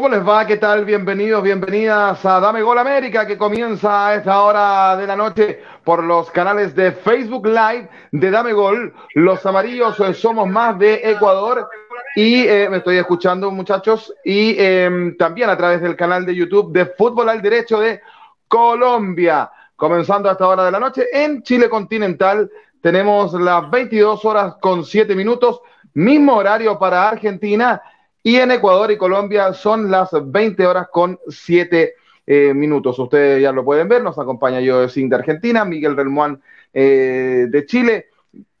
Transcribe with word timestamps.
¿Cómo 0.00 0.16
les 0.16 0.26
va? 0.26 0.46
¿Qué 0.46 0.56
tal? 0.56 0.86
Bienvenidos, 0.86 1.42
bienvenidas 1.42 2.24
a 2.24 2.40
Dame 2.40 2.62
Gol 2.62 2.78
América, 2.78 3.26
que 3.26 3.36
comienza 3.36 4.08
a 4.08 4.14
esta 4.14 4.40
hora 4.40 4.96
de 4.96 5.06
la 5.06 5.14
noche 5.14 5.60
por 5.84 6.02
los 6.02 6.30
canales 6.30 6.74
de 6.74 6.92
Facebook 6.92 7.46
Live 7.46 7.86
de 8.10 8.30
Dame 8.30 8.54
Gol. 8.54 8.94
Los 9.14 9.44
amarillos 9.44 10.00
eh, 10.00 10.14
somos 10.14 10.48
más 10.48 10.78
de 10.78 11.02
Ecuador 11.04 11.68
y 12.16 12.46
eh, 12.46 12.68
me 12.70 12.78
estoy 12.78 12.96
escuchando, 12.96 13.50
muchachos, 13.50 14.10
y 14.24 14.56
eh, 14.58 15.14
también 15.18 15.50
a 15.50 15.56
través 15.58 15.82
del 15.82 15.96
canal 15.96 16.24
de 16.24 16.34
YouTube 16.34 16.72
de 16.72 16.86
Fútbol 16.86 17.28
al 17.28 17.42
Derecho 17.42 17.78
de 17.78 18.00
Colombia. 18.48 19.50
Comenzando 19.76 20.30
a 20.30 20.32
esta 20.32 20.48
hora 20.48 20.64
de 20.64 20.70
la 20.70 20.80
noche 20.80 21.08
en 21.12 21.42
Chile 21.42 21.68
continental, 21.68 22.50
tenemos 22.80 23.34
las 23.34 23.70
22 23.70 24.24
horas 24.24 24.54
con 24.62 24.82
7 24.82 25.14
minutos, 25.14 25.60
mismo 25.92 26.36
horario 26.36 26.78
para 26.78 27.06
Argentina 27.06 27.82
y 28.22 28.36
en 28.36 28.50
Ecuador 28.50 28.90
y 28.90 28.98
Colombia 28.98 29.52
son 29.54 29.90
las 29.90 30.10
20 30.12 30.66
horas 30.66 30.88
con 30.90 31.18
7 31.28 31.94
eh, 32.26 32.54
minutos. 32.54 32.98
Ustedes 32.98 33.42
ya 33.42 33.50
lo 33.50 33.64
pueden 33.64 33.88
ver, 33.88 34.02
nos 34.02 34.18
acompaña 34.18 34.60
yo 34.60 34.86
de 34.86 35.14
Argentina, 35.14 35.64
Miguel 35.64 35.96
Relmuán 35.96 36.40
eh, 36.74 37.46
de 37.48 37.66
Chile. 37.66 38.08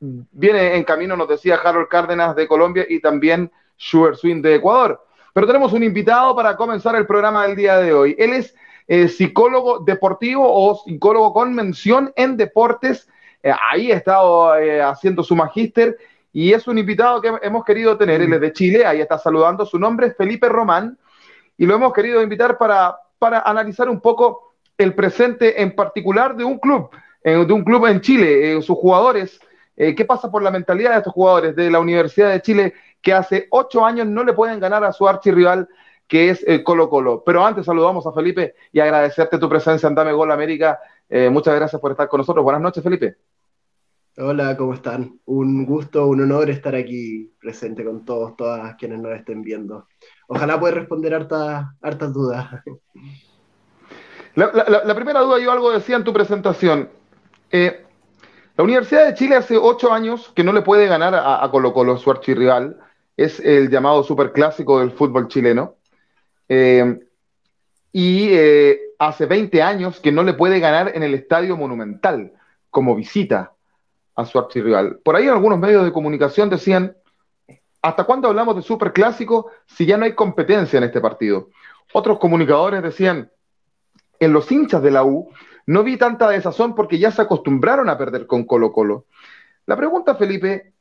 Viene 0.00 0.76
en 0.76 0.84
camino, 0.84 1.14
nos 1.14 1.28
decía 1.28 1.60
Harold 1.62 1.88
Cárdenas 1.88 2.34
de 2.34 2.48
Colombia 2.48 2.86
y 2.88 3.00
también 3.00 3.50
Sugar 3.76 4.16
Swing 4.16 4.40
de 4.40 4.56
Ecuador. 4.56 5.04
Pero 5.34 5.46
tenemos 5.46 5.72
un 5.74 5.84
invitado 5.84 6.34
para 6.34 6.56
comenzar 6.56 6.96
el 6.96 7.06
programa 7.06 7.46
del 7.46 7.54
día 7.54 7.76
de 7.76 7.92
hoy. 7.92 8.16
Él 8.18 8.32
es 8.32 8.56
eh, 8.88 9.08
psicólogo 9.08 9.80
deportivo 9.80 10.42
o 10.46 10.74
psicólogo 10.74 11.34
con 11.34 11.54
mención 11.54 12.12
en 12.16 12.36
deportes. 12.36 13.08
ahí 13.70 13.92
ha 13.92 13.96
estado 13.96 14.52
haciendo 14.84 15.22
su 15.22 15.36
magíster 15.36 15.96
y 16.32 16.52
es 16.52 16.66
un 16.68 16.78
invitado 16.78 17.20
que 17.20 17.32
hemos 17.42 17.64
querido 17.64 17.96
tener, 17.96 18.20
él 18.20 18.32
es 18.32 18.40
de 18.40 18.52
Chile, 18.52 18.86
ahí 18.86 19.00
está 19.00 19.18
saludando, 19.18 19.66
su 19.66 19.78
nombre 19.78 20.08
es 20.08 20.16
Felipe 20.16 20.48
Román, 20.48 20.98
y 21.56 21.66
lo 21.66 21.74
hemos 21.74 21.92
querido 21.92 22.22
invitar 22.22 22.56
para, 22.56 22.96
para 23.18 23.40
analizar 23.40 23.88
un 23.88 24.00
poco 24.00 24.54
el 24.78 24.94
presente 24.94 25.60
en 25.60 25.74
particular 25.74 26.36
de 26.36 26.44
un 26.44 26.58
club, 26.58 26.90
de 27.22 27.52
un 27.52 27.64
club 27.64 27.86
en 27.86 28.00
Chile, 28.00 28.56
eh, 28.56 28.62
sus 28.62 28.78
jugadores, 28.78 29.40
eh, 29.76 29.94
qué 29.94 30.04
pasa 30.04 30.30
por 30.30 30.42
la 30.42 30.50
mentalidad 30.50 30.92
de 30.92 30.98
estos 30.98 31.12
jugadores 31.12 31.56
de 31.56 31.70
la 31.70 31.80
Universidad 31.80 32.30
de 32.30 32.42
Chile 32.42 32.74
que 33.00 33.12
hace 33.12 33.46
ocho 33.50 33.84
años 33.84 34.06
no 34.06 34.24
le 34.24 34.32
pueden 34.32 34.60
ganar 34.60 34.84
a 34.84 34.92
su 34.92 35.08
archirrival 35.08 35.68
que 36.06 36.28
es 36.28 36.44
el 36.46 36.64
Colo 36.64 36.90
Colo. 36.90 37.22
Pero 37.24 37.46
antes 37.46 37.64
saludamos 37.64 38.06
a 38.06 38.12
Felipe 38.12 38.54
y 38.72 38.80
agradecerte 38.80 39.38
tu 39.38 39.48
presencia 39.48 39.88
en 39.88 39.94
Dame 39.94 40.12
Gol 40.12 40.32
América. 40.32 40.80
Eh, 41.08 41.30
muchas 41.30 41.54
gracias 41.54 41.80
por 41.80 41.92
estar 41.92 42.08
con 42.08 42.18
nosotros. 42.18 42.42
Buenas 42.42 42.60
noches, 42.60 42.82
Felipe. 42.82 43.16
Hola, 44.22 44.54
¿cómo 44.54 44.74
están? 44.74 45.18
Un 45.24 45.64
gusto, 45.64 46.06
un 46.06 46.20
honor 46.20 46.50
estar 46.50 46.74
aquí 46.74 47.32
presente 47.40 47.82
con 47.82 48.04
todos, 48.04 48.36
todas 48.36 48.74
quienes 48.74 49.00
nos 49.00 49.12
estén 49.12 49.40
viendo. 49.40 49.88
Ojalá 50.28 50.60
pueda 50.60 50.74
responder 50.74 51.14
hartas, 51.14 51.64
hartas 51.80 52.12
dudas. 52.12 52.46
La, 54.34 54.94
primera 54.94 55.20
duda, 55.20 55.38
yo 55.38 55.50
algo 55.50 55.72
decía 55.72 55.96
en 55.96 56.04
tu 56.04 56.12
presentación. 56.12 56.90
Eh, 57.50 57.82
la 58.58 58.64
Universidad 58.64 59.06
de 59.06 59.14
Chile 59.14 59.36
hace 59.36 59.56
ocho 59.56 59.90
años 59.90 60.30
que 60.36 60.44
no 60.44 60.52
le 60.52 60.60
puede 60.60 60.86
ganar 60.86 61.14
a, 61.14 61.48
Colo 61.50 61.72
Colo, 61.72 61.96
su 61.96 62.10
archirrival. 62.10 62.78
Es 63.16 63.40
el 63.40 63.70
llamado 63.70 64.02
superclásico 64.02 64.80
del 64.80 64.90
fútbol 64.90 65.28
chileno. 65.28 65.76
Eh, 66.46 67.00
y 67.90 68.28
eh, 68.32 68.80
hace 68.98 69.24
20 69.24 69.62
años 69.62 69.98
que 69.98 70.12
no 70.12 70.22
le 70.24 70.34
puede 70.34 70.60
ganar 70.60 70.92
en 70.94 71.04
el 71.04 71.14
Estadio 71.14 71.56
Monumental 71.56 72.34
como 72.68 72.94
visita 72.94 73.54
a 74.20 74.26
su 74.26 74.38
archirrival. 74.38 75.00
Por 75.02 75.16
ahí 75.16 75.28
algunos 75.28 75.58
medios 75.58 75.84
de 75.84 75.92
comunicación 75.92 76.50
decían, 76.50 76.96
¿hasta 77.82 78.04
cuándo 78.04 78.28
hablamos 78.28 78.56
de 78.56 78.62
superclásico 78.62 79.50
si 79.66 79.86
ya 79.86 79.96
no 79.96 80.04
hay 80.04 80.14
competencia 80.14 80.78
en 80.78 80.84
este 80.84 81.00
partido? 81.00 81.48
Otros 81.92 82.18
comunicadores 82.18 82.82
decían, 82.82 83.30
en 84.18 84.32
los 84.32 84.50
hinchas 84.52 84.82
de 84.82 84.90
la 84.90 85.04
U 85.04 85.30
no 85.66 85.82
vi 85.82 85.96
tanta 85.96 86.28
desazón 86.28 86.74
porque 86.74 86.98
ya 86.98 87.10
se 87.10 87.22
acostumbraron 87.22 87.88
a 87.88 87.98
perder 87.98 88.26
con 88.26 88.44
Colo 88.44 88.72
Colo. 88.72 89.06
La 89.66 89.76
pregunta, 89.76 90.14
Felipe, 90.14 90.72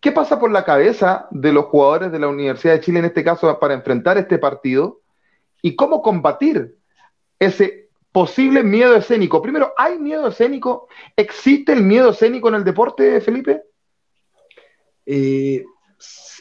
¿qué 0.00 0.12
pasa 0.12 0.38
por 0.38 0.50
la 0.50 0.64
cabeza 0.64 1.28
de 1.30 1.52
los 1.52 1.66
jugadores 1.66 2.12
de 2.12 2.18
la 2.18 2.28
Universidad 2.28 2.74
de 2.74 2.80
Chile 2.80 3.00
en 3.00 3.06
este 3.06 3.24
caso 3.24 3.58
para 3.58 3.74
enfrentar 3.74 4.18
este 4.18 4.38
partido? 4.38 5.00
¿Y 5.62 5.74
cómo 5.74 6.00
combatir 6.00 6.76
ese 7.38 7.85
posible 8.16 8.62
miedo 8.62 8.96
escénico. 8.96 9.42
Primero, 9.42 9.74
¿hay 9.76 9.98
miedo 9.98 10.28
escénico? 10.28 10.88
¿Existe 11.14 11.74
el 11.74 11.82
miedo 11.82 12.12
escénico 12.12 12.48
en 12.48 12.54
el 12.54 12.64
deporte, 12.64 13.20
Felipe? 13.20 13.64
Eh, 15.04 15.62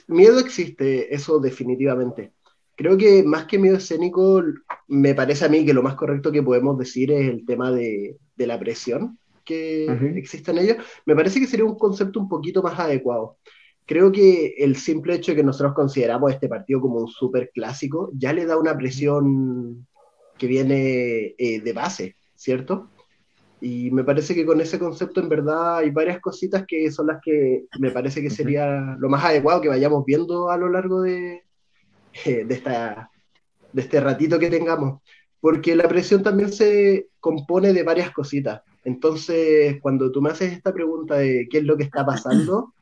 miedo 0.07 0.39
existe, 0.39 1.13
eso 1.13 1.37
definitivamente. 1.37 2.31
Creo 2.77 2.95
que 2.95 3.23
más 3.23 3.43
que 3.43 3.59
miedo 3.59 3.75
escénico, 3.75 4.41
me 4.87 5.13
parece 5.15 5.43
a 5.43 5.49
mí 5.49 5.65
que 5.65 5.73
lo 5.73 5.83
más 5.83 5.95
correcto 5.95 6.31
que 6.31 6.41
podemos 6.41 6.77
decir 6.77 7.11
es 7.11 7.27
el 7.29 7.45
tema 7.45 7.73
de, 7.73 8.15
la 8.37 8.57
presión 8.57 9.19
que 9.43 9.83
existe 10.15 10.51
en 10.51 10.59
ello. 10.59 10.75
Me 11.05 11.13
parece 11.13 11.41
que 11.41 11.47
sería 11.47 11.65
un 11.65 11.77
concepto 11.77 12.21
un 12.21 12.29
poquito 12.29 12.63
más 12.63 12.79
adecuado. 12.79 13.39
Creo 13.85 14.13
que 14.13 14.55
el 14.59 14.77
simple 14.77 15.15
hecho 15.15 15.33
de 15.33 15.35
que 15.35 15.43
nosotros 15.43 15.73
consideramos 15.73 16.31
este 16.31 16.47
partido 16.47 16.79
como 16.79 16.99
un 16.99 17.09
súper 17.09 17.51
clásico 17.53 18.11
ya 18.13 18.31
le 18.31 18.45
da 18.45 18.57
una 18.57 18.77
presión 18.77 19.85
que 20.37 20.47
viene 20.47 21.35
eh, 21.37 21.61
de 21.61 21.73
base, 21.73 22.15
¿cierto? 22.35 22.89
Y 23.61 23.89
me 23.91 24.03
parece 24.03 24.35
que 24.35 24.45
con 24.45 24.59
ese 24.61 24.77
concepto 24.77 25.21
en 25.21 25.29
verdad 25.29 25.77
hay 25.77 25.89
varias 25.89 26.19
cositas 26.19 26.65
que 26.67 26.91
son 26.91 27.07
las 27.07 27.21
que 27.23 27.65
me 27.79 27.89
parece 27.91 28.21
que 28.21 28.29
sería 28.29 28.95
lo 28.99 29.09
más 29.09 29.23
adecuado 29.23 29.61
que 29.61 29.69
vayamos 29.69 30.05
viendo 30.05 30.49
a 30.49 30.57
lo 30.57 30.69
largo 30.69 31.01
de, 31.01 31.43
eh, 32.25 32.45
de, 32.45 32.53
esta, 32.53 33.09
de 33.71 33.81
este 33.81 33.99
ratito 33.99 34.37
que 34.37 34.49
tengamos. 34.49 35.01
Porque 35.39 35.75
la 35.75 35.87
presión 35.87 36.21
también 36.21 36.51
se 36.51 37.07
compone 37.19 37.71
de 37.71 37.83
varias 37.83 38.11
cositas. 38.11 38.61
Entonces, 38.83 39.77
cuando 39.81 40.11
tú 40.11 40.21
me 40.21 40.29
haces 40.29 40.51
esta 40.51 40.73
pregunta 40.73 41.15
de 41.15 41.47
qué 41.49 41.59
es 41.59 41.63
lo 41.63 41.77
que 41.77 41.83
está 41.83 42.05
pasando, 42.05 42.73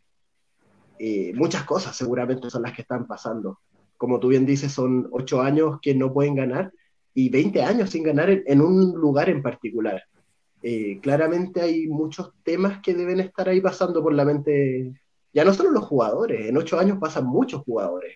eh, 0.99 1.33
muchas 1.35 1.63
cosas 1.63 1.95
seguramente 1.95 2.49
son 2.49 2.63
las 2.63 2.73
que 2.73 2.81
están 2.81 3.07
pasando. 3.07 3.59
Como 3.97 4.19
tú 4.19 4.29
bien 4.29 4.45
dices, 4.45 4.71
son 4.71 5.07
ocho 5.11 5.41
años 5.41 5.79
que 5.81 5.95
no 5.95 6.11
pueden 6.11 6.35
ganar 6.35 6.71
y 7.13 7.29
20 7.29 7.61
años 7.63 7.89
sin 7.89 8.03
ganar 8.03 8.29
en, 8.29 8.61
un 8.61 8.93
lugar 8.93 9.29
en 9.29 9.41
particular. 9.41 10.03
Eh, 10.61 10.99
claramente 11.01 11.61
hay 11.61 11.87
muchos 11.87 12.31
temas 12.43 12.81
que 12.81 12.93
deben 12.93 13.19
estar 13.19 13.49
ahí 13.49 13.61
pasando 13.61 14.01
por 14.01 14.13
la 14.13 14.25
mente, 14.25 14.93
ya 15.33 15.43
no 15.43 15.53
solo 15.53 15.71
los 15.71 15.83
jugadores, 15.85 16.47
en 16.47 16.57
ocho 16.57 16.79
años 16.79 16.97
pasan 16.99 17.25
muchos 17.25 17.61
jugadores. 17.63 18.15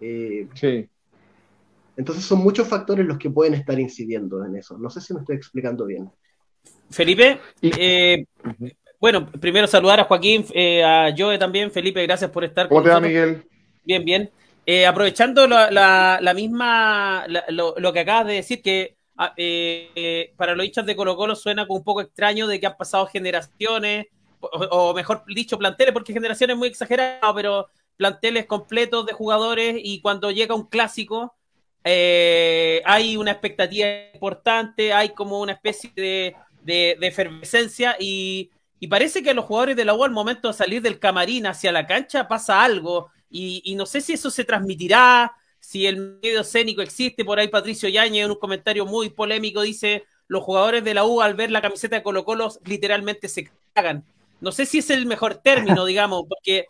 Eh, 0.00 0.48
sí. 0.54 0.88
Entonces 1.96 2.24
son 2.24 2.38
muchos 2.38 2.66
factores 2.66 3.06
los 3.06 3.18
que 3.18 3.30
pueden 3.30 3.54
estar 3.54 3.78
incidiendo 3.78 4.44
en 4.44 4.56
eso. 4.56 4.78
No 4.78 4.88
sé 4.88 5.00
si 5.00 5.12
me 5.12 5.20
estoy 5.20 5.36
explicando 5.36 5.84
bien. 5.84 6.10
Felipe, 6.90 7.38
eh, 7.60 8.24
bueno, 8.98 9.30
primero 9.30 9.66
saludar 9.66 10.00
a 10.00 10.04
Joaquín, 10.04 10.44
a 10.84 11.10
Joe 11.16 11.38
también. 11.38 11.70
Felipe, 11.70 12.02
gracias 12.02 12.30
por 12.30 12.44
estar 12.44 12.68
con 12.68 12.82
nosotros. 12.82 13.02
Miguel? 13.08 13.46
Bien, 13.84 14.04
bien. 14.04 14.30
Eh, 14.64 14.86
aprovechando 14.86 15.46
la, 15.46 16.32
misma, 16.34 17.26
lo, 17.48 17.92
que 17.92 18.00
acabas 18.00 18.26
de 18.26 18.34
decir, 18.34 18.62
que 18.62 18.96
ah, 19.16 19.34
eh, 19.36 20.32
para 20.36 20.54
los 20.54 20.64
hinchas 20.64 20.86
de 20.86 20.94
Colo 20.94 21.16
Colo 21.16 21.34
suena 21.34 21.66
como 21.66 21.78
un 21.78 21.84
poco 21.84 22.00
extraño 22.00 22.46
de 22.46 22.60
que 22.60 22.66
han 22.66 22.76
pasado 22.76 23.06
generaciones, 23.06 24.06
o, 24.40 24.94
mejor 24.94 25.24
dicho, 25.26 25.58
planteles, 25.58 25.92
porque 25.92 26.12
generaciones 26.12 26.56
muy 26.56 26.68
exagerado, 26.68 27.34
pero 27.34 27.68
planteles 27.96 28.46
completos 28.46 29.06
de 29.06 29.12
jugadores 29.12 29.76
y 29.78 30.00
cuando 30.00 30.30
llega 30.30 30.54
un 30.54 30.66
clásico 30.66 31.34
eh, 31.84 32.82
hay 32.84 33.16
una 33.16 33.32
expectativa 33.32 33.86
importante, 34.14 34.92
hay 34.92 35.10
como 35.10 35.40
una 35.40 35.52
especie 35.52 35.90
de, 35.96 36.36
de, 36.62 36.96
efervescencia 37.00 37.96
y, 37.98 38.50
y, 38.78 38.86
parece 38.86 39.22
que 39.22 39.30
a 39.30 39.34
los 39.34 39.44
jugadores 39.44 39.76
de 39.76 39.84
la 39.84 39.94
U 39.94 40.04
al 40.04 40.12
momento 40.12 40.48
de 40.48 40.54
salir 40.54 40.80
del 40.80 41.00
camarín 41.00 41.46
hacia 41.46 41.72
la 41.72 41.86
cancha 41.86 42.28
pasa 42.28 42.62
algo 42.62 43.10
y, 43.32 43.74
no 43.74 43.86
sé 43.86 44.00
si 44.00 44.12
eso 44.12 44.30
se 44.30 44.44
transmitirá, 44.44 45.32
si 45.58 45.86
el 45.86 46.18
medio 46.22 46.40
escénico 46.40 46.82
existe. 46.82 47.24
Por 47.24 47.38
ahí 47.38 47.48
Patricio 47.48 47.88
Yañez 47.88 48.24
en 48.24 48.30
un 48.30 48.38
comentario 48.38 48.84
muy 48.84 49.10
polémico 49.10 49.62
dice, 49.62 50.04
los 50.28 50.42
jugadores 50.42 50.84
de 50.84 50.94
la 50.94 51.04
U 51.04 51.20
al 51.22 51.34
ver 51.34 51.50
la 51.50 51.62
camiseta 51.62 51.96
de 51.96 52.02
Colo 52.02 52.24
Colo 52.24 52.52
literalmente 52.64 53.28
se 53.28 53.50
cagan. 53.72 54.04
No 54.40 54.50
sé 54.50 54.66
si 54.66 54.78
es 54.78 54.90
el 54.90 55.06
mejor 55.06 55.36
término, 55.36 55.84
digamos, 55.86 56.24
porque 56.28 56.66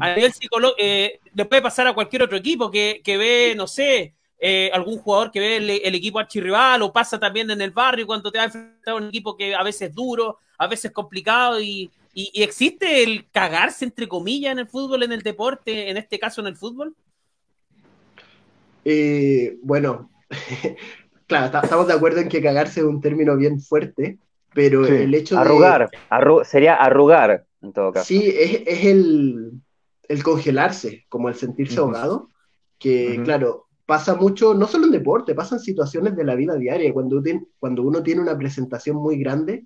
a 0.00 0.14
nivel 0.14 0.32
psicológico 0.32 0.76
eh, 0.78 1.20
le 1.32 1.44
puede 1.44 1.62
pasar 1.62 1.86
a 1.86 1.94
cualquier 1.94 2.22
otro 2.22 2.36
equipo 2.36 2.70
que, 2.70 3.00
ve, 3.06 3.54
no 3.56 3.66
sé, 3.66 4.14
eh, 4.38 4.70
algún 4.74 4.98
jugador 4.98 5.30
que 5.30 5.40
ve 5.40 5.56
el, 5.56 5.94
equipo 5.94 6.18
archirrival 6.18 6.82
o 6.82 6.92
pasa 6.92 7.18
también 7.18 7.50
en 7.50 7.62
el 7.62 7.70
barrio 7.70 8.06
cuando 8.06 8.30
te 8.30 8.38
va 8.38 8.44
a 8.44 8.46
enfrentar 8.46 8.94
a 8.94 8.96
un 8.96 9.08
equipo 9.08 9.36
que 9.36 9.54
a 9.54 9.62
veces 9.62 9.90
es 9.90 9.94
duro, 9.94 10.40
a 10.58 10.66
veces 10.66 10.90
complicado 10.90 11.60
y, 11.60 11.90
¿Y, 12.14 12.42
existe 12.42 13.02
el 13.02 13.28
cagarse, 13.30 13.84
entre 13.84 14.08
comillas, 14.08 14.52
en 14.52 14.60
el 14.60 14.68
fútbol, 14.68 15.02
en 15.02 15.12
el 15.12 15.22
deporte, 15.22 15.90
en 15.90 15.96
este 15.96 16.18
caso 16.18 16.40
en 16.40 16.46
el 16.46 16.56
fútbol? 16.56 16.94
Eh, 18.84 19.58
bueno, 19.62 20.10
claro, 21.26 21.58
estamos 21.60 21.88
de 21.88 21.94
acuerdo 21.94 22.20
en 22.20 22.28
que 22.28 22.40
cagarse 22.40 22.80
es 22.80 22.86
un 22.86 23.00
término 23.00 23.36
bien 23.36 23.60
fuerte, 23.60 24.18
pero 24.54 24.86
el 24.86 25.12
hecho 25.12 25.34
de... 25.34 25.40
Arrugar, 25.40 25.90
sería 26.44 26.76
arrugar, 26.76 27.44
en 27.60 27.72
todo 27.72 27.92
caso. 27.92 28.06
Sí, 28.06 28.22
es, 28.24 28.84
el, 28.84 29.60
congelarse, 30.22 31.04
como 31.08 31.28
el 31.28 31.34
sentirse 31.34 31.80
ahogado, 31.80 32.28
que 32.78 33.20
claro, 33.24 33.66
pasa 33.86 34.14
mucho, 34.14 34.54
no 34.54 34.68
solo 34.68 34.86
en 34.86 34.92
deporte, 34.92 35.34
pasa 35.34 35.56
en 35.56 35.60
situaciones 35.60 36.14
de 36.14 36.24
la 36.24 36.36
vida 36.36 36.54
diaria. 36.54 36.92
Cuando, 36.92 37.20
cuando 37.58 37.82
uno 37.82 38.02
tiene 38.02 38.20
una 38.20 38.38
presentación 38.38 38.96
muy 38.96 39.18
grande 39.18 39.64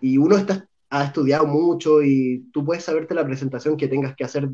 y 0.00 0.16
uno 0.16 0.36
está, 0.38 0.66
ha 0.94 1.04
estudiado 1.04 1.46
mucho 1.46 2.02
y 2.02 2.50
tú 2.52 2.66
puedes 2.66 2.84
saberte 2.84 3.14
la 3.14 3.24
presentación 3.24 3.78
que 3.78 3.88
tengas 3.88 4.14
que 4.14 4.24
hacer 4.24 4.50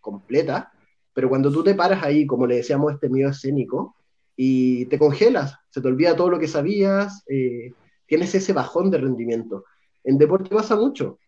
completa, 0.00 0.72
pero 1.12 1.28
cuando 1.28 1.52
tú 1.52 1.62
te 1.62 1.74
paras 1.74 2.02
ahí, 2.02 2.26
como 2.26 2.46
le 2.46 2.56
decíamos, 2.56 2.94
este 2.94 3.10
miedo 3.10 3.28
escénico, 3.28 3.94
y 4.34 4.86
te 4.86 4.98
congelas, 4.98 5.58
se 5.68 5.82
te 5.82 5.88
olvida 5.88 6.16
todo 6.16 6.30
lo 6.30 6.38
que 6.38 6.48
sabías, 6.48 7.22
eh, 7.28 7.74
tienes 8.06 8.34
ese 8.34 8.54
bajón 8.54 8.90
de 8.90 8.98
rendimiento. 8.98 9.66
En 10.02 10.16
deporte 10.16 10.54
pasa 10.54 10.76
mucho. 10.76 11.18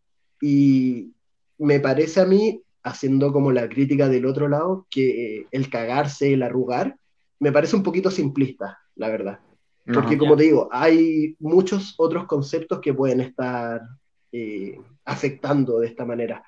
Y 0.40 1.12
me 1.58 1.78
parece 1.78 2.22
a 2.22 2.24
mí, 2.24 2.62
haciendo 2.82 3.34
como 3.34 3.52
la 3.52 3.68
crítica 3.68 4.08
del 4.08 4.24
otro 4.24 4.48
lado, 4.48 4.86
que 4.88 5.46
el 5.50 5.68
cagarse, 5.68 6.32
el 6.32 6.42
arrugar, 6.42 6.96
me 7.38 7.52
parece 7.52 7.76
un 7.76 7.82
poquito 7.82 8.10
simplista, 8.10 8.78
la 8.96 9.10
verdad. 9.10 9.40
Porque 9.92 10.16
como 10.16 10.34
te 10.34 10.44
digo, 10.44 10.70
hay 10.72 11.36
muchos 11.38 11.94
otros 11.98 12.24
conceptos 12.24 12.80
que 12.80 12.94
pueden 12.94 13.20
estar 13.20 13.82
eh, 14.36 14.76
afectando 15.04 15.78
de 15.78 15.86
esta 15.86 16.04
manera. 16.04 16.42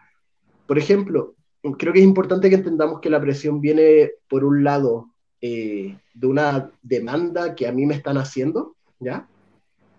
Por 0.66 0.76
ejemplo, 0.76 1.36
creo 1.78 1.92
que 1.92 2.00
es 2.00 2.04
importante 2.04 2.50
que 2.50 2.56
entendamos 2.56 2.98
que 2.98 3.10
la 3.10 3.20
presión 3.20 3.60
viene, 3.60 4.10
por 4.28 4.42
un 4.42 4.64
lado, 4.64 5.10
eh, 5.40 5.96
de 6.12 6.26
una 6.26 6.68
demanda 6.82 7.54
que 7.54 7.68
a 7.68 7.70
mí 7.70 7.86
me 7.86 7.94
están 7.94 8.18
haciendo, 8.18 8.74
¿ya? 8.98 9.28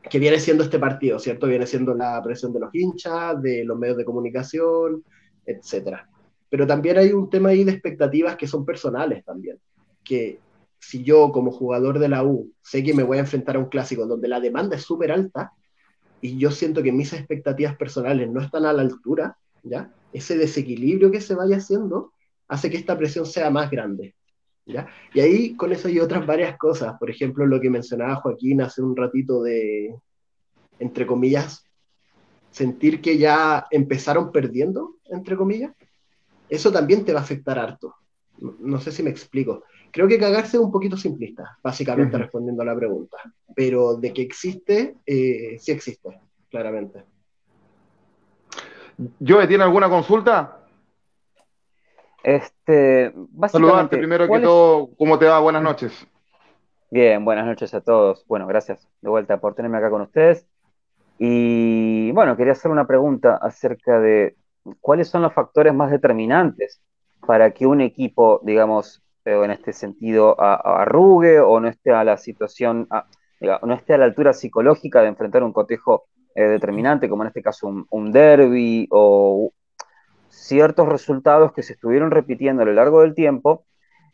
Que 0.09 0.19
viene 0.19 0.37
siendo 0.37 0.65
este 0.65 0.79
partido, 0.79 1.17
¿cierto? 1.17 1.47
Viene 1.47 1.65
siendo 1.65 1.93
la 1.93 2.21
presión 2.21 2.51
de 2.51 2.59
los 2.59 2.75
hinchas, 2.75 3.41
de 3.41 3.63
los 3.63 3.79
medios 3.79 3.95
de 3.95 4.03
comunicación, 4.03 5.05
etcétera. 5.45 6.09
Pero 6.49 6.67
también 6.67 6.97
hay 6.97 7.13
un 7.13 7.29
tema 7.29 7.49
ahí 7.49 7.63
de 7.63 7.71
expectativas 7.71 8.35
que 8.35 8.47
son 8.47 8.65
personales 8.65 9.23
también. 9.23 9.61
Que 10.03 10.41
si 10.77 11.05
yo 11.05 11.31
como 11.31 11.51
jugador 11.51 11.99
de 11.99 12.09
la 12.09 12.25
U 12.25 12.51
sé 12.61 12.83
que 12.83 12.93
me 12.93 13.03
voy 13.03 13.15
a 13.15 13.21
enfrentar 13.21 13.55
a 13.55 13.59
un 13.59 13.69
clásico 13.69 14.05
donde 14.05 14.27
la 14.27 14.41
demanda 14.41 14.75
es 14.75 14.81
súper 14.81 15.13
alta 15.13 15.53
y 16.21 16.37
yo 16.37 16.51
siento 16.51 16.81
que 16.81 16.91
mis 16.91 17.13
expectativas 17.13 17.75
personales 17.75 18.29
no 18.29 18.41
están 18.41 18.65
a 18.65 18.73
la 18.73 18.81
altura, 18.81 19.37
¿ya? 19.63 19.93
Ese 20.13 20.37
desequilibrio 20.37 21.11
que 21.11 21.21
se 21.21 21.35
vaya 21.35 21.57
haciendo 21.57 22.13
hace 22.47 22.69
que 22.69 22.77
esta 22.77 22.97
presión 22.97 23.25
sea 23.25 23.49
más 23.49 23.69
grande, 23.69 24.15
¿ya? 24.65 24.87
Y 25.13 25.19
ahí 25.19 25.55
con 25.55 25.71
eso 25.71 25.87
hay 25.87 25.99
otras 25.99 26.25
varias 26.25 26.57
cosas, 26.57 26.95
por 26.99 27.09
ejemplo, 27.09 27.45
lo 27.45 27.59
que 27.59 27.69
mencionaba 27.69 28.15
Joaquín 28.15 28.61
hace 28.61 28.81
un 28.81 28.95
ratito 28.95 29.43
de, 29.43 29.95
entre 30.79 31.05
comillas, 31.05 31.63
sentir 32.51 33.01
que 33.01 33.17
ya 33.17 33.65
empezaron 33.69 34.31
perdiendo, 34.31 34.95
entre 35.05 35.35
comillas, 35.35 35.73
eso 36.49 36.71
también 36.71 37.03
te 37.05 37.13
va 37.13 37.19
a 37.19 37.23
afectar 37.23 37.59
harto. 37.59 37.93
No 38.39 38.79
sé 38.79 38.91
si 38.91 39.03
me 39.03 39.09
explico. 39.09 39.63
Creo 39.97 40.07
que 40.07 40.19
cagarse 40.19 40.57
es 40.57 40.63
un 40.63 40.71
poquito 40.71 40.95
simplista, 40.95 41.57
básicamente 41.63 42.19
respondiendo 42.19 42.61
a 42.61 42.65
la 42.65 42.75
pregunta. 42.75 43.17
Pero 43.55 43.95
de 43.95 44.13
que 44.13 44.21
existe, 44.21 44.97
eh, 45.03 45.57
sí 45.57 45.71
existe, 45.71 46.21
claramente. 46.51 47.03
¿Yo 49.17 49.47
¿tiene 49.47 49.63
alguna 49.63 49.89
consulta? 49.89 50.59
Este, 52.21 53.11
Saludarte 53.47 53.97
primero 53.97 54.31
que 54.31 54.39
todo, 54.39 54.91
¿cómo 54.99 55.17
te 55.17 55.25
va? 55.25 55.39
Buenas 55.39 55.63
noches. 55.63 56.05
Bien, 56.91 57.25
buenas 57.25 57.47
noches 57.47 57.73
a 57.73 57.81
todos. 57.81 58.23
Bueno, 58.27 58.45
gracias 58.45 58.87
de 59.01 59.09
vuelta 59.09 59.39
por 59.39 59.55
tenerme 59.55 59.79
acá 59.79 59.89
con 59.89 60.03
ustedes. 60.03 60.45
Y 61.17 62.11
bueno, 62.11 62.37
quería 62.37 62.53
hacer 62.53 62.69
una 62.69 62.85
pregunta 62.85 63.39
acerca 63.41 63.99
de 63.99 64.35
cuáles 64.79 65.07
son 65.07 65.23
los 65.23 65.33
factores 65.33 65.73
más 65.73 65.89
determinantes 65.89 66.83
para 67.25 67.49
que 67.49 67.65
un 67.65 67.81
equipo, 67.81 68.39
digamos, 68.43 69.01
en 69.27 69.51
este 69.51 69.73
sentido 69.73 70.39
arrugue 70.39 71.39
o 71.39 71.59
no 71.59 71.67
esté 71.67 71.91
a 71.91 72.03
la 72.03 72.17
situación, 72.17 72.87
no 73.39 73.73
esté 73.73 73.93
a 73.93 73.97
la 73.97 74.05
altura 74.05 74.33
psicológica 74.33 75.01
de 75.01 75.09
enfrentar 75.09 75.43
un 75.43 75.53
cotejo 75.53 76.05
eh, 76.33 76.43
determinante, 76.43 77.09
como 77.09 77.23
en 77.23 77.27
este 77.27 77.41
caso 77.41 77.85
un, 77.89 78.11
derby 78.11 78.87
o 78.91 79.51
ciertos 80.29 80.87
resultados 80.87 81.51
que 81.51 81.63
se 81.63 81.73
estuvieron 81.73 82.11
repitiendo 82.11 82.61
a 82.61 82.65
lo 82.65 82.73
largo 82.73 83.01
del 83.01 83.15
tiempo 83.15 83.65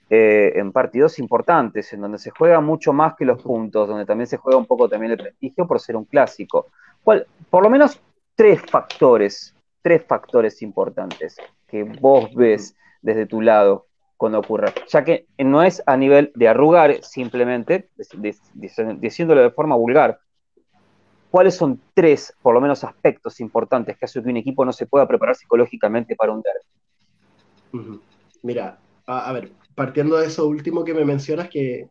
eh, 0.09 0.53
en 0.55 0.71
partidos 0.71 1.19
importantes, 1.19 1.91
en 1.93 2.01
donde 2.01 2.17
se 2.17 2.31
juega 2.31 2.59
mucho 2.61 2.93
más 2.93 3.15
que 3.15 3.25
los 3.25 3.41
puntos, 3.41 3.87
donde 3.87 4.05
también 4.05 4.27
se 4.27 4.37
juega 4.37 4.57
un 4.57 4.65
poco 4.65 4.89
también 4.89 5.11
el 5.11 5.17
prestigio 5.17 5.67
por 5.67 5.79
ser 5.79 5.95
un 5.95 6.05
clásico. 6.05 6.67
¿Cuál, 7.03 7.27
por 7.49 7.61
lo 7.61 7.69
menos 7.69 8.01
tres 8.35 8.61
factores, 8.61 9.55
tres 9.81 10.03
factores 10.05 10.61
importantes 10.61 11.37
que 11.67 11.83
vos 11.83 12.33
ves 12.33 12.75
desde 13.01 13.25
tu 13.25 13.41
lado 13.41 13.87
cuando 14.23 14.39
ocurra, 14.39 14.73
ya 14.87 15.03
que 15.03 15.27
no 15.37 15.63
es 15.63 15.83
a 15.85 15.97
nivel 15.97 16.31
de 16.33 16.47
arrugar 16.47 17.03
simplemente, 17.03 17.89
diciéndolo 18.53 19.41
de 19.41 19.51
forma 19.51 19.75
vulgar, 19.75 20.17
¿cuáles 21.29 21.55
son 21.55 21.81
tres, 21.93 22.33
por 22.41 22.53
lo 22.53 22.61
menos, 22.61 22.85
aspectos 22.85 23.41
importantes 23.41 23.97
que 23.97 24.05
hace 24.05 24.23
que 24.23 24.29
un 24.29 24.37
equipo 24.37 24.63
no 24.63 24.71
se 24.71 24.85
pueda 24.85 25.05
preparar 25.05 25.35
psicológicamente 25.35 26.15
para 26.15 26.31
un 26.31 26.41
derby? 26.41 27.99
Mira, 28.43 28.79
a, 29.07 29.33
ver, 29.33 29.51
partiendo 29.75 30.15
de 30.15 30.27
eso 30.27 30.47
último 30.47 30.85
que 30.85 30.93
me 30.93 31.03
mencionas, 31.03 31.49
que 31.49 31.89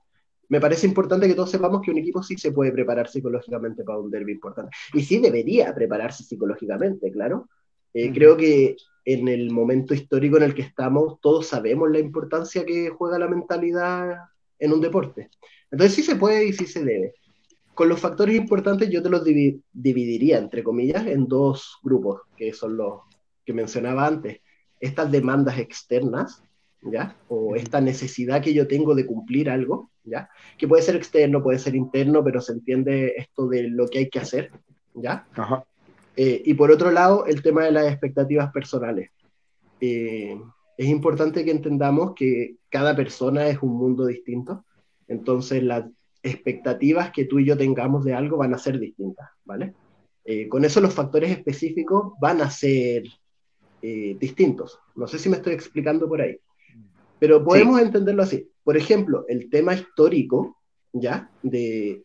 me 0.49 0.59
parece 0.59 0.87
importante 0.87 1.29
que 1.29 1.35
todos 1.35 1.51
sepamos 1.51 1.83
que 1.83 1.91
un 1.91 1.99
equipo 1.99 2.23
sí 2.23 2.39
se 2.39 2.53
puede 2.53 2.73
preparar 2.73 3.09
psicológicamente 3.09 3.85
para 3.85 3.99
un 3.99 4.11
derby 4.11 4.33
importante. 4.33 4.75
Y 4.95 5.03
sí 5.03 5.19
debería 5.19 5.75
prepararse 5.75 6.25
psicológicamente, 6.25 7.13
claro. 7.13 7.51
Eh, 7.95 8.13
creo 8.13 8.37
que 8.37 8.77
en 9.05 9.29
el 9.29 9.51
momento 9.51 9.95
histórico 9.95 10.37
en 10.37 10.45
el 10.45 10.55
que 10.55 10.63
estamos, 10.63 11.21
todos 11.21 11.47
sabemos 11.47 11.91
la 11.91 11.99
importancia 11.99 12.65
que 12.65 12.91
juega 12.91 13.19
la 13.19 13.29
mentalidad 13.29 14.17
en 14.59 14.73
un 14.73 14.81
deporte. 14.81 15.31
Entonces 15.71 15.97
sí 15.97 16.03
se 16.03 16.17
puede 16.17 16.47
y 16.47 16.53
sí 16.53 16.67
se 16.67 16.85
debe. 16.85 17.15
Con 17.75 17.89
los 17.89 18.01
factores 18.01 18.37
importantes 18.37 18.91
yo 18.91 19.03
te 19.03 19.09
los 19.09 19.25
dividiría, 19.25 20.39
entre 20.39 20.63
comillas, 20.63 21.07
en 21.07 21.27
dos 21.27 21.79
grupos, 21.83 22.21
que 22.37 22.53
son 22.53 22.77
los 22.77 23.01
que 23.45 23.53
mencionaba 23.53 24.07
antes. 24.07 24.41
Estas 24.79 25.11
demandas 25.11 25.59
externas, 25.59 26.43
¿ya? 26.83 27.17
O 27.29 27.57
esta 27.57 27.81
necesidad 27.81 28.43
que 28.43 28.53
yo 28.53 28.69
tengo 28.69 28.95
de 28.95 29.07
cumplir 29.07 29.49
algo, 29.49 29.91
¿ya? 30.05 30.29
Que 30.59 30.69
puede 30.69 30.83
ser 30.83 30.97
externo, 30.97 31.43
puede 31.43 31.59
ser 31.59 31.75
interno, 31.75 32.23
pero 32.23 32.41
se 32.41 32.53
entiende 32.53 33.15
esto 33.17 33.49
de 33.49 33.69
lo 33.69 33.89
que 33.89 34.01
hay 34.01 34.11
que 34.11 34.19
hacer, 34.19 34.51
¿ya? 34.95 35.27
Ajá. 35.35 35.65
Eh, 36.17 36.43
y 36.45 36.55
por 36.55 36.71
otro 36.71 36.91
lado, 36.91 37.27
el 37.27 37.43
tema 37.43 37.65
de 37.65 37.73
las 37.73 37.91
expectativas 37.91 38.53
personales. 38.53 39.11
Eh, 39.81 40.39
es 40.77 40.87
importante 40.87 41.45
que 41.45 41.51
entendamos 41.51 42.15
que 42.15 42.57
cada 42.69 42.95
persona 42.95 43.49
es 43.49 43.63
un 43.63 43.77
mundo 43.77 44.07
distinto, 44.07 44.65
entonces 45.09 45.63
las 45.63 45.85
expectativas 46.23 47.11
que 47.11 47.25
tú 47.25 47.39
y 47.39 47.47
yo 47.47 47.57
tengamos 47.57 48.05
de 48.05 48.15
algo 48.15 48.37
van 48.37 48.55
a 48.55 48.59
ser 48.59 48.79
distintas, 48.79 49.29
¿vale? 49.45 49.75
Eh, 50.25 50.49
con 50.49 50.65
eso 50.65 50.81
los 50.81 50.95
factores 50.95 51.31
específicos 51.31 52.13
van 52.21 52.41
a 52.41 52.51
ser 52.51 53.05
distintos. 54.21 54.79
No 54.95 55.09
sé 55.09 55.19
si 55.19 55.29
me 55.29 55.39
estoy 55.39 55.55
explicando 55.55 56.09
por 56.09 56.21
ahí, 56.21 56.39
pero 57.19 57.43
podemos 57.43 57.81
entenderlo 57.81 58.23
así. 58.23 58.49
Por 58.63 58.77
ejemplo, 58.77 59.25
el 59.27 59.51
tema 59.51 59.75
histórico, 59.75 60.57
¿ya? 60.93 61.29
De 61.43 62.05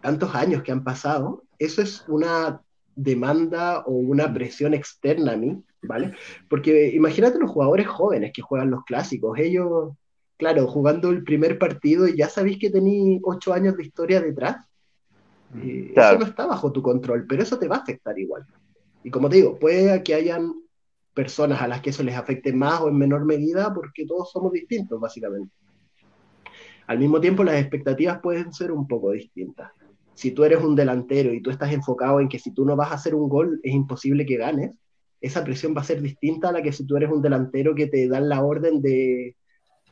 tantos 0.00 0.34
años 0.34 0.62
que 0.62 0.72
han 0.72 0.82
pasado, 0.82 1.44
eso 1.58 1.82
es 1.82 2.08
una 2.08 2.62
demanda 2.94 3.80
o 3.80 3.92
una 3.92 4.32
presión 4.32 4.74
externa 4.74 5.32
a 5.32 5.36
mí, 5.36 5.62
¿vale? 5.82 6.14
Porque 6.48 6.90
imagínate 6.94 7.38
los 7.38 7.50
jugadores 7.50 7.86
jóvenes 7.86 8.32
que 8.32 8.42
juegan 8.42 8.70
los 8.70 8.84
clásicos, 8.84 9.38
ellos, 9.38 9.92
claro, 10.36 10.66
jugando 10.66 11.10
el 11.10 11.24
primer 11.24 11.58
partido 11.58 12.06
y 12.06 12.16
ya 12.16 12.28
sabéis 12.28 12.58
que 12.58 12.70
tenéis 12.70 13.20
ocho 13.24 13.52
años 13.52 13.76
de 13.76 13.84
historia 13.84 14.20
detrás. 14.20 14.66
Eh, 15.56 15.92
eso 15.96 16.18
no 16.18 16.26
está 16.26 16.46
bajo 16.46 16.70
tu 16.70 16.82
control, 16.82 17.26
pero 17.26 17.42
eso 17.42 17.58
te 17.58 17.68
va 17.68 17.76
a 17.76 17.80
afectar 17.80 18.18
igual. 18.18 18.46
Y 19.02 19.10
como 19.10 19.28
te 19.28 19.36
digo, 19.36 19.58
puede 19.58 20.02
que 20.02 20.14
hayan 20.14 20.52
personas 21.14 21.60
a 21.60 21.68
las 21.68 21.80
que 21.80 21.90
eso 21.90 22.02
les 22.02 22.16
afecte 22.16 22.52
más 22.52 22.80
o 22.80 22.88
en 22.88 22.96
menor 22.96 23.24
medida 23.24 23.72
porque 23.74 24.06
todos 24.06 24.30
somos 24.30 24.52
distintos, 24.52 25.00
básicamente. 25.00 25.52
Al 26.86 26.98
mismo 26.98 27.20
tiempo, 27.20 27.44
las 27.44 27.60
expectativas 27.60 28.20
pueden 28.20 28.52
ser 28.52 28.72
un 28.72 28.86
poco 28.86 29.12
distintas 29.12 29.70
si 30.20 30.32
tú 30.32 30.44
eres 30.44 30.62
un 30.62 30.76
delantero 30.76 31.32
y 31.32 31.40
tú 31.40 31.48
estás 31.48 31.72
enfocado 31.72 32.20
en 32.20 32.28
que 32.28 32.38
si 32.38 32.52
tú 32.52 32.66
no 32.66 32.76
vas 32.76 32.90
a 32.90 32.96
hacer 32.96 33.14
un 33.14 33.26
gol 33.26 33.58
es 33.62 33.72
imposible 33.72 34.26
que 34.26 34.36
ganes, 34.36 34.76
esa 35.18 35.42
presión 35.42 35.74
va 35.74 35.80
a 35.80 35.84
ser 35.84 36.02
distinta 36.02 36.50
a 36.50 36.52
la 36.52 36.60
que 36.60 36.72
si 36.72 36.86
tú 36.86 36.98
eres 36.98 37.10
un 37.10 37.22
delantero 37.22 37.74
que 37.74 37.86
te 37.86 38.06
dan 38.06 38.28
la 38.28 38.42
orden 38.42 38.82
de 38.82 39.34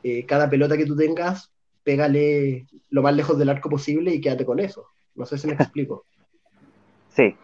eh, 0.02 0.26
cada 0.26 0.50
pelota 0.50 0.76
que 0.76 0.85
tú 0.85 0.94
tengas, 0.94 1.50
pégale 1.82 2.66
lo 2.90 3.00
más 3.00 3.16
lejos 3.16 3.38
del 3.38 3.49
arco 3.49 3.70
posible 3.70 4.14
y 4.14 4.20
quédate 4.20 4.44
con 4.44 4.61
eso. 4.61 4.88
No 5.14 5.25
sé 5.25 5.38
si 5.38 5.47
me 5.47 5.54
explico. 5.58 6.04
Sí. 7.16 7.35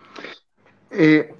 Eh, 0.90 1.32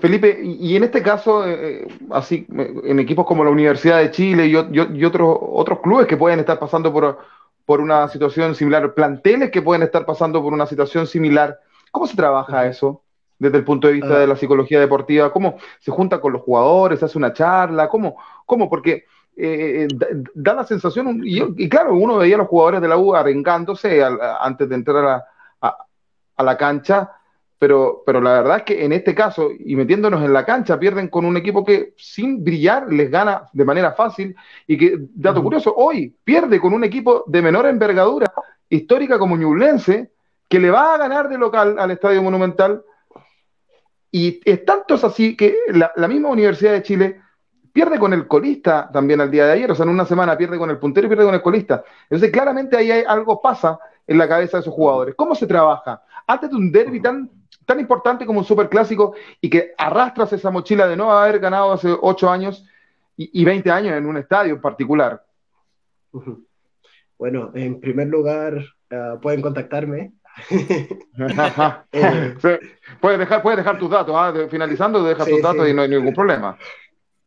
Felipe, 0.00 0.40
y 0.44 0.76
en 0.76 0.84
este 0.84 1.02
caso, 1.02 1.44
eh, 1.44 1.88
así, 2.10 2.46
en 2.48 3.00
equipos 3.00 3.26
como 3.26 3.42
la 3.42 3.50
Universidad 3.50 3.98
de 3.98 4.12
Chile 4.12 4.46
y, 4.46 4.52
y 4.52 5.04
otros, 5.04 5.38
otros 5.40 5.80
clubes 5.80 6.06
que 6.06 6.16
pueden 6.16 6.38
estar 6.38 6.60
pasando 6.60 6.92
por, 6.92 7.18
por 7.64 7.80
una 7.80 8.08
situación 8.08 8.54
similar, 8.54 8.94
planteles 8.94 9.50
que 9.50 9.62
pueden 9.62 9.82
estar 9.82 10.04
pasando 10.04 10.42
por 10.42 10.52
una 10.52 10.66
situación 10.66 11.06
similar. 11.06 11.58
¿Cómo 11.90 12.06
se 12.06 12.16
trabaja 12.16 12.66
eso 12.66 13.02
desde 13.38 13.58
el 13.58 13.64
punto 13.64 13.88
de 13.88 13.94
vista 13.94 14.18
de 14.18 14.26
la 14.26 14.36
psicología 14.36 14.80
deportiva? 14.80 15.32
¿Cómo 15.32 15.56
se 15.80 15.90
junta 15.90 16.20
con 16.20 16.32
los 16.32 16.42
jugadores, 16.42 16.98
se 16.98 17.04
hace 17.04 17.18
una 17.18 17.32
charla? 17.32 17.88
¿Cómo? 17.88 18.16
¿Cómo? 18.46 18.68
Porque 18.68 19.04
eh, 19.36 19.88
da, 20.34 20.54
la 20.54 20.64
sensación, 20.64 21.20
y, 21.24 21.68
claro, 21.68 21.94
uno 21.94 22.18
veía 22.18 22.34
a 22.34 22.38
los 22.38 22.48
jugadores 22.48 22.80
de 22.80 22.88
la 22.88 22.96
U 22.96 23.14
arrengándose 23.14 24.02
antes 24.04 24.68
de 24.68 24.74
entrar 24.74 25.04
a, 25.06 25.24
a 26.36 26.42
la 26.42 26.56
cancha, 26.56 27.10
pero, 27.62 28.02
pero 28.04 28.20
la 28.20 28.32
verdad 28.32 28.56
es 28.56 28.62
que 28.64 28.84
en 28.84 28.90
este 28.90 29.14
caso, 29.14 29.50
y 29.56 29.76
metiéndonos 29.76 30.20
en 30.24 30.32
la 30.32 30.44
cancha, 30.44 30.80
pierden 30.80 31.06
con 31.06 31.24
un 31.24 31.36
equipo 31.36 31.64
que 31.64 31.94
sin 31.96 32.42
brillar 32.42 32.92
les 32.92 33.08
gana 33.08 33.44
de 33.52 33.64
manera 33.64 33.92
fácil 33.92 34.34
y 34.66 34.76
que, 34.76 34.98
dato 35.14 35.40
curioso, 35.44 35.72
hoy 35.76 36.12
pierde 36.24 36.60
con 36.60 36.72
un 36.74 36.82
equipo 36.82 37.22
de 37.28 37.40
menor 37.40 37.66
envergadura 37.66 38.32
histórica 38.68 39.16
como 39.16 39.36
Ñublense, 39.36 40.10
que 40.48 40.58
le 40.58 40.72
va 40.72 40.92
a 40.92 40.98
ganar 40.98 41.28
de 41.28 41.38
local 41.38 41.76
al 41.78 41.92
Estadio 41.92 42.20
Monumental. 42.20 42.82
Y 44.10 44.40
es 44.44 44.64
tanto 44.64 44.96
es 44.96 45.04
así 45.04 45.36
que 45.36 45.56
la, 45.68 45.92
la 45.94 46.08
misma 46.08 46.30
Universidad 46.30 46.72
de 46.72 46.82
Chile 46.82 47.20
pierde 47.72 48.00
con 48.00 48.12
el 48.12 48.26
colista 48.26 48.90
también 48.92 49.20
al 49.20 49.30
día 49.30 49.46
de 49.46 49.52
ayer, 49.52 49.70
o 49.70 49.76
sea, 49.76 49.84
en 49.84 49.90
una 49.90 50.04
semana 50.04 50.36
pierde 50.36 50.58
con 50.58 50.70
el 50.70 50.78
puntero 50.80 51.06
y 51.06 51.10
pierde 51.10 51.26
con 51.26 51.34
el 51.36 51.42
colista. 51.42 51.84
Entonces, 52.10 52.32
claramente 52.32 52.76
ahí 52.76 52.90
hay, 52.90 53.04
algo 53.06 53.40
pasa 53.40 53.78
en 54.04 54.18
la 54.18 54.26
cabeza 54.26 54.56
de 54.56 54.62
esos 54.62 54.74
jugadores. 54.74 55.14
¿Cómo 55.14 55.36
se 55.36 55.46
trabaja? 55.46 56.02
Antes 56.26 56.50
de 56.50 56.56
un 56.56 56.72
derby 56.72 57.00
tan 57.00 57.30
tan 57.64 57.80
importante 57.80 58.26
como 58.26 58.40
un 58.40 58.44
superclásico 58.44 59.14
y 59.40 59.48
que 59.48 59.72
arrastras 59.78 60.32
esa 60.32 60.50
mochila 60.50 60.86
de 60.86 60.96
no 60.96 61.12
haber 61.12 61.38
ganado 61.38 61.72
hace 61.72 61.88
8 62.00 62.30
años 62.30 62.64
y, 63.16 63.44
20 63.44 63.70
años 63.70 63.94
en 63.96 64.06
un 64.06 64.16
estadio 64.16 64.54
en 64.54 64.60
particular? 64.60 65.22
Bueno, 67.18 67.52
en 67.54 67.80
primer 67.80 68.08
lugar, 68.08 68.64
ah, 68.90 69.16
pueden 69.20 69.42
contactarme. 69.42 70.12
eh, 71.92 72.34
puedes, 73.00 73.18
dejar, 73.18 73.42
puedes 73.42 73.58
dejar 73.58 73.78
tus 73.78 73.90
datos, 73.90 74.14
¿ah? 74.16 74.32
finalizando, 74.50 75.04
dejas 75.04 75.28
tus 75.28 75.42
datos 75.42 75.68
y 75.68 75.74
no 75.74 75.82
hay 75.82 75.88
ningún 75.88 76.14
problema. 76.14 76.58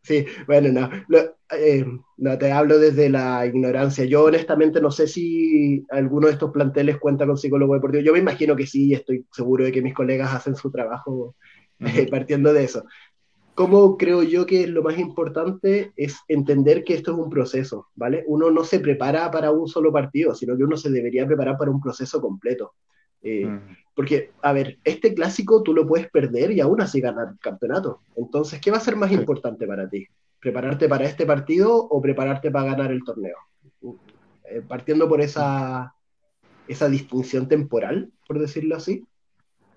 Sí, 0.06 0.24
bueno, 0.46 0.72
no, 0.72 1.18
eh, 1.58 1.84
no, 2.18 2.38
te 2.38 2.52
hablo 2.52 2.78
desde 2.78 3.10
la 3.10 3.44
ignorancia. 3.46 4.06
Yo 4.06 4.26
honestamente 4.26 4.80
no 4.80 4.92
sé 4.92 5.08
si 5.08 5.84
alguno 5.90 6.28
de 6.28 6.34
estos 6.34 6.52
planteles 6.52 7.00
cuenta 7.00 7.26
con 7.26 7.38
psicólogo 7.38 7.74
deportivo. 7.74 8.04
Yo 8.04 8.14
me 8.14 8.20
imagino 8.20 8.56
que 8.56 8.68
sí, 8.68 8.94
estoy 8.94 9.26
seguro 9.32 9.66
de 9.66 9.72
que 9.72 9.82
mis 9.82 9.96
colegas 9.96 10.32
hacen 10.34 10.56
su 10.56 10.70
trabajo 10.70 11.36
eh, 11.80 12.08
partiendo 12.10 12.54
de 12.54 12.66
eso. 12.66 12.86
¿Cómo 13.56 13.98
creo 13.98 14.22
yo 14.22 14.46
que 14.46 14.68
lo 14.68 14.84
más 14.84 15.00
importante 15.00 15.92
es 15.96 16.18
entender 16.28 16.84
que 16.84 16.94
esto 16.94 17.14
es 17.14 17.18
un 17.18 17.30
proceso, 17.30 17.88
¿vale? 17.96 18.24
Uno 18.28 18.52
no 18.52 18.64
se 18.64 18.80
prepara 18.80 19.32
para 19.32 19.50
un 19.50 19.68
solo 19.68 19.92
partido, 19.92 20.36
sino 20.36 20.56
que 20.56 20.66
uno 20.66 20.78
se 20.78 20.92
debería 20.92 21.26
preparar 21.26 21.58
para 21.58 21.72
un 21.72 21.82
proceso 21.82 22.22
completo. 22.22 22.74
Eh, 23.24 23.50
porque, 23.96 24.32
a 24.42 24.52
ver, 24.52 24.78
este 24.84 25.14
clásico 25.14 25.64
tú 25.64 25.74
lo 25.74 25.88
puedes 25.88 26.12
perder 26.12 26.52
y 26.52 26.60
aún 26.60 26.82
así 26.82 27.00
ganar 27.00 27.30
el 27.32 27.40
campeonato. 27.40 28.02
Entonces, 28.18 28.60
¿qué 28.60 28.70
va 28.70 28.78
a 28.78 28.82
ser 28.82 28.98
más 28.98 29.12
importante 29.12 29.66
para 29.66 29.90
ti? 29.90 30.06
¿Prepararte 30.40 30.90
para 30.90 31.06
este 31.06 31.26
partido 31.26 31.74
o 31.74 32.02
prepararte 32.02 32.52
para 32.52 32.72
ganar 32.72 32.92
el 32.92 33.04
torneo? 33.06 33.38
Eh, 34.52 34.62
partiendo 34.68 35.08
por 35.08 35.22
esa, 35.22 35.96
esa 36.68 36.90
distinción 36.90 37.48
temporal, 37.48 38.12
por 38.28 38.38
decirlo 38.38 38.76
así. 38.76 39.06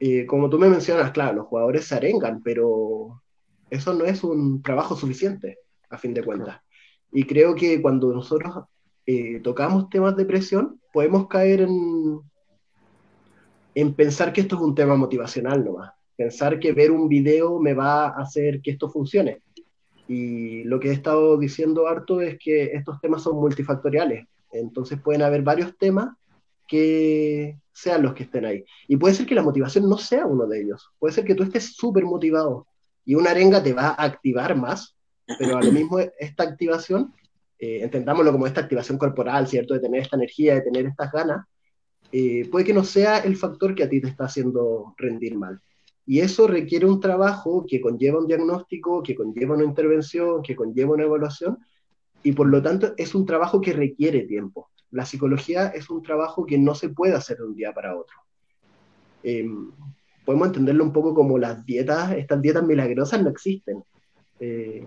Eh, 0.00 0.26
como 0.26 0.50
tú 0.50 0.58
me 0.58 0.68
mencionas, 0.68 1.12
claro, 1.12 1.36
los 1.36 1.46
jugadores 1.46 1.84
se 1.84 1.94
arengan, 1.94 2.42
pero 2.42 3.22
eso 3.70 3.94
no 3.94 4.04
es 4.04 4.24
un 4.24 4.62
trabajo 4.62 4.96
suficiente, 4.96 5.58
a 5.90 5.96
fin 5.96 6.12
de 6.12 6.24
cuentas. 6.24 6.60
Y 7.12 7.22
creo 7.22 7.54
que 7.54 7.80
cuando 7.80 8.12
nosotros 8.12 8.64
tocamos 9.42 9.88
temas 9.88 10.16
de 10.16 10.26
presión, 10.26 10.78
podemos 10.92 11.28
caer 11.28 11.62
en, 11.62 12.20
en 13.80 13.94
pensar 13.94 14.32
que 14.32 14.40
esto 14.40 14.56
es 14.56 14.62
un 14.62 14.74
tema 14.74 14.96
motivacional 14.96 15.64
nomás. 15.64 15.92
Pensar 16.16 16.58
que 16.58 16.72
ver 16.72 16.90
un 16.90 17.08
video 17.08 17.60
me 17.60 17.74
va 17.74 18.08
a 18.08 18.22
hacer 18.22 18.60
que 18.60 18.72
esto 18.72 18.90
funcione. 18.90 19.40
Y 20.08 20.64
lo 20.64 20.80
que 20.80 20.88
he 20.88 20.92
estado 20.92 21.38
diciendo 21.38 21.86
harto 21.86 22.20
es 22.20 22.36
que 22.40 22.72
estos 22.72 23.00
temas 23.00 23.22
son 23.22 23.36
multifactoriales. 23.36 24.26
Entonces 24.50 25.00
pueden 25.00 25.22
haber 25.22 25.42
varios 25.42 25.78
temas 25.78 26.08
que 26.66 27.56
sean 27.72 28.02
los 28.02 28.14
que 28.14 28.24
estén 28.24 28.46
ahí. 28.46 28.64
Y 28.88 28.96
puede 28.96 29.14
ser 29.14 29.26
que 29.26 29.36
la 29.36 29.44
motivación 29.44 29.88
no 29.88 29.96
sea 29.96 30.26
uno 30.26 30.46
de 30.46 30.60
ellos. 30.60 30.90
Puede 30.98 31.14
ser 31.14 31.24
que 31.24 31.36
tú 31.36 31.44
estés 31.44 31.76
súper 31.76 32.04
motivado 32.04 32.66
y 33.04 33.14
una 33.14 33.30
arenga 33.30 33.62
te 33.62 33.74
va 33.74 33.90
a 33.90 34.02
activar 34.02 34.56
más, 34.56 34.96
pero 35.38 35.56
a 35.56 35.62
lo 35.62 35.70
mismo 35.70 36.00
esta 36.18 36.42
activación, 36.42 37.14
eh, 37.60 37.78
entendámoslo 37.82 38.32
como 38.32 38.48
esta 38.48 38.62
activación 38.62 38.98
corporal, 38.98 39.46
¿cierto? 39.46 39.74
De 39.74 39.80
tener 39.80 40.02
esta 40.02 40.16
energía, 40.16 40.56
de 40.56 40.62
tener 40.62 40.84
estas 40.84 41.12
ganas, 41.12 41.46
eh, 42.12 42.48
puede 42.50 42.64
que 42.64 42.74
no 42.74 42.84
sea 42.84 43.18
el 43.18 43.36
factor 43.36 43.74
que 43.74 43.84
a 43.84 43.88
ti 43.88 44.00
te 44.00 44.08
está 44.08 44.24
haciendo 44.24 44.94
rendir 44.96 45.36
mal. 45.36 45.60
Y 46.06 46.20
eso 46.20 46.46
requiere 46.46 46.86
un 46.86 47.00
trabajo 47.00 47.66
que 47.68 47.80
conlleva 47.80 48.18
un 48.18 48.26
diagnóstico, 48.26 49.02
que 49.02 49.14
conlleva 49.14 49.54
una 49.54 49.64
intervención, 49.64 50.42
que 50.42 50.56
conlleva 50.56 50.94
una 50.94 51.04
evaluación, 51.04 51.58
y 52.22 52.32
por 52.32 52.48
lo 52.48 52.62
tanto 52.62 52.94
es 52.96 53.14
un 53.14 53.26
trabajo 53.26 53.60
que 53.60 53.74
requiere 53.74 54.22
tiempo. 54.22 54.70
La 54.90 55.04
psicología 55.04 55.68
es 55.68 55.90
un 55.90 56.02
trabajo 56.02 56.46
que 56.46 56.56
no 56.56 56.74
se 56.74 56.88
puede 56.88 57.14
hacer 57.14 57.36
de 57.36 57.44
un 57.44 57.54
día 57.54 57.74
para 57.74 57.94
otro. 57.94 58.16
Em, 59.22 59.70
podemos 60.24 60.48
entenderlo 60.48 60.84
un 60.84 60.92
poco 60.92 61.14
como 61.14 61.38
las 61.38 61.64
dietas, 61.66 62.12
estas 62.12 62.40
dietas 62.40 62.64
milagrosas 62.64 63.22
no 63.22 63.28
existen. 63.28 63.84
Eh, 64.40 64.86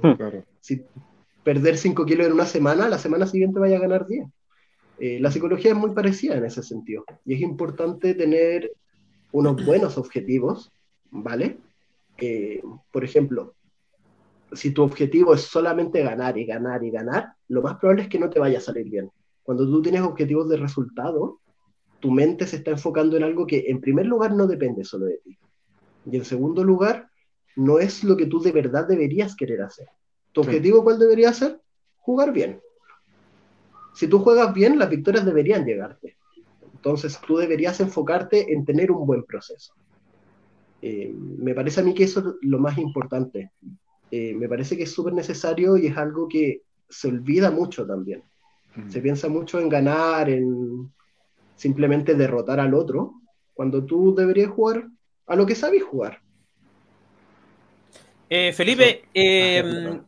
si 0.59 0.83
perder 1.43 1.77
5 1.77 2.05
kilos 2.05 2.27
en 2.27 2.33
una 2.33 2.45
semana, 2.45 2.89
la 2.89 2.97
semana 2.97 3.27
siguiente 3.27 3.59
vaya 3.59 3.77
a 3.77 3.81
ganar 3.81 4.07
10. 4.07 4.27
Eh, 5.03 5.19
la 5.19 5.31
psicología 5.31 5.71
es 5.71 5.77
muy 5.77 5.95
parecida 5.95 6.37
en 6.37 6.45
ese 6.45 6.61
sentido 6.61 7.03
y 7.25 7.33
es 7.33 7.41
importante 7.41 8.13
tener 8.13 8.71
unos 9.31 9.65
buenos 9.65 9.97
objetivos, 9.97 10.71
¿vale? 11.09 11.57
Eh, 12.19 12.61
por 12.91 13.03
ejemplo, 13.03 13.55
si 14.51 14.69
tu 14.69 14.83
objetivo 14.83 15.33
es 15.33 15.41
solamente 15.41 16.03
ganar 16.03 16.37
y 16.37 16.45
ganar 16.45 16.83
y 16.83 16.91
ganar, 16.91 17.33
lo 17.47 17.63
más 17.63 17.77
probable 17.77 18.03
es 18.03 18.09
que 18.09 18.19
no 18.19 18.29
te 18.29 18.39
vaya 18.39 18.59
a 18.59 18.61
salir 18.61 18.91
bien. 18.91 19.09
Cuando 19.41 19.65
tú 19.65 19.81
tienes 19.81 20.03
objetivos 20.03 20.47
de 20.49 20.57
resultado, 20.57 21.39
tu 21.99 22.11
mente 22.11 22.45
se 22.45 22.57
está 22.57 22.69
enfocando 22.69 23.17
en 23.17 23.23
algo 23.23 23.47
que 23.47 23.65
en 23.69 23.81
primer 23.81 24.05
lugar 24.05 24.35
no 24.35 24.45
depende 24.45 24.83
solo 24.83 25.07
de 25.07 25.17
ti. 25.17 25.35
Y 26.11 26.15
en 26.15 26.25
segundo 26.25 26.63
lugar, 26.63 27.09
no 27.55 27.79
es 27.79 28.03
lo 28.03 28.15
que 28.15 28.27
tú 28.27 28.39
de 28.39 28.51
verdad 28.51 28.87
deberías 28.87 29.35
querer 29.35 29.63
hacer. 29.63 29.87
¿Tu 30.31 30.41
objetivo 30.41 30.83
cuál 30.83 30.99
debería 30.99 31.33
ser? 31.33 31.59
Jugar 32.01 32.31
bien 32.31 32.61
si 33.93 34.07
tú 34.07 34.19
juegas 34.19 34.53
bien, 34.53 34.79
las 34.79 34.89
victorias 34.89 35.25
deberían 35.25 35.65
llegarte. 35.65 36.17
Entonces 36.73 37.19
tú 37.25 37.37
deberías 37.37 37.79
enfocarte 37.79 38.53
en 38.53 38.65
tener 38.65 38.91
un 38.91 39.05
buen 39.05 39.23
proceso. 39.23 39.73
Eh, 40.81 41.13
me 41.13 41.53
parece 41.53 41.81
a 41.81 41.83
mí 41.83 41.93
que 41.93 42.05
eso 42.05 42.19
es 42.19 42.25
lo 42.41 42.59
más 42.59 42.77
importante. 42.77 43.51
Eh, 44.09 44.33
me 44.33 44.49
parece 44.49 44.75
que 44.75 44.83
es 44.83 44.91
súper 44.91 45.13
necesario 45.13 45.77
y 45.77 45.87
es 45.87 45.97
algo 45.97 46.27
que 46.27 46.61
se 46.89 47.07
olvida 47.07 47.51
mucho 47.51 47.85
también. 47.85 48.23
Se 48.87 49.01
piensa 49.01 49.27
mucho 49.27 49.59
en 49.59 49.67
ganar, 49.67 50.29
en 50.29 50.89
simplemente 51.57 52.15
derrotar 52.15 52.59
al 52.61 52.73
otro, 52.73 53.15
cuando 53.53 53.83
tú 53.83 54.15
deberías 54.15 54.49
jugar 54.49 54.87
a 55.27 55.35
lo 55.35 55.45
que 55.45 55.55
sabes 55.55 55.83
jugar. 55.83 56.21
Eh, 58.29 58.53
Felipe, 58.53 59.03
eh, 59.13 60.01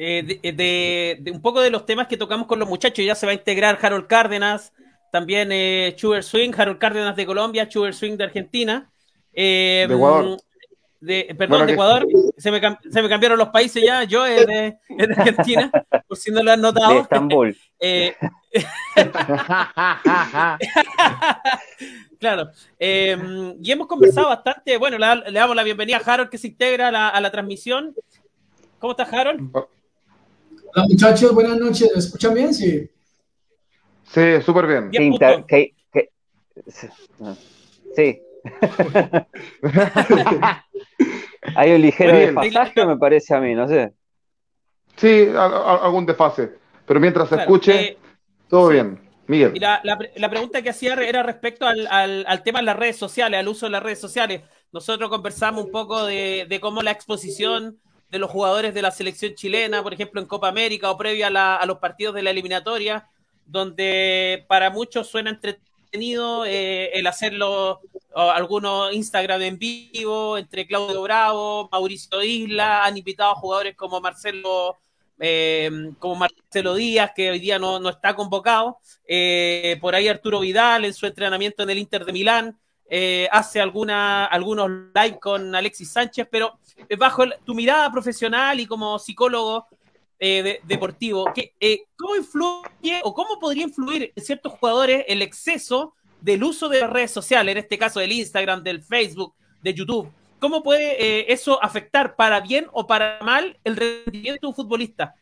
eh, 0.00 1.18
de, 1.20 1.30
un 1.32 1.42
poco 1.42 1.60
de 1.60 1.70
los 1.70 1.84
temas 1.84 2.06
que 2.06 2.16
tocamos 2.16 2.46
con 2.46 2.60
los 2.60 2.68
muchachos. 2.68 3.04
Ya 3.04 3.16
se 3.16 3.26
va 3.26 3.32
a 3.32 3.34
integrar 3.34 3.76
Harold 3.82 4.06
Cárdenas, 4.06 4.72
también 5.10 5.48
eh, 5.50 5.96
Swing, 5.98 6.52
Harold 6.56 6.78
Cárdenas 6.78 7.16
de 7.16 7.26
Colombia, 7.26 7.68
Sugar 7.68 7.92
Swing 7.92 8.16
de 8.16 8.24
Argentina. 8.24 8.88
Eh, 9.32 9.86
de 9.88 9.94
Ecuador. 9.94 10.38
perdón, 11.36 11.66
de 11.66 11.72
Ecuador. 11.72 12.06
Se, 12.36 12.52
me, 12.52 12.60
cambiaron 13.08 13.38
los 13.38 13.48
países 13.48 13.82
ya. 13.84 14.04
Yo 14.04 14.24
es 14.24 14.46
de, 14.46 14.78
Argentina, 15.16 15.68
por 16.08 16.16
si 16.16 16.30
no 16.30 16.44
lo 16.44 16.52
han 16.52 16.60
notado. 16.60 16.94
De 16.94 17.00
Estambul. 17.00 17.56
claro. 22.20 22.50
y 22.78 23.72
hemos 23.72 23.88
conversado 23.88 24.28
bastante. 24.28 24.76
Bueno, 24.76 24.96
le, 24.96 25.32
damos 25.32 25.56
la 25.56 25.64
bienvenida 25.64 25.96
a 25.96 26.12
Harold 26.12 26.30
que 26.30 26.38
se 26.38 26.46
integra 26.46 27.08
a 27.08 27.20
la, 27.20 27.30
transmisión. 27.32 27.96
¿Cómo 28.78 28.92
estás, 28.92 29.12
Harold? 29.12 29.50
Hola 30.78 30.86
muchachos, 30.90 31.34
buenas 31.34 31.58
noches. 31.58 31.90
¿Me 31.92 31.98
escuchan 31.98 32.34
bien? 32.34 32.54
Sí. 32.54 32.88
Sí, 34.04 34.40
súper 34.42 34.68
bien. 34.68 34.92
sí. 37.96 38.22
Hay 41.56 41.72
un 41.72 41.82
ligero 41.82 42.16
desfase, 42.16 42.86
me 42.86 42.96
parece 42.96 43.34
a 43.34 43.40
mí, 43.40 43.56
no 43.56 43.66
sé. 43.66 43.92
Sí, 44.94 45.26
algún 45.34 46.06
desfase. 46.06 46.52
Pero 46.86 47.00
mientras 47.00 47.28
se 47.28 47.34
escuche, 47.34 47.80
eh, 47.80 47.98
todo 48.46 48.68
bien. 48.68 49.00
Miguel. 49.26 49.56
Y 49.56 49.58
la, 49.58 49.82
pregunta 50.30 50.62
que 50.62 50.70
hacía 50.70 50.94
era 50.94 51.24
respecto 51.24 51.66
al, 51.66 52.42
tema 52.44 52.60
de 52.60 52.66
las 52.66 52.76
redes 52.76 52.96
sociales, 52.96 53.40
al 53.40 53.48
uso 53.48 53.66
de 53.66 53.72
las 53.72 53.82
redes 53.82 54.00
sociales. 54.00 54.42
Nosotros 54.70 55.10
conversamos 55.10 55.64
un 55.64 55.72
poco 55.72 56.04
de, 56.04 56.46
de 56.48 56.60
cómo 56.60 56.82
la 56.82 56.92
exposición 56.92 57.80
de 58.10 58.18
los 58.18 58.30
jugadores 58.30 58.74
de 58.74 58.82
la 58.82 58.90
selección 58.90 59.34
chilena, 59.34 59.82
por 59.82 59.92
ejemplo, 59.92 60.20
en 60.20 60.26
Copa 60.26 60.48
América 60.48 60.90
o 60.90 60.96
previa 60.96 61.28
a, 61.28 61.66
los 61.66 61.78
partidos 61.78 62.14
de 62.14 62.22
la 62.22 62.30
eliminatoria, 62.30 63.08
donde 63.46 64.44
para 64.48 64.70
muchos 64.70 65.08
suena 65.08 65.30
entretenido 65.30 66.44
eh, 66.44 66.90
el 66.94 67.06
hacerlo 67.06 67.80
algunos 68.14 68.92
Instagram 68.92 69.42
en 69.42 69.58
vivo 69.58 70.38
entre 70.38 70.66
Claudio 70.66 71.02
Bravo, 71.02 71.68
Mauricio 71.70 72.22
Isla, 72.22 72.84
han 72.84 72.96
invitado 72.96 73.32
a 73.32 73.36
jugadores 73.36 73.76
como 73.76 74.00
Marcelo 74.00 74.76
como 75.98 76.14
Marcelo 76.14 76.74
Díaz, 76.76 77.10
que 77.14 77.30
hoy 77.30 77.40
día 77.40 77.58
no, 77.58 77.88
está 77.88 78.14
convocado, 78.14 78.78
por 79.80 79.94
ahí 79.94 80.08
Arturo 80.08 80.40
Vidal 80.40 80.84
en 80.84 80.94
su 80.94 81.06
entrenamiento 81.06 81.64
en 81.64 81.70
el 81.70 81.78
Inter 81.78 82.04
de 82.04 82.12
Milán, 82.12 82.58
hace 83.30 83.60
alguna, 83.60 84.24
algunos 84.26 84.70
likes 84.94 85.18
con 85.20 85.54
Alexis 85.54 85.90
Sánchez, 85.90 86.26
pero 86.30 86.58
bajo 86.98 87.24
tu 87.44 87.54
mirada 87.54 87.90
profesional 87.92 88.60
y 88.60 88.66
como 88.66 88.98
psicólogo, 88.98 89.66
eh, 90.20 90.58
deportivo, 90.64 91.32
eh, 91.60 91.84
¿cómo 91.96 92.16
influye 92.16 93.00
o 93.04 93.14
cómo 93.14 93.38
podría 93.38 93.62
influir 93.62 94.12
en 94.16 94.24
ciertos 94.24 94.52
jugadores 94.54 95.04
el 95.06 95.22
exceso 95.22 95.94
del 96.20 96.42
uso 96.42 96.68
de 96.68 96.80
las 96.80 96.90
redes 96.90 97.12
sociales, 97.12 97.52
en 97.52 97.58
este 97.58 97.78
caso 97.78 98.00
del 98.00 98.10
Instagram, 98.10 98.64
del 98.64 98.82
Facebook, 98.82 99.34
de 99.62 99.74
YouTube? 99.74 100.10
¿Cómo 100.40 100.64
puede 100.64 101.20
eh, 101.20 101.26
eso 101.28 101.62
afectar 101.62 102.16
para 102.16 102.40
bien 102.40 102.66
o 102.72 102.84
para 102.84 103.20
mal 103.22 103.56
el 103.62 103.76
rendimiento 103.76 104.40
de 104.40 104.48
un 104.48 104.54
futbolista? 104.54 105.14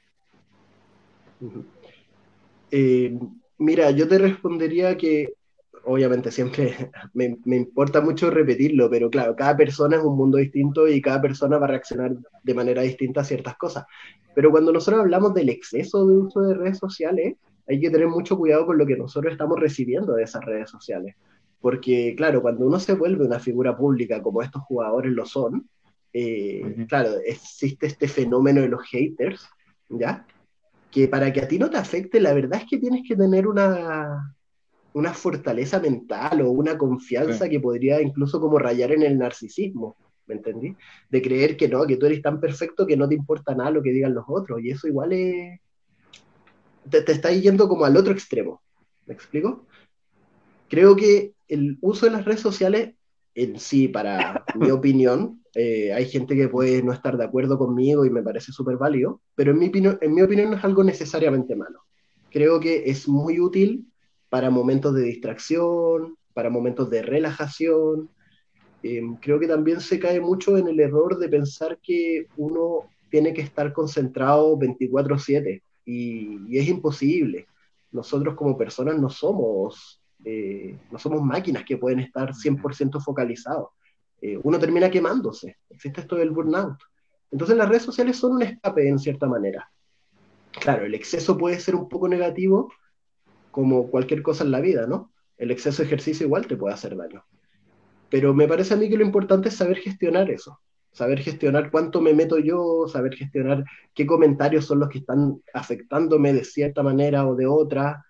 mira, 3.58 3.90
yo 3.90 4.08
te 4.08 4.18
respondería 4.18 4.96
que 4.96 5.34
obviamente 5.86 6.30
siempre 6.30 6.90
me, 7.14 7.38
me, 7.44 7.56
importa 7.56 8.00
mucho 8.00 8.30
repetirlo, 8.30 8.90
pero 8.90 9.08
claro, 9.08 9.34
cada 9.34 9.56
persona 9.56 9.96
es 9.96 10.02
un 10.02 10.16
mundo 10.16 10.38
distinto 10.38 10.86
y 10.86 11.00
cada 11.00 11.22
persona 11.22 11.58
va 11.58 11.66
a 11.66 11.70
reaccionar 11.70 12.14
de 12.42 12.54
manera 12.54 12.82
distinta 12.82 13.22
a 13.22 13.24
ciertas 13.24 13.56
cosas. 13.56 13.84
Pero 14.34 14.50
cuando 14.50 14.72
nosotros 14.72 15.00
hablamos 15.00 15.32
del 15.32 15.48
exceso 15.48 16.06
de 16.06 16.16
uso 16.18 16.42
de 16.42 16.54
redes 16.54 16.78
sociales, 16.78 17.36
hay 17.66 17.80
que 17.80 17.90
tener 17.90 18.08
mucho 18.08 18.36
cuidado 18.36 18.66
con 18.66 18.78
lo 18.78 18.86
que 18.86 18.96
nosotros 18.96 19.32
estamos 19.32 19.58
recibiendo 19.58 20.14
de 20.14 20.24
esas 20.24 20.44
redes 20.44 20.70
sociales. 20.70 21.16
Porque, 21.60 22.14
claro, 22.16 22.42
cuando 22.42 22.66
uno 22.66 22.78
se 22.78 22.92
vuelve 22.92 23.24
una 23.24 23.40
figura 23.40 23.76
pública 23.76 24.22
como 24.22 24.42
estos 24.42 24.62
jugadores 24.62 25.12
lo 25.12 25.24
son, 25.24 25.68
eh, 26.12 26.86
claro, 26.88 27.10
existe 27.24 27.86
este 27.86 28.08
fenómeno 28.08 28.60
de 28.60 28.68
los 28.68 28.82
haters, 28.88 29.48
¿ya? 29.88 30.26
Que 30.90 31.08
para 31.08 31.32
que 31.32 31.40
a 31.40 31.48
ti 31.48 31.58
no 31.58 31.70
te 31.70 31.78
afecte, 31.78 32.20
la 32.20 32.34
verdad 32.34 32.60
es 32.62 32.68
que 32.68 32.78
tienes 32.78 33.02
que 33.08 33.16
tener 33.16 33.46
una, 33.46 34.35
una 34.96 35.12
fortaleza 35.12 35.78
mental 35.78 36.40
o 36.40 36.50
una 36.50 36.78
confianza 36.78 37.50
que 37.50 37.60
podría 37.60 38.00
incluso 38.00 38.40
como 38.40 38.58
rayar 38.58 38.92
en 38.92 39.02
el 39.02 39.18
narcisismo. 39.18 39.96
¿me 40.26 40.34
entendí? 40.34 40.74
De 41.10 41.22
creer 41.22 41.56
que 41.56 41.68
no, 41.68 41.86
que 41.86 41.98
tú 41.98 42.06
eres 42.06 42.22
tan 42.22 42.40
perfecto 42.40 42.86
que 42.86 42.96
no 42.96 43.06
te 43.08 43.14
importa 43.14 43.54
nada 43.54 43.70
lo 43.70 43.82
que 43.82 43.92
digan 43.92 44.14
los 44.14 44.24
otros, 44.26 44.60
y 44.60 44.70
eso 44.70 44.88
igual 44.88 45.12
es... 45.12 45.60
Te, 46.90 47.02
te 47.02 47.12
está 47.12 47.30
yendo 47.30 47.68
como 47.68 47.84
al 47.84 47.96
otro 47.96 48.12
extremo, 48.12 48.62
¿me 49.06 49.14
explico? 49.14 49.66
Creo 50.68 50.96
que 50.96 51.34
el 51.46 51.78
uso 51.80 52.06
de 52.06 52.12
las 52.12 52.24
redes 52.24 52.40
sociales 52.40 52.94
en 53.34 53.60
sí, 53.60 53.86
para 53.86 54.44
mi 54.56 54.70
opinión, 54.70 55.42
eh, 55.54 55.92
hay 55.92 56.06
gente 56.06 56.34
que 56.34 56.48
puede 56.48 56.82
no 56.82 56.92
estar 56.92 57.16
de 57.16 57.24
acuerdo 57.24 57.58
conmigo 57.58 58.04
y 58.04 58.10
me 58.10 58.22
parece 58.22 58.50
súper 58.50 58.78
válido, 58.78 59.20
pero 59.34 59.52
en 59.52 59.58
mi, 59.58 59.70
en 59.74 60.14
mi 60.14 60.22
opinión 60.22 60.50
no 60.50 60.56
es 60.56 60.64
algo 60.64 60.82
necesariamente 60.82 61.54
malo. 61.54 61.82
Creo 62.30 62.58
que 62.58 62.90
es 62.90 63.06
muy 63.06 63.38
útil 63.38 63.86
para 64.28 64.50
momentos 64.50 64.94
de 64.94 65.02
distracción, 65.02 66.16
para 66.34 66.50
momentos 66.50 66.90
de 66.90 67.02
relajación, 67.02 68.10
Em, 68.88 69.16
creo 69.16 69.40
que 69.40 69.48
también 69.48 69.80
se 69.80 69.98
cae 69.98 70.20
mucho 70.20 70.56
en 70.56 70.68
el 70.68 70.78
error 70.78 71.18
de 71.18 71.28
pensar 71.28 71.78
que 71.82 72.26
uno 72.36 72.88
tiene 73.10 73.32
que 73.32 73.40
estar 73.40 73.72
concentrado 73.72 74.56
24/7 74.56 75.62
y, 75.84 76.56
es 76.56 76.68
imposible. 76.68 77.46
Nosotros 77.90 78.34
como 78.36 78.56
personas 78.56 78.98
no 78.98 79.08
somos, 79.10 80.00
eh, 80.24 80.78
no 80.90 80.98
somos 80.98 81.22
máquinas 81.22 81.64
que 81.64 81.78
pueden 81.78 82.00
estar 82.00 82.34
100% 82.34 83.00
focalizados. 83.00 83.70
Eh, 84.20 84.38
uno 84.42 84.58
termina 84.58 84.90
quemándose. 84.90 85.56
Existe 85.70 86.02
esto 86.02 86.16
del 86.16 86.30
burnout. 86.30 86.78
Entonces 87.30 87.56
las 87.56 87.68
redes 87.68 87.82
sociales 87.82 88.16
son 88.16 88.32
un 88.32 88.42
escape 88.42 88.88
en 88.88 88.98
cierta 88.98 89.26
manera. 89.26 89.68
Claro, 90.52 90.86
el 90.86 90.94
exceso 90.94 91.36
puede 91.36 91.58
ser 91.58 91.74
un 91.74 91.88
poco 91.88 92.08
negativo, 92.08 92.72
como 93.56 93.90
cualquier 93.90 94.20
cosa 94.20 94.44
en 94.44 94.50
la 94.50 94.60
vida, 94.60 94.86
¿no? 94.86 95.14
El 95.38 95.50
exceso 95.50 95.80
de 95.80 95.86
ejercicio 95.86 96.26
igual 96.26 96.46
te 96.46 96.58
puede 96.58 96.74
hacer 96.74 96.94
daño. 96.94 97.24
Pero 98.10 98.34
me 98.34 98.46
parece 98.46 98.74
a 98.74 98.76
mí 98.76 98.90
que 98.90 98.98
lo 98.98 99.02
importante 99.02 99.48
es 99.48 99.54
saber 99.54 99.78
gestionar 99.78 100.30
eso, 100.30 100.60
saber 100.92 101.20
gestionar 101.20 101.70
cuánto 101.70 102.02
me 102.02 102.12
meto 102.12 102.36
yo, 102.38 102.86
saber 102.86 103.14
gestionar 103.14 103.64
qué 103.94 104.04
comentarios 104.04 104.66
son 104.66 104.80
los 104.80 104.90
que 104.90 104.98
están 104.98 105.40
afectándome 105.54 106.34
de 106.34 106.44
cierta 106.44 106.82
manera 106.82 107.26
o 107.26 107.34
de 107.34 107.46
otra. 107.46 108.04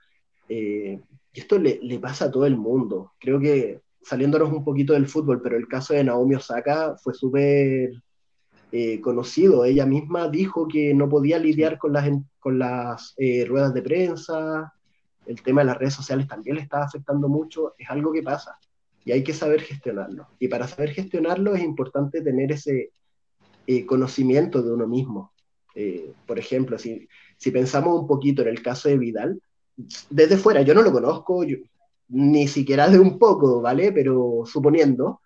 Eh, 0.49 1.01
y 1.33 1.39
esto 1.39 1.61
le, 1.61 1.79
pasa 2.01 2.25
a 2.25 2.31
todo 2.33 2.45
el 2.45 2.57
mundo. 2.57 3.13
Creo 3.21 3.39
que 3.39 3.83
saliéndonos 4.03 4.53
un 4.53 4.65
poquito 4.65 4.95
del 4.95 5.07
fútbol, 5.07 5.41
pero 5.41 5.57
el 5.57 5.69
caso 5.69 5.95
de 5.95 6.03
Naomi 6.03 6.35
Osaka 6.35 6.97
fue 7.01 7.15
súper 7.15 7.93
eh, 8.73 9.01
conocido. 9.01 9.65
Ella 9.65 9.87
misma 9.87 10.29
dijo 10.29 10.67
que 10.67 10.93
no 10.93 11.09
podía 11.09 11.39
lidiar 11.39 11.79
con 11.79 11.93
las, 11.93 12.11
con 12.41 12.59
las 12.59 13.15
eh, 13.17 13.45
ruedas 13.45 13.73
de 13.75 13.83
prensa, 13.83 14.73
el 15.27 15.43
tema 15.43 15.62
de 15.62 15.67
las 15.67 15.79
redes 15.79 15.95
sociales 15.95 16.27
también 16.27 16.57
le 16.57 16.62
estaba 16.62 16.85
afectando 16.85 17.29
mucho, 17.29 17.75
es 17.79 17.89
algo 17.91 18.12
que 18.12 18.23
pasa 18.23 18.59
y 19.05 19.12
hay 19.12 19.23
que 19.23 19.33
saber 19.33 19.62
gestionarlo. 19.62 20.27
Y 20.41 20.49
para 20.49 20.67
saber 20.67 20.91
gestionarlo 20.91 21.55
es 21.55 21.62
importante 21.62 22.23
tener 22.23 22.51
ese 22.53 22.93
eh, 23.67 23.87
conocimiento 23.87 24.62
de 24.62 24.73
uno 24.73 24.89
mismo. 24.89 25.33
Eh, 25.77 26.12
por 26.27 26.39
ejemplo, 26.39 26.77
si, 26.77 27.09
si, 27.37 27.51
pensamos 27.53 28.01
un 28.01 28.07
poquito 28.09 28.43
en 28.43 28.49
el 28.49 28.62
caso 28.62 28.89
de 28.89 28.99
Vidal, 28.99 29.41
desde 30.11 30.37
fuera, 30.37 30.62
yo 30.62 30.75
no 30.75 30.83
lo 30.83 30.91
conozco, 30.91 31.45
ni 32.09 32.49
siquiera 32.49 32.89
de 32.89 32.99
un 32.99 33.19
poco, 33.19 33.61
¿vale? 33.61 33.93
Pero 33.93 34.43
suponiendo, 34.45 35.21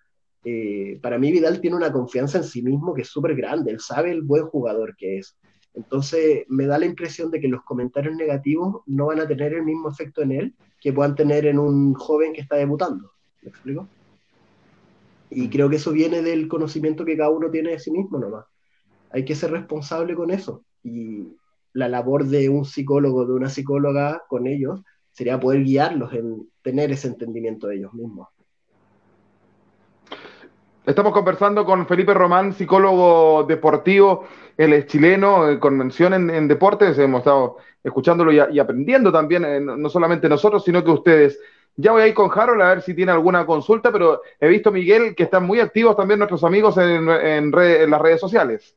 eh, 0.45 0.99
para 1.01 1.19
mí 1.19 1.31
Vidal 1.31 1.61
tiene 1.61 1.77
una 1.77 1.93
confianza 1.93 2.39
en 2.39 2.45
sí 2.45 2.63
mismo 2.63 2.95
que 2.95 3.03
es 3.03 3.09
súper 3.09 3.35
grande, 3.35 3.71
él 3.71 3.81
sabe 3.81 4.11
el 4.11 4.23
buen 4.23 4.47
jugador 4.47 4.95
que 4.97 5.19
es. 5.19 5.37
Entonces 5.75 6.45
me 6.49 6.67
da 6.67 6.79
la 6.79 6.87
impresión 6.87 7.31
de 7.31 7.41
que 7.41 7.49
los 7.49 7.63
comentarios 7.63 8.17
negativos 8.17 8.83
no 8.87 9.07
van 9.07 9.21
a 9.21 9.27
tener 9.27 9.55
el 9.55 9.65
mismo 9.65 9.89
efecto 9.89 10.23
en 10.23 10.33
él 10.33 10.55
que 10.81 10.93
puedan 10.93 11.15
tener 11.15 11.47
en 11.47 11.59
un 11.59 11.95
joven 11.95 12.33
que 12.33 12.41
está 12.41 12.57
debutando. 12.57 13.13
¿Me 13.43 13.51
explico? 13.51 13.87
Y 15.31 15.49
creo 15.49 15.71
que 15.71 15.77
eso 15.77 15.93
viene 15.93 16.23
del 16.23 16.49
conocimiento 16.49 17.05
que 17.05 17.17
cada 17.17 17.31
uno 17.31 17.51
tiene 17.51 17.71
de 17.71 17.79
sí 17.79 17.91
mismo 17.91 18.19
nomás. 18.19 18.47
Hay 19.11 19.25
que 19.25 19.37
ser 19.37 19.53
responsable 19.53 20.15
con 20.15 20.31
eso. 20.31 20.65
Y 20.83 21.29
la 21.73 21.89
labor 21.89 22.27
de 22.27 22.49
un 22.49 22.65
psicólogo, 22.65 23.27
de 23.27 23.33
una 23.35 23.49
psicóloga 23.49 24.23
con 24.29 24.47
ellos, 24.47 24.83
sería 25.13 25.39
poder 25.39 25.63
guiarlos 25.63 26.13
en 26.15 26.49
tener 26.63 26.91
ese 26.91 27.09
entendimiento 27.09 27.69
de 27.69 27.77
ellos 27.77 27.95
mismos. 27.95 28.29
Estamos 30.87 31.13
conversando 31.13 31.65
con 31.65 31.87
Felipe 31.87 32.15
Román, 32.15 32.53
psicólogo 32.53 33.45
deportivo, 33.45 34.25
él 34.61 34.75
es 34.75 34.87
chileno, 34.87 35.49
eh, 35.49 35.59
con 35.59 35.75
mención 35.75 36.13
en, 36.13 36.47
deportes, 36.47 36.99
hemos 36.99 37.21
estado 37.21 37.57
escuchándolo 37.83 38.31
y, 38.31 38.59
aprendiendo 38.59 39.11
también, 39.11 39.43
eh, 39.47 39.59
no 39.59 39.89
solamente 39.89 40.29
nosotros, 40.29 40.63
sino 40.63 40.85
que 40.85 40.91
ustedes. 40.91 41.41
Ya 41.77 41.93
voy 41.93 42.03
a 42.03 42.07
ir 42.07 42.13
con 42.13 42.31
Harold 42.31 42.61
a 42.61 42.69
ver 42.69 42.83
si 42.83 42.93
tiene 42.93 43.11
alguna 43.11 43.47
consulta, 43.47 43.91
pero 43.91 44.21
he 44.39 44.49
visto, 44.49 44.71
Miguel, 44.71 45.15
que 45.15 45.23
están 45.23 45.47
muy 45.47 45.61
activos 45.61 45.97
también 45.97 46.19
nuestros 46.19 46.45
amigos 46.45 46.77
en, 46.77 47.07
las 47.51 48.03
redes 48.03 48.21
sociales. 48.21 48.77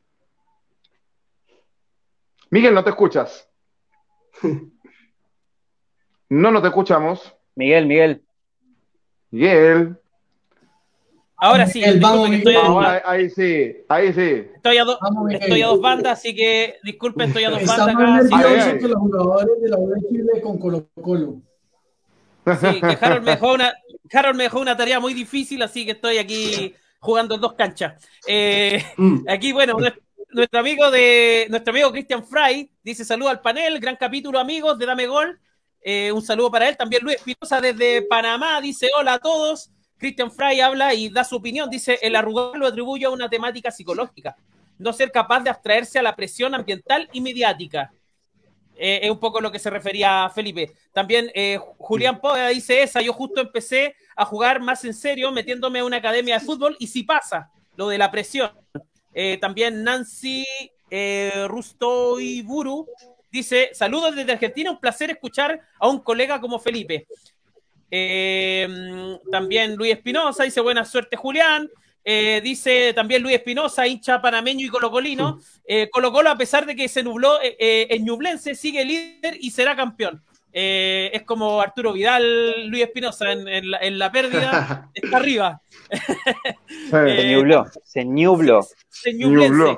Miguel, 2.48 2.72
no 2.72 2.82
te 2.82 2.90
escuchas. 2.90 3.48
No, 6.30 6.50
no 6.50 6.62
te 6.62 6.68
escuchamos. 6.68 7.36
Miguel, 7.54 7.86
Miguel. 7.86 8.24
Miguel. 9.30 10.00
Ahora 11.36 11.66
sí, 11.66 11.82
estoy 11.82 12.54
ahí 13.04 13.28
sí, 13.28 13.76
ahí 13.88 14.12
sí. 14.12 14.48
Estoy 14.54 14.78
a, 14.78 14.84
dos 14.84 15.80
bandas, 15.80 16.18
así 16.18 16.34
que 16.34 16.76
disculpen, 16.82 17.28
estoy 17.28 17.44
a 17.44 17.50
dos 17.50 17.64
bandas 17.64 18.26
acá. 18.32 18.78
que 18.78 18.88
los 18.88 18.98
jugadores 18.98 19.60
de 19.60 19.68
la 19.68 19.76
U 19.76 19.92
Chile 20.08 20.40
con 20.42 20.58
Colo 20.58 20.86
Colo. 21.02 21.42
Sí, 22.60 22.80
que 22.80 22.98
Harold 23.00 23.24
me, 23.24 23.32
dejó 23.32 23.54
una, 23.54 23.74
Harold 24.12 24.36
me 24.36 24.44
dejó 24.44 24.60
una 24.60 24.76
tarea 24.76 25.00
muy 25.00 25.14
difícil, 25.14 25.62
así 25.62 25.84
que 25.84 25.92
estoy 25.92 26.18
aquí 26.18 26.74
jugando 27.00 27.34
en 27.34 27.40
dos 27.40 27.54
canchas. 27.54 28.02
Eh, 28.26 28.82
mm. 28.96 29.24
aquí, 29.28 29.52
bueno, 29.52 29.76
nuestro 30.30 30.60
amigo 30.60 30.90
de 30.90 31.46
nuestro 31.48 31.72
amigo 31.72 31.92
Christian 31.92 32.24
Fry 32.24 32.70
dice 32.82 33.04
saludo 33.04 33.28
al 33.28 33.40
panel, 33.40 33.78
gran 33.80 33.96
capítulo 33.96 34.38
amigos 34.38 34.78
de 34.78 34.86
Dame 34.86 35.06
Gol. 35.06 35.40
Eh, 35.80 36.10
un 36.12 36.22
saludo 36.22 36.50
para 36.50 36.68
él. 36.68 36.76
También 36.76 37.02
Luis 37.02 37.16
Espinosa 37.16 37.60
desde 37.60 38.02
Panamá 38.02 38.60
dice 38.60 38.90
hola 38.98 39.14
a 39.14 39.18
todos. 39.18 39.70
Christian 39.98 40.30
Fry 40.30 40.60
habla 40.60 40.94
y 40.94 41.08
da 41.08 41.24
su 41.24 41.36
opinión. 41.36 41.70
Dice, 41.70 41.98
el 42.02 42.16
arrugar 42.16 42.56
lo 42.56 42.66
atribuye 42.66 43.04
a 43.04 43.10
una 43.10 43.28
temática 43.28 43.70
psicológica. 43.70 44.36
No 44.78 44.92
ser 44.92 45.12
capaz 45.12 45.40
de 45.40 45.50
abstraerse 45.50 45.98
a 45.98 46.02
la 46.02 46.16
presión 46.16 46.54
ambiental 46.54 47.08
y 47.12 47.20
mediática. 47.20 47.92
Eh, 48.76 49.00
es 49.02 49.10
un 49.10 49.18
poco 49.18 49.40
lo 49.40 49.52
que 49.52 49.58
se 49.58 49.70
refería 49.70 50.30
Felipe. 50.34 50.72
También 50.92 51.30
eh, 51.34 51.58
Julián 51.78 52.20
Poda 52.20 52.48
dice 52.48 52.82
esa, 52.82 53.00
yo 53.00 53.12
justo 53.12 53.40
empecé 53.40 53.94
a 54.16 54.24
jugar 54.24 54.60
más 54.60 54.84
en 54.84 54.94
serio 54.94 55.30
metiéndome 55.30 55.78
a 55.78 55.84
una 55.84 55.98
academia 55.98 56.38
de 56.38 56.44
fútbol 56.44 56.76
y 56.78 56.88
si 56.88 57.04
pasa 57.04 57.50
lo 57.76 57.88
de 57.88 57.98
la 57.98 58.10
presión. 58.10 58.50
Eh, 59.12 59.38
también 59.40 59.84
Nancy 59.84 60.44
Rustoiburu 61.48 62.86
dice, 63.30 63.70
saludos 63.72 64.14
desde 64.14 64.32
Argentina, 64.32 64.70
un 64.70 64.78
placer 64.78 65.10
escuchar 65.10 65.60
a 65.78 65.88
un 65.88 66.00
colega 66.00 66.40
como 66.40 66.58
Felipe. 66.58 67.06
También 69.30 69.76
Luis 69.76 69.92
Espinosa 69.92 70.44
dice, 70.44 70.60
buena 70.60 70.84
suerte 70.84 71.16
Julián. 71.16 71.68
Eh, 72.06 72.42
dice 72.44 72.92
también 72.92 73.22
Luis 73.22 73.36
Espinosa, 73.36 73.86
hincha 73.86 74.20
panameño 74.20 74.66
y 74.66 74.68
colocolino. 74.68 75.38
Eh, 75.66 75.88
Colo 75.90 76.12
Colo, 76.12 76.28
a 76.30 76.36
pesar 76.36 76.66
de 76.66 76.76
que 76.76 76.86
se 76.88 77.02
nubló 77.02 77.40
eh, 77.40 77.56
eh, 77.58 77.86
en 77.90 78.04
Ñublense, 78.04 78.54
sigue 78.54 78.84
líder 78.84 79.38
y 79.40 79.50
será 79.50 79.74
campeón. 79.74 80.22
Eh, 80.52 81.10
es 81.12 81.22
como 81.22 81.60
Arturo 81.60 81.92
Vidal, 81.94 82.68
Luis 82.68 82.82
Espinosa, 82.84 83.32
en, 83.32 83.48
en 83.48 83.70
la, 83.70 83.78
en 83.78 83.98
la 83.98 84.12
pérdida 84.12 84.90
está 84.94 85.16
arriba. 85.16 85.60
Se 86.90 87.30
Eh, 87.30 87.34
nubló, 87.36 87.66
se 87.80 88.04
nubló. 88.04 88.62
Nubló. 89.48 89.76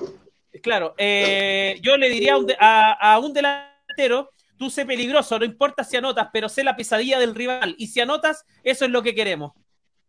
Claro, 0.63 0.95
eh, 0.99 1.79
yo 1.83 1.97
le 1.97 2.09
diría 2.09 2.35
a 2.35 2.39
un, 2.39 2.47
de- 2.47 2.57
a, 2.59 2.93
a 3.15 3.19
un 3.19 3.33
delantero, 3.33 4.31
tú 4.57 4.71
sé 4.71 4.87
peligroso, 4.87 5.39
no 5.39 5.45
importa 5.45 5.85
si 5.85 5.97
anotas, 5.97 6.29
pero 6.33 6.49
sé 6.49 6.65
la 6.65 6.77
pesadilla 6.77 7.19
del 7.19 7.35
rival. 7.35 7.75
Y 7.79 7.89
si 7.89 8.01
anotas, 8.01 8.45
eso 8.63 8.85
es 8.85 8.91
lo 8.91 9.03
que 9.03 9.15
queremos. 9.15 9.53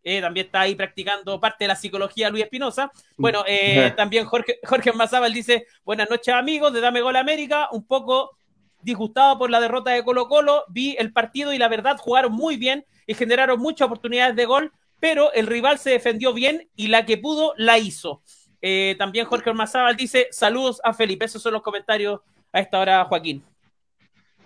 Eh, 0.04 0.22
también 0.22 0.46
está 0.46 0.62
ahí 0.62 0.76
practicando 0.76 1.40
parte 1.40 1.66
de 1.66 1.70
la 1.70 1.76
psicología 1.76 2.30
Luis 2.30 2.44
Espinosa. 2.44 2.92
Bueno, 3.18 3.44
eh, 3.46 3.92
también 3.98 4.26
Jorge, 4.26 4.60
Jorge 4.64 4.94
Mazábal 4.94 5.34
dice, 5.34 5.68
buenas 5.84 6.10
noches 6.10 6.34
amigos 6.34 6.72
de 6.72 6.82
Dame 6.82 7.02
Gol 7.02 7.18
América, 7.18 7.68
un 7.72 7.86
poco 7.86 8.38
disgustado 8.82 9.38
por 9.38 9.50
la 9.50 9.60
derrota 9.60 9.92
de 9.92 10.04
Colo 10.04 10.28
Colo, 10.28 10.64
vi 10.70 10.96
el 10.98 11.12
partido 11.12 11.52
y 11.52 11.58
la 11.58 11.68
verdad 11.68 11.98
jugaron 11.98 12.32
muy 12.32 12.58
bien 12.58 12.86
y 13.06 13.16
generaron 13.16 13.60
muchas 13.60 13.88
oportunidades 13.88 14.36
de 14.36 14.46
gol, 14.46 14.72
pero 15.00 15.34
el 15.34 15.48
rival 15.48 15.78
se 15.78 15.90
defendió 15.90 16.34
bien 16.34 16.70
y 16.76 16.88
la 16.88 17.06
que 17.06 17.18
pudo 17.18 17.54
la 17.58 17.78
hizo. 17.78 18.22
Eh, 18.62 18.96
también 18.98 19.26
Jorge 19.26 19.50
Ormazábal 19.50 19.96
dice 19.96 20.28
saludos 20.32 20.80
a 20.84 20.94
Felipe. 20.94 21.26
Esos 21.26 21.42
son 21.42 21.54
los 21.54 21.62
comentarios 21.62 22.22
a 22.52 22.60
esta 22.60 22.80
hora, 22.80 23.06
Joaquín. 23.06 23.44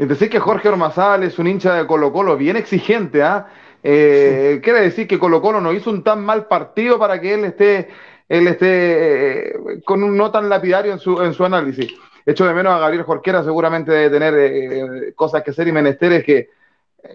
Es 0.01 0.09
decir, 0.09 0.31
que 0.31 0.39
Jorge 0.39 0.67
Ormazábal 0.67 1.21
es 1.21 1.37
un 1.37 1.45
hincha 1.45 1.75
de 1.75 1.85
Colo 1.85 2.11
Colo 2.11 2.35
bien 2.35 2.55
exigente, 2.55 3.21
¿ah? 3.21 3.45
Eh, 3.83 4.59
quiere 4.63 4.81
decir 4.81 5.07
que 5.07 5.19
Colo 5.19 5.43
Colo 5.43 5.61
no 5.61 5.71
hizo 5.73 5.91
un 5.91 6.03
tan 6.03 6.25
mal 6.25 6.47
partido 6.47 6.97
para 6.97 7.21
que 7.21 7.35
él 7.35 7.45
esté, 7.45 7.87
él 8.27 8.47
esté 8.47 9.49
eh, 9.49 9.53
con 9.85 10.01
un 10.01 10.17
no 10.17 10.31
tan 10.31 10.49
lapidario 10.49 10.91
en 10.91 10.97
su, 10.97 11.21
en 11.21 11.35
su 11.35 11.45
análisis. 11.45 11.93
Echo 12.25 12.47
de 12.47 12.53
menos 12.55 12.73
a 12.73 12.79
Gabriel 12.79 13.03
Jorquera, 13.03 13.43
seguramente 13.43 13.91
debe 13.91 14.09
tener 14.09 14.33
eh, 14.39 15.13
cosas 15.13 15.43
que 15.43 15.51
hacer 15.51 15.67
y 15.67 15.71
menesteres 15.71 16.23
que 16.23 16.37
eh, 16.39 16.49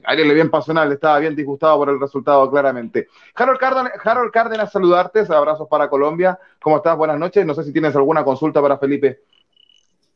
Gabriel 0.06 0.34
bien 0.34 0.50
pasional, 0.50 0.92
estaba 0.92 1.18
bien 1.18 1.34
disgustado 1.34 1.78
por 1.78 1.88
el 1.88 1.98
resultado, 1.98 2.48
claramente. 2.48 3.08
Harold 3.34 3.58
Cárdenas, 3.58 3.92
Harold 4.04 4.30
Cárdenas, 4.30 4.70
saludarte, 4.70 5.24
abrazos 5.28 5.66
para 5.68 5.90
Colombia. 5.90 6.38
¿Cómo 6.62 6.76
estás? 6.76 6.96
Buenas 6.96 7.18
noches. 7.18 7.44
No 7.44 7.52
sé 7.52 7.64
si 7.64 7.72
tienes 7.72 7.96
alguna 7.96 8.22
consulta 8.22 8.62
para 8.62 8.78
Felipe. 8.78 9.22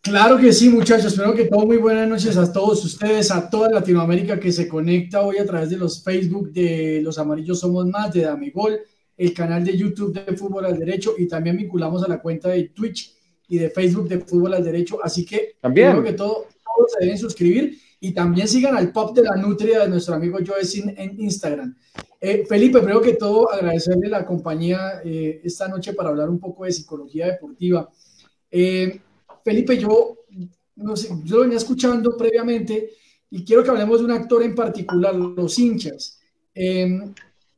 Claro 0.03 0.39
que 0.39 0.51
sí, 0.53 0.71
muchachos. 0.71 1.13
Espero 1.13 1.35
que 1.35 1.45
todo 1.45 1.67
muy 1.67 1.77
buenas 1.77 2.09
noches 2.09 2.37
a 2.39 2.51
todos 2.51 2.83
ustedes, 2.87 3.31
a 3.31 3.51
toda 3.51 3.71
Latinoamérica 3.71 4.41
que 4.41 4.51
se 4.51 4.67
conecta 4.67 5.21
hoy 5.21 5.37
a 5.37 5.45
través 5.45 5.69
de 5.69 5.77
los 5.77 6.03
Facebook 6.03 6.53
de 6.53 7.01
Los 7.03 7.19
Amarillos 7.19 7.61
Somos 7.61 7.87
Más, 7.87 8.11
de 8.15 8.23
Dame 8.23 8.49
Gol, 8.49 8.81
el 9.19 9.35
canal 9.35 9.63
de 9.63 9.77
YouTube 9.77 10.15
de 10.15 10.35
Fútbol 10.39 10.65
al 10.65 10.79
Derecho 10.79 11.15
y 11.19 11.29
también 11.29 11.59
vinculamos 11.59 12.03
a 12.03 12.09
la 12.09 12.23
cuenta 12.23 12.49
de 12.49 12.71
Twitch 12.71 13.15
y 13.49 13.59
de 13.59 13.69
Facebook 13.69 14.09
de 14.09 14.21
Fútbol 14.21 14.55
al 14.55 14.65
Derecho. 14.65 15.05
Así 15.05 15.27
que 15.27 15.57
También. 15.61 15.91
creo 15.91 16.03
que 16.03 16.15
todo, 16.15 16.47
todos 16.65 16.93
se 16.99 17.05
deben 17.05 17.19
suscribir 17.19 17.79
y 18.01 18.13
también 18.13 18.49
sigan 18.49 18.79
al 18.79 18.93
pop 18.93 19.15
de 19.15 19.23
la 19.23 19.37
nutria 19.37 19.81
de 19.81 19.89
nuestro 19.91 20.15
amigo 20.15 20.39
Joesin 20.43 20.95
en 20.97 21.21
Instagram. 21.21 21.77
Eh, 22.19 22.47
Felipe, 22.49 22.79
primero 22.79 23.03
que 23.03 23.13
todo, 23.13 23.53
agradecerle 23.53 24.09
la 24.09 24.25
compañía 24.25 25.03
eh, 25.05 25.43
esta 25.45 25.69
noche 25.69 25.93
para 25.93 26.09
hablar 26.09 26.31
un 26.31 26.41
poco 26.41 26.65
de 26.65 26.73
psicología 26.73 27.27
deportiva. 27.27 27.91
Eh, 28.51 29.01
Felipe, 29.45 29.79
yo, 29.79 30.19
no 30.77 30.97
sé, 30.97 31.11
lo 31.27 31.41
venía 31.41 31.57
escuchando 31.59 32.17
previamente 32.17 32.91
y 33.31 33.45
quiero 33.45 33.63
que 33.63 33.71
hablemos 33.71 33.99
de 34.01 34.05
un 34.07 34.11
actor 34.13 34.43
en 34.43 34.55
particular, 34.55 35.15
los 35.15 35.59
hinchas. 35.59 36.19
Eh, 36.55 36.89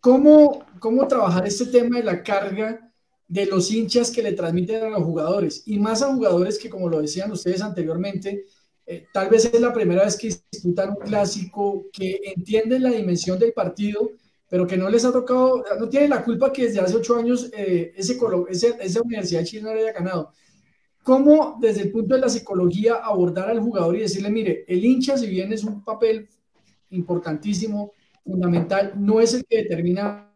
¿cómo, 0.01 0.65
¿Cómo 0.81 1.07
trabajar 1.09 1.47
este 1.47 1.67
tema 1.67 1.99
de 1.99 2.05
la 2.05 2.23
carga 2.23 2.93
de 3.29 3.47
los 3.47 3.71
hinchas 3.71 4.11
que 4.11 4.23
le 4.23 4.33
transmiten 4.33 4.83
a 4.85 4.91
los 4.91 5.03
jugadores? 5.03 5.63
Y 5.67 5.79
más 5.79 6.03
a 6.03 6.13
jugadores 6.15 6.59
que, 6.59 6.69
como 6.69 6.89
lo 6.89 7.01
decían 7.01 7.31
ustedes 7.33 7.63
anteriormente, 7.63 8.45
eh, 8.87 9.07
tal 9.13 9.29
vez 9.31 9.45
es 9.47 9.61
la 9.61 9.73
primera 9.73 10.05
vez 10.05 10.17
que 10.17 10.29
disputan 10.51 10.91
un 10.91 10.97
clásico, 10.97 11.87
que 11.93 12.21
entienden 12.37 12.83
la 12.83 12.91
dimensión 12.91 13.39
del 13.39 13.53
partido, 13.53 14.11
pero 14.49 14.67
que 14.67 14.77
no 14.77 14.89
les 14.91 15.05
ha 15.05 15.13
tocado, 15.13 15.65
no 15.79 15.89
tienen 15.89 16.11
la 16.11 16.23
culpa 16.23 16.53
que 16.53 16.67
desde 16.67 16.81
hace 16.81 16.97
ocho 16.97 17.17
años 17.17 17.49
eh, 17.57 17.93
ese, 17.97 18.19
ese- 18.51 18.77
esa 18.81 19.01
Universidad 19.03 19.41
de 19.41 19.47
Chile 19.47 19.63
no 19.63 19.71
haya 19.71 19.93
ganado. 19.93 20.33
¿Cómo 21.03 21.59
desde 21.61 21.83
el 21.83 21.91
punto 21.91 22.15
de 22.15 22.21
la 22.21 22.29
psicología 22.29 22.95
abordar 22.97 23.51
al 23.51 23.61
jugador 23.61 23.97
y 23.97 24.01
decirle, 24.01 24.31
mire, 24.31 24.65
el 24.69 24.85
hincha, 24.85 25.19
si 25.19 25.27
bien 25.27 25.53
es 25.53 25.65
un 25.65 25.83
papel 25.83 26.29
importantísimo, 26.91 27.93
fundamental, 28.25 28.93
no 28.97 29.21
es 29.21 29.35
el 29.35 29.45
que 29.45 29.65
determina 29.65 30.31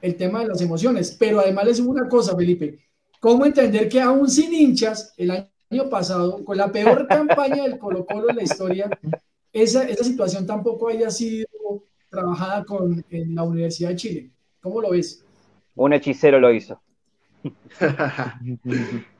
el 0.00 0.14
tema 0.16 0.40
de 0.40 0.48
las 0.48 0.60
emociones, 0.60 1.16
pero 1.18 1.40
además 1.40 1.66
es 1.66 1.80
una 1.80 2.08
cosa, 2.08 2.36
Felipe, 2.36 2.78
¿cómo 3.18 3.44
entender 3.44 3.88
que 3.88 4.00
aún 4.00 4.30
sin 4.30 4.52
hinchas, 4.52 5.12
el 5.16 5.30
año 5.30 5.90
pasado, 5.90 6.44
con 6.44 6.56
la 6.56 6.70
peor 6.70 7.06
campaña 7.08 7.64
del 7.64 7.78
Colo 7.78 8.06
Colo 8.06 8.30
en 8.30 8.36
la 8.36 8.42
historia, 8.44 8.88
esa, 9.52 9.82
esa 9.88 10.04
situación 10.04 10.46
tampoco 10.46 10.88
haya 10.88 11.10
sido 11.10 11.48
trabajada 12.08 12.64
con, 12.64 13.04
en 13.10 13.34
la 13.34 13.42
Universidad 13.42 13.90
de 13.90 13.96
Chile? 13.96 14.30
¿Cómo 14.60 14.80
lo 14.80 14.90
ves? 14.90 15.24
Un 15.74 15.92
hechicero 15.92 16.38
lo 16.38 16.52
hizo. 16.52 16.80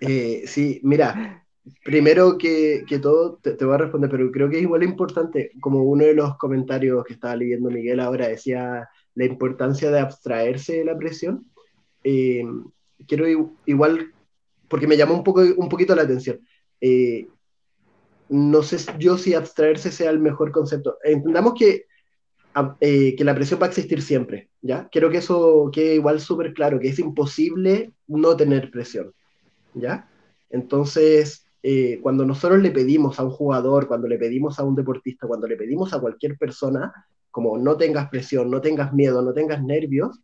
Eh, 0.00 0.44
sí, 0.46 0.80
mira, 0.82 1.44
primero 1.84 2.38
que, 2.38 2.84
todo 3.02 3.38
te, 3.42 3.64
voy 3.64 3.74
a 3.74 3.78
responder, 3.78 4.10
pero 4.10 4.30
creo 4.30 4.48
que 4.48 4.56
es 4.56 4.62
igual 4.62 4.82
importante, 4.82 5.52
como 5.60 5.82
uno 5.82 6.04
de 6.04 6.14
los 6.14 6.36
comentarios 6.36 7.04
que 7.04 7.14
estaba 7.14 7.36
leyendo 7.36 7.70
Miguel 7.70 8.00
ahora 8.00 8.28
decía 8.28 8.88
la 9.14 9.24
importancia 9.24 9.90
de 9.90 10.00
abstraerse 10.00 10.78
de 10.78 10.84
la 10.84 10.96
presión. 10.96 11.46
Eh, 12.04 12.44
quiero 13.06 13.26
igual, 13.66 14.12
porque 14.68 14.86
me 14.86 14.96
llamó 14.96 15.14
un, 15.14 15.24
poco, 15.24 15.42
un 15.56 15.68
poquito 15.68 15.94
la 15.94 16.02
atención. 16.02 16.40
Eh, 16.80 17.26
no 18.28 18.62
sé 18.62 18.78
yo 18.98 19.16
si 19.16 19.34
abstraerse 19.34 19.90
sea 19.90 20.10
el 20.10 20.18
mejor 20.18 20.52
concepto. 20.52 20.98
Entendamos 21.02 21.54
que, 21.58 21.86
que 22.80 23.24
la 23.24 23.34
presión 23.34 23.60
va 23.60 23.66
a 23.66 23.68
existir 23.70 24.02
siempre, 24.02 24.50
¿ya? 24.60 24.88
Quiero 24.90 25.10
que 25.10 25.18
eso 25.18 25.70
quede 25.72 25.94
igual 25.94 26.20
súper 26.20 26.52
claro, 26.52 26.78
que 26.78 26.88
es 26.88 26.98
imposible 26.98 27.92
no 28.06 28.36
tener 28.36 28.70
presión, 28.70 29.12
¿ya? 29.80 30.08
Entonces, 30.50 31.46
eh, 31.62 31.98
cuando 32.02 32.24
nosotros 32.24 32.60
le 32.62 32.70
pedimos 32.70 33.18
a 33.18 33.24
un 33.24 33.30
jugador, 33.30 33.88
cuando 33.88 34.08
le 34.08 34.18
pedimos 34.18 34.58
a 34.58 34.64
un 34.64 34.74
deportista, 34.74 35.26
cuando 35.26 35.46
le 35.46 35.56
pedimos 35.56 35.92
a 35.92 36.00
cualquier 36.00 36.36
persona, 36.38 36.92
como 37.30 37.58
no 37.58 37.76
tengas 37.76 38.08
presión, 38.08 38.50
no 38.50 38.60
tengas 38.60 38.92
miedo, 38.92 39.22
no 39.22 39.32
tengas 39.32 39.62
nervios, 39.62 40.20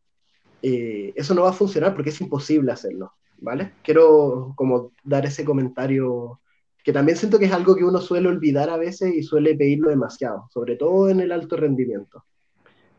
eh, 0.63 1.13
eso 1.17 1.35
no 1.35 1.43
va 1.43 1.51
a 1.51 1.55
funcionar 1.55 1.95
porque 1.95 2.11
es 2.11 2.21
imposible 2.21 2.73
hacerlo, 2.73 3.13
¿vale? 3.39 3.73
Quiero 3.83 4.55
como 4.57 4.93
dar 5.03 5.27
ese 5.27 5.45
comentario 5.45 6.41
que 6.83 6.93
también 6.93 7.17
siento 7.17 7.39
que 7.39 7.47
es 7.47 7.53
algo 7.53 7.75
que 7.77 7.85
uno 7.85 8.01
suele 8.01 8.29
olvidar 8.29 8.69
a 8.69 8.77
veces 8.77 9.15
y 9.15 9.23
suele 9.23 9.55
pedirlo 9.55 9.89
demasiado, 9.89 10.47
sobre 10.53 10.77
todo 10.77 11.09
en 11.09 11.21
el 11.21 11.33
alto 11.33 11.57
rendimiento. 11.57 12.25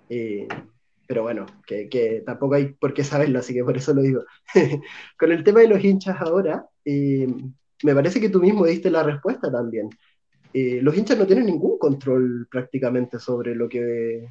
Eh, 0.10 0.48
pero 1.08 1.24
bueno, 1.24 1.46
que, 1.66 1.88
que 1.90 2.24
tampoco 2.26 2.56
hay 2.56 2.74
por 2.74 2.94
qué 2.94 3.04
saberlo, 3.04 3.40
así 3.40 3.54
que 3.54 3.64
por 3.64 3.78
eso 3.78 3.94
lo 3.94 4.02
digo. 4.02 4.24
Con 5.20 5.32
el 5.32 5.44
tema 5.44 5.62
de 5.62 5.68
los 5.68 5.84
hinchas 5.84 6.20
ahora, 6.20 6.66
eh, 6.84 7.28
me 7.84 7.94
parece 7.94 8.20
que 8.20 8.30
tú 8.30 8.40
mismo 8.40 8.66
diste 8.66 8.90
la 8.90 9.04
respuesta 9.04 9.52
también. 9.52 9.90
Eh, 10.54 10.80
los 10.82 10.98
hinchas 10.98 11.18
no 11.18 11.28
tienen 11.28 11.46
ningún 11.46 11.78
control 11.78 12.48
prácticamente 12.50 13.20
sobre 13.20 13.56
lo 13.56 13.68
que, 13.68 14.28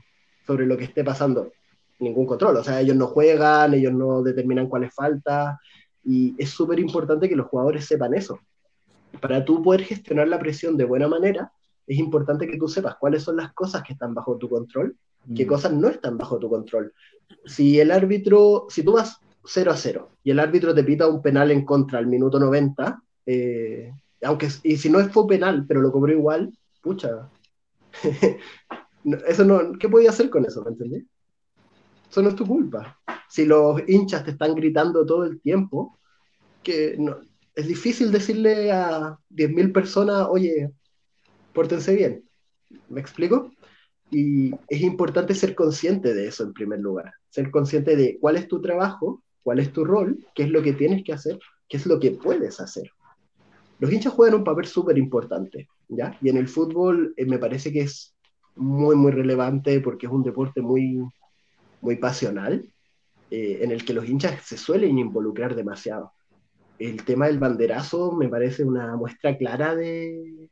sobre 0.46 0.66
lo 0.66 0.76
que 0.76 0.84
esté 0.84 1.04
pasando. 1.04 1.52
Ningún 2.00 2.26
control. 2.26 2.56
O 2.56 2.64
sea, 2.64 2.80
ellos 2.80 2.96
no 2.96 3.08
juegan, 3.08 3.74
ellos 3.74 3.92
no 3.92 4.22
determinan 4.22 4.68
cuál 4.68 4.84
es 4.84 4.94
falta. 4.94 5.60
Y 6.02 6.34
es 6.38 6.50
súper 6.50 6.80
importante 6.80 7.28
que 7.28 7.36
los 7.36 7.46
jugadores 7.46 7.84
sepan 7.84 8.14
eso. 8.14 8.40
Para 9.20 9.44
tú 9.44 9.62
poder 9.62 9.82
gestionar 9.82 10.26
la 10.28 10.38
presión 10.38 10.76
de 10.76 10.84
buena 10.84 11.08
manera, 11.08 11.52
es 11.86 11.98
importante 11.98 12.46
que 12.48 12.58
tú 12.58 12.68
sepas 12.68 12.96
cuáles 12.96 13.22
son 13.22 13.36
las 13.36 13.52
cosas 13.52 13.82
que 13.82 13.92
están 13.92 14.14
bajo 14.14 14.38
tu 14.38 14.48
control, 14.48 14.96
qué 15.34 15.46
cosas 15.46 15.72
no 15.72 15.88
están 15.88 16.18
bajo 16.18 16.38
tu 16.38 16.48
control. 16.48 16.92
Si 17.44 17.80
el 17.80 17.90
árbitro, 17.90 18.66
si 18.68 18.82
tú 18.82 18.92
vas 18.92 19.18
0 19.44 19.70
a 19.70 19.76
0 19.76 20.10
y 20.24 20.30
el 20.30 20.40
árbitro 20.40 20.74
te 20.74 20.84
pita 20.84 21.08
un 21.08 21.22
penal 21.22 21.50
en 21.50 21.64
contra 21.64 21.98
al 21.98 22.06
minuto 22.06 22.38
90, 22.38 23.02
eh, 23.26 23.92
aunque 24.22 24.48
y 24.62 24.76
si 24.76 24.88
no 24.90 24.98
fue 25.10 25.26
penal, 25.26 25.64
pero 25.66 25.80
lo 25.80 25.92
cobró 25.92 26.12
igual, 26.12 26.52
pucha. 26.82 27.30
Eso 29.26 29.44
no, 29.44 29.72
¿qué 29.78 29.88
podía 29.88 30.10
hacer 30.10 30.30
con 30.30 30.46
eso? 30.46 30.64
¿Me 30.64 30.70
entendés? 30.70 31.04
Eso 32.10 32.22
no 32.22 32.30
es 32.30 32.36
tu 32.36 32.46
culpa. 32.46 32.98
Si 33.28 33.44
los 33.44 33.82
hinchas 33.86 34.24
te 34.24 34.30
están 34.30 34.54
gritando 34.54 35.04
todo 35.04 35.24
el 35.24 35.40
tiempo, 35.42 35.98
que 36.62 36.96
no, 36.98 37.18
es 37.54 37.68
difícil 37.68 38.10
decirle 38.10 38.72
a 38.72 39.18
10.000 39.28 39.72
personas, 39.72 40.26
oye, 40.30 40.72
pórtense 41.52 41.94
bien. 41.94 42.24
¿Me 42.88 43.00
explico? 43.00 43.52
Y 44.10 44.52
es 44.68 44.80
importante 44.82 45.34
ser 45.34 45.54
consciente 45.54 46.14
de 46.14 46.28
eso 46.28 46.44
en 46.44 46.52
primer 46.52 46.80
lugar. 46.80 47.12
Ser 47.30 47.50
consciente 47.50 47.96
de 47.96 48.18
cuál 48.20 48.36
es 48.36 48.48
tu 48.48 48.60
trabajo, 48.60 49.22
cuál 49.42 49.58
es 49.58 49.72
tu 49.72 49.84
rol, 49.84 50.18
qué 50.34 50.44
es 50.44 50.50
lo 50.50 50.62
que 50.62 50.72
tienes 50.72 51.02
que 51.04 51.12
hacer, 51.12 51.38
qué 51.68 51.76
es 51.78 51.86
lo 51.86 51.98
que 51.98 52.12
puedes 52.12 52.60
hacer. 52.60 52.90
Los 53.78 53.92
hinchas 53.92 54.12
juegan 54.12 54.36
un 54.36 54.44
papel 54.44 54.66
súper 54.66 54.96
importante, 54.98 55.68
¿ya? 55.88 56.16
Y 56.22 56.28
en 56.28 56.36
el 56.36 56.48
fútbol 56.48 57.12
eh, 57.16 57.26
me 57.26 57.38
parece 57.38 57.72
que 57.72 57.82
es 57.82 58.14
muy, 58.56 58.94
muy 58.96 59.12
relevante 59.12 59.80
porque 59.80 60.06
es 60.06 60.12
un 60.12 60.22
deporte 60.22 60.60
muy, 60.62 61.00
muy 61.80 61.96
pasional. 61.96 62.68
eh, 63.30 63.58
en 63.62 63.72
el 63.72 63.84
que 63.84 63.94
los 63.94 64.08
hinchas 64.08 64.42
se 64.44 64.56
suelen 64.56 64.98
involucrar 64.98 65.56
demasiado. 65.56 66.12
El 66.78 67.04
tema 67.04 67.26
del 67.26 67.38
banderazo 67.38 68.12
me 68.12 68.28
parece 68.28 68.64
una 68.64 68.96
muestra 68.96 69.36
clara 69.36 69.74
de, 69.74 70.50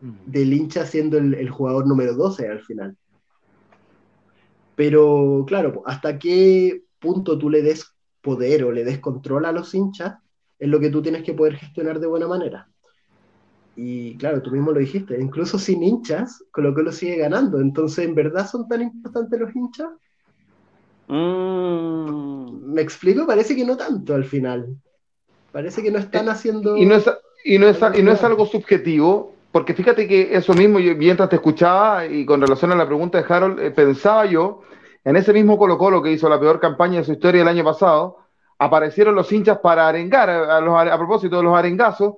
del 0.00 0.52
hincha 0.52 0.86
siendo 0.86 1.18
el, 1.18 1.50
jugador 1.50 1.86
número 1.86 2.14
12 2.14 2.48
al 2.48 2.60
final. 2.60 2.96
Pero 4.74 5.44
claro, 5.46 5.82
hasta 5.84 6.18
qué 6.18 6.84
punto 6.98 7.38
tú 7.38 7.50
le 7.50 7.62
des 7.62 7.94
poder 8.20 8.64
o 8.64 8.72
le 8.72 8.84
des 8.84 8.98
control 8.98 9.44
a 9.44 9.52
los 9.52 9.74
hinchas 9.74 10.14
es 10.58 10.68
lo 10.68 10.78
que 10.78 10.90
tú 10.90 11.02
tienes 11.02 11.22
que 11.22 11.34
poder 11.34 11.56
gestionar 11.56 12.00
de 12.00 12.06
buena 12.06 12.28
manera. 12.28 12.68
Y 13.76 14.16
claro, 14.16 14.42
tú 14.42 14.50
mismo 14.50 14.72
lo 14.72 14.80
dijiste, 14.80 15.18
incluso 15.20 15.58
sin 15.58 15.82
hinchas, 15.82 16.44
Colo 16.50 16.74
Colo 16.74 16.92
sigue 16.92 17.16
ganando. 17.16 17.60
Entonces, 17.60 18.06
¿en 18.06 18.14
verdad 18.14 18.48
son 18.48 18.68
tan 18.68 18.82
importantes 18.82 19.40
los 19.40 19.54
hinchas? 19.54 19.88
Mm. 21.08 22.72
¿Me 22.72 22.82
explico? 22.82 23.26
Parece 23.26 23.56
que 23.56 23.64
no 23.64 23.76
tanto 23.76 24.14
al 24.14 24.24
final. 24.24 24.76
Parece 25.50 25.82
que 25.82 25.90
no 25.90 25.98
están 25.98 26.28
eh, 26.28 26.30
haciendo... 26.30 26.76
Y 26.76 26.86
no 26.86 26.94
es, 26.94 27.10
y 27.44 27.58
no 27.58 27.66
es, 27.66 27.78
y 27.98 28.02
no 28.02 28.12
es 28.12 28.22
algo 28.22 28.46
subjetivo, 28.46 29.34
porque 29.52 29.74
fíjate 29.74 30.06
que 30.06 30.34
eso 30.34 30.54
mismo, 30.54 30.78
yo, 30.78 30.94
mientras 30.94 31.28
te 31.28 31.36
escuchaba 31.36 32.06
y 32.06 32.24
con 32.24 32.40
relación 32.40 32.70
a 32.72 32.76
la 32.76 32.86
pregunta 32.86 33.18
de 33.20 33.34
Harold, 33.34 33.60
eh, 33.60 33.70
pensaba 33.70 34.24
yo, 34.26 34.62
en 35.04 35.16
ese 35.16 35.32
mismo 35.32 35.58
Colo 35.58 35.76
Colo 35.76 36.02
que 36.02 36.12
hizo 36.12 36.28
la 36.28 36.38
peor 36.38 36.60
campaña 36.60 36.98
de 36.98 37.04
su 37.04 37.12
historia 37.12 37.42
el 37.42 37.48
año 37.48 37.64
pasado, 37.64 38.18
aparecieron 38.58 39.14
los 39.14 39.32
hinchas 39.32 39.58
para 39.58 39.88
arengar, 39.88 40.30
a, 40.30 40.60
los, 40.60 40.78
a 40.78 40.96
propósito 40.98 41.38
de 41.38 41.42
los 41.42 41.56
arengazos, 41.56 42.14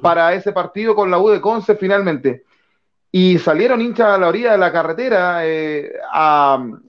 para 0.00 0.32
ese 0.34 0.52
partido 0.52 0.94
con 0.94 1.10
la 1.10 1.18
U 1.18 1.28
de 1.28 1.40
Conce 1.40 1.74
finalmente. 1.74 2.44
Y 3.12 3.38
salieron 3.38 3.80
hinchas 3.80 4.06
a 4.06 4.18
la 4.18 4.28
orilla 4.28 4.52
de 4.52 4.58
la 4.58 4.72
carretera, 4.72 5.44
eh, 5.44 5.92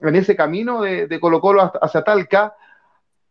en 0.02 0.16
ese 0.16 0.36
camino 0.36 0.80
de, 0.80 1.08
de 1.08 1.20
Colo 1.20 1.40
Colo 1.40 1.72
hacia 1.82 2.04
Talca, 2.04 2.54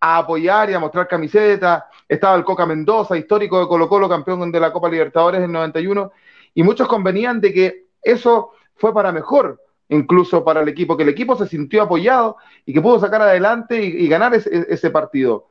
a 0.02 0.18
apoyar 0.18 0.70
y 0.70 0.74
a 0.74 0.80
mostrar 0.80 1.08
camisetas. 1.08 1.84
Estaba 2.10 2.36
el 2.36 2.44
Coca 2.44 2.66
Mendoza, 2.66 3.16
histórico 3.16 3.60
de 3.60 3.68
Colo 3.68 3.88
Colo, 3.88 4.10
campeón 4.10 4.52
de 4.52 4.60
la 4.60 4.74
Copa 4.74 4.90
Libertadores 4.90 5.42
en 5.42 5.52
91. 5.52 6.12
Y 6.56 6.64
muchos 6.64 6.88
convenían 6.88 7.40
de 7.40 7.54
que 7.54 7.86
eso 8.02 8.52
fue 8.76 8.94
para 8.94 9.12
mejor, 9.12 9.62
incluso 9.90 10.44
para 10.44 10.62
el 10.62 10.70
equipo, 10.70 10.98
que 10.98 11.04
el 11.04 11.10
equipo 11.10 11.38
se 11.38 11.48
sintió 11.48 11.84
apoyado 11.84 12.38
y 12.66 12.74
que 12.74 12.82
pudo 12.82 13.00
sacar 13.00 13.22
adelante 13.22 13.82
y, 13.82 14.08
ganar 14.08 14.34
ese, 14.34 14.90
partido. 14.90 15.50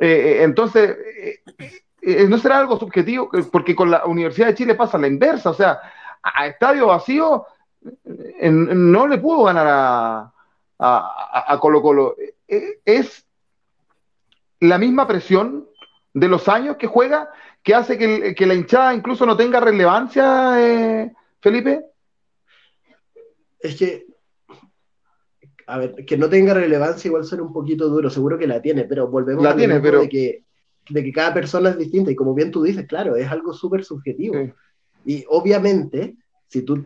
Eh, 0.00 0.06
eh, 0.08 0.42
entonces, 0.44 0.96
eh, 2.00 2.26
no 2.28 2.38
será 2.38 2.60
algo 2.60 2.78
subjetivo, 2.78 3.28
porque 3.50 3.74
con 3.74 3.90
la 3.90 4.04
Universidad 4.06 4.46
de 4.46 4.54
Chile 4.54 4.76
pasa 4.76 4.98
la 4.98 5.08
inversa, 5.08 5.50
o 5.50 5.54
sea, 5.54 5.80
a, 6.22 6.46
estadio 6.46 6.86
vacío 6.86 7.44
no 8.40 9.06
le 9.06 9.18
pudo 9.18 9.44
ganar 9.44 9.66
a, 9.68 10.32
a 10.78 11.58
Colo 11.60 11.82
Colo. 11.82 12.16
Es 12.84 13.27
la 14.60 14.78
misma 14.78 15.06
presión 15.06 15.68
de 16.14 16.28
los 16.28 16.48
años 16.48 16.76
que 16.76 16.86
juega 16.86 17.30
que 17.62 17.74
hace 17.74 17.98
que, 17.98 18.46
la 18.46 18.54
hinchada 18.54 18.94
incluso 18.94 19.26
no 19.26 19.36
tenga 19.36 19.60
relevancia, 19.60 20.56
eh, 20.58 21.12
Felipe? 21.40 21.84
Es 23.60 23.76
que, 23.76 24.06
a 25.66 25.78
ver, 25.78 26.04
que 26.06 26.16
no 26.16 26.28
tenga 26.28 26.54
relevancia 26.54 27.08
igual 27.08 27.24
suena 27.24 27.44
un 27.44 27.52
poquito 27.52 27.88
duro, 27.88 28.08
seguro 28.08 28.38
que 28.38 28.46
la 28.46 28.62
tiene, 28.62 28.84
pero 28.84 29.08
volvemos 29.08 29.44
a 29.44 29.56
tiene, 29.56 29.80
pero... 29.80 30.00
de, 30.00 30.08
que, 30.08 30.44
de 30.88 31.04
que 31.04 31.12
cada 31.12 31.34
persona 31.34 31.70
es 31.70 31.78
distinta 31.78 32.10
y 32.10 32.16
como 32.16 32.34
bien 32.34 32.50
tú 32.50 32.62
dices, 32.62 32.86
claro, 32.86 33.16
es 33.16 33.28
algo 33.28 33.52
súper 33.52 33.84
subjetivo. 33.84 34.36
Y 35.04 35.24
obviamente, 35.28 36.16
si 36.46 36.62
tú... 36.62 36.84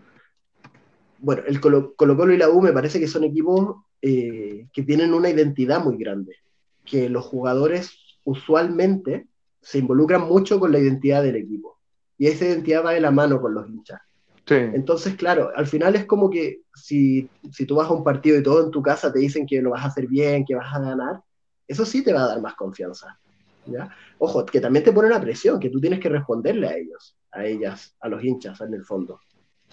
Bueno, 1.19 1.43
el 1.47 1.61
Colo, 1.61 1.95
Colo 1.95 2.33
y 2.33 2.39
la 2.39 2.51
U 2.51 2.61
me 2.61 2.73
parece 2.73 2.99
que 2.99 3.07
son 3.07 3.23
equipos 3.23 3.77
eh, 4.01 4.67
que 4.73 4.83
tienen 4.83 5.15
una 5.15 5.31
identidad 5.31 5.85
muy 5.85 5.97
grande 5.97 6.42
que 6.85 7.09
los 7.09 7.25
jugadores 7.25 7.92
usualmente 8.25 9.27
se 9.61 9.79
involucran 9.79 10.23
mucho 10.23 10.59
con 10.59 10.73
la 10.73 10.79
identidad 10.79 11.23
del 11.23 11.37
equipo. 11.37 11.79
Y 12.18 12.27
esa 12.27 12.47
identidad 12.47 12.85
va 12.85 12.92
de 12.92 13.01
la 13.01 13.11
mano 13.11 13.40
con 13.40 13.55
los 13.55 13.68
hinchas. 13.68 14.01
Entonces, 14.49 15.14
claro, 15.14 15.51
al 15.57 15.66
final 15.66 15.95
es 15.95 16.05
como 16.05 16.29
que 16.29 16.62
si, 16.75 17.29
si 17.51 17.64
tú 17.64 17.77
vas 17.77 17.88
a 17.88 17.95
un 17.95 18.05
partido 18.05 18.38
y 18.38 18.42
todo 18.42 18.64
en 18.64 18.71
tu 18.71 18.83
casa 18.83 19.12
te 19.12 19.21
dicen 19.21 19.47
que 19.47 19.62
lo 19.62 19.71
vas 19.71 19.85
a 19.85 19.88
hacer 19.88 20.07
bien, 20.07 20.45
que 20.45 20.55
vas 20.55 20.75
a 20.75 20.81
ganar, 20.81 21.23
eso 21.66 21.87
sí 21.87 22.05
te 22.05 22.12
va 22.12 22.25
a 22.25 22.29
dar 22.29 22.42
más 22.42 22.55
confianza. 22.55 23.18
¿ya? 23.66 23.90
Ojo, 24.18 24.45
que 24.45 24.61
también 24.61 24.85
te 24.85 24.92
pone 24.92 25.09
una 25.09 25.21
presión, 25.21 25.59
que 25.59 25.71
tú 25.71 25.81
tienes 25.81 26.01
que 26.01 26.09
responderle 26.09 26.68
a 26.68 26.77
ellos, 26.77 27.16
a 27.31 27.47
ellas, 27.47 27.97
a 28.01 28.09
los 28.09 28.23
hinchas 28.23 28.61
en 28.61 28.75
el 28.75 28.85
fondo. 28.85 29.21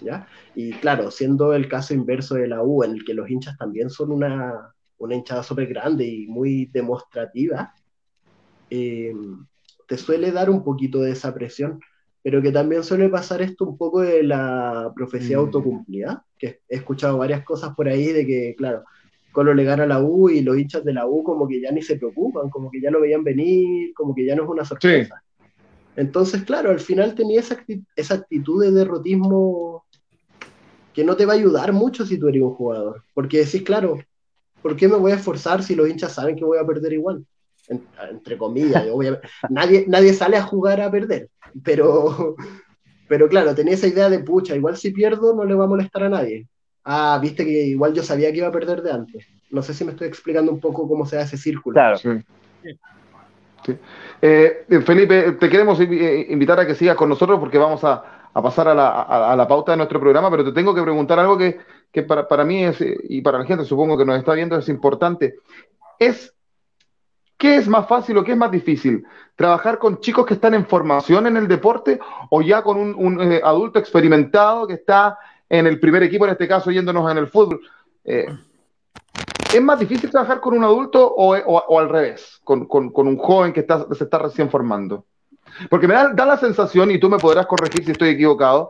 ¿ya? 0.00 0.26
Y 0.54 0.72
claro, 0.74 1.10
siendo 1.10 1.52
el 1.52 1.68
caso 1.68 1.92
inverso 1.92 2.36
de 2.36 2.48
la 2.48 2.62
U, 2.62 2.84
en 2.84 2.92
el 2.92 3.04
que 3.04 3.14
los 3.14 3.28
hinchas 3.28 3.58
también 3.58 3.90
son 3.90 4.12
una, 4.12 4.74
una 5.00 5.14
hinchada 5.14 5.42
súper 5.42 5.66
grande 5.66 6.06
y 6.06 6.26
muy 6.26 6.66
demostrativa, 6.66 7.74
eh, 8.68 9.12
te 9.88 9.96
suele 9.96 10.30
dar 10.30 10.50
un 10.50 10.62
poquito 10.62 11.00
de 11.00 11.12
esa 11.12 11.34
presión, 11.34 11.80
pero 12.22 12.40
que 12.42 12.52
también 12.52 12.84
suele 12.84 13.08
pasar 13.08 13.42
esto 13.42 13.64
un 13.64 13.76
poco 13.76 14.02
de 14.02 14.22
la 14.22 14.92
profecía 14.94 15.38
mm. 15.38 15.40
autocumplida, 15.40 16.24
que 16.38 16.60
he 16.68 16.76
escuchado 16.76 17.18
varias 17.18 17.44
cosas 17.44 17.74
por 17.74 17.88
ahí 17.88 18.12
de 18.12 18.26
que, 18.26 18.54
claro, 18.56 18.84
Colo 19.32 19.54
le 19.54 19.64
gana 19.64 19.84
a 19.84 19.86
la 19.86 20.02
U 20.02 20.28
y 20.28 20.42
los 20.42 20.58
hinchas 20.58 20.84
de 20.84 20.92
la 20.92 21.06
U 21.06 21.22
como 21.22 21.48
que 21.48 21.60
ya 21.60 21.70
ni 21.70 21.82
se 21.82 21.96
preocupan, 21.96 22.50
como 22.50 22.70
que 22.70 22.80
ya 22.80 22.90
lo 22.90 23.00
veían 23.00 23.24
venir, 23.24 23.94
como 23.94 24.14
que 24.14 24.26
ya 24.26 24.34
no 24.34 24.42
es 24.42 24.48
una 24.48 24.64
sorpresa. 24.64 25.22
Entonces, 25.96 26.42
claro, 26.42 26.70
al 26.70 26.80
final 26.80 27.14
tenía 27.14 27.40
esa, 27.40 27.64
esa 27.96 28.14
actitud 28.14 28.62
de 28.62 28.72
derrotismo 28.72 29.84
que 30.92 31.04
no 31.04 31.16
te 31.16 31.26
va 31.26 31.34
a 31.34 31.36
ayudar 31.36 31.72
mucho 31.72 32.04
si 32.04 32.18
tú 32.18 32.28
eres 32.28 32.42
un 32.42 32.54
jugador, 32.54 33.04
porque 33.14 33.38
decís, 33.38 33.62
claro, 33.62 33.98
¿por 34.62 34.76
qué 34.76 34.88
me 34.88 34.96
voy 34.96 35.12
a 35.12 35.16
esforzar 35.16 35.62
si 35.62 35.74
los 35.74 35.88
hinchas 35.88 36.12
saben 36.12 36.36
que 36.36 36.44
voy 36.44 36.58
a 36.58 36.66
perder 36.66 36.92
igual? 36.92 37.24
entre 38.10 38.36
comillas, 38.36 38.84
nadie, 39.48 39.84
nadie 39.86 40.12
sale 40.12 40.36
a 40.36 40.42
jugar 40.42 40.80
a 40.80 40.90
perder, 40.90 41.28
pero, 41.62 42.34
pero 43.08 43.28
claro, 43.28 43.54
tenía 43.54 43.74
esa 43.74 43.86
idea 43.86 44.10
de 44.10 44.18
pucha, 44.20 44.56
igual 44.56 44.76
si 44.76 44.90
pierdo 44.90 45.34
no 45.34 45.44
le 45.44 45.54
va 45.54 45.64
a 45.64 45.68
molestar 45.68 46.04
a 46.04 46.08
nadie. 46.08 46.48
Ah, 46.84 47.18
viste 47.22 47.44
que 47.44 47.66
igual 47.66 47.92
yo 47.92 48.02
sabía 48.02 48.32
que 48.32 48.38
iba 48.38 48.48
a 48.48 48.52
perder 48.52 48.82
de 48.82 48.90
antes. 48.90 49.26
No 49.50 49.62
sé 49.62 49.74
si 49.74 49.84
me 49.84 49.92
estoy 49.92 50.08
explicando 50.08 50.50
un 50.50 50.60
poco 50.60 50.88
cómo 50.88 51.06
se 51.06 51.18
hace 51.18 51.36
ese 51.36 51.44
círculo. 51.44 51.74
Claro. 51.74 51.98
Eh, 54.22 54.64
Felipe, 54.84 55.32
te 55.32 55.48
queremos 55.48 55.78
eh, 55.80 56.26
invitar 56.30 56.58
a 56.58 56.66
que 56.66 56.74
sigas 56.74 56.96
con 56.96 57.08
nosotros 57.08 57.38
porque 57.38 57.58
vamos 57.58 57.84
a, 57.84 58.28
a 58.32 58.42
pasar 58.42 58.68
a 58.68 58.74
la, 58.74 59.02
a 59.02 59.36
la, 59.36 59.46
pauta 59.46 59.72
de 59.72 59.76
nuestro 59.76 60.00
programa, 60.00 60.30
pero 60.30 60.44
te 60.44 60.52
tengo 60.52 60.74
que 60.74 60.82
preguntar 60.82 61.18
algo 61.18 61.36
que, 61.36 61.58
que 61.92 62.02
para, 62.02 62.28
para, 62.28 62.44
mí 62.44 62.64
es, 62.64 62.78
y 62.80 63.20
para 63.20 63.38
la 63.38 63.44
gente 63.44 63.64
supongo 63.64 63.98
que 63.98 64.04
nos 64.04 64.18
está 64.18 64.34
viendo 64.34 64.56
es 64.56 64.68
importante, 64.68 65.36
es 65.98 66.34
¿qué 67.40 67.56
es 67.56 67.66
más 67.66 67.88
fácil 67.88 68.18
o 68.18 68.24
qué 68.24 68.32
es 68.32 68.38
más 68.38 68.50
difícil? 68.50 69.04
¿Trabajar 69.34 69.78
con 69.78 69.98
chicos 70.00 70.26
que 70.26 70.34
están 70.34 70.54
en 70.54 70.66
formación 70.66 71.26
en 71.26 71.38
el 71.38 71.48
deporte 71.48 71.98
o 72.28 72.42
ya 72.42 72.62
con 72.62 72.76
un, 72.78 73.20
eh, 73.20 73.40
adulto 73.42 73.78
experimentado 73.78 74.66
que 74.66 74.74
está 74.74 75.18
en 75.48 75.66
el 75.66 75.80
primer 75.80 76.02
equipo, 76.02 76.26
en 76.26 76.32
este 76.32 76.46
caso 76.46 76.70
yéndonos 76.70 77.10
en 77.10 77.18
el 77.18 77.28
fútbol? 77.28 77.60
Eh, 78.04 78.26
¿Es 79.52 79.62
más 79.62 79.80
difícil 79.80 80.10
trabajar 80.10 80.38
con 80.38 80.56
un 80.56 80.62
adulto 80.62 81.12
o, 81.12 81.34
o, 81.34 81.78
al 81.80 81.88
revés, 81.88 82.40
con, 82.44 82.66
con, 82.66 82.90
con, 82.90 83.08
un 83.08 83.16
joven 83.16 83.52
que 83.52 83.60
está, 83.60 83.86
se 83.92 84.04
está 84.04 84.18
recién 84.18 84.50
formando? 84.50 85.06
Porque 85.68 85.88
me 85.88 85.94
da, 85.94 86.12
da 86.12 86.26
la 86.26 86.36
sensación, 86.36 86.90
y 86.90 87.00
tú 87.00 87.08
me 87.08 87.18
podrás 87.18 87.46
corregir 87.46 87.84
si 87.84 87.90
estoy 87.90 88.10
equivocado, 88.10 88.68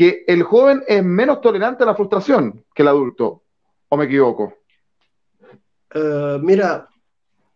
que 0.00 0.24
el 0.26 0.44
joven 0.44 0.82
es 0.88 1.04
menos 1.04 1.42
tolerante 1.42 1.82
a 1.82 1.86
la 1.86 1.94
frustración 1.94 2.64
que 2.74 2.80
el 2.80 2.88
adulto, 2.88 3.42
¿o 3.90 3.98
me 3.98 4.06
equivoco? 4.06 4.54
Uh, 5.94 6.38
mira, 6.40 6.88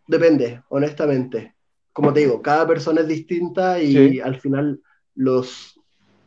depende, 0.07 0.63
honestamente. 0.69 1.55
Como 1.91 2.13
te 2.13 2.21
digo, 2.21 2.43
cada 2.43 2.67
persona 2.67 3.01
es 3.01 3.09
distinta 3.09 3.81
y 3.81 3.93
sí. 4.11 4.21
al 4.21 4.39
final 4.39 4.83
los, 5.15 5.81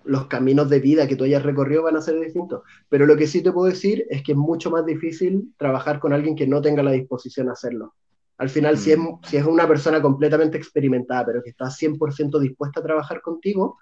los 0.05 0.25
caminos 0.25 0.71
de 0.71 0.79
vida 0.79 1.07
que 1.07 1.15
tú 1.15 1.23
hayas 1.23 1.43
recorrido 1.43 1.83
van 1.83 1.97
a 1.97 2.01
ser 2.01 2.19
distintos. 2.19 2.63
Pero 2.89 3.05
lo 3.05 3.15
que 3.15 3.27
sí 3.27 3.43
te 3.43 3.51
puedo 3.51 3.67
decir 3.67 4.07
es 4.09 4.23
que 4.23 4.31
es 4.31 4.37
mucho 4.39 4.71
más 4.71 4.87
difícil 4.87 5.53
trabajar 5.55 5.99
con 5.99 6.13
alguien 6.13 6.35
que 6.35 6.47
no 6.47 6.63
tenga 6.63 6.81
la 6.81 6.93
disposición 6.93 7.49
a 7.49 7.51
hacerlo. 7.51 7.93
Al 8.39 8.49
final, 8.49 8.73
mm. 8.73 8.77
si, 8.79 8.91
es, 8.91 8.99
si 9.27 9.37
es 9.37 9.45
una 9.45 9.67
persona 9.67 10.01
completamente 10.01 10.57
experimentada, 10.57 11.27
pero 11.27 11.43
que 11.43 11.51
está 11.51 11.65
100% 11.65 12.39
dispuesta 12.39 12.79
a 12.79 12.83
trabajar 12.83 13.21
contigo, 13.21 13.77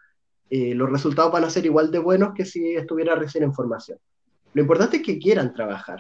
eh, 0.50 0.76
los 0.76 0.90
resultados 0.90 1.32
van 1.32 1.44
a 1.44 1.50
ser 1.50 1.66
igual 1.66 1.92
de 1.92 2.00
buenos 2.00 2.34
que 2.36 2.46
si 2.46 2.76
estuviera 2.76 3.16
recién 3.16 3.44
en 3.44 3.54
formación. 3.54 3.98
Lo 4.54 4.62
importante 4.62 4.98
es 4.98 5.04
que 5.04 5.18
quieran 5.18 5.54
trabajar. 5.54 6.00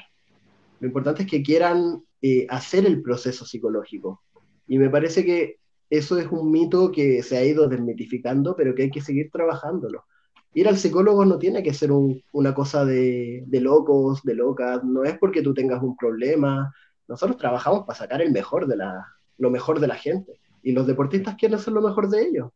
Lo 0.79 0.88
importante 0.88 1.23
es 1.23 1.29
que 1.29 1.41
quieran 1.41 2.03
eh, 2.21 2.45
hacer 2.49 2.86
el 2.86 3.01
proceso 3.01 3.45
psicológico. 3.45 4.21
Y 4.67 4.77
me 4.77 4.89
parece 4.89 5.25
que 5.25 5.58
eso 5.89 6.17
es 6.17 6.27
un 6.31 6.51
mito 6.51 6.91
que 6.91 7.23
se 7.23 7.38
ha 7.38 7.43
ido 7.43 7.67
desmitificando, 7.67 8.55
pero 8.55 8.75
que 8.75 8.84
hay 8.84 8.91
que 8.91 9.01
seguir 9.01 9.29
trabajándolo. 9.31 10.05
Ir 10.53 10.67
al 10.67 10.77
psicólogo 10.77 11.25
no 11.25 11.38
tiene 11.38 11.63
que 11.63 11.73
ser 11.73 11.91
un, 11.91 12.21
una 12.31 12.53
cosa 12.53 12.86
de, 12.86 13.43
de, 13.45 13.62
locos, 13.62 14.23
de 14.23 14.36
locas, 14.36 14.84
no 14.84 15.03
es 15.03 15.17
porque 15.17 15.41
tú 15.41 15.53
tengas 15.53 15.84
un 15.84 15.97
problema. 15.97 16.73
Nosotros 17.08 17.38
trabajamos 17.38 17.86
para 17.86 17.99
sacar 17.99 18.21
el 18.21 18.31
mejor 18.31 18.67
de 18.67 18.77
la, 18.77 19.05
lo 19.38 19.49
mejor 19.49 19.79
de 19.79 19.88
la 19.88 19.95
gente. 19.95 20.39
Y 20.63 20.71
los 20.71 20.88
deportistas 20.88 21.36
quieren 21.36 21.60
hacer 21.60 21.73
lo 21.73 21.81
mejor 21.81 22.10
de 22.10 22.21
ellos 22.21 22.51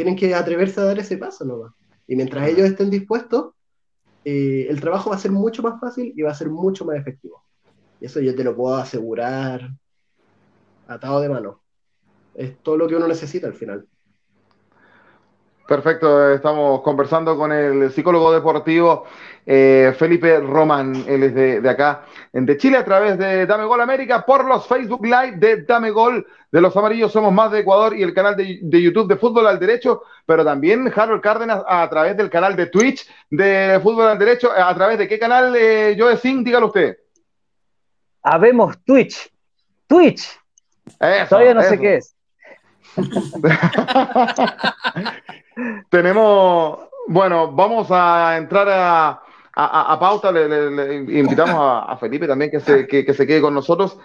tienen 0.00 0.16
que 0.16 0.34
atreverse 0.34 0.80
a 0.80 0.84
dar 0.84 0.98
ese 0.98 1.18
paso 1.18 1.44
nomás. 1.44 1.74
Y 2.06 2.16
mientras 2.16 2.48
ellos 2.48 2.70
estén 2.70 2.88
dispuestos, 2.88 3.52
eh, 4.24 4.66
el 4.70 4.80
trabajo 4.80 5.10
va 5.10 5.16
a 5.16 5.18
ser 5.18 5.30
mucho 5.30 5.62
más 5.62 5.78
fácil 5.78 6.14
y 6.16 6.22
va 6.22 6.30
a 6.30 6.34
ser 6.34 6.48
mucho 6.48 6.86
más 6.86 6.96
efectivo. 6.96 7.44
Y 8.00 8.06
eso 8.06 8.18
yo 8.18 8.34
te 8.34 8.42
lo 8.42 8.56
puedo 8.56 8.76
asegurar 8.76 9.70
atado 10.86 11.20
de 11.20 11.28
mano. 11.28 11.60
Es 12.34 12.56
todo 12.62 12.78
lo 12.78 12.88
que 12.88 12.96
uno 12.96 13.08
necesita 13.08 13.46
al 13.46 13.52
final. 13.52 13.86
Perfecto, 15.70 16.32
estamos 16.32 16.82
conversando 16.82 17.36
con 17.36 17.52
el 17.52 17.92
psicólogo 17.92 18.32
deportivo 18.32 19.04
eh, 19.46 19.94
Felipe 19.96 20.40
Román, 20.40 21.04
él 21.06 21.22
es 21.22 21.32
de, 21.32 21.70
acá, 21.70 22.06
de 22.32 22.56
Chile, 22.56 22.76
a 22.76 22.84
través 22.84 23.16
de 23.16 23.46
Dame 23.46 23.66
Gol 23.66 23.80
América, 23.80 24.26
por 24.26 24.44
los 24.46 24.66
Facebook 24.66 25.04
Live 25.04 25.36
de 25.36 25.62
Dame 25.62 25.92
Gol 25.92 26.26
de 26.50 26.60
los 26.60 26.76
Amarillos 26.76 27.12
Somos 27.12 27.32
Más 27.32 27.52
de 27.52 27.60
Ecuador 27.60 27.96
y 27.96 28.02
el 28.02 28.12
canal 28.12 28.34
de, 28.34 28.82
YouTube 28.82 29.06
de 29.06 29.14
Fútbol 29.14 29.46
al 29.46 29.60
Derecho, 29.60 30.02
pero 30.26 30.44
también 30.44 30.92
Harold 30.92 31.22
Cárdenas 31.22 31.62
a 31.64 31.88
través 31.88 32.16
del 32.16 32.30
canal 32.30 32.56
de 32.56 32.66
Twitch 32.66 33.08
de 33.30 33.78
Fútbol 33.80 34.08
al 34.08 34.18
Derecho, 34.18 34.50
a 34.50 34.74
través 34.74 34.98
de 34.98 35.06
qué 35.06 35.20
canal, 35.20 35.54
eh, 35.54 35.94
Joe 35.96 36.16
Singh, 36.16 36.44
dígalo 36.44 36.66
usted. 36.66 36.98
Habemos 38.24 38.76
Twitch, 38.84 39.32
Twitch. 39.86 40.36
Todavía 41.28 41.54
no 41.54 41.62
sé 41.62 41.78
qué 41.78 41.98
es. 41.98 42.16
Tenemos, 45.90 46.78
bueno, 47.06 47.52
vamos 47.52 47.88
a 47.90 48.36
entrar 48.36 48.68
a, 48.70 49.22
pauta, 49.98 50.32
le, 50.32 50.96
invitamos 50.96 51.84
a, 51.88 51.96
Felipe 51.98 52.26
también 52.26 52.50
que 52.50 52.60
se, 52.60 52.86
que, 52.86 53.12
se 53.12 53.26
quede 53.26 53.40
con 53.40 53.54
nosotros. 53.54 53.98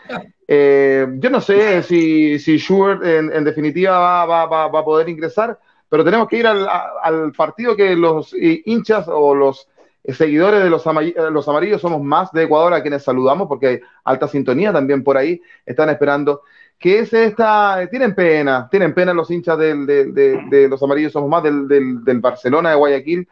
Eh, 0.48 1.08
yo 1.18 1.30
no 1.30 1.42
sé 1.42 1.84
si, 1.84 2.40
si 2.40 2.58
Schubert 2.58 3.04
en, 3.04 3.44
definitiva 3.44 4.26
va, 4.26 4.46
va, 4.46 4.68
va, 4.68 4.80
a 4.80 4.86
poder 4.86 5.10
ingresar, 5.10 5.60
pero 5.88 6.04
tenemos 6.04 6.28
que 6.28 6.38
ir 6.38 6.48
al, 6.48 6.68
al 7.02 7.32
partido 7.32 7.76
que 7.76 7.96
los 7.96 8.34
hinchas 8.34 9.08
o 9.08 9.34
los 9.34 9.70
seguidores 10.14 10.64
de 10.64 10.70
los, 10.70 10.84
los 11.32 11.48
amarillos 11.48 11.82
somos 11.82 12.02
más 12.02 12.32
de 12.32 12.44
Ecuador 12.44 12.74
a 12.74 12.82
quienes 12.82 13.04
saludamos 13.04 13.48
porque 13.48 13.68
hay 13.68 13.80
alta 14.04 14.28
sintonía 14.28 14.72
también 14.72 15.04
por 15.04 15.18
ahí, 15.18 15.42
están 15.66 15.90
esperando 15.90 16.42
que 16.78 17.00
es 17.00 17.14
esta, 17.14 17.88
tienen 17.90 18.14
pena, 18.14 18.68
tienen 18.70 18.94
pena 18.94 19.14
los 19.14 19.32
hinchas 19.32 19.58
de, 19.58 20.68
los 20.70 20.82
amarillos 20.84 21.12
somos 21.12 21.30
más 21.30 21.44
del, 21.44 22.20
Barcelona 22.20 22.72
de 22.72 22.76
Guayaquil, 22.76 23.28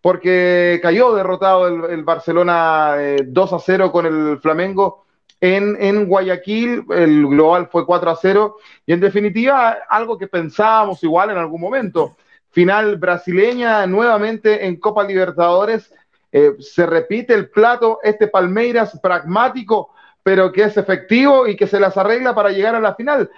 porque 0.00 0.80
cayó 0.82 1.14
derrotado 1.14 1.88
el, 1.88 2.02
Barcelona 2.04 2.96
2 3.24 3.52
eh, 3.52 3.54
a 3.54 3.58
0 3.58 3.92
con 3.92 4.06
el 4.06 4.38
Flamengo 4.38 5.04
en, 5.40 5.76
en, 5.80 6.06
Guayaquil, 6.06 6.84
el 6.90 7.26
global 7.26 7.68
fue 7.70 7.84
4 7.84 8.10
a 8.10 8.16
0, 8.16 8.56
y 8.86 8.92
en 8.92 9.00
definitiva 9.00 9.78
algo 9.88 10.16
que 10.16 10.26
pensábamos 10.26 11.02
igual 11.02 11.30
en 11.30 11.38
algún 11.38 11.60
momento, 11.60 12.16
final 12.50 12.96
brasileña 12.96 13.86
nuevamente 13.86 14.64
en 14.64 14.76
Copa 14.80 15.04
Libertadores, 15.04 15.92
eh, 16.32 16.56
se 16.58 16.86
repite 16.86 17.34
el 17.34 17.50
plato, 17.50 17.98
este 18.02 18.26
Palmeiras 18.26 18.98
pragmático, 19.02 19.90
pero 20.24 20.50
que 20.50 20.64
es 20.64 20.76
efectivo 20.76 21.46
y 21.46 21.54
que 21.54 21.68
se 21.68 21.78
las 21.78 21.96
arregla 21.96 22.34
para 22.34 22.50
llegar 22.50 22.74
a 22.74 22.80
la 22.80 22.94
final. 22.94 23.30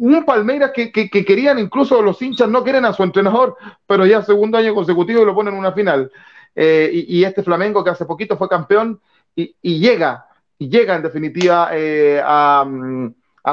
Un 0.00 0.24
Palmeiras 0.24 0.72
que, 0.74 0.90
querían, 0.90 1.60
incluso 1.60 2.02
los 2.02 2.20
hinchas 2.20 2.48
no 2.48 2.64
quieren 2.64 2.84
a 2.84 2.92
su 2.92 3.04
entrenador, 3.04 3.56
pero 3.86 4.04
ya 4.04 4.20
segundo 4.20 4.58
año 4.58 4.74
consecutivo 4.74 5.24
lo 5.24 5.34
ponen 5.34 5.54
en 5.54 5.60
una 5.60 5.72
final. 5.72 6.10
Eh, 6.56 6.90
y, 6.92 7.22
este 7.22 7.42
Flamengo 7.42 7.84
que 7.84 7.90
hace 7.90 8.04
poquito 8.04 8.36
fue 8.36 8.48
campeón 8.48 9.00
y, 9.36 9.78
llega, 9.78 10.26
y 10.58 10.68
llega 10.68 10.96
en 10.96 11.02
definitiva 11.02 11.68
eh, 11.72 12.20
a, 12.24 12.66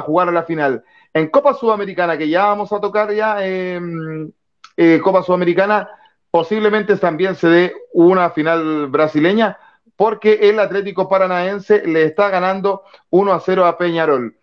jugar 0.01 0.29
a 0.29 0.31
la 0.31 0.43
final. 0.43 0.83
En 1.13 1.27
Copa 1.27 1.53
Sudamericana, 1.53 2.17
que 2.17 2.27
ya 2.27 2.45
vamos 2.45 2.73
a 2.73 2.81
tocar 2.81 3.13
ya, 3.13 3.45
em, 3.45 4.31
eh, 4.75 4.99
Copa 5.03 5.21
Sudamericana, 5.21 5.87
posiblemente 6.31 6.97
también 6.97 7.35
se 7.35 7.47
dé 7.47 7.73
una 7.93 8.31
final 8.31 8.87
brasileña, 8.87 9.59
porque 9.95 10.39
el 10.49 10.59
Atlético 10.59 11.07
Paranaense 11.07 11.85
le 11.85 12.03
está 12.03 12.29
ganando 12.29 12.83
1 13.09 13.33
a 13.33 13.39
0 13.39 13.65
a 13.65 13.77
Peñarol. 13.77 14.35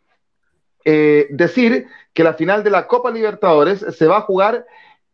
Eh, 0.85 1.27
decir 1.31 1.87
que 2.15 2.25
la 2.25 2.35
final 2.35 2.65
de 2.65 2.71
la 2.71 2.87
Copa 2.87 3.11
Libertadores 3.11 3.81
se 3.81 4.07
va 4.07 4.19
a 4.19 4.23
jugar 4.23 4.67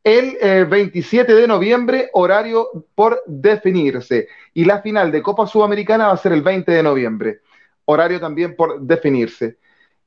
el 0.04 0.66
27 0.66 1.32
eh, 1.32 1.34
de 1.34 1.48
noviembre, 1.48 2.10
horario 2.12 2.68
por 2.94 3.22
definirse. 3.26 4.28
Y 4.54 4.64
la 4.64 4.80
final 4.80 5.10
de 5.10 5.22
Copa 5.22 5.46
Sudamericana 5.46 6.06
va 6.06 6.12
a 6.12 6.16
ser 6.16 6.32
el 6.32 6.42
20 6.42 6.70
de 6.70 6.82
noviembre, 6.82 7.40
horario 7.86 8.20
también 8.20 8.54
por 8.54 8.80
definirse. 8.80 9.58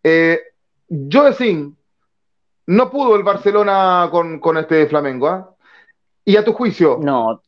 Eh, 0.02 0.40
no 2.68 2.90
pudo 2.90 3.16
el 3.16 3.24
Barcelona 3.24 4.10
con, 4.10 4.58
este 4.58 4.88
Flamengo, 4.88 5.28
¿ah? 5.28 5.56
Y 6.24 6.38
a 6.38 6.46
tu 6.46 6.54
juicio. 6.54 7.00
No. 7.02 7.42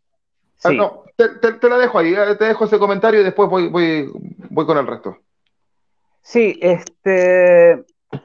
Ah, 0.63 0.71
no 0.71 1.01
te, 1.27 1.69
la 1.69 1.77
dejo 1.77 1.99
ahí, 1.99 2.13
eh, 2.13 2.35
te 2.37 2.45
dejo 2.45 2.65
ese 2.65 2.79
comentario 2.79 3.21
y 3.21 3.23
después 3.23 3.49
voy, 3.49 3.67
voy, 3.67 4.09
voy 4.49 4.65
con 4.65 4.77
el 4.77 4.87
resto. 4.87 5.17
Sí, 6.21 6.57
este, 6.61 7.83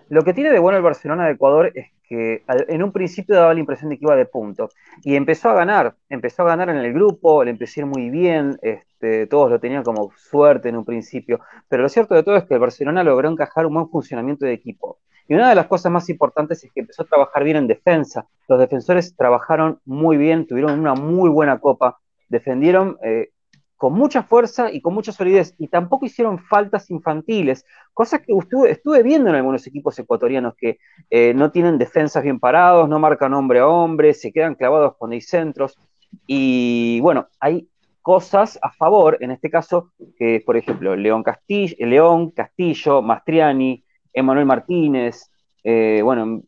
lo 0.08 0.22
que 0.22 0.34
tiene 0.34 0.50
de 0.50 0.58
bueno 0.58 0.76
el 0.76 0.84
Barcelona 0.84 1.26
de 1.26 1.32
Ecuador 1.32 1.72
es 1.74 1.90
que 2.08 2.44
en 2.68 2.82
un 2.84 2.92
principio 2.92 3.34
daba 3.34 3.54
la 3.54 3.60
impresión 3.60 3.90
de 3.90 3.98
que 3.98 4.04
iba 4.04 4.14
de 4.14 4.26
punto 4.26 4.68
y 5.02 5.16
empezó 5.16 5.50
a 5.50 5.54
ganar, 5.54 5.96
empezó 6.08 6.42
a 6.42 6.46
ganar 6.46 6.68
en 6.70 6.76
el 6.76 6.92
grupo, 6.92 7.42
le 7.42 7.50
empezó 7.50 7.80
a 7.80 7.82
ir 7.82 7.86
muy 7.86 8.10
bien, 8.10 8.58
este, 8.62 9.26
todos 9.26 9.50
lo 9.50 9.58
tenían 9.58 9.82
como 9.82 10.12
suerte 10.16 10.68
en 10.68 10.76
un 10.76 10.84
principio, 10.84 11.40
pero 11.68 11.82
lo 11.82 11.88
cierto 11.88 12.14
de 12.14 12.22
todo 12.22 12.36
es 12.36 12.44
que 12.44 12.54
el 12.54 12.60
Barcelona 12.60 13.02
logró 13.02 13.28
encajar 13.28 13.66
un 13.66 13.74
buen 13.74 13.88
funcionamiento 13.88 14.46
de 14.46 14.52
equipo. 14.52 14.98
Y 15.28 15.34
una 15.34 15.48
de 15.48 15.56
las 15.56 15.66
cosas 15.66 15.90
más 15.90 16.08
importantes 16.08 16.62
es 16.62 16.70
que 16.72 16.80
empezó 16.80 17.02
a 17.02 17.06
trabajar 17.06 17.42
bien 17.42 17.56
en 17.56 17.66
defensa. 17.66 18.28
Los 18.46 18.60
defensores 18.60 19.16
trabajaron 19.16 19.80
muy 19.84 20.16
bien, 20.16 20.46
tuvieron 20.46 20.78
una 20.78 20.94
muy 20.94 21.28
buena 21.28 21.58
copa, 21.58 21.98
defendieron 22.28 22.98
eh, 23.02 23.30
con 23.76 23.92
mucha 23.92 24.22
fuerza 24.22 24.72
y 24.72 24.80
con 24.80 24.94
mucha 24.94 25.12
solidez, 25.12 25.54
y 25.58 25.68
tampoco 25.68 26.06
hicieron 26.06 26.38
faltas 26.38 26.90
infantiles, 26.90 27.64
cosas 27.92 28.20
que 28.20 28.32
estuve, 28.68 29.02
viendo 29.02 29.28
en 29.28 29.36
algunos 29.36 29.66
equipos 29.66 29.98
ecuatorianos 29.98 30.54
que 30.56 30.78
eh, 31.10 31.34
no 31.34 31.50
tienen 31.50 31.76
defensas 31.76 32.22
bien 32.22 32.40
parados, 32.40 32.88
no 32.88 32.98
marcan 32.98 33.34
hombre 33.34 33.58
a 33.58 33.66
hombre, 33.66 34.14
se 34.14 34.32
quedan 34.32 34.54
clavados 34.54 34.94
cuando 34.96 35.14
hay 35.14 35.20
centros, 35.20 35.78
y 36.26 37.00
bueno, 37.00 37.28
hay 37.38 37.68
cosas 38.00 38.58
a 38.62 38.70
favor, 38.70 39.18
en 39.20 39.32
este 39.32 39.50
caso, 39.50 39.92
que 40.16 40.42
por 40.44 40.56
ejemplo, 40.56 40.96
León 40.96 41.22
Castillo, 41.22 41.76
León, 41.80 42.30
Castillo 42.30 43.02
Mastriani, 43.02 43.84
Emanuel 44.12 44.46
Martínez, 44.46 45.30
eh, 45.62 46.00
bueno, 46.02 46.42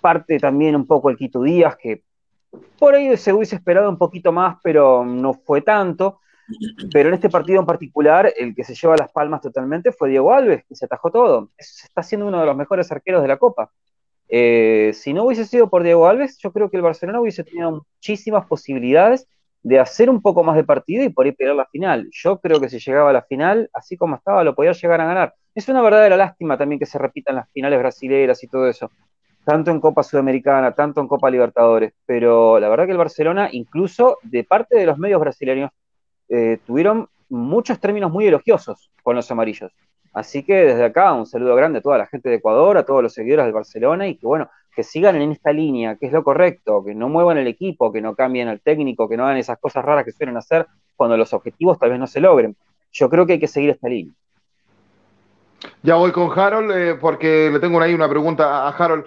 parte 0.00 0.38
también 0.38 0.76
un 0.76 0.86
poco 0.86 1.10
el 1.10 1.16
Quito 1.16 1.42
Díaz, 1.42 1.76
que 1.76 2.02
por 2.78 2.94
ahí 2.94 3.16
se 3.16 3.32
hubiese 3.32 3.56
esperado 3.56 3.88
un 3.88 3.98
poquito 3.98 4.32
más, 4.32 4.56
pero 4.62 5.04
no 5.04 5.34
fue 5.34 5.60
tanto. 5.60 6.20
Pero 6.92 7.10
en 7.10 7.14
este 7.14 7.30
partido 7.30 7.60
en 7.60 7.66
particular, 7.66 8.32
el 8.36 8.54
que 8.54 8.64
se 8.64 8.74
lleva 8.74 8.96
las 8.96 9.12
palmas 9.12 9.40
totalmente 9.40 9.92
fue 9.92 10.08
Diego 10.08 10.32
Alves, 10.32 10.64
que 10.68 10.74
se 10.74 10.86
atajó 10.86 11.10
todo. 11.10 11.50
Está 11.56 12.02
siendo 12.02 12.26
uno 12.26 12.40
de 12.40 12.46
los 12.46 12.56
mejores 12.56 12.90
arqueros 12.90 13.22
de 13.22 13.28
la 13.28 13.36
Copa. 13.36 13.70
Eh, 14.28 14.92
si 14.94 15.12
no 15.12 15.24
hubiese 15.24 15.44
sido 15.44 15.70
por 15.70 15.82
Diego 15.82 16.06
Alves, 16.06 16.38
yo 16.38 16.52
creo 16.52 16.70
que 16.70 16.76
el 16.76 16.82
Barcelona 16.82 17.20
hubiese 17.20 17.44
tenido 17.44 17.84
muchísimas 17.84 18.46
posibilidades 18.46 19.28
de 19.62 19.78
hacer 19.78 20.08
un 20.08 20.22
poco 20.22 20.42
más 20.42 20.56
de 20.56 20.64
partido 20.64 21.04
y 21.04 21.10
por 21.10 21.26
ahí 21.26 21.32
pelear 21.32 21.56
la 21.56 21.66
final. 21.66 22.08
Yo 22.12 22.40
creo 22.40 22.60
que 22.60 22.68
si 22.68 22.78
llegaba 22.78 23.10
a 23.10 23.12
la 23.12 23.22
final, 23.22 23.70
así 23.72 23.96
como 23.96 24.16
estaba, 24.16 24.42
lo 24.42 24.54
podía 24.54 24.72
llegar 24.72 25.00
a 25.00 25.06
ganar. 25.06 25.34
Es 25.54 25.68
una 25.68 25.82
verdadera 25.82 26.16
lástima 26.16 26.56
también 26.56 26.78
que 26.78 26.86
se 26.86 26.98
repitan 26.98 27.36
las 27.36 27.50
finales 27.52 27.78
brasileras 27.78 28.42
y 28.42 28.48
todo 28.48 28.66
eso 28.68 28.90
tanto 29.44 29.70
en 29.70 29.80
Copa 29.80 30.02
Sudamericana, 30.02 30.72
tanto 30.72 31.00
en 31.00 31.08
Copa 31.08 31.30
Libertadores, 31.30 31.92
pero 32.06 32.58
la 32.60 32.68
verdad 32.68 32.86
que 32.86 32.92
el 32.92 32.98
Barcelona, 32.98 33.48
incluso 33.52 34.18
de 34.22 34.44
parte 34.44 34.76
de 34.76 34.86
los 34.86 34.98
medios 34.98 35.20
brasileños, 35.20 35.70
eh, 36.28 36.58
tuvieron 36.66 37.08
muchos 37.28 37.80
términos 37.80 38.10
muy 38.10 38.26
elogiosos 38.26 38.90
con 39.02 39.16
los 39.16 39.30
amarillos. 39.30 39.72
Así 40.12 40.42
que 40.42 40.54
desde 40.54 40.84
acá 40.84 41.12
un 41.12 41.26
saludo 41.26 41.54
grande 41.54 41.78
a 41.78 41.82
toda 41.82 41.98
la 41.98 42.06
gente 42.06 42.28
de 42.28 42.36
Ecuador, 42.36 42.76
a 42.76 42.84
todos 42.84 43.02
los 43.02 43.14
seguidores 43.14 43.44
del 43.44 43.54
Barcelona 43.54 44.08
y 44.08 44.16
que 44.16 44.26
bueno, 44.26 44.50
que 44.74 44.82
sigan 44.82 45.16
en 45.20 45.32
esta 45.32 45.52
línea, 45.52 45.96
que 45.96 46.06
es 46.06 46.12
lo 46.12 46.24
correcto, 46.24 46.84
que 46.84 46.94
no 46.94 47.08
muevan 47.08 47.38
el 47.38 47.46
equipo, 47.46 47.92
que 47.92 48.00
no 48.00 48.14
cambien 48.14 48.48
al 48.48 48.60
técnico, 48.60 49.08
que 49.08 49.16
no 49.16 49.24
hagan 49.24 49.36
esas 49.36 49.58
cosas 49.58 49.84
raras 49.84 50.04
que 50.04 50.12
suelen 50.12 50.36
hacer 50.36 50.66
cuando 50.96 51.16
los 51.16 51.32
objetivos 51.32 51.78
tal 51.78 51.90
vez 51.90 51.98
no 51.98 52.06
se 52.06 52.20
logren. 52.20 52.56
Yo 52.92 53.08
creo 53.08 53.24
que 53.24 53.34
hay 53.34 53.40
que 53.40 53.48
seguir 53.48 53.70
esta 53.70 53.88
línea. 53.88 54.14
Ya 55.82 55.94
voy 55.94 56.10
con 56.12 56.30
Harold, 56.38 56.70
eh, 56.72 56.94
porque 56.94 57.50
le 57.52 57.60
tengo 57.60 57.80
ahí 57.80 57.94
una 57.94 58.08
pregunta 58.08 58.66
a 58.66 58.70
Harold. 58.70 59.04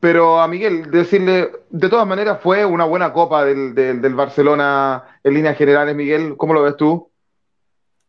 Pero 0.00 0.40
a 0.40 0.46
Miguel, 0.46 0.90
decirle, 0.90 1.50
de 1.70 1.88
todas 1.88 2.06
maneras 2.06 2.38
fue 2.40 2.64
una 2.64 2.84
buena 2.84 3.12
copa 3.12 3.44
del, 3.44 3.74
del, 3.74 4.14
Barcelona 4.14 5.18
en 5.24 5.34
líneas 5.34 5.58
generales, 5.58 5.94
Miguel, 5.96 6.36
¿cómo 6.36 6.54
lo 6.54 6.62
ves 6.62 6.76
tú? 6.76 7.10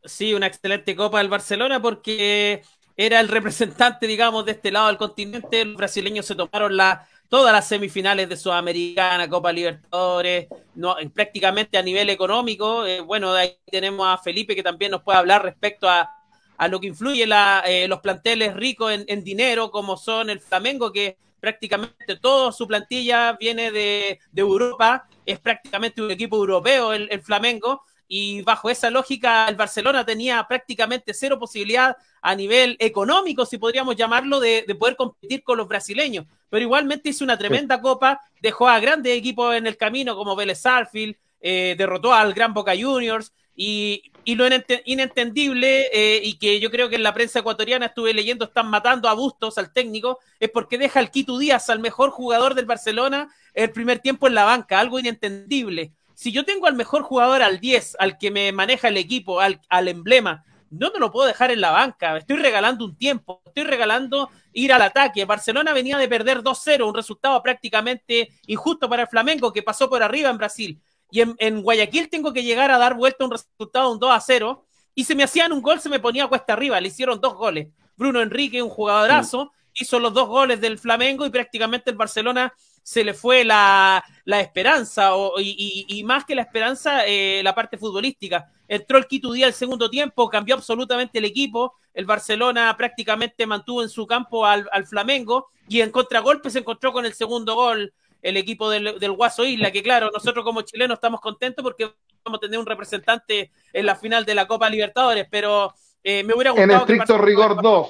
Sí, 0.03 0.33
una 0.33 0.47
excelente 0.47 0.95
copa 0.95 1.17
del 1.17 1.29
Barcelona 1.29 1.81
porque 1.81 2.61
era 2.95 3.19
el 3.19 3.27
representante, 3.27 4.05
digamos, 4.07 4.45
de 4.45 4.51
este 4.51 4.71
lado 4.71 4.87
del 4.87 4.97
continente. 4.97 5.65
Los 5.65 5.77
brasileños 5.77 6.25
se 6.25 6.35
tomaron 6.35 6.77
la, 6.77 7.07
todas 7.27 7.53
las 7.53 7.67
semifinales 7.67 8.29
de 8.29 8.37
Sudamericana, 8.37 9.29
Copa 9.29 9.51
Libertadores, 9.51 10.47
no, 10.75 10.95
prácticamente 11.13 11.77
a 11.77 11.81
nivel 11.81 12.09
económico. 12.09 12.85
Eh, 12.85 13.01
bueno, 13.01 13.33
de 13.33 13.41
ahí 13.41 13.57
tenemos 13.71 14.07
a 14.07 14.17
Felipe 14.17 14.55
que 14.55 14.63
también 14.63 14.91
nos 14.91 15.01
puede 15.01 15.17
hablar 15.17 15.43
respecto 15.43 15.89
a, 15.89 16.09
a 16.57 16.67
lo 16.67 16.79
que 16.79 16.87
influye 16.87 17.25
la, 17.25 17.63
eh, 17.65 17.87
los 17.87 17.99
planteles 17.99 18.53
ricos 18.53 18.91
en, 18.91 19.05
en, 19.07 19.23
dinero, 19.23 19.71
como 19.71 19.95
son 19.95 20.29
el 20.29 20.41
Flamengo, 20.41 20.91
que 20.91 21.17
prácticamente 21.39 22.17
toda 22.21 22.51
su 22.51 22.67
plantilla 22.67 23.33
viene 23.33 23.71
de, 23.71 24.19
Europa, 24.35 25.07
es 25.25 25.39
prácticamente 25.39 26.01
un 26.01 26.11
equipo 26.11 26.37
europeo 26.37 26.93
el, 26.93 27.21
Flamengo, 27.21 27.83
y 28.07 28.41
bajo 28.41 28.69
esa 28.69 28.89
lógica 28.89 29.47
el 29.47 29.55
Barcelona 29.55 30.03
tenía 30.03 30.43
prácticamente 30.47 31.13
cero 31.13 31.37
posibilidad 31.37 31.95
a 32.21 32.35
nivel 32.35 32.75
económico, 32.79 33.45
si 33.45 33.57
podríamos 33.57 33.95
llamarlo, 33.95 34.39
de, 34.39 34.63
poder 34.79 34.95
competir 34.95 35.43
con 35.43 35.57
los 35.57 35.67
brasileños. 35.67 36.25
Pero 36.49 36.63
igualmente 36.63 37.09
hizo 37.09 37.23
una 37.23 37.37
tremenda 37.37 37.79
copa, 37.79 38.19
dejó 38.41 38.67
a 38.67 38.79
grandes 38.79 39.15
equipos 39.15 39.55
en 39.55 39.67
el 39.67 39.77
camino 39.77 40.15
como 40.15 40.35
Vélez 40.35 40.65
Arfield, 40.65 41.15
eh, 41.41 41.75
derrotó 41.77 42.13
al 42.13 42.33
Gran 42.33 42.53
Boca 42.53 42.73
Juniors 42.77 43.31
y, 43.55 44.11
lo 44.35 44.45
inentendible 44.85 45.89
eh, 45.93 46.21
y 46.23 46.37
que 46.37 46.59
yo 46.59 46.69
creo 46.69 46.89
que 46.89 46.95
en 46.95 47.03
la 47.03 47.13
prensa 47.13 47.39
ecuatoriana 47.39 47.87
estuve 47.87 48.13
leyendo 48.13 48.45
están 48.45 48.69
matando 48.69 49.07
a 49.07 49.13
Bustos 49.13 49.57
al 49.57 49.71
técnico 49.71 50.19
es 50.39 50.49
porque 50.49 50.77
deja 50.77 50.99
al 50.99 51.11
Quito 51.11 51.37
Díaz 51.37 51.69
al 51.69 51.79
mejor 51.79 52.09
jugador 52.09 52.55
del 52.55 52.65
Barcelona 52.65 53.33
el 53.53 53.71
primer 53.71 53.99
tiempo 53.99 54.27
en 54.27 54.35
la 54.35 54.45
banca, 54.45 54.79
algo 54.79 54.99
inentendible. 54.99 55.93
Si 56.13 56.31
yo 56.31 56.43
tengo 56.43 56.67
al 56.67 56.75
mejor 56.75 57.03
jugador 57.03 57.41
al 57.41 57.59
10, 57.59 57.95
al 57.99 58.17
que 58.17 58.29
me 58.31 58.51
maneja 58.51 58.89
el 58.89 58.97
equipo, 58.97 59.39
al, 59.39 59.61
al 59.69 59.87
emblema, 59.87 60.43
no 60.69 60.91
me 60.91 60.99
lo 60.99 61.11
puedo 61.11 61.27
dejar 61.27 61.51
en 61.51 61.61
la 61.61 61.71
banca. 61.71 62.17
Estoy 62.17 62.37
regalando 62.37 62.85
un 62.85 62.95
tiempo, 62.95 63.41
estoy 63.45 63.63
regalando 63.63 64.29
ir 64.53 64.73
al 64.73 64.81
ataque. 64.81 65.25
Barcelona 65.25 65.73
venía 65.73 65.97
de 65.97 66.07
perder 66.07 66.39
2-0, 66.39 66.87
un 66.87 66.93
resultado 66.93 67.41
prácticamente 67.41 68.29
injusto 68.47 68.89
para 68.89 69.03
el 69.03 69.07
Flamengo 69.07 69.53
que 69.53 69.63
pasó 69.63 69.89
por 69.89 70.03
arriba 70.03 70.29
en 70.29 70.37
Brasil. 70.37 70.81
Y 71.11 71.21
en, 71.21 71.61
Guayaquil 71.61 72.09
tengo 72.09 72.33
que 72.33 72.43
llegar 72.43 72.71
a 72.71 72.77
dar 72.77 72.95
vuelta 72.95 73.25
un 73.25 73.31
resultado, 73.31 73.91
un 73.91 73.99
2-0. 73.99 74.63
Y 74.95 75.03
se 75.05 75.15
me 75.15 75.23
hacían 75.23 75.51
un 75.51 75.61
gol, 75.61 75.79
se 75.79 75.89
me 75.89 75.99
ponía 75.99 76.27
cuesta 76.27 76.53
arriba. 76.53 76.79
Le 76.79 76.89
hicieron 76.89 77.19
dos 77.19 77.35
goles. 77.35 77.67
Bruno 77.95 78.21
Enrique, 78.21 78.61
un 78.61 78.69
jugadorazo, 78.69 79.51
hizo 79.73 79.99
los 79.99 80.13
dos 80.13 80.27
goles 80.27 80.61
del 80.61 80.77
Flamengo 80.77 81.25
y 81.25 81.29
prácticamente 81.29 81.89
el 81.89 81.97
Barcelona 81.97 82.53
se 82.83 83.03
le 83.03 83.13
fue 83.13 83.43
la, 83.43 84.03
esperanza 84.25 85.11
y, 85.37 86.03
más 86.05 86.25
que 86.25 86.33
la 86.33 86.41
esperanza, 86.41 87.05
eh, 87.05 87.41
la 87.43 87.53
parte 87.53 87.77
futbolística. 87.77 88.51
Entró 88.67 88.97
el 88.97 89.07
Quito 89.07 89.31
Día 89.31 89.47
el 89.47 89.53
segundo 89.53 89.89
tiempo, 89.89 90.29
cambió 90.29 90.55
absolutamente 90.55 91.19
el 91.19 91.25
equipo. 91.25 91.75
El 91.93 92.05
Barcelona 92.05 92.75
prácticamente 92.77 93.45
mantuvo 93.45 93.83
en 93.83 93.89
su 93.89 94.07
campo 94.07 94.45
al, 94.45 94.67
Flamengo 94.87 95.49
y 95.67 95.81
en 95.81 95.91
contragolpe 95.91 96.49
se 96.49 96.59
encontró 96.59 96.91
con 96.91 97.05
el 97.05 97.13
segundo 97.13 97.55
gol 97.55 97.93
el 98.21 98.37
equipo 98.37 98.69
del, 98.69 98.99
del, 98.99 99.11
Guaso 99.11 99.45
Isla, 99.45 99.71
que 99.71 99.83
claro, 99.83 100.09
nosotros 100.13 100.43
como 100.43 100.61
chilenos 100.61 100.95
estamos 100.95 101.21
contentos 101.21 101.63
porque 101.63 101.91
vamos 102.23 102.37
a 102.37 102.41
tener 102.41 102.59
un 102.59 102.65
representante 102.65 103.51
en 103.73 103.85
la 103.85 103.95
final 103.95 104.25
de 104.25 104.35
la 104.35 104.47
Copa 104.47 104.69
Libertadores, 104.69 105.27
pero 105.29 105.73
eh, 106.03 106.23
me 106.23 106.33
hubiera 106.33 106.51
gustado... 106.51 106.71
En 106.71 106.79
estricto 106.79 107.17
rigor 107.17 107.61
2, 107.61 107.87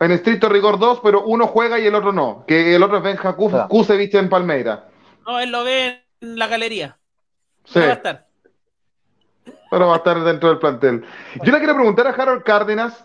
en 0.00 0.10
estricto 0.10 0.48
rigor 0.48 0.78
2, 0.78 1.00
pero 1.02 1.24
uno 1.24 1.46
juega 1.46 1.78
y 1.78 1.86
el 1.86 1.94
otro 1.94 2.12
no, 2.12 2.44
que 2.46 2.74
el 2.74 2.82
otro 2.82 2.98
es 2.98 3.02
Benja 3.02 3.34
Kusevich 3.34 4.14
en 4.14 4.28
Palmeira. 4.28 4.88
No, 5.26 5.40
él 5.40 5.50
lo 5.50 5.64
ve 5.64 6.04
en 6.20 6.38
la 6.38 6.46
galería. 6.46 6.98
Sí. 7.64 7.80
va 7.80 7.86
a 7.86 7.92
estar 7.92 8.26
pero 9.74 9.88
va 9.88 9.94
a 9.94 9.96
estar 9.96 10.22
dentro 10.22 10.50
del 10.50 10.58
plantel. 10.58 11.04
Yo 11.42 11.50
le 11.50 11.58
quiero 11.58 11.74
preguntar 11.74 12.06
a 12.06 12.10
Harold 12.10 12.44
Cárdenas, 12.44 13.04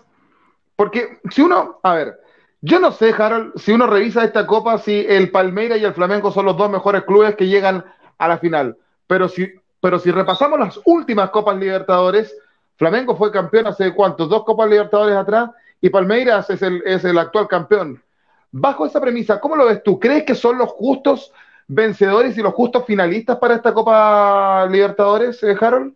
porque 0.75 1.17
si 1.31 1.41
uno, 1.41 1.79
a 1.81 1.93
ver, 1.95 2.19
yo 2.61 2.79
no 2.79 2.91
sé, 2.91 3.13
Harold, 3.17 3.53
si 3.57 3.71
uno 3.71 3.87
revisa 3.87 4.23
esta 4.23 4.45
copa, 4.45 4.77
si 4.77 5.05
el 5.07 5.31
Palmeira 5.31 5.77
y 5.77 5.85
el 5.85 5.93
Flamengo 5.93 6.31
son 6.31 6.45
los 6.45 6.57
dos 6.57 6.69
mejores 6.69 7.03
clubes 7.03 7.35
que 7.35 7.47
llegan 7.47 7.85
a 8.17 8.27
la 8.27 8.37
final. 8.37 8.77
Pero 9.07 9.29
si, 9.29 9.49
pero 9.79 9.97
si 9.99 10.11
repasamos 10.11 10.59
las 10.59 10.79
últimas 10.85 11.29
Copas 11.29 11.57
Libertadores, 11.57 12.35
Flamengo 12.75 13.15
fue 13.15 13.31
campeón 13.31 13.67
hace 13.67 13.93
cuántos, 13.93 14.29
dos 14.29 14.43
Copas 14.43 14.69
Libertadores 14.69 15.15
atrás, 15.15 15.51
y 15.81 15.89
Palmeiras 15.89 16.49
es 16.49 16.61
el, 16.61 16.83
es 16.85 17.05
el 17.05 17.17
actual 17.17 17.47
campeón. 17.47 18.01
Bajo 18.51 18.85
esa 18.85 18.99
premisa, 18.99 19.39
¿cómo 19.39 19.55
lo 19.55 19.65
ves 19.65 19.81
tú? 19.83 19.99
¿Crees 19.99 20.23
que 20.23 20.35
son 20.35 20.57
los 20.57 20.69
justos 20.69 21.31
vencedores 21.67 22.37
y 22.37 22.41
los 22.41 22.53
justos 22.53 22.83
finalistas 22.85 23.37
para 23.37 23.55
esta 23.55 23.73
Copa 23.73 24.67
Libertadores, 24.69 25.41
eh, 25.43 25.55
Harold? 25.59 25.93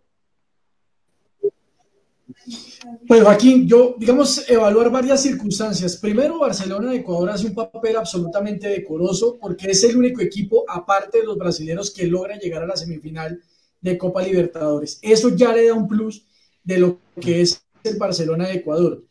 Pues 3.06 3.22
Joaquín, 3.22 3.66
yo, 3.66 3.96
digamos, 3.98 4.48
evaluar 4.48 4.90
varias 4.90 5.22
circunstancias. 5.22 5.96
Primero, 5.96 6.38
Barcelona 6.38 6.90
de 6.90 6.98
Ecuador 6.98 7.30
hace 7.30 7.46
un 7.46 7.54
papel 7.54 7.96
absolutamente 7.96 8.68
decoroso 8.68 9.38
porque 9.40 9.70
es 9.70 9.82
el 9.84 9.96
único 9.96 10.20
equipo, 10.20 10.64
aparte 10.68 11.18
de 11.18 11.24
los 11.24 11.38
brasileños, 11.38 11.90
que 11.90 12.06
logra 12.06 12.38
llegar 12.38 12.62
a 12.62 12.66
la 12.66 12.76
semifinal 12.76 13.40
de 13.80 13.98
Copa 13.98 14.22
Libertadores. 14.22 14.98
Eso 15.02 15.30
ya 15.30 15.54
le 15.54 15.68
da 15.68 15.74
un 15.74 15.88
plus 15.88 16.26
de 16.62 16.78
lo 16.78 16.98
que 17.20 17.40
es 17.42 17.62
el 17.82 17.98
Barcelona 17.98 18.48
de 18.48 18.54
Ecuador. 18.54 19.02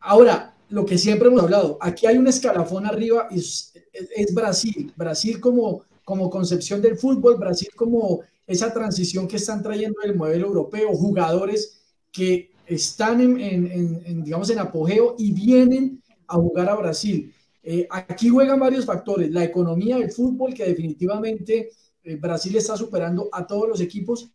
Ahora, 0.00 0.54
lo 0.68 0.84
que 0.84 0.98
siempre 0.98 1.28
hemos 1.28 1.42
hablado, 1.42 1.78
aquí 1.80 2.06
hay 2.06 2.18
un 2.18 2.26
escalafón 2.26 2.86
arriba, 2.86 3.28
es, 3.30 3.72
es 3.92 4.34
Brasil. 4.34 4.92
Brasil 4.96 5.40
como, 5.40 5.84
como 6.04 6.28
concepción 6.30 6.82
del 6.82 6.98
fútbol, 6.98 7.36
Brasil 7.36 7.68
como 7.74 8.22
esa 8.46 8.72
transición 8.72 9.26
que 9.26 9.36
están 9.36 9.62
trayendo 9.62 10.00
el 10.02 10.14
modelo 10.14 10.46
europeo, 10.46 10.94
jugadores 10.94 11.75
que 12.16 12.50
están 12.66 13.20
en, 13.20 14.24
digamos, 14.24 14.48
en 14.48 14.58
apogeo 14.58 15.16
y 15.18 15.32
vienen 15.32 16.02
a 16.26 16.36
jugar 16.36 16.70
a 16.70 16.74
Brasil. 16.76 17.32
Eh, 17.62 17.86
aquí 17.90 18.30
juegan 18.30 18.58
varios 18.58 18.86
factores, 18.86 19.30
la 19.30 19.44
economía 19.44 19.98
del 19.98 20.10
fútbol, 20.10 20.54
que 20.54 20.64
definitivamente 20.64 21.70
eh, 22.02 22.16
Brasil 22.16 22.56
está 22.56 22.74
superando 22.76 23.28
a 23.30 23.46
todos 23.46 23.68
los 23.68 23.80
equipos 23.80 24.30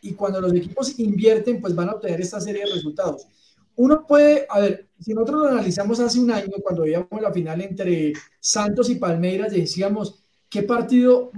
y 0.00 0.14
cuando 0.14 0.40
los 0.40 0.52
equipos 0.52 0.98
invierten, 0.98 1.60
pues 1.60 1.74
van 1.76 1.90
a 1.90 1.92
obtener 1.92 2.20
esta 2.20 2.40
serie 2.40 2.64
de 2.64 2.72
resultados. 2.72 3.28
Uno 3.76 4.04
puede, 4.04 4.44
a 4.50 4.58
ver, 4.58 4.88
si 4.98 5.14
nosotros 5.14 5.42
lo 5.42 5.48
analizamos 5.48 6.00
hace 6.00 6.18
un 6.18 6.30
año, 6.30 6.52
cuando 6.60 6.82
veíamos 6.82 7.20
la 7.20 7.32
final 7.32 7.60
entre 7.60 8.14
Santos 8.40 8.90
y 8.90 8.96
Palmeiras, 8.96 9.52
decíamos, 9.52 10.20
¿qué 10.50 10.62
partido 10.64 11.30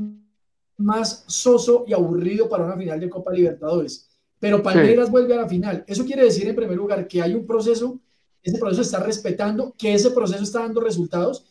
más 0.78 1.24
soso 1.26 1.84
y 1.86 1.92
aburrido 1.92 2.48
para 2.48 2.64
una 2.64 2.76
final 2.76 2.98
de 2.98 3.10
Copa 3.10 3.32
Libertadores? 3.32 4.13
Pero 4.38 4.62
Palmeiras 4.62 5.10
vuelve 5.10 5.34
a 5.34 5.42
la 5.42 5.48
final. 5.48 5.84
Eso 5.86 6.04
quiere 6.04 6.24
decir, 6.24 6.46
en 6.48 6.56
primer 6.56 6.76
lugar, 6.76 7.06
que 7.08 7.22
hay 7.22 7.34
un 7.34 7.46
proceso, 7.46 8.00
ese 8.42 8.58
proceso 8.58 8.82
está 8.82 9.00
respetando, 9.00 9.74
que 9.78 9.94
ese 9.94 10.10
proceso 10.10 10.42
está 10.42 10.60
dando 10.60 10.80
resultados. 10.80 11.46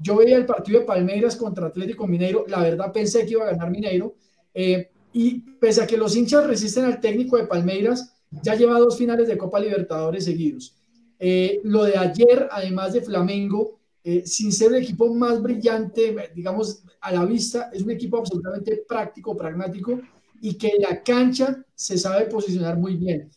Yo 0.00 0.16
veía 0.16 0.36
el 0.36 0.46
partido 0.46 0.80
de 0.80 0.86
Palmeiras 0.86 1.36
contra 1.36 1.66
Atlético 1.66 2.06
Mineiro, 2.06 2.44
la 2.48 2.60
verdad 2.60 2.92
pensé 2.92 3.24
que 3.24 3.32
iba 3.32 3.44
a 3.44 3.50
ganar 3.50 3.70
Mineiro, 3.70 4.14
eh, 4.54 4.90
y 5.12 5.40
pese 5.40 5.82
a 5.82 5.86
que 5.86 5.96
los 5.96 6.16
hinchas 6.16 6.46
resisten 6.46 6.84
al 6.84 7.00
técnico 7.00 7.36
de 7.36 7.46
Palmeiras, 7.46 8.14
ya 8.30 8.54
lleva 8.54 8.78
dos 8.78 8.96
finales 8.96 9.28
de 9.28 9.36
Copa 9.36 9.60
Libertadores 9.60 10.24
seguidos. 10.24 10.76
Eh, 11.18 11.60
lo 11.64 11.84
de 11.84 11.98
ayer, 11.98 12.48
además 12.50 12.94
de 12.94 13.02
Flamengo, 13.02 13.80
eh, 14.02 14.22
sin 14.24 14.52
ser 14.52 14.72
el 14.72 14.82
equipo 14.82 15.12
más 15.12 15.42
brillante, 15.42 16.30
digamos, 16.34 16.82
a 17.00 17.12
la 17.12 17.24
vista, 17.26 17.70
es 17.72 17.82
un 17.82 17.90
equipo 17.90 18.18
absolutamente 18.18 18.84
práctico, 18.88 19.36
pragmático, 19.36 20.00
y 20.40 20.54
que 20.54 20.72
la 20.78 21.02
cancha 21.02 21.64
se 21.74 21.98
sabe 21.98 22.26
posicionar 22.26 22.78
muy 22.78 22.96
bien. 22.96 23.30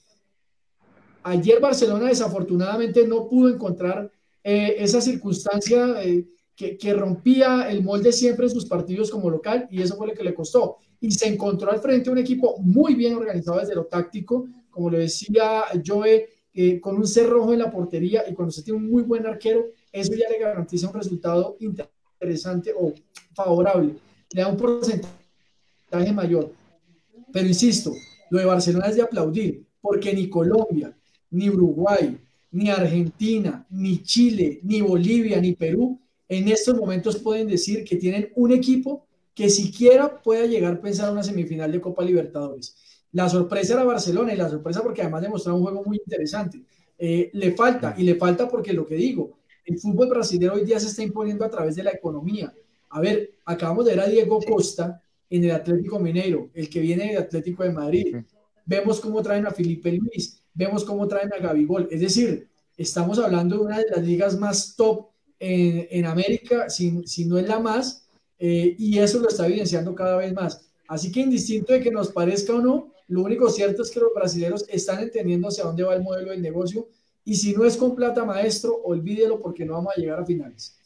Ayer 1.24 1.60
Barcelona 1.60 2.08
desafortunadamente 2.08 3.08
no 3.08 3.28
pudo 3.28 3.50
encontrar 3.50 4.12
eh, 4.44 4.76
esa 4.80 5.00
circunstancia 5.00 6.04
eh, 6.04 6.28
que, 6.56 6.78
que, 6.78 6.94
rompía 6.94 7.70
el 7.70 7.82
molde 7.82 8.12
siempre 8.12 8.46
en 8.46 8.52
sus 8.52 8.66
partidos 8.66 9.10
como 9.10 9.30
local 9.30 9.68
y 9.72 9.82
eso 9.82 9.96
fue 9.96 10.08
lo 10.08 10.14
que 10.14 10.24
le 10.24 10.34
costó. 10.34 10.78
Y 11.00 11.12
se 11.12 11.28
encontró 11.28 11.72
al 11.72 11.80
frente 11.80 12.10
un 12.10 12.18
equipo 12.18 12.58
muy 12.60 12.96
bien 12.96 13.16
organizado 13.16 13.60
desde 13.60 13.76
lo 13.76 13.86
táctico, 13.86 14.48
como 14.70 14.90
le 14.90 15.00
decía 15.00 15.64
Joe, 15.86 16.28
eh, 16.54 16.80
con 16.80 16.98
un 16.98 17.08
cerrojo 17.08 17.54
en 17.54 17.60
la 17.60 17.72
portería 17.72 18.24
y 18.30 18.34
cuando 18.34 18.52
se 18.52 18.62
tiene 18.62 18.80
un 18.80 18.90
muy 18.90 19.04
buen 19.04 19.26
arquero, 19.26 19.66
eso 19.92 20.14
ya 20.14 20.30
le 20.30 20.40
garantiza 20.40 20.88
un 20.88 20.94
resultado 20.94 21.58
interesante 21.60 22.74
o 22.78 22.94
favorable, 23.34 23.96
le 24.34 24.42
da 24.42 24.50
un 24.50 24.58
porcentaje 24.58 26.14
mayor. 26.14 26.52
Pero 27.34 27.48
insisto, 27.48 27.94
lo 28.30 28.40
de 28.40 28.46
Barcelona 28.46 28.86
es 28.86 28.96
de 28.96 29.02
aplaudir, 29.02 29.66
porque 29.82 30.14
ni 30.14 30.30
Colombia, 30.30 30.96
ni 31.32 31.50
Uruguay, 31.50 32.18
ni 32.52 32.70
Argentina, 32.70 33.66
ni 33.72 34.04
Chile, 34.04 34.60
ni 34.64 34.82
Bolivia, 34.82 35.42
ni 35.42 35.54
Perú, 35.54 36.00
en 36.30 36.48
estos 36.48 36.76
momentos 36.78 37.18
pueden 37.18 37.48
decir 37.48 37.84
que 37.84 37.96
tienen 37.96 38.32
un 38.36 38.52
equipo 38.52 39.08
que 39.34 39.50
siquiera 39.50 40.22
pueda 40.22 40.46
llegar 40.46 40.76
a 40.76 40.82
pensar 40.82 41.12
una 41.12 41.24
semifinal 41.24 41.72
de 41.72 41.82
Copa 41.82 42.04
Libertadores. 42.04 42.76
La 43.12 43.28
sorpresa 43.28 43.74
era 43.74 43.84
Barcelona 43.84 44.34
y 44.34 44.38
la 44.38 44.50
sorpresa 44.50 44.84
porque 44.84 45.02
además 45.02 45.24
demostró 45.24 45.56
un 45.56 45.64
juego 45.64 45.84
muy 45.84 45.98
interesante. 45.98 46.62
Eh, 46.98 47.32
le 47.34 47.54
falta, 47.54 47.96
y 47.98 48.04
le 48.04 48.16
falta 48.16 48.48
porque 48.48 48.74
lo 48.74 48.86
que 48.86 48.96
digo, 48.96 49.40
el 49.66 49.80
fútbol 49.80 50.10
brasileño 50.10 50.54
hoy 50.54 50.66
día 50.66 50.80
se 50.80 50.88
está 50.88 51.02
imponiendo 51.02 51.44
a 51.44 51.50
través 51.50 51.76
de 51.76 51.84
la 51.84 51.92
economía. 51.92 52.54
A 52.90 53.02
ver, 53.02 53.32
acabamos 53.46 53.86
de 53.86 53.92
ver 53.92 54.00
a 54.02 54.08
Diego 54.08 54.40
Costa, 54.40 55.02
en 55.34 55.44
el 55.44 55.52
Atlético 55.52 56.00
Mineiro, 56.00 56.52
el 56.54 56.70
que 56.70 56.80
viene 56.80 57.08
del 57.08 57.18
Atlético 57.18 57.64
de 57.64 57.72
Madrid. 57.72 58.18
Vemos 58.68 59.00
cómo 59.00 59.24
traen 59.24 59.48
a 59.48 59.52
Felipe 59.52 59.92
Luis, 59.92 60.40
vemos 60.54 60.84
cómo 60.84 61.08
traen 61.08 61.34
a 61.34 61.40
Gabigol. 61.40 61.88
Es 61.90 62.02
decir, 62.02 62.48
estamos 62.78 63.18
hablando 63.18 63.58
de 63.58 63.64
una 63.64 63.80
de 63.80 63.86
las 63.90 64.06
ligas 64.06 64.38
más 64.38 64.76
top 64.76 65.08
en, 65.40 65.88
en 65.90 66.06
América, 66.06 66.70
si, 66.70 67.02
si, 67.08 67.26
no 67.26 67.40
es 67.40 67.48
la 67.48 67.60
más, 67.60 68.08
eh, 68.38 68.76
y 68.78 69.00
eso 69.00 69.18
lo 69.20 69.28
está 69.28 69.48
evidenciando 69.48 69.96
cada 69.96 70.18
vez 70.18 70.32
más. 70.34 70.70
Así 70.88 71.12
que 71.12 71.22
indistinto 71.22 71.74
de 71.74 71.82
que 71.82 71.90
nos 71.90 72.12
parezca 72.12 72.54
o 72.54 72.62
no, 72.62 72.94
lo 73.08 73.24
único 73.24 73.50
cierto 73.50 73.82
es 73.82 73.90
que 73.90 74.02
los 74.02 74.14
brasileños 74.14 74.66
están 74.70 75.02
entendiendo 75.02 75.48
hacia 75.48 75.64
dónde 75.64 75.82
va 75.82 75.96
el 75.96 76.04
modelo 76.04 76.30
del 76.30 76.44
negocio, 76.44 76.88
y 77.26 77.36
si 77.36 77.54
no 77.54 77.66
es 77.66 77.76
con 77.76 77.96
plata 77.96 78.24
maestro, 78.24 78.76
olvídelo 78.84 79.42
porque 79.42 79.66
no 79.66 79.74
vamos 79.74 79.94
a 79.98 80.00
llegar 80.00 80.20
a 80.20 80.26
finales. 80.26 80.78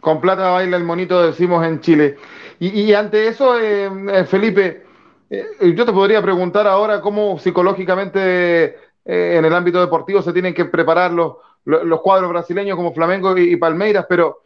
Con 0.00 0.20
plata 0.20 0.50
baila 0.50 0.76
el 0.76 0.84
monito, 0.84 1.20
decimos 1.20 1.66
en 1.66 1.80
Chile. 1.80 2.16
Y, 2.58 2.92
ante 2.94 3.28
eso, 3.28 3.58
eh, 3.58 3.90
eh, 4.12 4.24
Felipe, 4.24 4.84
Eh, 5.28 5.74
yo 5.74 5.84
te 5.84 5.92
podría 5.92 6.22
preguntar 6.22 6.68
ahora 6.68 7.00
cómo 7.00 7.36
psicológicamente 7.36 8.76
en 9.04 9.44
el 9.44 9.54
ámbito 9.54 9.80
deportivo 9.80 10.22
se 10.22 10.32
tienen 10.32 10.54
que 10.54 10.66
preparar 10.66 11.12
los, 11.12 11.36
los, 11.64 12.00
cuadros 12.00 12.30
brasileños 12.30 12.76
como 12.76 12.94
Flamengo 12.94 13.36
y, 13.36 13.56
Palmeiras, 13.56 14.06
pero 14.08 14.42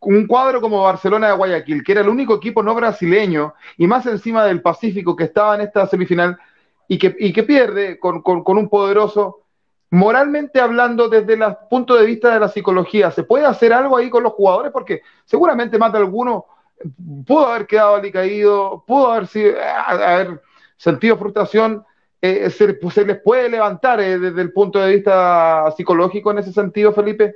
un 0.00 0.26
cuadro 0.26 0.60
como 0.60 0.82
Barcelona 0.82 1.28
de 1.28 1.34
Guayaquil, 1.34 1.84
que 1.84 1.92
era 1.92 2.00
el 2.00 2.08
único 2.08 2.34
equipo 2.34 2.64
no 2.64 2.74
brasileño 2.74 3.54
y 3.78 3.86
más 3.86 4.06
encima 4.06 4.44
del 4.44 4.60
Pacífico 4.60 5.14
que 5.14 5.24
estaba 5.24 5.54
en 5.54 5.62
esta 5.62 5.86
semifinal 5.86 6.36
y 6.88 6.98
que, 6.98 7.14
y 7.18 7.32
que 7.32 7.44
pierde 7.44 7.98
con, 7.98 8.22
con, 8.22 8.58
un 8.58 8.68
poderoso, 8.68 9.42
moralmente 9.90 10.60
hablando 10.60 11.08
desde 11.08 11.34
el 11.34 11.44
punto 11.70 11.94
de 11.94 12.06
vista 12.06 12.34
de 12.34 12.40
la 12.40 12.48
psicología, 12.48 13.12
¿se 13.12 13.22
puede 13.22 13.46
hacer 13.46 13.72
algo 13.72 13.96
ahí 13.96 14.10
con 14.10 14.24
los 14.24 14.32
jugadores? 14.32 14.72
Porque 14.72 15.02
seguramente 15.24 15.78
más 15.78 15.92
de 15.92 15.98
alguno 15.98 16.46
pudo 17.26 17.46
haber 17.46 17.66
quedado 17.66 18.00
caído, 18.12 18.84
pudo 18.86 19.12
haber, 19.12 19.26
sido, 19.26 19.54
haber 19.60 20.40
sentido 20.76 21.16
frustración. 21.16 21.84
Eh, 22.20 22.48
se, 22.50 22.66
les 23.04 23.20
puede 23.20 23.50
levantar 23.50 24.00
eh, 24.00 24.18
desde 24.18 24.40
el 24.40 24.52
punto 24.52 24.78
de 24.78 24.94
vista 24.94 25.70
psicológico 25.76 26.30
en 26.30 26.38
ese 26.38 26.52
sentido, 26.52 26.92
Felipe? 26.92 27.34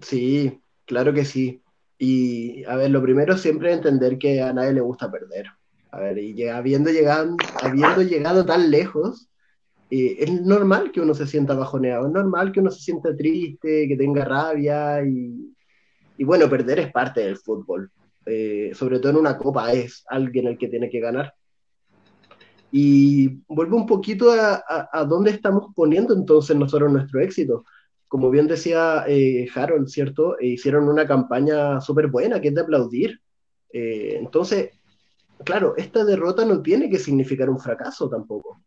Sí, 0.00 0.60
claro 0.84 1.12
que 1.12 1.24
sí. 1.24 1.62
Y 1.98 2.64
a 2.64 2.74
ver, 2.76 2.90
lo 2.90 3.00
primero 3.00 3.38
siempre 3.38 3.70
es 3.70 3.76
entender 3.76 4.18
que 4.18 4.42
a 4.42 4.52
nadie 4.52 4.72
le 4.72 4.80
gusta 4.80 5.10
perder. 5.10 5.46
A 5.92 6.00
ver, 6.00 6.18
y 6.18 6.48
habiendo 6.48 6.90
llegado, 6.90 7.36
habiendo 7.62 8.02
llegado 8.02 8.44
tan 8.44 8.70
lejos, 8.70 9.28
eh, 9.90 10.16
es 10.18 10.40
normal 10.42 10.90
que 10.90 11.00
uno 11.00 11.14
se 11.14 11.26
sienta 11.26 11.54
bajoneado, 11.54 12.06
es 12.06 12.12
normal 12.12 12.50
que 12.50 12.60
uno 12.60 12.70
se 12.70 12.80
sienta 12.80 13.14
triste, 13.14 13.86
que 13.86 13.96
tenga 13.96 14.24
rabia 14.24 15.04
y 15.04 16.24
bueno, 16.24 16.48
perder 16.48 16.78
es 16.78 16.92
parte 16.92 17.20
del 17.20 17.36
fútbol. 17.36 17.90
Eh, 18.26 18.72
sobre 18.74 18.98
todo 18.98 19.10
en 19.10 19.18
una 19.18 19.36
copa, 19.36 19.72
es 19.72 20.04
alguien 20.08 20.46
el 20.46 20.58
que 20.58 20.68
tiene 20.68 20.88
que 20.88 21.00
ganar. 21.00 21.34
Y 22.70 23.28
vuelvo 23.48 23.76
un 23.76 23.86
poquito 23.86 24.32
a, 24.32 25.04
dónde 25.06 25.30
estamos 25.30 25.72
poniendo 25.74 26.14
entonces 26.14 26.56
nosotros 26.56 26.90
nuestro 26.90 27.20
éxito. 27.20 27.64
Como 28.08 28.30
bien 28.30 28.46
decía 28.46 29.04
eh, 29.06 29.46
Harold, 29.54 29.88
¿cierto? 29.88 30.38
E 30.38 30.48
hicieron 30.48 30.88
una 30.88 31.06
campaña 31.06 31.80
súper 31.80 32.06
buena, 32.08 32.40
que 32.40 32.48
es 32.48 32.54
de 32.54 32.62
aplaudir. 32.62 33.20
Eh, 33.72 34.16
entonces, 34.18 34.70
claro, 35.44 35.74
esta 35.76 36.04
derrota 36.04 36.44
no 36.44 36.62
tiene 36.62 36.88
que 36.88 36.98
significar 36.98 37.50
un 37.50 37.58
fracaso 37.58 38.08
tampoco. 38.08 38.62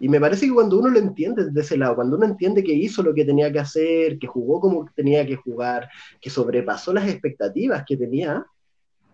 Y 0.00 0.08
me 0.08 0.20
parece 0.20 0.46
que 0.46 0.52
cuando 0.52 0.78
uno 0.78 0.88
lo 0.88 0.98
entiende 0.98 1.44
desde 1.44 1.60
ese 1.60 1.76
lado, 1.76 1.96
cuando 1.96 2.16
uno 2.16 2.26
entiende 2.26 2.64
que 2.64 2.72
hizo 2.72 3.02
lo 3.02 3.14
que 3.14 3.24
tenía 3.24 3.52
que 3.52 3.60
hacer, 3.60 4.18
que 4.18 4.26
jugó 4.26 4.60
como 4.60 4.86
tenía 4.94 5.24
que 5.26 5.36
jugar, 5.36 5.88
que 6.20 6.30
sobrepasó 6.30 6.92
las 6.92 7.08
expectativas 7.08 7.84
que 7.86 7.96
tenía, 7.96 8.44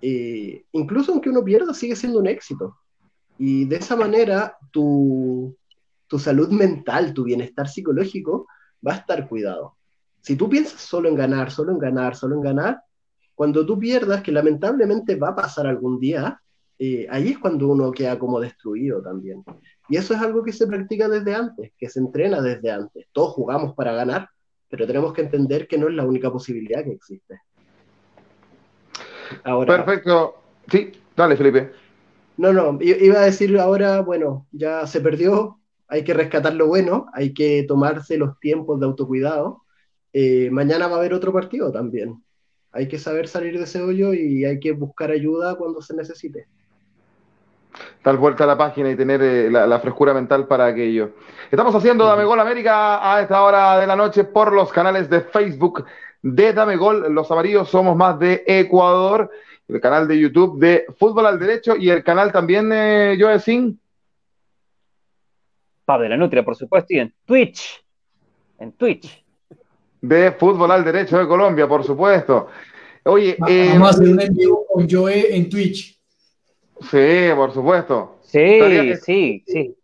eh, 0.03 0.65
incluso 0.73 1.13
aunque 1.13 1.31
uno 1.31 1.45
pierda, 1.45 1.75
sigue 1.75 1.97
siendo 1.97 2.19
un 2.19 2.27
éxito. 2.27 2.77
Y 3.39 3.65
de 3.65 3.77
esa 3.77 3.97
manera, 3.97 4.57
tu, 4.71 5.57
tu 6.07 6.19
salud 6.19 6.51
mental, 6.51 7.15
tu 7.15 7.25
bienestar 7.25 7.69
psicológico 7.69 8.47
va 8.87 8.93
a 8.93 8.97
estar 8.97 9.29
cuidado. 9.29 9.77
Si 10.21 10.37
tú 10.37 10.49
piensas 10.49 10.81
solo 10.81 11.09
en 11.09 11.15
ganar, 11.15 11.51
solo 11.51 11.73
en 11.73 11.79
ganar, 11.79 12.17
solo 12.17 12.37
en 12.37 12.43
ganar, 12.43 12.83
cuando 13.35 13.65
tú 13.65 13.79
pierdas, 13.79 14.23
que 14.23 14.33
lamentablemente 14.33 15.17
va 15.17 15.29
a 15.31 15.37
pasar 15.37 15.67
algún 15.67 15.99
día, 15.99 16.39
eh, 16.79 17.07
ahí 17.11 17.29
es 17.29 17.39
cuando 17.39 17.69
uno 17.69 17.91
queda 17.93 18.19
como 18.19 18.41
destruido 18.41 19.03
también. 19.03 19.43
Y 19.89 19.97
eso 19.97 20.15
es 20.15 20.21
algo 20.21 20.43
que 20.43 20.53
se 20.53 20.67
practica 20.67 21.09
desde 21.09 21.35
antes, 21.35 21.73
que 21.79 21.89
se 21.89 22.01
entrena 22.01 22.41
desde 22.43 22.71
antes. 22.71 23.07
Todos 23.13 23.33
jugamos 23.33 23.75
para 23.75 23.93
ganar, 23.93 24.29
pero 24.69 24.87
tenemos 24.87 25.13
que 25.13 25.23
entender 25.23 25.67
que 25.67 25.79
no 25.79 25.89
es 25.89 25.95
la 25.95 26.05
única 26.05 26.31
posibilidad 26.31 26.85
que 26.85 26.93
existe. 26.93 27.41
Perfecto. 29.67 30.37
Sí, 30.69 30.93
dale, 31.17 31.37
Felipe. 31.37 31.73
No, 32.37 32.53
no, 32.53 32.79
iba 32.81 33.21
a 33.21 33.25
decir 33.25 33.59
ahora, 33.59 34.01
bueno, 34.01 34.47
ya 34.51 34.87
se 34.87 35.01
perdió, 35.01 35.59
hay 35.89 36.05
que 36.05 36.15
rescatar 36.15 36.55
lo 36.55 36.69
bueno, 36.69 37.07
hay 37.13 37.35
que 37.35 37.65
tomarse 37.69 38.17
los 38.17 38.39
tiempos 38.41 38.81
de 38.81 38.87
autocuidado. 38.87 39.65
Eh, 40.13 40.49
mañana 40.51 40.87
va 40.87 40.97
a 40.97 40.99
haber 41.01 41.13
otro 41.13 41.33
partido 41.33 41.71
también. 41.71 42.23
Hay 42.73 42.89
que 42.89 42.99
saber 42.99 43.29
salir 43.29 43.59
de 43.59 43.65
ese 43.65 43.83
hoyo 43.83 44.15
y 44.15 44.45
hay 44.45 44.61
que 44.61 44.73
buscar 44.73 45.11
ayuda 45.11 45.57
cuando 45.57 45.83
se 45.83 45.95
necesite. 45.95 46.47
Dar 48.03 48.17
vuelta 48.17 48.45
a 48.45 48.47
la 48.47 48.57
página 48.57 48.91
y 48.91 48.97
tener 48.97 49.21
eh, 49.23 49.51
la, 49.51 49.81
frescura 49.81 50.15
mental 50.15 50.47
para 50.47 50.67
aquello. 50.67 51.11
Estamos 51.51 51.75
haciendo 51.75 52.05
Dame 52.07 52.25
Gol 52.25 52.41
América 52.41 53.15
a 53.15 53.21
esta 53.21 53.43
hora 53.43 53.79
de 53.79 53.87
la 53.87 53.97
noche 53.97 54.25
por 54.25 54.53
los 54.53 54.73
canales 54.73 55.11
de 55.11 55.21
Facebook 55.21 55.85
de 56.23 56.53
Dame 56.53 56.77
Gol. 56.77 57.13
Los 57.13 57.31
amarillos 57.31 57.69
somos 57.69 57.97
más 57.97 58.19
de 58.19 58.45
Ecuador. 58.47 59.31
El 59.69 59.81
canal 59.81 60.09
de 60.09 60.19
YouTube 60.19 60.59
de 60.59 60.87
Fútbol 60.99 61.27
al 61.27 61.39
Derecho 61.39 61.77
y 61.77 61.91
el 61.91 62.03
canal 62.03 62.33
también 62.33 62.69
de 62.69 63.17
Joe 63.21 63.39
Sin. 63.39 63.81
de 65.87 66.09
la 66.09 66.17
Nutria, 66.17 66.45
por 66.45 66.57
supuesto, 66.57 66.95
y 66.95 66.99
en 66.99 67.15
Twitch. 67.25 67.85
En 68.59 68.73
Twitch. 68.73 69.25
De 70.01 70.33
Fútbol 70.33 70.71
al 70.71 70.85
Derecho 70.85 71.19
de 71.19 71.27
Colombia, 71.27 71.69
por 71.69 71.85
supuesto. 71.85 72.49
Oye, 73.05 73.37
vamos 73.39 73.51
a 73.51 73.55
eh, 73.55 73.79
hacer 73.91 74.09
un 74.09 74.21
envío 74.21 74.61
con 74.67 74.89
Joe 74.89 75.35
en 75.35 75.49
Twitch. 75.49 75.99
Sí, 76.91 77.29
por 77.35 77.53
supuesto. 77.53 78.19
Sí, 78.23 78.95
sí, 79.03 79.45
sí. 79.47 79.77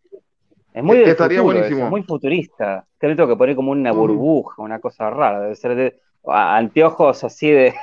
Es 0.72 0.82
muy, 0.82 0.98
Estaría 0.98 1.40
buenísimo. 1.40 1.88
muy 1.88 2.02
futurista. 2.02 2.86
Te 2.98 3.14
tengo 3.14 3.28
que 3.28 3.36
poner 3.36 3.56
como 3.56 3.70
una 3.70 3.92
burbuja, 3.92 4.62
una 4.62 4.78
cosa 4.78 5.08
rara. 5.10 5.40
Debe 5.40 5.54
ser 5.54 5.74
de, 5.74 6.00
anteojos 6.28 7.24
así 7.24 7.50
de, 7.50 7.74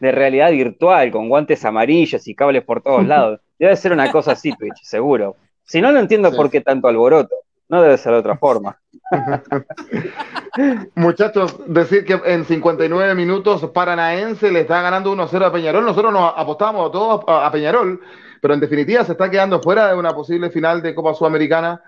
de 0.00 0.12
realidad 0.12 0.50
virtual, 0.50 1.10
con 1.10 1.28
guantes 1.28 1.64
amarillos 1.64 2.26
y 2.28 2.34
cables 2.34 2.64
por 2.64 2.82
todos 2.82 3.06
lados. 3.06 3.40
Debe 3.58 3.76
ser 3.76 3.92
una 3.92 4.10
cosa 4.10 4.32
así, 4.32 4.52
Twitch, 4.52 4.82
seguro. 4.82 5.36
Si 5.64 5.80
no, 5.80 5.92
no 5.92 5.98
entiendo 5.98 6.32
por 6.32 6.50
qué 6.50 6.60
tanto 6.60 6.88
alboroto. 6.88 7.34
No 7.68 7.82
debe 7.82 7.98
ser 7.98 8.12
de 8.12 8.18
otra 8.20 8.38
forma. 8.38 8.78
Muchachos, 10.94 11.56
decir 11.66 12.04
que 12.04 12.18
en 12.24 12.46
59 12.46 13.14
minutos 13.14 13.68
Paranaense 13.74 14.50
le 14.50 14.60
está 14.60 14.80
ganando 14.80 15.14
1-0 15.14 15.44
a 15.44 15.52
Peñarol. 15.52 15.84
Nosotros 15.84 16.12
nos 16.12 16.32
apostamos 16.34 16.90
todos 16.90 17.24
a 17.26 17.50
Peñarol, 17.52 18.00
pero 18.40 18.54
en 18.54 18.60
definitiva 18.60 19.04
se 19.04 19.12
está 19.12 19.30
quedando 19.30 19.60
fuera 19.60 19.88
de 19.88 19.96
una 19.96 20.14
posible 20.14 20.48
final 20.48 20.80
de 20.80 20.94
Copa 20.94 21.12
Sudamericana 21.12 21.82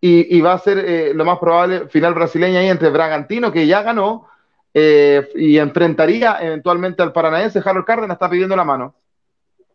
y, 0.00 0.40
va 0.40 0.54
a 0.54 0.58
ser 0.58 0.78
eh, 0.78 1.12
lo 1.14 1.24
más 1.26 1.38
probable 1.38 1.86
final 1.88 2.14
brasileña 2.14 2.60
ahí 2.60 2.68
entre 2.68 2.88
Bragantino, 2.88 3.52
que 3.52 3.66
ya 3.66 3.82
ganó, 3.82 4.26
eh, 4.72 5.28
y 5.34 5.58
enfrentaría 5.58 6.38
eventualmente 6.40 7.02
al 7.02 7.12
paranaense. 7.12 7.60
Harold 7.64 7.86
Cárdenas 7.86 8.14
está 8.14 8.30
pidiendo 8.30 8.56
la 8.56 8.64
mano. 8.64 8.94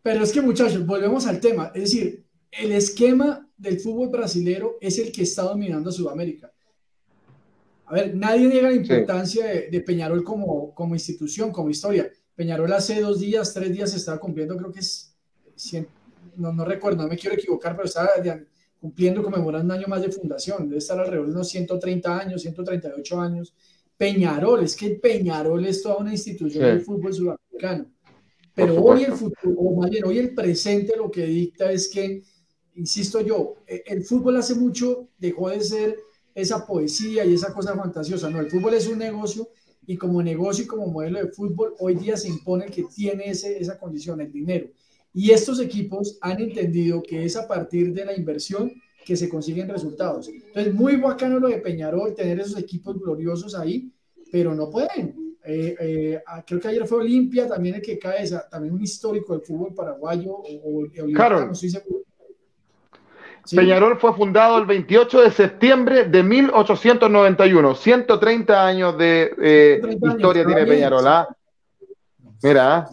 Pero 0.02 0.22
es 0.22 0.32
que 0.32 0.40
muchachos, 0.40 0.86
volvemos 0.86 1.26
al 1.26 1.40
tema. 1.40 1.72
Es 1.74 1.82
decir, 1.82 2.24
el 2.50 2.72
esquema 2.72 3.48
del 3.56 3.80
fútbol 3.80 4.08
brasilero 4.08 4.76
es 4.80 4.98
el 4.98 5.12
que 5.12 5.22
está 5.22 5.42
dominando 5.42 5.90
Sudamérica. 5.90 6.52
A 7.86 7.94
ver, 7.94 8.14
nadie 8.16 8.48
niega 8.48 8.68
la 8.68 8.74
importancia 8.74 9.46
de, 9.46 9.80
Peñarol 9.80 10.24
como, 10.24 10.74
como 10.74 10.94
institución, 10.94 11.52
como 11.52 11.70
historia. 11.70 12.10
Peñarol 12.34 12.72
hace 12.72 13.00
dos 13.00 13.20
días, 13.20 13.54
tres 13.54 13.72
días 13.72 13.94
estaba 13.94 14.18
cumpliendo, 14.18 14.56
creo 14.56 14.72
que 14.72 14.80
es, 14.80 15.16
no, 16.36 16.52
no 16.52 16.64
recuerdo, 16.64 17.02
no 17.02 17.08
me 17.08 17.16
quiero 17.16 17.36
equivocar, 17.36 17.76
pero 17.76 17.86
estaba 17.86 18.10
cumpliendo, 18.80 19.22
conmemorando 19.22 19.72
un 19.72 19.80
año 19.80 19.88
más 19.88 20.02
de 20.02 20.10
fundación. 20.10 20.68
Debe 20.68 20.78
estar 20.78 20.98
alrededor 20.98 21.26
de 21.26 21.32
unos 21.32 21.48
130 21.48 22.18
años, 22.18 22.42
138 22.42 23.20
años. 23.20 23.54
Peñarol, 23.96 24.64
es 24.64 24.76
que 24.76 24.90
Peñarol 24.90 25.64
es 25.66 25.82
toda 25.82 25.96
una 25.96 26.12
institución 26.12 26.64
del 26.64 26.80
fútbol 26.82 27.14
sudamericano. 27.14 27.90
Pero 28.54 28.82
hoy 28.82 29.04
el 29.04 29.12
futuro, 29.12 29.54
o 29.58 29.80
más 29.80 29.90
bien 29.90 30.04
hoy 30.04 30.18
el 30.18 30.34
presente 30.34 30.96
lo 30.96 31.10
que 31.10 31.26
dicta 31.26 31.70
es 31.70 31.88
que, 31.88 32.22
insisto 32.74 33.20
yo, 33.20 33.56
e, 33.66 33.82
el 33.86 34.02
fútbol 34.02 34.36
hace 34.36 34.54
mucho 34.54 35.10
dejó 35.18 35.50
de 35.50 35.60
ser 35.60 35.96
esa 36.34 36.66
poesía 36.66 37.24
y 37.24 37.34
esa 37.34 37.52
cosa 37.52 37.74
fantasiosa. 37.74 38.30
No, 38.30 38.40
el 38.40 38.50
fútbol 38.50 38.74
es 38.74 38.86
un 38.86 38.98
negocio 38.98 39.48
y 39.86 39.96
como 39.96 40.22
negocio 40.22 40.64
y 40.64 40.66
como 40.66 40.86
modelo 40.86 41.18
de 41.18 41.32
fútbol, 41.32 41.74
hoy 41.78 41.94
día 41.94 42.16
se 42.16 42.28
impone 42.28 42.66
que 42.66 42.84
tiene 42.94 43.30
ese, 43.30 43.58
esa 43.58 43.78
condición, 43.78 44.20
el 44.20 44.32
dinero. 44.32 44.68
Y 45.12 45.30
estos 45.30 45.60
equipos 45.60 46.18
han 46.20 46.40
entendido 46.40 47.02
que 47.02 47.24
es 47.24 47.36
a 47.36 47.46
partir 47.46 47.92
de 47.94 48.04
la 48.04 48.14
inversión 48.14 48.72
que 49.06 49.16
se 49.16 49.28
consiguen 49.28 49.68
resultados. 49.68 50.28
Entonces, 50.28 50.74
muy 50.74 50.96
bacano 50.96 51.38
lo 51.38 51.46
de 51.46 51.58
Peñarol, 51.58 52.12
tener 52.12 52.40
esos 52.40 52.58
equipos 52.58 52.98
gloriosos 52.98 53.54
ahí, 53.54 53.88
pero 54.32 54.52
no 54.52 54.68
pueden. 54.68 55.36
Eh, 55.44 55.76
eh, 55.78 56.22
ah, 56.26 56.42
creo 56.44 56.58
que 56.58 56.66
ayer 56.66 56.84
fue 56.88 56.98
Olimpia, 56.98 57.46
también 57.46 57.76
el 57.76 57.82
que 57.82 58.00
cae, 58.00 58.24
esa, 58.24 58.48
también 58.48 58.74
un 58.74 58.82
histórico 58.82 59.32
del 59.34 59.42
fútbol 59.42 59.72
paraguayo. 59.74 60.32
O, 60.64 60.88
claro. 61.14 61.52
Peñarol 63.54 63.96
fue 64.00 64.12
fundado 64.12 64.58
el 64.58 64.66
28 64.66 65.20
de 65.20 65.30
septiembre 65.30 66.04
de 66.08 66.24
1891. 66.24 67.74
130 67.76 68.66
años 68.66 68.98
de 68.98 69.32
eh, 69.40 69.80
historia 70.02 70.44
tiene 70.44 70.66
Peñarol. 70.66 71.06
¿ah? 71.06 71.28
Mira. 72.42 72.78
¿ah? 72.78 72.90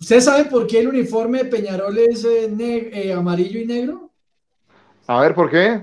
¿Ustedes 0.00 0.24
saben 0.24 0.48
por 0.48 0.66
qué 0.66 0.80
el 0.80 0.88
uniforme 0.88 1.38
de 1.38 1.50
Peñarol 1.50 1.98
es 1.98 2.24
eh, 2.24 2.48
eh, 2.92 3.12
amarillo 3.12 3.60
y 3.60 3.66
negro? 3.66 4.10
A 5.06 5.20
ver, 5.20 5.34
¿por 5.34 5.50
qué? 5.50 5.82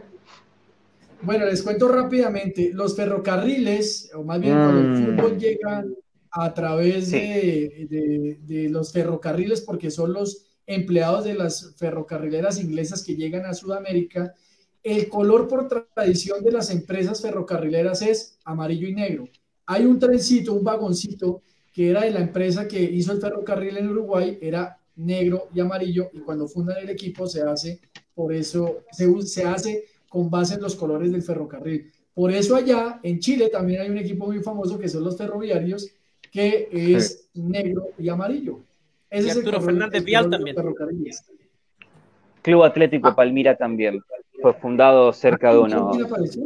Bueno, 1.22 1.46
les 1.46 1.62
cuento 1.62 1.88
rápidamente. 1.88 2.72
Los 2.74 2.96
ferrocarriles, 2.96 4.12
o 4.14 4.24
más 4.24 4.40
bien 4.40 4.54
cuando 4.54 4.80
el 4.80 4.88
mm. 4.88 5.06
fútbol 5.18 5.38
llega 5.38 5.84
a 6.32 6.54
través 6.54 7.12
de, 7.12 8.68
los 8.70 8.92
ferrocarriles, 8.92 9.62
porque 9.62 9.90
son 9.90 10.14
los 10.14 10.46
empleados 10.68 11.26
de 11.26 11.34
las 11.34 11.76
ferrocarrileras 11.78 12.60
inglesas 12.60 13.04
que 13.04 13.16
llegan 13.16 13.46
a 13.46 13.54
Sudamérica, 13.54 14.34
el 14.84 15.10
color 15.10 15.48
por 15.48 15.68
tradición 15.68 16.44
de 16.44 16.52
las 16.52 16.70
empresas 16.70 17.22
ferrocarrileras 17.22 18.02
es 18.04 18.38
amarillo 18.46 18.88
y 18.88 18.94
negro. 18.94 19.28
Hay 19.66 19.86
un 19.86 19.98
trencito, 19.98 20.54
un 20.54 20.64
vagoncito 20.64 21.42
que 21.76 21.90
era 21.90 22.04
de 22.04 22.12
la 22.12 22.22
empresa 22.22 22.70
que 22.70 22.82
hizo 22.82 23.12
el 23.12 23.20
ferrocarril 23.20 23.76
en 23.76 23.90
Uruguay, 23.90 24.40
era 24.42 24.78
negro 24.96 25.50
y 25.54 25.60
amarillo, 25.60 26.10
y 26.14 26.20
cuando 26.20 26.48
fundan 26.48 26.78
el 26.78 26.90
equipo 26.90 27.28
se 27.28 27.42
hace, 27.42 27.82
por 28.14 28.34
eso, 28.34 28.84
se, 28.92 29.22
se 29.24 29.44
hace 29.44 29.84
con 30.08 30.30
base 30.30 30.56
en 30.56 30.62
los 30.62 30.74
colores 30.78 31.12
del 31.12 31.22
ferrocarril. 31.22 31.92
Por 32.14 32.32
eso 32.32 32.56
allá 32.56 33.02
en 33.04 33.20
Chile 33.20 33.50
también 33.50 33.82
hay 33.82 33.90
un 33.90 33.98
equipo 33.98 34.26
muy 34.26 34.42
famoso 34.42 34.80
que 34.80 34.88
son 34.88 35.04
los 35.04 35.18
ferroviarios, 35.18 35.92
que 36.32 36.70
es 36.72 37.28
negro 37.34 37.90
y 37.98 38.08
amarillo. 38.08 38.62
Ese 39.10 39.28
es 39.28 39.38
Arturo 39.38 39.60
Fernández 39.60 40.02
Vial 40.06 40.30
también. 40.30 40.56
Club 42.42 42.64
Atlético 42.64 43.10
ah. 43.10 43.16
Palmira 43.18 43.58
también. 43.58 44.00
Fue 44.42 44.54
fundado 44.54 45.12
cerca 45.12 45.52
de, 45.52 45.60
uno, 45.60 45.92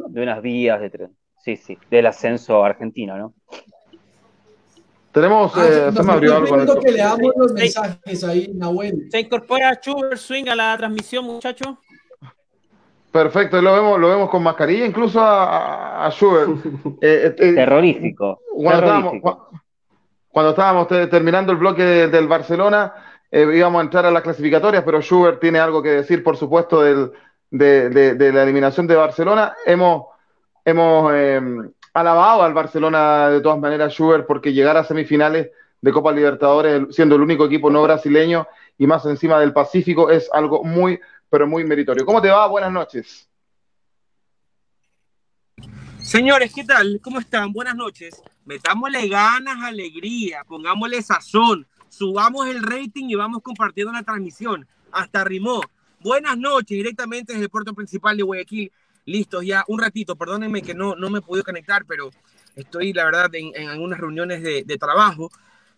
de 0.10 0.24
unas 0.24 0.42
vías 0.42 0.82
de 0.82 0.90
tren. 0.90 1.12
Sí, 1.38 1.56
sí, 1.56 1.78
del 1.92 2.08
ascenso 2.08 2.64
argentino, 2.64 3.16
¿no? 3.16 3.34
Tenemos, 5.12 5.52
ah, 5.56 5.68
eh, 5.68 5.92
se 5.92 6.04
me 6.04 6.14
abrió 6.14 6.38
algo. 6.38 6.80
que 6.80 6.92
leamos 6.92 7.34
los 7.36 7.54
mensajes 7.54 8.24
ahí, 8.24 8.52
Nahuel. 8.54 9.08
Se 9.10 9.20
incorpora 9.20 9.74
Schubert 9.82 10.18
Swing 10.18 10.48
a 10.50 10.56
la 10.56 10.78
transmisión, 10.78 11.26
muchachos. 11.26 11.76
Perfecto, 13.12 13.60
lo 13.60 13.74
vemos, 13.74 14.00
lo 14.00 14.10
vemos 14.10 14.30
con 14.30 14.44
mascarilla, 14.44 14.86
incluso 14.86 15.20
a, 15.20 16.06
a 16.06 16.12
Schubert. 16.12 16.50
Eh, 17.02 17.34
eh, 17.38 17.54
terrorífico. 17.54 18.42
Cuando, 20.32 20.52
Estábamos, 20.52 20.88
terminando 20.88 21.52
el 21.52 21.58
bloque 21.58 21.84
del 21.84 22.28
Barcelona, 22.28 22.94
íbamos 23.32 23.80
a 23.80 23.84
entrar 23.84 24.06
a 24.06 24.12
las 24.12 24.22
clasificatorias, 24.22 24.84
pero 24.84 25.02
Schubert 25.02 25.42
tiene 25.42 25.60
algo 25.60 25.82
que 25.82 25.90
decir, 25.90 26.24
por 26.24 26.38
supuesto, 26.38 26.82
del, 26.82 27.12
de, 27.50 27.90
de, 27.90 28.32
la 28.32 28.44
eliminación 28.44 28.86
de 28.86 28.96
Barcelona. 28.96 29.56
Hemos, 29.66 30.06
hemos 30.64 31.12
alabado 31.94 32.44
al 32.44 32.54
Barcelona 32.54 33.30
de 33.30 33.42
todas 33.42 33.60
maneras, 33.60 33.94
Schubert, 33.94 34.26
porque 34.26 34.54
llegar 34.54 34.78
a 34.78 34.84
semifinales 34.84 35.52
de 35.82 35.92
Copa 35.92 36.12
Libertadores, 36.12 36.96
siendo 36.96 37.16
el 37.16 37.22
único 37.22 37.46
equipo 37.46 37.70
no 37.70 37.84
brasileño 37.84 38.48
y 38.78 38.88
más 38.88 39.06
encima 39.06 39.40
del 39.40 39.54
Pacífico, 39.54 40.10
es 40.10 40.30
algo 40.34 40.64
muy, 40.64 41.00
pero 41.30 41.48
muy 41.48 41.64
meritorio. 41.64 42.06
¿Cómo 42.06 42.22
te 42.22 42.30
va? 42.30 42.48
Buenas 42.48 42.72
noches. 42.72 43.30
Señores, 46.02 46.54
¿qué 46.54 46.64
tal? 46.64 47.00
¿Cómo 47.04 47.20
están? 47.20 47.54
Buenas 47.54 47.76
noches. 47.76 48.22
Metámosle 48.46 49.08
ganas, 49.08 49.64
alegría, 49.64 50.44
pongámosle 50.44 51.02
sazón, 51.04 51.68
subamos 51.88 52.48
el 52.48 52.64
rating 52.64 53.10
y 53.10 53.16
vamos 53.16 53.42
compartiendo 53.44 53.94
la 53.94 54.02
transmisión. 54.02 54.68
Hasta 54.92 55.24
rimó. 55.24 55.62
Buenas 56.02 56.38
noches, 56.38 56.70
directamente 56.78 57.34
desde 57.34 57.46
el 57.46 57.52
puerto 57.52 57.74
principal 57.74 58.18
de 58.18 58.24
Guayaquil 58.24 58.72
listos 59.10 59.46
ya 59.46 59.64
un 59.68 59.80
ratito. 59.80 60.16
Perdónenme 60.16 60.62
que 60.62 60.74
no, 60.74 60.96
no 60.96 61.10
me 61.10 61.20
he 61.20 61.22
podido 61.22 61.44
conectar, 61.44 61.86
pero 61.86 62.10
estoy, 62.56 62.94
la 62.94 63.06
verdad, 63.06 63.34
en, 63.34 63.52
en 63.56 63.70
algunas 63.70 64.00
reuniones 64.00 64.42
de, 64.42 64.64
de, 64.64 64.78
trabajo. 64.78 65.30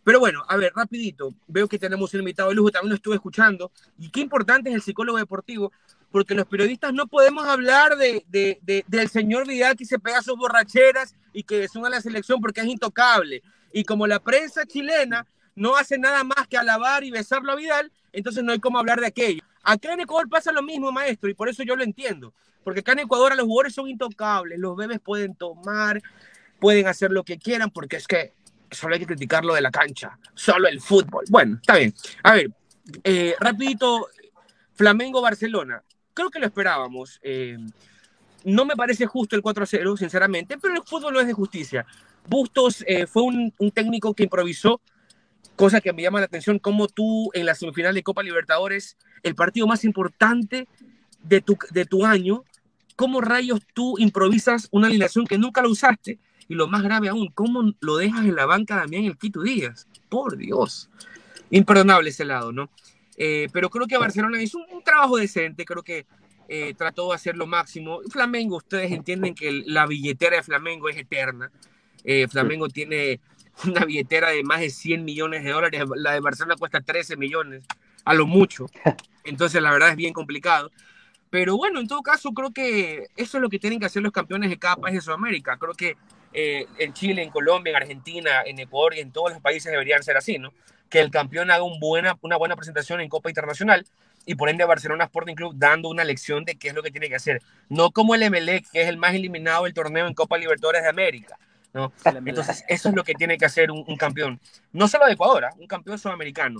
Pero 0.04 0.20
bueno, 0.20 0.44
a 0.48 0.58
ver, 0.58 0.74
rapidito. 0.76 1.34
Veo 1.48 1.68
que 1.68 1.80
tenemos 1.80 2.14
un 2.14 2.22
invitado 2.22 2.50
de 2.50 2.56
lujo, 2.56 2.72
también 2.72 2.90
lo 2.90 2.96
estuve 2.96 3.16
escuchando. 3.16 3.72
Y 4.00 4.10
qué 4.10 4.22
importante 4.22 4.70
es 4.70 4.76
el 4.76 4.82
psicólogo 4.82 5.18
deportivo, 5.18 5.72
porque 6.12 6.36
los 6.36 6.46
periodistas 6.46 6.94
no 6.94 7.08
podemos 7.08 7.46
hablar 7.48 7.98
de, 7.98 8.26
de, 8.28 8.84
del 8.88 9.10
señor 9.10 9.48
Vidal 9.48 9.76
que 9.76 9.86
se 9.86 10.00
pega 10.00 10.22
sus 10.22 10.38
borracheras 10.38 11.16
y 11.34 11.44
que 11.44 11.68
suma 11.68 11.88
a 11.88 11.92
la 11.92 12.02
selección 12.02 12.42
porque 12.42 12.62
es 12.62 12.68
intocable. 12.68 13.42
Y 13.72 13.84
como 13.84 14.08
la 14.08 14.20
prensa 14.20 14.66
chilena 14.66 15.26
no 15.56 15.76
hace 15.78 15.98
nada 15.98 16.24
más 16.24 16.48
que 16.50 16.58
alabar 16.58 17.04
y 17.04 17.12
besarlo 17.12 17.52
a 17.52 17.56
Vidal, 17.56 17.92
entonces 18.12 18.44
no 18.44 18.52
hay 18.52 18.60
cómo 18.60 18.80
hablar 18.80 19.00
de 19.00 19.08
aquello. 19.08 19.42
Acá 19.64 19.94
en 19.94 20.02
Ecuador 20.02 20.28
pasa 20.28 20.52
lo 20.52 20.64
mismo, 20.64 20.92
maestro, 20.92 21.30
y 21.30 21.34
por 21.34 21.48
eso 21.48 21.64
yo 21.64 21.76
lo 21.76 21.84
entiendo. 21.84 22.34
Porque 22.64 22.82
acá 22.82 22.94
en 22.94 23.00
Ecuador 23.00 23.36
los 23.36 23.46
jugadores 23.46 23.74
son 23.74 23.90
intocables, 23.90 24.60
los 24.60 24.76
bebés 24.76 25.00
pueden 25.00 25.36
tomar, 25.36 26.02
pueden 26.60 26.88
hacer 26.88 27.12
lo 27.12 27.24
que 27.24 27.38
quieran, 27.38 27.72
porque 27.72 27.98
es 27.98 28.08
que 28.08 28.34
solo 28.70 28.94
hay 28.94 29.00
que 29.00 29.08
criticarlo 29.08 29.54
de 29.54 29.62
la 29.62 29.72
cancha, 29.72 30.18
solo 30.34 30.68
el 30.68 30.80
fútbol. 30.80 31.26
Bueno, 31.30 31.56
está 31.56 31.76
bien. 31.76 31.94
A 32.24 32.34
ver, 32.34 32.52
eh, 33.04 33.36
rapidito, 33.40 34.08
Flamengo-Barcelona. 34.76 35.84
Creo 36.14 36.30
que 36.30 36.40
lo 36.40 36.46
esperábamos. 36.46 37.20
Eh, 37.24 37.58
no 38.44 38.66
me 38.66 38.76
parece 38.76 39.06
justo 39.06 39.36
el 39.36 39.44
4-0, 39.44 39.98
sinceramente, 39.98 40.58
pero 40.58 40.76
el 40.76 40.84
fútbol 40.84 41.14
no 41.14 41.20
es 41.20 41.28
de 41.28 41.34
justicia. 41.34 41.86
Bustos 42.28 42.84
eh, 42.88 43.08
fue 43.08 43.24
un, 43.24 43.54
un, 43.58 43.72
técnico 43.72 44.14
que 44.14 44.24
improvisó, 44.24 44.82
cosa 45.56 45.82
que 45.82 45.94
me 45.94 46.02
llama 46.02 46.20
la 46.20 46.26
atención, 46.26 46.60
como 46.60 46.88
tú 46.88 47.30
en 47.34 47.46
la 47.46 47.56
semifinal 47.56 47.94
de 47.94 48.04
Copa 48.04 48.24
Libertadores, 48.24 48.98
el 49.24 49.36
partido 49.36 49.68
más 49.68 49.84
importante 49.84 50.68
de 51.24 51.42
tu, 51.42 51.58
de 51.72 51.86
tu 51.86 52.06
año, 52.06 52.44
¿cómo 53.02 53.20
rayos 53.20 53.62
tú 53.74 53.98
improvisas 53.98 54.68
una 54.70 54.86
alineación 54.86 55.26
que 55.26 55.40
nunca 55.40 55.64
la 55.64 55.70
usaste? 55.70 56.20
Y 56.48 56.54
lo 56.54 56.68
más 56.68 56.84
grave 56.84 57.10
aún, 57.10 57.32
¿cómo 57.34 57.74
lo 57.80 57.98
dejas 57.98 58.26
en 58.26 58.36
la 58.36 58.46
banca 58.46 58.76
Damián 58.76 59.06
el 59.06 59.18
Quito 59.18 59.42
Díaz? 59.42 59.88
Por 60.08 60.38
Dios. 60.38 60.88
Imperdonable 61.50 62.12
ese 62.12 62.26
lado, 62.26 62.52
¿no? 62.52 62.70
Eh, 63.18 63.48
pero 63.52 63.72
creo 63.72 63.88
que 63.88 63.98
Barcelona 63.98 64.40
hizo 64.40 64.60
un, 64.60 64.84
trabajo 64.84 65.18
decente, 65.18 65.66
creo 65.66 65.82
que 65.82 66.06
eh, 66.48 66.76
trató 66.78 67.10
de 67.10 67.16
hacer 67.16 67.36
lo 67.38 67.48
máximo. 67.48 68.02
Flamengo, 68.12 68.58
ustedes 68.58 68.92
entienden 68.92 69.34
que 69.34 69.64
la 69.66 69.88
billetera 69.88 70.36
de 70.36 70.44
Flamengo 70.44 70.88
es 70.88 70.98
eterna. 70.98 71.52
Eh, 72.04 72.28
Flamengo 72.28 72.70
tiene 72.70 73.20
una 73.66 73.84
billetera 73.84 74.30
de 74.30 74.44
más 74.44 74.60
de 74.60 74.70
100 74.70 75.04
millones 75.04 75.44
de 75.44 75.50
dólares, 75.50 75.82
la 75.96 76.14
de 76.14 76.20
Barcelona 76.20 76.56
cuesta 76.56 76.82
13 76.82 77.18
millones, 77.18 77.64
a 78.06 78.14
lo 78.14 78.28
mucho. 78.28 78.68
Entonces, 79.24 79.60
la 79.60 79.72
verdad 79.72 79.90
es 79.90 79.96
bien 79.96 80.14
complicado. 80.14 80.72
Pero 81.32 81.56
bueno, 81.56 81.80
en 81.80 81.88
todo 81.88 82.04
caso, 82.04 82.34
creo 82.34 82.52
que 82.52 83.08
eso 83.16 83.38
es 83.38 83.42
lo 83.42 83.50
que 83.50 83.58
tienen 83.58 83.80
que 83.80 83.86
hacer 83.86 84.04
los 84.04 84.12
campeones 84.12 84.50
de 84.50 84.60
cada 84.60 84.76
país 84.76 84.96
de 84.96 85.02
Sudamérica. 85.02 85.58
Creo 85.58 85.74
que 85.74 85.96
eh, 86.34 86.68
en 86.78 86.94
Chile, 86.94 87.24
en 87.24 87.30
Colombia, 87.30 87.72
en 87.72 87.78
Argentina, 87.78 88.42
en 88.46 88.60
Ecuador 88.60 88.96
y 88.96 89.00
en 89.00 89.14
todos 89.14 89.32
los 89.32 89.42
países 89.42 89.72
deberían 89.72 90.04
ser 90.04 90.18
así, 90.18 90.38
¿no? 90.38 90.52
Que 90.90 91.00
el 91.00 91.10
campeón 91.10 91.50
haga 91.50 91.64
un 91.64 91.80
buena, 91.80 92.18
una 92.22 92.36
buena 92.36 92.58
presentación 92.58 93.00
en 93.00 93.08
Copa 93.08 93.30
Internacional 93.30 93.88
y 94.26 94.36
por 94.36 94.50
ende 94.50 94.66
Barcelona 94.66 95.06
Sporting 95.06 95.36
Club 95.36 95.54
dando 95.56 95.88
una 95.88 96.04
lección 96.04 96.44
de 96.44 96.56
qué 96.56 96.68
es 96.68 96.74
lo 96.74 96.84
que 96.84 96.92
tiene 96.92 97.08
que 97.08 97.16
hacer. 97.16 97.42
No 97.70 97.92
como 97.92 98.14
el 98.14 98.30
MLE, 98.30 98.66
que 98.70 98.82
es 98.82 98.90
el 98.90 98.98
más 98.98 99.16
eliminado 99.16 99.64
del 99.64 99.74
torneo 99.74 100.08
en 100.08 100.14
Copa 100.14 100.38
Libertadores 100.38 100.84
de 100.84 100.90
América. 100.90 101.40
¿no? 101.74 101.94
Entonces, 102.04 102.66
eso 102.68 102.90
es 102.90 102.96
lo 102.96 103.06
que 103.06 103.14
tiene 103.14 103.38
que 103.38 103.46
hacer 103.46 103.72
un, 103.72 103.96
campeón. 103.96 104.42
No 104.74 104.90
solo 104.90 105.06
de 105.06 105.14
Ecuador, 105.14 105.46
¿ah? 105.46 105.54
un 105.58 105.68
campeón 105.68 105.98
sudamericano. 105.98 106.60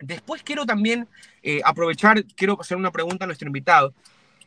Después 0.00 0.42
quiero 0.42 0.64
también 0.64 1.06
eh, 1.42 1.60
aprovechar, 1.64 2.24
quiero 2.34 2.58
hacer 2.60 2.76
una 2.76 2.90
pregunta 2.90 3.24
a 3.24 3.26
nuestro 3.26 3.46
invitado, 3.46 3.92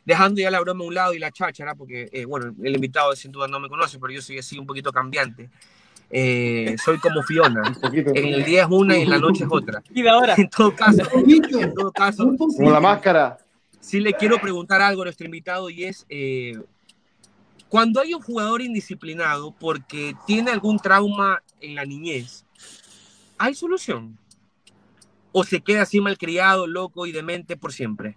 dejando 0.04 0.42
ya 0.42 0.52
la 0.52 0.60
broma 0.60 0.84
a 0.84 0.88
un 0.88 0.96
lado 0.96 1.14
y 1.14 1.20
la 1.20 1.32
cháchara, 1.32 1.76
porque, 1.76 2.10
eh, 2.12 2.26
bueno, 2.26 2.54
el 2.62 2.76
invitado 2.76 3.16
sin 3.16 3.32
duda 3.32 3.48
no 3.48 3.60
me 3.60 3.70
conoce, 3.70 4.00
pero 4.00 4.12
yo 4.12 4.22
soy 4.22 4.40
así 4.40 4.58
un 4.58 4.66
poquito 4.66 4.92
cambiante. 4.92 5.50
Eh, 6.10 6.76
soy 6.84 6.98
como 7.00 7.24
Fiona. 7.24 7.62
En 8.16 8.34
el 8.34 8.44
día 8.44 8.64
es 8.64 8.68
una 8.70 8.98
y 8.98 9.04
en 9.04 9.10
la 9.10 9.20
noche 9.20 9.46
es 9.46 9.50
otra. 9.50 9.82
Y 9.94 10.06
ahora. 10.08 10.36
En 10.38 10.50
todo 10.50 10.76
caso, 10.76 11.02
en 11.14 11.74
todo 11.74 11.92
caso. 11.92 12.36
Como 12.38 12.72
la 12.72 12.80
máscara. 12.80 13.38
Sí 13.80 14.00
le 14.00 14.14
quiero 14.14 14.40
preguntar 14.40 14.82
algo 14.82 15.02
a 15.02 15.06
nuestro 15.06 15.26
invitado 15.26 15.70
y 15.70 15.84
es, 15.84 16.06
cuando 17.68 18.00
hay 18.00 18.14
un 18.14 18.22
jugador 18.22 18.62
indisciplinado 18.62 19.54
porque 19.60 20.16
tiene 20.26 20.52
algún 20.52 20.80
trauma 20.80 21.44
en 21.60 21.76
la 21.76 21.84
niñez, 21.84 22.46
¿hay 23.38 23.56
solución? 23.56 24.18
O 25.34 25.44
se 25.44 25.62
queda 25.62 25.82
así 25.82 26.00
malcriado, 26.00 26.66
loco 26.68 27.06
y 27.06 27.12
demente 27.12 27.58
por 27.58 27.74
siempre? 27.74 28.16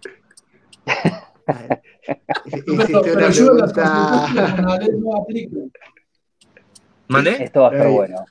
¿Mande? 7.07 7.43
Esto 7.43 7.61
va 7.61 7.69
a 7.69 7.73
estar 7.73 7.89
bueno. 7.89 8.25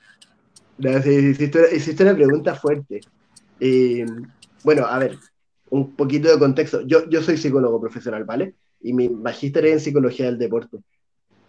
hiciste, 1.73 2.03
una 2.03 2.15
pregunta 2.15 2.55
fuerte. 2.55 3.01
Eh, 3.61 4.07
bueno, 4.63 4.87
a 4.87 4.99
ver, 4.99 5.19
un 5.71 5.97
poquito 5.97 6.31
de 6.31 6.39
contexto. 6.39 6.83
Yo, 6.87 7.09
yo 7.09 7.23
soy 7.23 7.37
psicólogo 7.37 7.81
profesional, 7.81 8.25
¿vale? 8.25 8.55
Y 8.81 8.93
mi 8.93 9.09
magíster 9.09 9.67
es 9.67 9.73
en 9.73 9.81
psicología 9.81 10.27
del 10.27 10.39
deporte. 10.39 10.79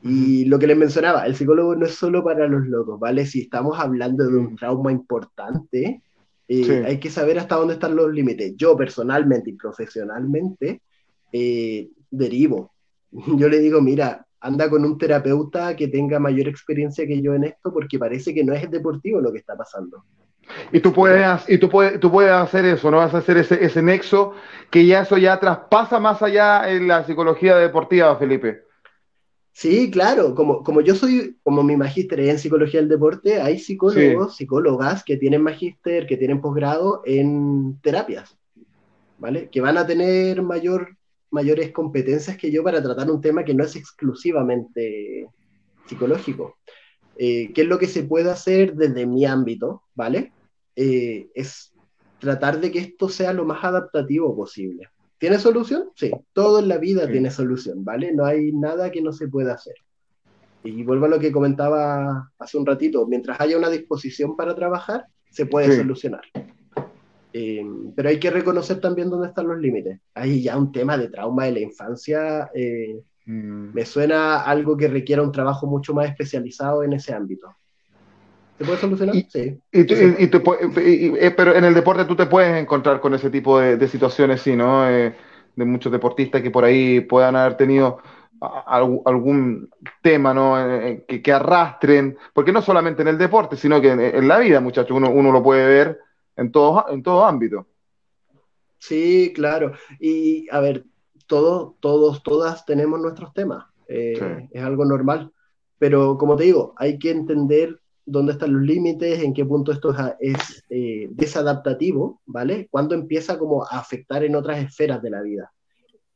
Y 0.03 0.45
lo 0.45 0.59
que 0.59 0.67
les 0.67 0.77
mencionaba, 0.77 1.25
el 1.25 1.35
psicólogo 1.35 1.75
no 1.75 1.85
es 1.85 1.95
solo 1.95 2.23
para 2.23 2.47
los 2.47 2.65
locos, 2.67 2.99
¿vale? 2.99 3.25
Si 3.25 3.41
estamos 3.41 3.79
hablando 3.79 4.25
de 4.27 4.37
un 4.37 4.55
trauma 4.55 4.91
importante, 4.91 6.01
eh, 6.47 6.83
hay 6.85 6.99
que 6.99 7.09
saber 7.09 7.39
hasta 7.39 7.55
dónde 7.55 7.75
están 7.75 7.95
los 7.95 8.11
límites. 8.11 8.53
Yo 8.55 8.75
personalmente 8.77 9.49
y 9.49 9.53
profesionalmente 9.53 10.81
eh, 11.31 11.89
derivo. 12.09 12.73
Yo 13.11 13.49
le 13.49 13.59
digo, 13.59 13.81
mira, 13.81 14.25
anda 14.39 14.69
con 14.69 14.85
un 14.85 14.97
terapeuta 14.97 15.75
que 15.75 15.87
tenga 15.87 16.19
mayor 16.19 16.47
experiencia 16.47 17.07
que 17.07 17.21
yo 17.21 17.33
en 17.33 17.45
esto 17.45 17.73
porque 17.73 17.97
parece 17.97 18.33
que 18.33 18.43
no 18.43 18.53
es 18.53 18.69
deportivo 18.69 19.19
lo 19.19 19.31
que 19.31 19.39
está 19.39 19.57
pasando. 19.57 20.03
Y 20.71 20.79
tú 20.79 20.93
puedes, 20.93 21.49
y 21.49 21.57
tú 21.57 21.69
puedes, 21.69 21.99
tú 21.99 22.11
puedes 22.11 22.31
hacer 22.31 22.63
eso, 22.65 22.89
¿no? 22.91 22.97
Vas 22.97 23.13
a 23.13 23.17
hacer 23.17 23.37
ese, 23.37 23.63
ese 23.65 23.81
nexo 23.81 24.33
que 24.69 24.85
ya 24.85 25.01
eso 25.01 25.17
ya 25.17 25.39
traspasa 25.39 25.99
más 25.99 26.21
allá 26.21 26.69
en 26.69 26.87
la 26.87 27.03
psicología 27.03 27.57
deportiva, 27.57 28.15
Felipe. 28.15 28.66
Sí, 29.57 29.89
claro, 29.89 30.35
como, 30.35 30.63
como 30.63 30.81
yo 30.81 30.93
soy, 30.93 31.35
como 31.41 31.63
mi 31.63 31.75
magíster 31.75 32.19
en 32.19 32.37
psicología 32.37 32.79
del 32.79 32.89
deporte, 32.89 33.41
hay 33.41 33.57
psicólogos, 33.57 34.35
psicólogas 34.35 35.03
que 35.03 35.17
tienen 35.17 35.41
magíster, 35.41 36.05
que 36.05 36.15
tienen 36.15 36.41
posgrado 36.41 37.01
en 37.05 37.79
terapias. 37.81 38.37
¿vale? 39.17 39.49
Que 39.49 39.59
van 39.59 39.79
a 39.79 39.87
tener 39.87 40.43
mayor, 40.43 40.95
mayores 41.31 41.71
competencias 41.71 42.37
que 42.37 42.51
yo 42.51 42.63
para 42.63 42.83
tratar 42.83 43.09
un 43.09 43.19
tema 43.19 43.43
que 43.43 43.55
no 43.55 43.63
es 43.63 43.75
exclusivamente 43.75 45.27
psicológico. 45.87 46.57
Eh, 47.17 47.51
¿Qué 47.51 47.61
es 47.63 47.67
lo 47.67 47.79
que 47.79 47.87
se 47.87 48.03
puede 48.03 48.29
hacer 48.29 48.75
desde 48.75 49.07
mi 49.07 49.25
ámbito, 49.25 49.81
¿vale? 49.95 50.33
Eh, 50.75 51.29
es 51.33 51.73
tratar 52.19 52.61
de 52.61 52.71
que 52.71 52.77
esto 52.77 53.09
sea 53.09 53.33
lo 53.33 53.43
más 53.43 53.63
adaptativo 53.63 54.35
posible. 54.35 54.87
¿Tiene 55.17 55.39
solución? 55.39 55.89
Sí, 55.95 56.11
todo 56.33 56.59
en 56.59 56.67
la 56.67 56.77
vida 56.77 57.09
tiene 57.09 57.31
solución, 57.31 57.83
¿vale? 57.83 58.13
No 58.13 58.25
hay 58.25 58.51
nada 58.51 58.91
que 58.91 59.01
no 59.01 59.11
se 59.11 59.27
pueda 59.27 59.53
hacer. 59.53 59.75
Y 60.63 60.83
vuelvo 60.83 61.05
a 61.05 61.09
lo 61.09 61.19
que 61.19 61.31
comentaba 61.31 62.31
hace 62.37 62.57
un 62.57 62.65
ratito, 62.65 63.07
mientras 63.07 63.39
haya 63.41 63.57
una 63.57 63.69
disposición 63.69 64.35
para 64.35 64.53
trabajar, 64.53 65.05
se 65.29 65.45
puede 65.45 65.75
solucionar. 65.75 66.21
Eh, 67.33 67.65
pero 67.95 68.09
hay 68.09 68.19
que 68.19 68.31
reconocer 68.31 68.79
también 68.79 69.09
dónde 69.09 69.27
están 69.27 69.47
los 69.47 69.59
límites. 69.59 69.99
Hay 70.13 70.41
ya 70.41 70.57
un 70.57 70.71
tema 70.71 70.97
de 70.97 71.09
trauma 71.09 71.45
de 71.45 71.51
la 71.51 71.59
infancia. 71.59 72.49
Eh, 72.53 73.01
mm. 73.25 73.73
Me 73.73 73.85
suena 73.85 74.41
algo 74.41 74.77
que 74.77 74.87
requiera 74.87 75.21
un 75.21 75.31
trabajo 75.31 75.67
mucho 75.67 75.93
más 75.93 76.09
especializado 76.09 76.83
en 76.83 76.93
ese 76.93 77.13
ámbito. 77.13 77.47
¿Se 78.57 78.65
puede 78.65 78.79
solucionar? 78.79 79.15
sí. 79.29 79.59
Eh, 79.71 81.33
pero 81.35 81.55
en 81.55 81.63
el 81.63 81.73
deporte 81.73 82.05
tú 82.05 82.15
te 82.15 82.25
puedes 82.25 82.55
encontrar 82.61 82.99
con 82.99 83.13
ese 83.13 83.29
tipo 83.29 83.59
de, 83.59 83.87
situaciones, 83.87 84.41
sí, 84.41 84.55
¿no? 84.55 84.83
de 84.85 85.13
muchos 85.65 85.91
deportistas 85.91 86.41
que 86.41 86.51
por 86.51 86.63
ahí 86.63 87.01
puedan 87.01 87.35
haber 87.35 87.57
tenido 87.57 87.99
algún 88.39 89.69
tema 90.01 90.33
¿no? 90.33 90.55
que, 91.07 91.33
arrastren, 91.33 92.17
porque 92.33 92.51
no 92.51 92.61
solamente 92.61 93.01
en 93.01 93.07
el 93.09 93.17
deporte, 93.17 93.55
sino 93.55 93.81
que 93.81 93.91
en, 93.91 94.27
la 94.27 94.39
vida, 94.39 94.59
muchachos, 94.59 94.95
uno, 94.95 95.09
uno, 95.09 95.31
lo 95.31 95.41
puede 95.41 95.65
ver 95.65 95.99
en 96.35 96.51
todo, 96.51 96.85
en 96.89 97.01
todo 97.01 97.25
ámbito. 97.25 97.67
Sí, 98.77 99.31
claro. 99.33 99.73
Y 99.99 100.47
a 100.51 100.59
ver, 100.59 100.85
todos, 101.25 101.73
todos, 101.79 102.21
todas 102.21 102.65
tenemos 102.65 102.99
nuestros 102.99 103.33
temas. 103.33 103.65
Eh, 103.87 104.47
es 104.51 104.63
algo 104.63 104.85
normal. 104.85 105.31
Pero 105.79 106.17
como 106.17 106.35
te 106.35 106.45
digo, 106.45 106.73
hay 106.77 106.99
que 106.99 107.11
entender 107.11 107.79
dónde 108.07 108.31
están 108.31 108.53
los 108.53 108.63
límites, 108.63 109.21
en 109.21 109.33
qué 109.33 109.45
punto 109.45 109.71
esto 109.71 109.93
es, 110.19 110.63
eh, 110.69 111.07
desadaptativo, 111.11 112.21
¿vale? 112.25 112.67
Cuándo 112.71 112.95
empieza 112.95 113.37
como 113.37 113.63
a 113.63 113.77
afectar 113.77 114.23
en 114.23 114.35
otras 114.35 114.63
esferas 114.63 115.01
de 115.01 115.09
la 115.09 115.21
vida. 115.21 115.51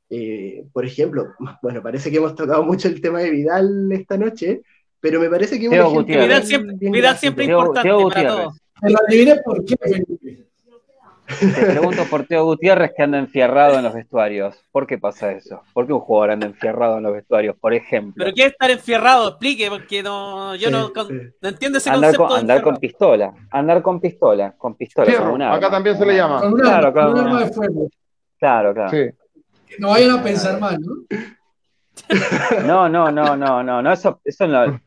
Eh, 0.10 0.66
por 0.72 0.86
ejemplo, 0.86 1.28
bueno, 1.62 1.84
parece 1.84 2.10
que 2.10 2.18
hemos 2.18 2.34
tocado 2.34 2.64
mucho 2.64 2.88
el 2.88 3.02
tema 3.02 3.20
de 3.20 3.30
Vidal 3.30 3.92
esta 3.92 4.18
noche, 4.18 4.62
pero 5.00 5.20
me 5.20 5.30
parece 5.30 5.60
que 5.60 5.68
Vidal 5.68 6.44
siempre, 6.44 6.76
Vidal 6.80 7.18
siempre 7.18 7.46
importante 7.46 7.90
para 7.90 8.28
todos. 8.28 8.58
Pero 8.82 8.98
adivine 9.06 9.36
por 9.44 9.64
qué, 9.66 9.76
Te 11.40 11.66
pregunto 11.66 12.04
por 12.10 12.26
Teo 12.26 12.46
Gutiérrez 12.46 12.92
que 12.96 13.04
anda 13.04 13.18
enfierrado 13.18 13.78
en 13.78 13.84
los 13.84 13.94
vestuarios. 13.94 14.56
¿Por 14.72 14.88
qué 14.88 14.98
pasa 14.98 15.32
eso? 15.32 15.62
¿Por 15.74 15.88
qué 15.88 15.94
un 15.94 16.00
jugador 16.00 16.32
anda 16.32 16.48
enfierrado 16.48 16.98
en 16.98 17.04
los 17.04 17.14
vestuarios, 17.14 17.56
por 17.58 17.74
ejemplo? 17.74 18.24
¿Pero 18.24 18.36
qué 18.36 18.44
es 18.44 18.52
estar 18.52 18.72
enfierrado? 18.72 19.30
Explique, 19.30 19.70
porque 19.70 20.04
no, 20.04 20.56
yo 20.56 20.70
no, 20.70 20.92
entiendo 21.42 21.78
ese 21.78 21.90
andar 21.90 22.16
concepto. 22.16 22.28
Con, 22.28 22.40
andar 22.40 22.62
con 22.62 22.78
pistola, 22.78 23.34
andar 23.52 23.82
con 23.82 24.00
pistola, 24.00 24.52
con 24.58 24.76
pistola. 24.76 25.54
acá 25.54 25.70
también 25.70 25.98
se 25.98 26.06
le 26.06 26.16
llama. 26.16 26.42
claro, 26.56 26.94
claro, 26.94 27.12
un 27.12 27.20
arma 27.20 27.44
de 27.46 27.52
fuego. 27.52 27.90
Claro, 28.40 28.74
claro. 28.74 28.90
Sí. 28.90 29.10
No 29.80 29.90
vayan 29.90 30.20
a 30.20 30.24
pensar 30.24 30.60
mal, 30.60 30.80
¿no? 30.82 30.96
No, 32.66 32.90
no, 32.90 33.12
no, 33.12 33.36
no, 33.36 33.64
no, 33.64 33.82
no, 33.82 33.92
eso, 33.94 34.20
eso 34.26 34.48
no, 34.48 34.82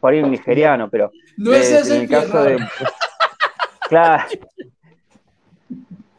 por 0.00 0.12
ahí 0.12 0.20
un 0.20 0.30
nigeriano, 0.30 0.88
pero 0.88 1.10
no 1.36 1.52
es 1.52 1.70
ese 1.70 1.96
en 1.96 2.02
el 2.02 2.08
caso 2.08 2.42
de, 2.42 2.58
claro. 3.88 4.24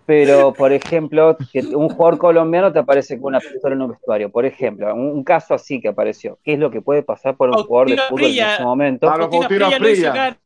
Pero, 0.05 0.53
por 0.53 0.71
ejemplo, 0.71 1.35
que 1.51 1.61
un 1.61 1.89
jugador 1.89 2.19
colombiano 2.19 2.71
te 2.71 2.79
aparece 2.79 3.19
con 3.19 3.29
una 3.29 3.39
pistola 3.39 3.73
en 3.73 3.81
un 3.81 3.91
vestuario. 3.91 4.29
Por 4.29 4.45
ejemplo, 4.45 4.93
un, 4.93 5.23
caso 5.23 5.55
así 5.55 5.81
que 5.81 5.87
apareció. 5.87 6.37
¿Qué 6.43 6.53
es 6.53 6.59
lo 6.59 6.69
que 6.69 6.81
puede 6.81 7.01
pasar 7.01 7.35
por 7.35 7.49
un 7.49 7.63
jugador 7.63 7.89
de 7.89 7.97
fútbol 7.97 8.23
en 8.25 8.45
ese 8.45 8.63
momento? 8.63 9.09
A 9.09 10.37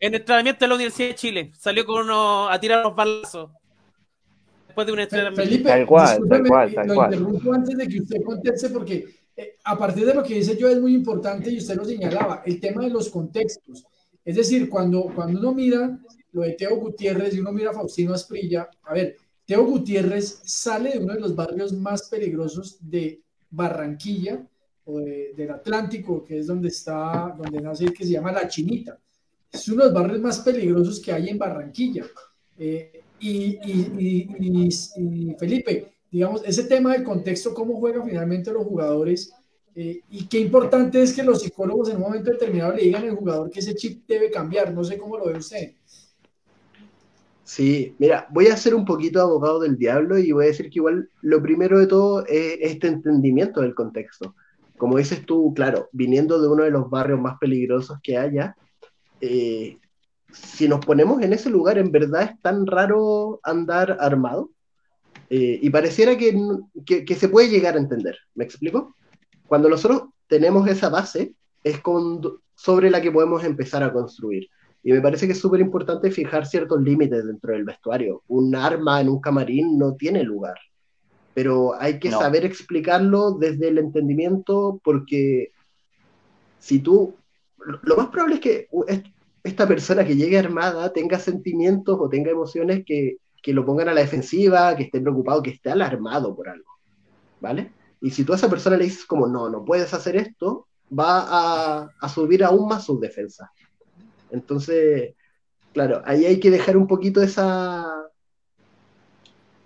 en 0.00 0.12
el 0.12 0.20
entrenamiento 0.20 0.64
de 0.64 0.68
la 0.68 0.74
Universidad 0.74 1.08
de 1.08 1.14
Chile. 1.14 1.50
Salió 1.58 1.86
con 1.86 2.04
uno 2.04 2.48
a 2.48 2.60
tirar 2.60 2.84
los 2.84 2.94
balazos 2.94 3.50
después 4.66 4.86
de 4.86 4.92
un 4.92 5.00
entrenamiento. 5.00 5.42
Felipe, 5.42 5.68
tal 5.68 5.86
cual, 5.86 6.18
tal 6.28 6.46
cual, 6.46 6.74
tal 6.74 6.86
lo 6.88 6.94
cual. 6.94 7.14
interrumpo 7.14 7.54
antes 7.54 7.76
de 7.76 7.88
que 7.88 8.00
usted 8.00 8.22
conteste 8.22 8.68
porque 8.68 9.06
eh, 9.36 9.56
a 9.64 9.78
partir 9.78 10.04
de 10.04 10.14
lo 10.14 10.22
que 10.22 10.34
dice 10.34 10.56
yo 10.58 10.68
es 10.68 10.80
muy 10.80 10.94
importante 10.94 11.50
y 11.50 11.58
usted 11.58 11.76
lo 11.76 11.84
señalaba, 11.84 12.42
el 12.44 12.60
tema 12.60 12.82
de 12.82 12.90
los 12.90 13.08
contextos. 13.08 13.86
Es 14.24 14.36
decir, 14.36 14.68
cuando, 14.68 15.10
cuando 15.14 15.38
uno 15.38 15.54
mira 15.54 15.98
lo 16.34 16.42
de 16.42 16.52
Teo 16.52 16.76
Gutiérrez 16.76 17.34
y 17.34 17.40
uno 17.40 17.52
mira 17.52 17.70
a 17.70 17.74
Faustino 17.74 18.12
Asprilla, 18.12 18.68
a 18.82 18.92
ver, 18.92 19.16
Teo 19.46 19.64
Gutiérrez 19.64 20.40
sale 20.44 20.90
de 20.90 20.98
uno 20.98 21.14
de 21.14 21.20
los 21.20 21.34
barrios 21.34 21.72
más 21.72 22.08
peligrosos 22.08 22.78
de 22.80 23.22
Barranquilla 23.50 24.44
o 24.84 24.98
del 25.00 25.50
Atlántico, 25.50 26.24
que 26.24 26.40
es 26.40 26.46
donde 26.46 26.68
está, 26.68 27.34
donde 27.38 27.60
nace, 27.60 27.86
que 27.86 28.04
se 28.04 28.12
llama 28.12 28.32
La 28.32 28.48
Chinita. 28.48 28.98
Es 29.50 29.68
uno 29.68 29.84
de 29.84 29.90
los 29.90 29.94
barrios 29.94 30.20
más 30.20 30.40
peligrosos 30.40 31.00
que 31.00 31.12
hay 31.12 31.28
en 31.28 31.38
Barranquilla. 31.38 32.04
Eh, 32.58 33.00
y, 33.20 34.68
Felipe, 35.38 35.92
digamos, 36.10 36.42
ese 36.44 36.64
tema 36.64 36.92
del 36.92 37.04
contexto, 37.04 37.54
cómo 37.54 37.78
juegan 37.78 38.04
finalmente 38.06 38.52
los 38.52 38.66
jugadores 38.66 39.32
eh, 39.76 40.02
y 40.10 40.26
qué 40.26 40.38
importante 40.38 41.02
es 41.02 41.12
que 41.12 41.22
los 41.22 41.42
psicólogos 41.42 41.88
en 41.88 41.96
un 41.96 42.02
momento 42.02 42.30
determinado 42.30 42.74
le 42.74 42.82
digan 42.82 43.04
al 43.04 43.16
jugador 43.16 43.50
que 43.50 43.60
ese 43.60 43.74
chip 43.74 44.06
debe 44.06 44.30
cambiar. 44.30 44.72
No 44.72 44.84
sé 44.84 44.96
cómo 44.96 45.18
lo 45.18 45.26
ve 45.26 45.38
usted. 45.38 45.72
Sí, 47.44 47.94
mira, 47.98 48.26
voy 48.30 48.46
a 48.46 48.56
ser 48.56 48.74
un 48.74 48.86
poquito 48.86 49.20
abogado 49.20 49.60
del 49.60 49.76
diablo 49.76 50.18
y 50.18 50.32
voy 50.32 50.46
a 50.46 50.48
decir 50.48 50.70
que 50.70 50.78
igual 50.78 51.10
lo 51.20 51.42
primero 51.42 51.78
de 51.78 51.86
todo 51.86 52.24
es 52.26 52.58
este 52.60 52.88
entendimiento 52.88 53.60
del 53.60 53.74
contexto. 53.74 54.34
Como 54.78 54.96
dices 54.96 55.24
tú, 55.26 55.52
claro, 55.54 55.88
viniendo 55.92 56.40
de 56.40 56.48
uno 56.48 56.64
de 56.64 56.70
los 56.70 56.88
barrios 56.88 57.20
más 57.20 57.38
peligrosos 57.38 57.98
que 58.02 58.16
haya, 58.16 58.56
eh, 59.20 59.78
si 60.32 60.66
nos 60.68 60.84
ponemos 60.84 61.22
en 61.22 61.32
ese 61.32 61.50
lugar, 61.50 61.78
en 61.78 61.92
verdad 61.92 62.22
es 62.22 62.40
tan 62.40 62.66
raro 62.66 63.40
andar 63.42 63.98
armado 64.00 64.50
eh, 65.30 65.58
y 65.62 65.70
pareciera 65.70 66.16
que, 66.16 66.36
que, 66.84 67.14
se 67.14 67.28
puede 67.28 67.48
llegar 67.48 67.74
a 67.74 67.78
entender. 67.78 68.16
¿Me 68.34 68.44
explico? 68.44 68.96
Cuando 69.46 69.68
nosotros 69.68 70.04
tenemos 70.26 70.66
esa 70.68 70.88
base, 70.88 71.34
es 71.62 71.80
sobre 72.54 72.90
la 72.90 73.00
que 73.00 73.12
podemos 73.12 73.44
empezar 73.44 73.82
a 73.82 73.92
construir. 73.92 74.48
Y 74.84 74.92
me 74.92 75.00
parece 75.00 75.26
que 75.26 75.32
es 75.32 75.40
súper 75.40 75.60
importante 75.60 76.10
fijar 76.10 76.46
ciertos 76.46 76.80
límites 76.82 77.26
dentro 77.26 77.54
del 77.54 77.64
vestuario. 77.64 78.22
Un 78.28 78.54
arma 78.54 79.00
en 79.00 79.08
un 79.08 79.18
camarín 79.18 79.78
no 79.78 79.94
tiene 79.94 80.22
lugar, 80.22 80.58
pero 81.32 81.74
hay 81.80 81.98
que 81.98 82.10
saber 82.10 82.44
explicarlo 82.44 83.32
desde 83.32 83.68
el 83.68 83.78
entendimiento 83.78 84.78
porque 84.84 85.52
si 86.58 86.80
tú, 86.80 87.14
lo 87.82 87.96
más 87.96 88.08
probable 88.08 88.34
es 88.34 88.40
que 88.42 88.68
esta 89.42 89.66
persona 89.66 90.04
que 90.04 90.16
llegue 90.16 90.38
armada 90.38 90.92
tenga 90.92 91.18
sentimientos 91.18 91.98
o 91.98 92.08
tenga 92.10 92.30
emociones 92.30 92.84
que, 92.84 93.16
que 93.42 93.54
lo 93.54 93.64
pongan 93.64 93.88
a 93.88 93.94
la 93.94 94.02
defensiva, 94.02 94.76
que 94.76 94.84
esté 94.84 95.00
preocupado, 95.00 95.42
que 95.42 95.50
esté 95.50 95.70
alarmado 95.70 96.36
por 96.36 96.48
algo, 96.48 96.70
¿vale? 97.40 97.72
Y 98.02 98.10
si 98.10 98.24
tú 98.24 98.34
a 98.34 98.36
esa 98.36 98.50
persona 98.50 98.76
le 98.76 98.84
dices 98.84 99.06
como, 99.06 99.26
no, 99.26 99.48
no 99.48 99.64
puedes 99.64 99.94
hacer 99.94 100.16
esto, 100.16 100.66
va 100.96 101.24
a, 101.26 101.90
a 101.98 102.08
subir 102.10 102.44
aún 102.44 102.68
más 102.68 102.84
su 102.84 103.00
defensa. 103.00 103.50
Entonces, 104.34 105.14
claro, 105.72 106.02
ahí 106.04 106.26
hay 106.26 106.40
que 106.40 106.50
dejar 106.50 106.76
un 106.76 106.86
poquito 106.86 107.22
esa, 107.22 107.86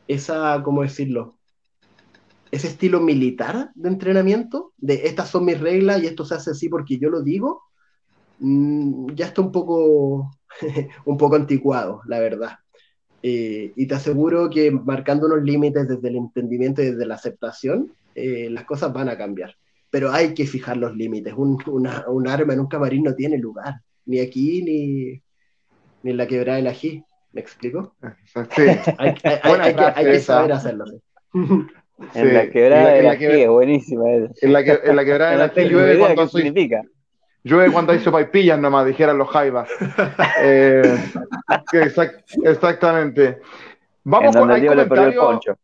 esa, 0.06 0.62
¿cómo 0.62 0.82
decirlo? 0.82 1.38
Ese 2.50 2.68
estilo 2.68 3.00
militar 3.00 3.70
de 3.74 3.88
entrenamiento, 3.88 4.72
de 4.78 5.06
estas 5.06 5.30
son 5.30 5.44
mis 5.44 5.60
reglas 5.60 6.02
y 6.02 6.06
esto 6.06 6.24
se 6.24 6.34
hace 6.34 6.52
así 6.52 6.68
porque 6.68 6.98
yo 6.98 7.10
lo 7.10 7.22
digo, 7.22 7.68
Mm, 8.40 9.14
ya 9.14 9.26
está 9.26 9.42
un 9.42 9.52
poco, 9.52 10.30
un 11.04 11.16
poco 11.16 11.36
anticuado, 11.36 12.02
la 12.06 12.20
verdad. 12.20 12.52
Eh, 13.22 13.72
y 13.76 13.86
te 13.86 13.94
aseguro 13.94 14.48
que 14.50 14.70
marcando 14.70 15.26
unos 15.26 15.42
límites 15.42 15.88
desde 15.88 16.08
el 16.08 16.16
entendimiento 16.16 16.82
y 16.82 16.86
desde 16.92 17.06
la 17.06 17.16
aceptación, 17.16 17.92
eh, 18.14 18.48
las 18.50 18.64
cosas 18.64 18.92
van 18.92 19.08
a 19.08 19.18
cambiar. 19.18 19.54
Pero 19.90 20.12
hay 20.12 20.34
que 20.34 20.46
fijar 20.46 20.76
los 20.76 20.94
límites. 20.96 21.34
Un, 21.36 21.58
un, 21.66 22.28
arma 22.28 22.52
en 22.52 22.60
un 22.60 22.68
camarín 22.68 23.04
no 23.04 23.14
tiene 23.14 23.38
lugar, 23.38 23.80
ni 24.08 24.20
aquí 24.20 24.62
ni, 24.62 25.22
ni 26.02 26.10
en 26.10 26.16
la 26.16 26.26
quebrada 26.26 26.56
del 26.56 26.66
ají. 26.66 27.04
¿Me 27.32 27.42
explico? 27.42 27.94
Sí. 28.56 28.62
Hay, 28.98 29.14
que, 29.14 30.18
saber 30.18 30.52
hacerlo. 30.52 30.86
En 31.34 32.34
la 32.34 32.50
quebrada 32.50 32.88
del 32.94 33.06
ají 33.06 33.26
es 33.26 33.48
buenísima. 33.48 34.04
En 34.08 34.52
la, 34.52 34.60
en 34.60 34.96
la 34.96 35.04
quebrada 35.04 35.32
del 35.32 35.40
ají 35.42 35.68
llueve 35.68 35.98
cuando 35.98 36.26
significa? 36.26 36.82
Llueve 37.44 37.70
cuando 37.70 37.92
hay 37.92 38.00
sopaipillas 38.00 38.58
nomás, 38.58 38.86
dijeran 38.86 39.18
los 39.18 39.28
jaivas. 39.28 39.68
Eh, 40.40 40.98
exactamente. 42.44 43.40
Vamos 44.04 44.36
por 44.36 44.52
el 44.52 44.60
diablo 44.60 44.88
perdió 44.88 45.06
el 45.08 45.14
poncho. 45.14 45.58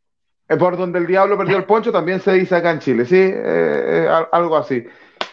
Eh, 0.49 0.57
por 0.57 0.76
donde 0.76 0.99
el 0.99 1.07
diablo 1.07 1.38
perdió 1.38 1.57
el 1.57 1.64
poncho 1.64 1.92
también 1.92 2.20
se 2.20 2.32
dice 2.32 2.57
acá 2.57 2.70
en 2.72 2.80
Chile, 2.80 3.05
¿sí? 3.05 3.16
Eh, 3.18 4.09
algo 4.32 4.57
así. 4.57 4.84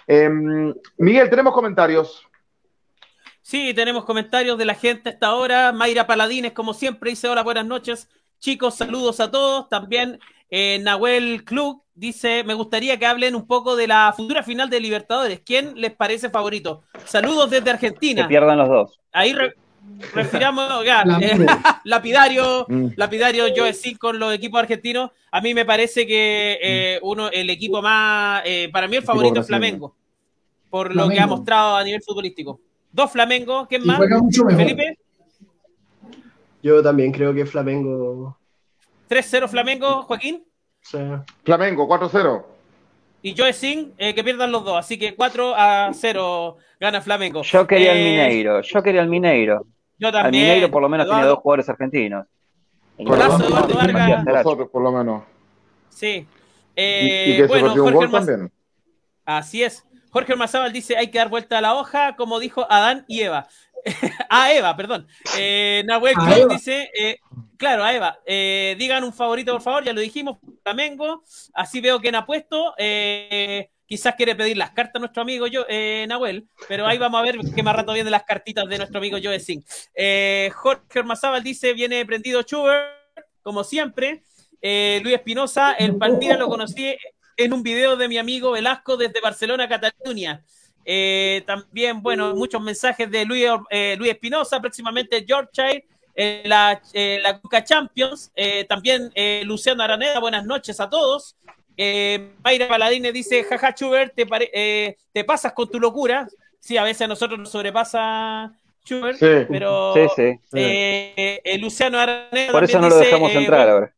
Em, 0.07 0.73
Miguel, 0.97 1.29
tenemos 1.29 1.53
comentarios. 1.53 2.27
Sí, 3.51 3.73
tenemos 3.73 4.05
comentarios 4.05 4.57
de 4.57 4.63
la 4.63 4.75
gente 4.75 5.09
hasta 5.09 5.27
ahora. 5.27 5.73
Mayra 5.73 6.07
Paladines, 6.07 6.53
como 6.53 6.73
siempre, 6.73 7.09
dice 7.09 7.27
hola, 7.27 7.43
buenas 7.43 7.65
noches. 7.65 8.07
chicos, 8.39 8.75
saludos 8.75 9.19
a 9.19 9.29
todos. 9.29 9.67
También 9.67 10.21
eh, 10.49 10.79
Nahuel 10.79 11.43
Klug 11.43 11.83
dice, 11.93 12.45
me 12.45 12.53
gustaría 12.53 12.97
que 12.97 13.05
hablen 13.05 13.35
un 13.35 13.45
poco 13.45 13.75
de 13.75 13.87
la 13.87 14.13
futura 14.15 14.41
final 14.41 14.69
de 14.69 14.79
Libertadores. 14.79 15.41
¿Quién 15.41 15.73
les 15.75 15.91
parece 15.91 16.29
favorito? 16.29 16.83
Saludos 17.03 17.49
desde 17.49 17.71
Argentina. 17.71 18.21
Que 18.21 18.29
pierdan 18.29 18.57
los 18.57 18.69
dos. 18.69 18.99
Ahí 19.11 19.35
refiramos, 20.13 20.85
ya, 20.85 21.03
eh, 21.19 21.45
lapidario, 21.83 22.65
mm. 22.69 22.91
lapidario 22.95 23.47
Joe 23.53 23.73
Sin 23.73 23.97
con 23.97 24.17
los 24.17 24.33
equipos 24.33 24.61
argentinos. 24.61 25.11
A 25.29 25.41
mí 25.41 25.53
me 25.53 25.65
parece 25.65 26.07
que 26.07 26.57
eh, 26.63 26.99
uno, 27.01 27.29
el 27.29 27.49
equipo 27.49 27.81
más, 27.81 28.43
eh, 28.45 28.69
para 28.71 28.87
mí 28.87 28.95
el 28.95 29.03
favorito 29.03 29.41
es 29.41 29.47
Flamengo, 29.47 29.93
por 30.69 30.95
lo 30.95 31.09
que 31.09 31.19
ha 31.19 31.27
mostrado 31.27 31.75
a 31.75 31.83
nivel 31.83 32.01
futbolístico. 32.01 32.61
Dos 32.91 33.11
Flamengo, 33.11 33.67
¿quién 33.67 33.85
más? 33.85 33.99
Felipe. 34.55 34.97
Yo 36.61 36.83
también 36.83 37.11
creo 37.11 37.33
que 37.33 37.45
Flamengo. 37.45 38.37
3-0 39.09 39.47
Flamengo, 39.47 40.03
Joaquín. 40.03 40.43
Sí. 40.81 40.97
Flamengo, 41.43 41.87
4-0. 41.87 42.45
Y 43.23 43.35
Joe 43.37 43.53
Sin, 43.53 43.93
que 43.93 44.23
pierdan 44.23 44.51
los 44.51 44.63
dos. 44.63 44.77
Así 44.77 44.97
que 44.97 45.15
4 45.15 45.53
a 45.55 45.91
0 45.93 46.57
gana 46.79 47.01
Flamengo. 47.01 47.43
Yo 47.43 47.67
quería 47.67 47.93
el 47.93 48.03
Mineiro. 48.03 48.61
Yo 48.61 48.81
quería 48.81 49.01
el 49.01 49.09
Mineiro. 49.09 49.65
Yo 49.99 50.11
también. 50.11 50.43
El 50.43 50.49
Mineiro 50.49 50.71
por 50.71 50.81
lo 50.81 50.89
menos 50.89 51.07
tiene 51.07 51.25
dos 51.25 51.39
jugadores 51.39 51.69
argentinos. 51.69 52.25
El 52.97 53.07
Eduardo 53.07 53.75
Vargas. 53.75 54.25
Nosotros, 54.25 54.69
por 54.69 54.81
lo 54.81 54.91
menos. 54.91 55.23
Sí. 55.89 56.25
Eh, 56.75 57.25
y, 57.27 57.37
que 57.37 57.47
bueno, 57.47 57.73
se 57.73 57.81
un 57.81 57.93
gol 57.93 58.11
también. 58.11 58.51
Así 59.25 59.63
es. 59.63 59.85
Jorge 60.11 60.33
Ormazábal 60.33 60.73
dice, 60.73 60.97
hay 60.97 61.09
que 61.09 61.17
dar 61.17 61.29
vuelta 61.29 61.57
a 61.57 61.61
la 61.61 61.73
hoja, 61.73 62.15
como 62.15 62.39
dijo 62.39 62.67
Adán 62.69 63.05
y 63.07 63.21
Eva. 63.21 63.47
a 64.29 64.53
Eva, 64.53 64.75
perdón. 64.75 65.07
Eh, 65.37 65.83
Nahuel 65.85 66.15
dice, 66.49 66.91
eh, 66.93 67.19
claro, 67.57 67.83
a 67.83 67.93
Eva, 67.93 68.19
eh, 68.25 68.75
digan 68.77 69.03
un 69.03 69.13
favorito, 69.13 69.53
por 69.53 69.61
favor, 69.61 69.83
ya 69.83 69.93
lo 69.93 70.01
dijimos, 70.01 70.37
Flamengo, 70.63 71.23
así 71.53 71.81
veo 71.81 71.99
que 71.99 72.09
ha 72.09 72.25
puesto. 72.25 72.73
Quizás 73.85 74.15
quiere 74.15 74.35
pedir 74.35 74.55
las 74.55 74.71
cartas 74.71 74.95
a 74.95 74.99
nuestro 74.99 75.21
amigo 75.21 75.47
yo, 75.47 75.65
Nahuel, 76.07 76.47
pero 76.67 76.87
ahí 76.87 76.97
vamos 76.97 77.19
a 77.19 77.23
ver 77.23 77.37
qué 77.53 77.63
más 77.63 77.75
rato 77.75 77.93
viene 77.93 78.09
las 78.09 78.23
cartitas 78.23 78.67
de 78.67 78.77
nuestro 78.77 78.99
amigo 78.99 79.17
Joe 79.21 79.39
Singh. 79.39 79.63
Jorge 80.53 80.99
Ormazábal 80.99 81.43
dice, 81.43 81.73
viene 81.73 82.05
prendido 82.05 82.41
Schubert, 82.41 82.89
como 83.41 83.63
siempre. 83.63 84.23
Luis 84.61 85.15
Espinosa, 85.15 85.73
el 85.73 85.97
Palmira 85.97 86.37
lo 86.37 86.47
conocí 86.47 86.95
en 87.43 87.53
un 87.53 87.63
video 87.63 87.95
de 87.95 88.07
mi 88.07 88.17
amigo 88.17 88.51
Velasco 88.51 88.97
desde 88.97 89.21
Barcelona, 89.21 89.67
Cataluña. 89.67 90.43
también, 91.45 92.01
bueno, 92.01 92.35
muchos 92.35 92.61
mensajes 92.61 93.09
de 93.09 93.25
Luis, 93.25 93.47
Luis 93.97 94.11
Espinosa, 94.11 94.59
próximamente 94.59 95.25
Yorkshire, 95.25 95.85
la, 96.45 96.81
la 96.93 97.39
Cuca 97.39 97.63
Champions, 97.63 98.31
también 98.67 99.11
Luciano 99.43 99.83
Araneda, 99.83 100.19
buenas 100.19 100.45
noches 100.45 100.79
a 100.79 100.89
todos. 100.89 101.35
Eh, 101.77 102.33
Mayra 102.43 102.67
Paladine 102.67 103.11
dice, 103.11 103.43
jaja, 103.43 103.71
Schubert, 103.71 104.13
te, 104.13 104.27
eh, 104.53 104.97
te 105.11 105.23
pasas 105.23 105.53
con 105.53 105.69
tu 105.69 105.79
locura. 105.79 106.27
Sí, 106.59 106.77
a 106.77 106.83
veces 106.83 107.01
a 107.01 107.07
nosotros 107.07 107.39
nos 107.39 107.49
sobrepasa 107.49 108.53
Schubert, 108.85 109.17
pero 109.19 109.93
sí, 110.15 110.23
eh, 110.53 111.41
eh, 111.43 111.57
Luciano 111.57 111.99
Araneda 111.99 112.51
Por 112.51 112.63
eso 112.63 112.79
no 112.79 112.89
lo 112.89 112.97
dejamos 112.97 113.31
entrar 113.31 113.69
ahora. 113.69 113.93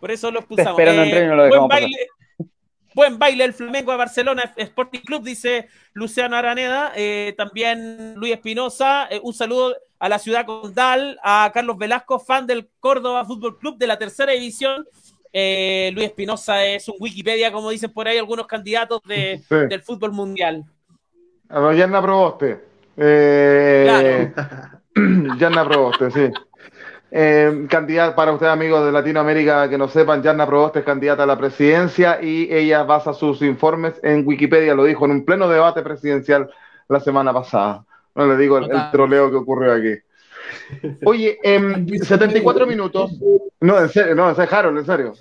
Por 0.00 0.10
eso 0.10 0.30
lo 0.30 0.40
expulsamos. 0.40 0.76
buen, 0.76 1.68
baile, 1.68 2.08
buen 2.94 3.18
baile 3.18 3.44
el 3.44 3.52
Flamengo 3.52 3.92
a 3.92 3.96
Barcelona 3.96 4.52
Sporting 4.56 5.00
Club, 5.00 5.22
dice 5.22 5.68
Luciano 5.92 6.36
Araneda. 6.36 6.92
también 7.36 8.14
Luis 8.16 8.32
Espinosa. 8.32 9.08
un 9.22 9.34
saludo 9.34 9.76
a 10.00 10.08
la 10.08 10.18
ciudad 10.18 10.46
condal, 10.46 11.20
a 11.22 11.50
Carlos 11.52 11.76
Velasco, 11.76 12.18
fan 12.18 12.46
del 12.46 12.68
Córdoba 12.80 13.24
Fútbol 13.24 13.58
Club 13.58 13.76
de 13.76 13.86
la 13.86 13.98
tercera 13.98 14.32
división. 14.32 14.86
Eh, 15.32 15.90
Luis 15.94 16.08
Espinosa 16.08 16.64
es 16.64 16.88
un 16.88 16.96
Wikipedia, 16.98 17.52
como 17.52 17.70
dicen 17.70 17.92
por 17.92 18.08
ahí 18.08 18.18
algunos 18.18 18.46
candidatos 18.46 19.00
de, 19.04 19.42
del 19.48 19.82
fútbol 19.82 20.12
mundial. 20.12 20.64
A 21.50 21.60
ver, 21.60 21.76
Yanna 21.76 22.02
Proboste. 22.02 22.64
Eh, 22.96 24.32
Yanna 25.38 25.68
Proboste, 25.68 26.10
sí. 26.10 26.32
Eh, 27.12 27.66
candidata 27.68 28.14
para 28.14 28.32
ustedes, 28.32 28.52
amigos 28.52 28.84
de 28.84 28.92
Latinoamérica 28.92 29.68
que 29.68 29.76
no 29.76 29.88
sepan, 29.88 30.22
Yanna 30.22 30.46
Proboste 30.46 30.80
es 30.80 30.84
candidata 30.84 31.24
a 31.24 31.26
la 31.26 31.36
presidencia 31.36 32.22
y 32.22 32.48
ella 32.52 32.84
basa 32.84 33.12
sus 33.12 33.42
informes 33.42 33.94
en 34.02 34.26
Wikipedia, 34.26 34.74
lo 34.74 34.84
dijo 34.84 35.04
en 35.06 35.10
un 35.10 35.24
pleno 35.24 35.48
debate 35.48 35.82
presidencial 35.82 36.50
la 36.88 37.00
semana 37.00 37.32
pasada. 37.32 37.84
No 38.14 38.26
le 38.26 38.36
digo 38.36 38.58
el, 38.58 38.70
el 38.70 38.90
troleo 38.92 39.30
que 39.30 39.36
ocurrió 39.36 39.72
aquí. 39.72 39.94
Oye, 41.04 41.38
en 41.42 41.88
74 41.98 42.66
minutos. 42.66 43.12
No, 43.60 43.78
en 43.78 43.88
serio, 43.88 44.14
no, 44.14 44.28
en 44.28 44.36
serio, 44.36 44.56
Harold, 44.56 44.78
en 44.78 44.86
serio. 44.86 45.12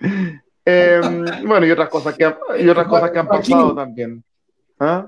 Em, 0.70 1.24
bueno, 1.46 1.64
y 1.64 1.70
otras 1.70 1.88
cosas 1.88 2.14
que, 2.14 2.30
y 2.58 2.68
otras 2.68 2.86
cosas 2.88 3.10
que 3.10 3.18
han 3.18 3.26
pasado 3.26 3.74
también. 3.74 4.22
¿Ah? 4.78 5.06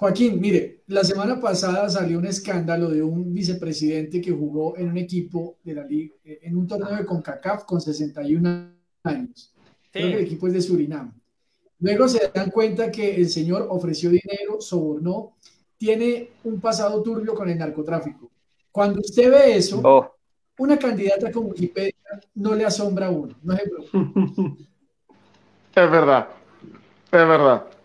Joaquín, 0.00 0.40
mire, 0.40 0.82
la 0.86 1.04
semana 1.04 1.38
pasada 1.38 1.86
salió 1.90 2.18
un 2.18 2.24
escándalo 2.24 2.88
de 2.88 3.02
un 3.02 3.34
vicepresidente 3.34 4.22
que 4.22 4.30
jugó 4.30 4.74
en 4.78 4.88
un 4.88 4.96
equipo 4.96 5.58
de 5.62 5.74
la 5.74 5.84
liga, 5.84 6.14
eh, 6.24 6.38
en 6.40 6.56
un 6.56 6.66
torneo 6.66 6.96
de 6.96 7.04
CONCACAF 7.04 7.64
con 7.64 7.82
61 7.82 8.72
años. 9.02 9.52
Creo 9.92 10.08
que 10.08 10.16
el 10.16 10.24
equipo 10.24 10.46
es 10.46 10.54
de 10.54 10.62
Surinam. 10.62 11.12
Luego 11.80 12.08
se 12.08 12.30
dan 12.34 12.50
cuenta 12.50 12.90
que 12.90 13.14
el 13.14 13.28
señor 13.28 13.66
ofreció 13.68 14.08
dinero, 14.08 14.58
sobornó 14.58 15.34
tiene 15.76 16.30
un 16.44 16.58
pasado 16.62 17.02
turbio 17.02 17.34
con 17.34 17.50
el 17.50 17.58
narcotráfico. 17.58 18.30
Cuando 18.72 19.00
usted 19.00 19.30
ve 19.30 19.56
eso, 19.56 19.82
oh. 19.84 20.14
una 20.56 20.78
candidata 20.78 21.30
como 21.30 21.48
Wikipedia 21.48 21.92
no 22.36 22.54
le 22.54 22.64
asombra 22.64 23.08
a 23.08 23.10
uno, 23.10 23.34
no 23.42 23.52
es 23.52 23.64
Es 25.76 25.90
verdad, 25.90 26.26
es 27.04 27.28
verdad. 27.28 27.79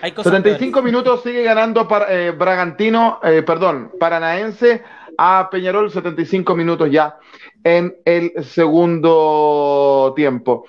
75 0.00 0.82
minutos 0.82 1.22
sigue 1.22 1.42
ganando 1.42 1.86
para, 1.88 2.12
eh, 2.12 2.30
Bragantino, 2.30 3.20
eh, 3.22 3.42
perdón, 3.42 3.92
Paranaense 3.98 4.82
a 5.16 5.48
Peñarol 5.50 5.90
75 5.90 6.54
minutos 6.54 6.90
ya 6.90 7.18
en 7.64 7.96
el 8.04 8.32
segundo 8.44 10.12
tiempo. 10.16 10.64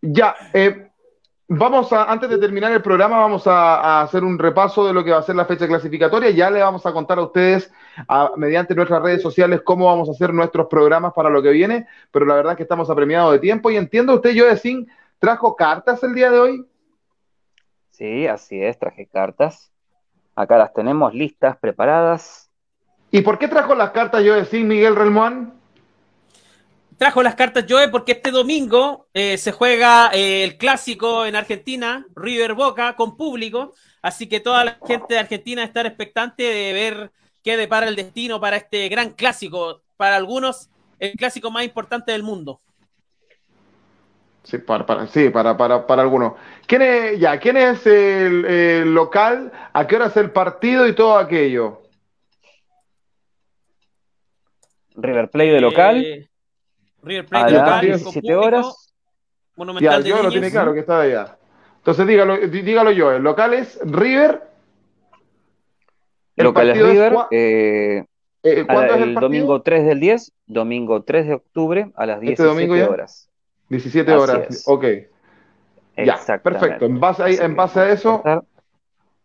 Ya, 0.00 0.34
eh, 0.52 0.90
Vamos 1.46 1.92
a, 1.92 2.10
antes 2.10 2.30
de 2.30 2.38
terminar 2.38 2.72
el 2.72 2.80
programa, 2.80 3.18
vamos 3.18 3.46
a, 3.46 4.00
hacer 4.00 4.24
un 4.24 4.38
repaso 4.38 4.86
de 4.86 4.94
lo 4.94 5.04
que 5.04 5.10
va 5.10 5.18
a 5.18 5.22
ser 5.22 5.36
la 5.36 5.44
fecha 5.44 5.68
clasificatoria. 5.68 6.30
Ya 6.30 6.50
le 6.50 6.62
vamos 6.62 6.86
a 6.86 6.92
contar 6.92 7.18
a 7.18 7.22
ustedes, 7.22 7.70
mediante 8.36 8.74
nuestras 8.74 9.02
redes 9.02 9.20
sociales, 9.20 9.60
cómo 9.62 9.84
vamos 9.84 10.08
a 10.08 10.12
hacer 10.12 10.32
nuestros 10.32 10.68
programas 10.68 11.12
para 11.12 11.28
lo 11.28 11.42
que 11.42 11.50
viene. 11.50 11.86
Pero 12.10 12.24
la 12.24 12.34
verdad 12.34 12.52
es 12.52 12.56
que 12.56 12.62
estamos 12.62 12.88
apremiados 12.88 13.32
de 13.32 13.40
tiempo. 13.40 13.70
Y 13.70 13.76
entiendo 13.76 14.14
usted, 14.14 14.30
yo 14.30 14.46
decir, 14.46 14.86
¿trajo 15.18 15.54
cartas 15.54 16.02
el 16.02 16.14
día 16.14 16.30
de 16.30 16.38
hoy? 16.38 16.66
Sí, 17.96 18.26
así 18.26 18.60
es, 18.60 18.78
traje 18.78 19.06
cartas. 19.06 19.70
Acá 20.34 20.58
las 20.58 20.72
tenemos 20.74 21.14
listas, 21.14 21.56
preparadas. 21.56 22.50
¿Y 23.10 23.22
por 23.22 23.38
qué 23.38 23.46
trajo 23.46 23.74
las 23.74 23.90
cartas, 23.90 24.24
yo 24.24 24.34
decir, 24.34 24.64
Miguel 24.64 24.96
Relmuán? 24.96 25.54
trajo 26.96 27.22
las 27.22 27.34
cartas 27.34 27.66
Joe 27.68 27.88
porque 27.88 28.12
este 28.12 28.30
domingo 28.30 29.08
eh, 29.14 29.36
se 29.38 29.52
juega 29.52 30.10
eh, 30.12 30.44
el 30.44 30.56
clásico 30.56 31.26
en 31.26 31.36
Argentina, 31.36 32.06
River 32.14 32.54
Boca, 32.54 32.96
con 32.96 33.16
público. 33.16 33.74
Así 34.02 34.28
que 34.28 34.40
toda 34.40 34.64
la 34.64 34.78
gente 34.86 35.14
de 35.14 35.20
Argentina 35.20 35.64
está 35.64 35.82
expectante 35.82 36.42
de 36.42 36.72
ver 36.72 37.12
qué 37.42 37.56
depara 37.56 37.88
el 37.88 37.96
destino 37.96 38.40
para 38.40 38.56
este 38.56 38.88
gran 38.88 39.10
clásico. 39.10 39.82
Para 39.96 40.16
algunos, 40.16 40.70
el 40.98 41.12
clásico 41.12 41.50
más 41.50 41.64
importante 41.64 42.12
del 42.12 42.22
mundo. 42.22 42.60
Sí, 44.44 44.58
para, 44.58 45.06
sí, 45.06 45.30
para, 45.30 45.56
para, 45.56 45.86
para, 45.86 46.02
algunos. 46.02 46.34
¿Quién 46.66 46.82
es, 46.82 47.18
ya, 47.18 47.40
¿quién 47.40 47.56
es 47.56 47.86
el, 47.86 48.94
local? 48.94 49.50
¿A 49.72 49.86
qué 49.86 49.96
hora 49.96 50.06
es 50.06 50.16
el 50.18 50.30
partido 50.30 50.86
y 50.86 50.94
todo 50.94 51.16
aquello? 51.16 51.80
River 54.96 55.30
Play 55.30 55.48
de 55.48 55.60
local. 55.62 56.04
Eh, 56.04 56.28
River 57.02 57.26
Plate 57.26 57.52
local, 57.52 57.80
17 57.86 58.36
horas. 58.36 58.94
Monumental 59.56 60.04
ya, 60.04 60.08
yo 60.10 60.22
lo 60.22 60.30
tiene 60.30 60.50
claro 60.50 60.74
que 60.74 60.80
está 60.80 61.00
allá. 61.00 61.38
Entonces 61.78 62.06
dígalo, 62.06 62.36
dígalo 62.36 62.90
yo, 62.90 63.12
el 63.12 63.22
local 63.22 63.54
es 63.54 63.80
River. 63.82 64.42
El 66.36 66.44
local 66.44 66.68
es 66.68 66.82
River. 66.82 67.14
Eh, 67.30 68.04
eh, 68.42 68.64
¿Cuándo 68.66 68.94
es 68.94 69.00
el, 69.00 69.14
domingo 69.14 69.62
3 69.62 69.86
del 69.86 70.00
10, 70.00 70.32
domingo 70.46 71.02
3 71.02 71.28
de 71.28 71.34
octubre 71.34 71.92
a 71.94 72.04
las 72.04 72.20
17 72.20 72.62
este 72.62 72.84
horas. 72.84 73.30
17 73.68 74.12
horas, 74.12 74.64
ok. 74.66 74.84
Ya, 75.96 76.18
perfecto. 76.42 76.86
En 76.86 77.00
base, 77.00 77.22
a, 77.22 77.28
en 77.28 77.54
base 77.54 77.80
a 77.80 77.90
eso, 77.90 78.22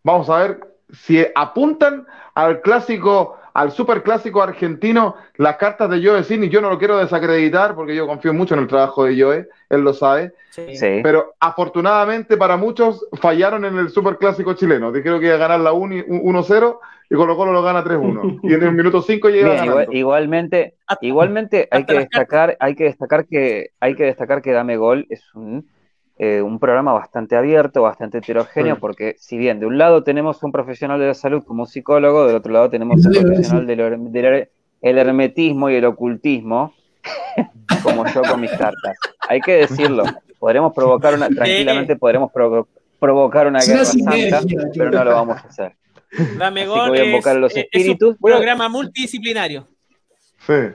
vamos 0.04 0.30
a 0.30 0.38
ver 0.40 0.76
si 0.92 1.26
apuntan 1.36 2.06
al 2.36 2.62
clásico 2.62 3.38
al 3.60 3.72
superclásico 3.72 4.42
argentino 4.42 5.18
las 5.36 5.58
cartas 5.58 5.90
de 5.90 6.02
Joe 6.02 6.24
Sin, 6.24 6.46
y 6.46 6.50
yo 6.50 6.62
no 6.62 6.70
lo 6.70 6.80
quiero 6.80 6.98
desacreditar 6.98 7.76
porque 7.76 7.94
yo 7.94 8.08
confío 8.08 8.34
mucho 8.34 8.54
en 8.54 8.62
el 8.62 8.68
trabajo 8.68 9.04
de 9.04 9.22
Joe, 9.22 9.50
él 9.70 9.82
lo 9.82 9.94
sabe. 9.94 10.32
Sí. 10.52 11.02
Pero 11.04 11.34
afortunadamente 11.42 12.38
para 12.38 12.56
muchos 12.56 13.06
fallaron 13.20 13.66
en 13.66 13.78
el 13.78 13.90
superclásico 13.90 14.54
chileno. 14.54 14.94
Dijeron 14.94 15.20
que 15.20 15.26
iba 15.26 15.36
a 15.36 15.40
ganar 15.40 15.60
la 15.60 15.74
1-0 15.74 16.80
y 17.10 17.16
Colo 17.16 17.36
Colo 17.36 17.52
lo 17.52 17.62
gana 17.62 17.84
3-1. 17.84 18.40
Y 18.44 18.54
en 18.54 18.64
el 18.64 18.72
minuto 18.72 19.02
5 19.02 19.28
llega 19.28 19.62
Bien, 19.62 19.88
igualmente, 19.92 20.76
igualmente 21.02 21.68
hay 21.70 21.84
que 21.84 21.96
destacar, 21.96 22.56
hay 22.62 22.76
que 22.76 22.86
destacar 22.86 23.26
que 23.26 23.72
hay 23.82 23.94
que 23.96 24.06
destacar 24.06 24.42
que 24.42 24.54
Dame 24.54 24.78
Gol 24.78 25.06
es 25.10 25.22
un 25.36 25.68
eh, 26.22 26.42
un 26.42 26.60
programa 26.60 26.92
bastante 26.92 27.38
abierto, 27.38 27.82
bastante 27.82 28.18
heterogéneo, 28.18 28.78
porque 28.78 29.16
si 29.18 29.38
bien 29.38 29.62
de 29.62 29.66
un 29.66 29.78
lado 29.78 30.04
tenemos 30.04 30.44
un 30.44 30.52
profesional 30.52 31.00
de 31.00 31.08
la 31.08 31.14
salud 31.14 31.46
como 31.46 31.66
psicólogo, 31.66 32.28
del 32.28 32.36
otro 32.36 32.52
lado 32.52 32.70
tenemos 32.70 33.06
un 33.06 33.14
profesional 33.14 33.66
del, 33.66 34.50
hermetismo 34.82 35.70
y 35.70 35.76
el 35.76 35.86
ocultismo, 35.86 36.74
como 37.84 38.06
yo 38.08 38.22
con 38.24 38.42
mis 38.42 38.52
cartas. 38.52 38.98
Hay 39.30 39.40
que 39.40 39.54
decirlo, 39.60 40.04
podremos 40.40 40.74
provocar 40.74 41.14
una, 41.14 41.30
tranquilamente 41.30 41.96
podremos 41.96 42.30
provocar 43.00 43.48
una 43.48 43.62
guerra 43.62 43.86
santa, 43.86 44.42
pero 44.74 44.92
no 44.92 45.06
lo 45.06 45.12
vamos 45.12 45.38
a 45.38 45.48
hacer. 45.48 45.78
Dame 46.38 46.68
voy 46.68 46.98
a 46.98 47.06
invocar 47.06 47.38
a 47.38 47.40
los 47.40 47.56
espíritus. 47.56 48.18
un 48.20 48.30
programa 48.30 48.68
multidisciplinario. 48.68 49.70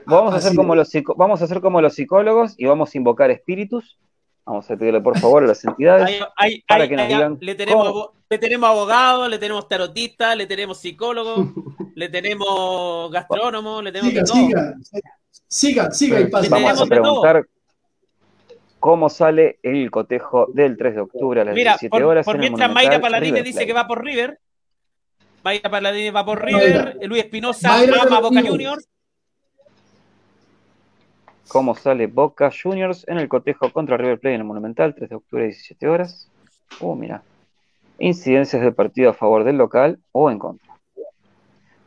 Vamos, 0.07 0.33
a 0.33 0.37
hacer 0.37 0.55
como 0.55 0.73
los, 0.73 0.89
vamos 1.17 1.41
a 1.41 1.45
hacer 1.45 1.61
como 1.61 1.81
los 1.81 1.93
psicólogos 1.93 2.55
y 2.57 2.65
vamos 2.65 2.95
a 2.95 2.97
invocar 2.97 3.29
espíritus 3.29 3.99
Vamos 4.45 4.69
a 4.69 4.77
pedirle 4.77 5.01
por 5.01 5.17
favor 5.17 5.43
a 5.43 5.47
las 5.47 5.65
entidades 5.65 6.21
para 6.67 6.87
que 6.87 6.95
nos 6.95 7.07
digan. 7.07 7.37
Le 7.41 7.55
tenemos, 7.55 8.09
le 8.29 8.37
tenemos 8.37 8.69
abogados, 8.69 9.27
le 9.27 9.39
tenemos 9.39 9.67
tarotistas, 9.67 10.37
le 10.37 10.45
tenemos 10.45 10.79
psicólogos, 10.79 11.47
le 11.95 12.09
tenemos 12.09 13.11
gastrónomos, 13.11 13.83
le 13.83 13.91
tenemos. 13.91 14.29
Siga, 14.29 14.75
siga, 14.83 15.11
siga, 15.47 15.91
siga 15.91 16.19
y 16.19 16.25
pasa. 16.27 16.49
Vamos 16.49 16.79
a 16.79 16.85
preguntar 16.85 17.47
cómo 18.79 19.09
sale 19.09 19.57
el 19.63 19.89
cotejo 19.89 20.45
del 20.53 20.77
3 20.77 20.93
de 20.93 21.01
octubre 21.01 21.41
a 21.41 21.45
las 21.45 21.55
Mira, 21.55 21.71
17 21.71 22.03
horas. 22.03 22.25
Por 22.25 22.37
mientras 22.37 22.71
Mayra 22.71 23.01
Paladines 23.01 23.43
dice 23.43 23.65
que 23.65 23.73
va 23.73 23.87
por 23.87 24.05
River. 24.05 24.39
Mayra 25.43 25.71
Paladines 25.71 26.13
va 26.13 26.23
por 26.23 26.45
River. 26.45 26.99
Luis 27.01 27.23
Espinosa 27.23 27.69
va 27.69 28.17
a 28.17 28.21
Boca 28.21 28.43
Juniors 28.43 28.87
cómo 31.47 31.75
sale 31.75 32.07
Boca 32.07 32.49
Juniors 32.51 33.07
en 33.07 33.17
el 33.17 33.27
cotejo 33.27 33.71
contra 33.71 33.97
River 33.97 34.19
Plate 34.19 34.35
en 34.35 34.41
el 34.41 34.47
Monumental, 34.47 34.95
3 34.95 35.09
de 35.09 35.15
octubre, 35.15 35.45
17 35.45 35.87
horas. 35.87 36.29
Uh, 36.79 36.95
mira. 36.95 37.21
Incidencias 37.99 38.61
del 38.61 38.73
partido 38.73 39.11
a 39.11 39.13
favor 39.13 39.43
del 39.43 39.57
local 39.57 39.99
o 40.11 40.29
en 40.29 40.39
contra. 40.39 40.73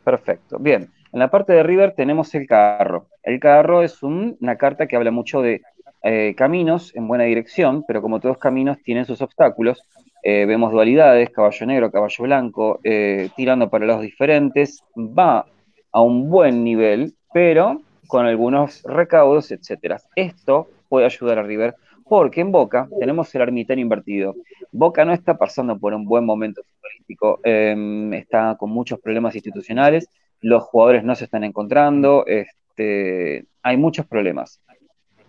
Perfecto. 0.05 0.59
Bien. 0.59 0.91
En 1.13 1.21
la 1.21 1.31
parte 1.31 1.53
de 1.53 1.63
River 1.63 1.95
tenemos 1.95 2.35
el 2.35 2.47
carro. 2.47 3.07
El 3.23 3.41
carro 3.41 3.83
es 3.83 4.03
una 4.03 4.57
carta 4.57 4.87
que 4.87 4.97
habla 4.97 5.11
mucho 5.11 5.41
de 5.43 5.63
eh, 6.03 6.35
caminos 6.37 6.95
en 6.95 7.09
buena 7.09 7.25
dirección, 7.25 7.85
pero 7.87 8.01
como 8.01 8.21
todos 8.21 8.39
caminos 8.39 8.79
tienen 8.83 9.05
sus 9.05 9.21
obstáculos. 9.21 9.83
Eh, 10.23 10.47
vemos 10.47 10.73
dualidades, 10.73 11.31
caballo 11.31 11.67
negro, 11.67 11.91
caballo 11.91 12.25
blanco, 12.25 12.81
eh, 12.85 13.31
tirando 13.37 13.71
para 13.71 13.87
lados 13.87 14.03
diferentes. 14.03 14.83
Va 14.97 15.47
a 15.93 16.01
un 16.01 16.31
buen 16.31 16.65
nivel, 16.65 17.15
pero 17.33 17.81
con 18.09 18.27
algunos 18.27 18.83
recaudos, 18.83 19.53
etcétera. 19.53 20.01
Esto 20.17 20.69
puede 20.89 21.07
ayudar 21.07 21.39
a 21.39 21.43
River 21.43 21.77
porque 22.05 22.41
en 22.41 22.51
Boca 22.51 22.89
tenemos 22.99 23.33
el 23.35 23.43
ermitaño 23.43 23.83
invertido. 23.83 24.35
Boca 24.73 25.05
no 25.05 25.13
está 25.13 25.37
pasando 25.37 25.79
por 25.79 25.93
un 25.93 26.07
buen 26.07 26.25
momento 26.25 26.63
futbolístico, 26.63 27.39
em, 27.45 28.13
está 28.15 28.57
con 28.59 28.71
muchos 28.71 28.99
problemas 28.99 29.35
institucionales, 29.35 30.09
los 30.41 30.63
jugadores 30.63 31.05
no 31.05 31.15
se 31.15 31.25
están 31.25 31.45
encontrando, 31.45 32.25
este, 32.27 33.47
hay 33.63 33.77
muchos 33.77 34.07
problemas. 34.07 34.61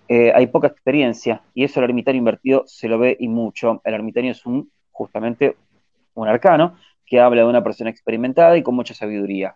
Eh, 0.07 0.31
hay 0.33 0.47
poca 0.47 0.67
experiencia 0.67 1.43
y 1.53 1.65
eso 1.65 1.81
el 1.81 1.83
ermitaño 1.83 2.17
invertido 2.17 2.63
se 2.65 2.87
lo 2.87 2.97
ve 2.97 3.15
y 3.19 3.27
mucho. 3.27 3.81
El 3.83 3.93
ermitaño 3.93 4.31
es 4.31 4.41
justamente 4.91 5.57
un 6.15 6.27
arcano 6.29 6.77
que 7.05 7.19
habla 7.19 7.41
de 7.41 7.47
una 7.47 7.63
persona 7.63 7.89
experimentada 7.89 8.57
y 8.57 8.63
con 8.63 8.75
mucha 8.75 8.93
sabiduría. 8.93 9.55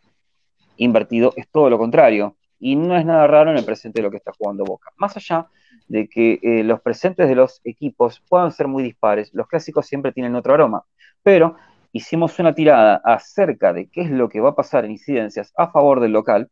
Invertido 0.76 1.34
es 1.38 1.48
todo 1.50 1.70
lo 1.70 1.78
contrario 1.78 2.36
y 2.64 2.78
no 2.78 2.96
es 2.96 3.06
nada 3.06 3.28
raro 3.28 3.52
en 3.52 3.58
el 3.58 3.66
presente 3.66 4.00
de 4.00 4.04
lo 4.04 4.10
que 4.10 4.18
está 4.18 4.32
jugando 4.38 4.64
Boca. 4.64 4.90
Más 4.96 5.18
allá 5.18 5.48
de 5.90 6.08
que 6.08 6.40
eh, 6.42 6.64
los 6.64 6.80
presentes 6.80 7.28
de 7.28 7.36
los 7.36 7.60
equipos 7.66 8.24
puedan 8.30 8.54
ser 8.54 8.70
muy 8.70 8.84
dispares, 8.84 9.34
los 9.34 9.48
clásicos 9.48 9.86
siempre 9.86 10.14
tienen 10.14 10.34
otro 10.34 10.54
aroma, 10.54 10.86
pero 11.22 11.58
hicimos 11.92 12.40
una 12.40 12.54
tirada 12.54 13.02
acerca 13.04 13.74
de 13.74 13.88
qué 13.88 14.02
es 14.02 14.12
lo 14.12 14.30
que 14.30 14.40
va 14.40 14.52
a 14.52 14.56
pasar 14.56 14.86
en 14.86 14.92
incidencias 14.92 15.52
a 15.58 15.72
favor 15.72 16.00
del 16.00 16.14
local 16.14 16.50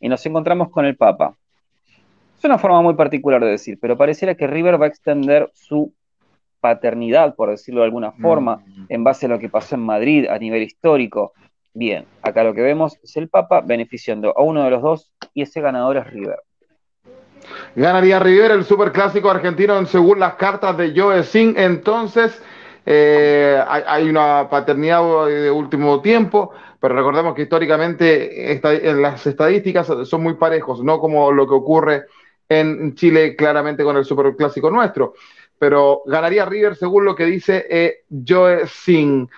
y 0.00 0.08
nos 0.08 0.24
encontramos 0.24 0.70
con 0.70 0.86
el 0.86 0.96
Papa. 0.96 1.36
Es 2.38 2.44
una 2.46 2.56
forma 2.56 2.80
muy 2.80 2.94
particular 2.94 3.44
de 3.44 3.50
decir, 3.50 3.78
pero 3.78 3.98
pareciera 3.98 4.34
que 4.34 4.46
River 4.46 4.80
va 4.80 4.86
a 4.86 4.88
extender 4.88 5.50
su 5.52 5.92
paternidad, 6.60 7.34
por 7.34 7.50
decirlo 7.50 7.80
de 7.82 7.86
alguna 7.86 8.12
forma, 8.12 8.64
mm. 8.66 8.86
en 8.88 9.04
base 9.04 9.26
a 9.26 9.28
lo 9.28 9.38
que 9.38 9.50
pasó 9.50 9.74
en 9.74 9.82
Madrid 9.82 10.26
a 10.26 10.38
nivel 10.38 10.62
histórico, 10.62 11.34
Bien, 11.72 12.04
acá 12.22 12.42
lo 12.42 12.52
que 12.52 12.62
vemos 12.62 12.98
es 13.02 13.16
el 13.16 13.28
Papa 13.28 13.60
beneficiando 13.60 14.36
a 14.36 14.42
uno 14.42 14.64
de 14.64 14.70
los 14.70 14.82
dos 14.82 15.12
y 15.34 15.42
ese 15.42 15.60
ganador 15.60 15.98
es 15.98 16.06
River. 16.10 16.40
Ganaría 17.76 18.18
River 18.18 18.50
el 18.52 18.64
superclásico 18.64 19.30
argentino 19.30 19.84
según 19.86 20.20
las 20.20 20.34
cartas 20.34 20.76
de 20.76 20.92
Joe 20.94 21.22
Sin. 21.22 21.56
Entonces, 21.56 22.42
eh, 22.86 23.62
hay, 23.66 24.08
una 24.08 24.48
paternidad 24.50 25.26
de 25.26 25.50
último 25.50 26.00
tiempo, 26.00 26.52
pero 26.80 26.94
recordemos 26.94 27.34
que 27.34 27.42
históricamente 27.42 28.52
en 28.52 29.02
las 29.02 29.26
estadísticas 29.26 29.86
son 30.04 30.22
muy 30.22 30.34
parejos, 30.34 30.82
no 30.82 30.98
como 30.98 31.30
lo 31.30 31.46
que 31.46 31.54
ocurre 31.54 32.06
en 32.48 32.94
Chile 32.94 33.36
claramente 33.36 33.84
con 33.84 33.96
el 33.96 34.04
superclásico 34.04 34.70
nuestro. 34.70 35.14
Pero 35.58 36.02
ganaría 36.06 36.46
River 36.46 36.74
según 36.74 37.04
lo 37.04 37.14
que 37.14 37.26
dice 37.26 37.66
eh, 37.70 38.04
Joe 38.26 38.66
Sin. 38.66 39.28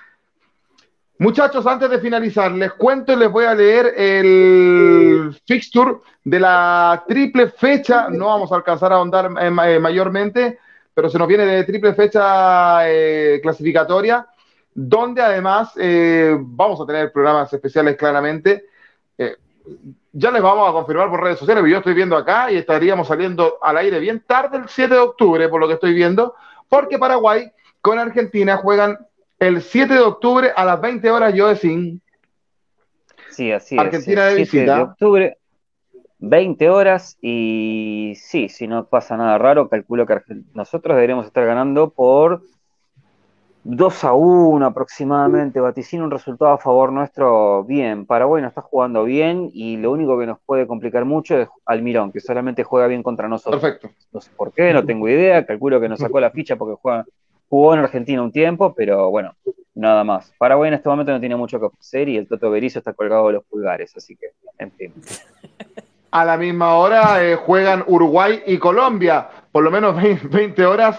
Muchachos, 1.22 1.64
antes 1.68 1.88
de 1.88 2.00
finalizar, 2.00 2.50
les 2.50 2.72
cuento 2.72 3.12
y 3.12 3.16
les 3.16 3.30
voy 3.30 3.44
a 3.44 3.54
leer 3.54 3.94
el 3.96 5.40
fixture 5.46 5.98
de 6.24 6.40
la 6.40 7.04
triple 7.06 7.46
fecha. 7.46 8.08
No 8.10 8.26
vamos 8.26 8.50
a 8.50 8.56
alcanzar 8.56 8.92
a 8.92 8.96
ahondar 8.96 9.30
eh, 9.40 9.46
eh, 9.46 9.78
mayormente, 9.78 10.58
pero 10.92 11.08
se 11.08 11.20
nos 11.20 11.28
viene 11.28 11.46
de 11.46 11.62
triple 11.62 11.94
fecha 11.94 12.90
eh, 12.90 13.38
clasificatoria, 13.40 14.26
donde 14.74 15.22
además 15.22 15.74
vamos 16.40 16.80
a 16.80 16.86
tener 16.86 17.12
programas 17.12 17.52
especiales 17.52 17.96
claramente. 17.96 18.64
ya 19.16 20.30
les 20.32 20.42
vamos 20.42 20.68
a 20.68 20.72
confirmar 20.72 21.08
por 21.08 21.22
redes 21.22 21.38
sociales, 21.38 21.62
yo 21.70 21.78
estoy 21.78 21.94
viendo 21.94 22.16
acá 22.16 22.50
y 22.50 22.56
estaríamos 22.56 23.06
saliendo 23.06 23.58
al 23.62 23.76
aire 23.76 24.00
bien 24.00 24.24
tarde 24.26 24.58
el 24.58 24.68
7 24.68 24.92
de 24.92 25.00
octubre, 25.00 25.48
por 25.48 25.60
lo 25.60 25.68
que 25.68 25.74
estoy 25.74 25.94
viendo, 25.94 26.34
porque 26.68 26.98
Paraguay 26.98 27.48
con 27.80 28.00
Argentina 28.00 28.56
juegan 28.56 28.98
el 29.42 29.60
7 29.60 29.94
de 29.94 30.00
octubre 30.00 30.52
a 30.54 30.64
las 30.64 30.80
20 30.80 31.10
horas, 31.10 31.34
yo 31.34 31.52
Sí, 31.56 33.50
así 33.50 33.76
Argentina 33.78 34.28
es. 34.28 34.34
de 34.34 34.40
visita. 34.40 34.64
7 34.64 34.72
de 34.72 34.80
octubre, 34.82 35.38
20 36.20 36.70
horas 36.70 37.18
y 37.20 38.12
sí, 38.16 38.48
si 38.48 38.68
no 38.68 38.86
pasa 38.86 39.16
nada 39.16 39.38
raro, 39.38 39.68
calculo 39.68 40.06
que 40.06 40.20
nosotros 40.54 40.94
deberíamos 40.94 41.26
estar 41.26 41.44
ganando 41.44 41.90
por 41.90 42.42
2 43.64 44.04
a 44.04 44.12
1 44.12 44.64
aproximadamente, 44.64 45.58
vaticina 45.58 46.04
un 46.04 46.12
resultado 46.12 46.52
a 46.52 46.58
favor 46.58 46.92
nuestro 46.92 47.64
bien. 47.64 48.06
Paraguay 48.06 48.42
no 48.42 48.48
está 48.48 48.60
jugando 48.60 49.02
bien 49.02 49.50
y 49.52 49.76
lo 49.76 49.90
único 49.90 50.16
que 50.20 50.26
nos 50.26 50.38
puede 50.46 50.68
complicar 50.68 51.04
mucho 51.04 51.36
es 51.36 51.48
Almirón, 51.66 52.12
que 52.12 52.20
solamente 52.20 52.62
juega 52.62 52.86
bien 52.86 53.02
contra 53.02 53.26
nosotros. 53.26 53.60
Perfecto. 53.60 53.90
No 54.12 54.20
sé 54.20 54.30
por 54.36 54.52
qué, 54.52 54.72
no 54.72 54.84
tengo 54.84 55.08
idea, 55.08 55.44
calculo 55.44 55.80
que 55.80 55.88
nos 55.88 55.98
sacó 55.98 56.20
la 56.20 56.30
ficha 56.30 56.54
porque 56.54 56.76
juega 56.80 57.04
Jugó 57.52 57.74
en 57.74 57.80
Argentina 57.80 58.22
un 58.22 58.32
tiempo, 58.32 58.72
pero 58.74 59.10
bueno, 59.10 59.36
nada 59.74 60.04
más. 60.04 60.32
Paraguay 60.38 60.68
en 60.68 60.74
este 60.74 60.88
momento 60.88 61.12
no 61.12 61.20
tiene 61.20 61.36
mucho 61.36 61.60
que 61.60 61.66
ofrecer 61.66 62.08
y 62.08 62.16
el 62.16 62.26
Toto 62.26 62.50
Berizzo 62.50 62.78
está 62.78 62.94
colgado 62.94 63.26
de 63.26 63.34
los 63.34 63.44
pulgares, 63.44 63.94
así 63.94 64.16
que, 64.16 64.28
en 64.56 64.72
fin. 64.72 64.94
A 66.12 66.24
la 66.24 66.38
misma 66.38 66.76
hora 66.76 67.22
eh, 67.22 67.36
juegan 67.36 67.84
Uruguay 67.86 68.42
y 68.46 68.56
Colombia, 68.56 69.28
por 69.52 69.62
lo 69.62 69.70
menos 69.70 69.94
20 70.30 70.64
horas, 70.64 70.98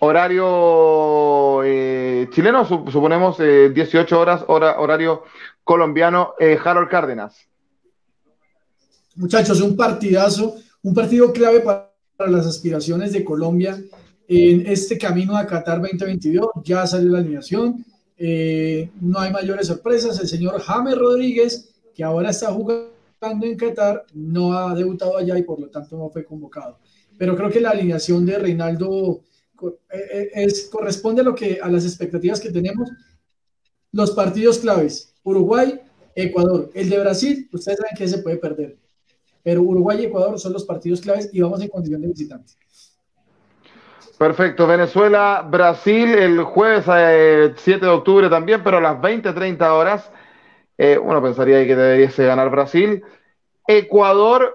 horario 0.00 1.62
eh, 1.62 2.28
chileno, 2.32 2.64
suponemos 2.64 3.38
18 3.38 3.94
eh, 3.94 4.18
horas, 4.18 4.44
horario 4.48 5.22
colombiano. 5.62 6.34
Harold 6.64 6.88
Cárdenas. 6.88 7.46
Muchachos, 9.14 9.60
un 9.60 9.76
partidazo, 9.76 10.56
un 10.82 10.94
partido 10.94 11.32
clave 11.32 11.60
para 11.60 11.92
las 12.18 12.44
aspiraciones 12.44 13.12
de 13.12 13.24
Colombia 13.24 13.78
en 14.28 14.66
este 14.66 14.98
camino 14.98 15.36
a 15.36 15.46
Qatar 15.46 15.80
2022. 15.80 16.46
Ya 16.64 16.86
salió 16.86 17.10
la 17.12 17.18
alineación, 17.18 17.84
eh, 18.16 18.90
no 19.00 19.18
hay 19.18 19.32
mayores 19.32 19.66
sorpresas. 19.66 20.18
El 20.20 20.28
señor 20.28 20.60
James 20.60 20.96
Rodríguez, 20.96 21.74
que 21.94 22.04
ahora 22.04 22.30
está 22.30 22.52
jugando 22.52 22.92
en 23.46 23.56
Qatar, 23.56 24.04
no 24.14 24.52
ha 24.52 24.74
debutado 24.74 25.16
allá 25.16 25.38
y 25.38 25.42
por 25.42 25.60
lo 25.60 25.68
tanto 25.68 25.96
no 25.96 26.10
fue 26.10 26.24
convocado. 26.24 26.78
Pero 27.18 27.36
creo 27.36 27.50
que 27.50 27.60
la 27.60 27.70
alineación 27.70 28.24
de 28.26 28.38
Reinaldo 28.38 29.22
eh, 29.62 29.78
eh, 29.92 30.30
es, 30.34 30.68
corresponde 30.70 31.20
a, 31.20 31.24
lo 31.24 31.34
que, 31.34 31.58
a 31.62 31.68
las 31.68 31.84
expectativas 31.84 32.40
que 32.40 32.50
tenemos. 32.50 32.90
Los 33.92 34.12
partidos 34.12 34.58
claves, 34.58 35.14
Uruguay 35.22 35.80
Ecuador. 36.14 36.70
El 36.74 36.90
de 36.90 36.98
Brasil, 36.98 37.48
ustedes 37.52 37.78
saben 37.78 37.96
que 37.96 38.08
se 38.08 38.18
puede 38.18 38.36
perder. 38.36 38.78
Pero 39.42 39.62
Uruguay 39.62 39.98
y 40.00 40.04
Ecuador 40.06 40.38
son 40.38 40.52
los 40.52 40.64
partidos 40.64 41.00
claves 41.00 41.28
y 41.32 41.40
vamos 41.40 41.60
en 41.60 41.68
condición 41.68 42.00
de 42.00 42.08
visitante. 42.08 42.54
Perfecto. 44.22 44.68
Venezuela, 44.68 45.44
Brasil, 45.44 46.14
el 46.14 46.44
jueves 46.44 46.84
7 46.84 47.56
eh, 47.72 47.78
de 47.80 47.88
octubre 47.88 48.28
también, 48.28 48.62
pero 48.62 48.76
a 48.76 48.80
las 48.80 49.00
20, 49.00 49.32
30 49.32 49.74
horas. 49.74 50.12
Eh, 50.78 50.96
uno 50.96 51.20
pensaría 51.20 51.66
que 51.66 51.74
debería 51.74 52.08
ganar 52.28 52.48
Brasil. 52.48 53.02
Ecuador, 53.66 54.54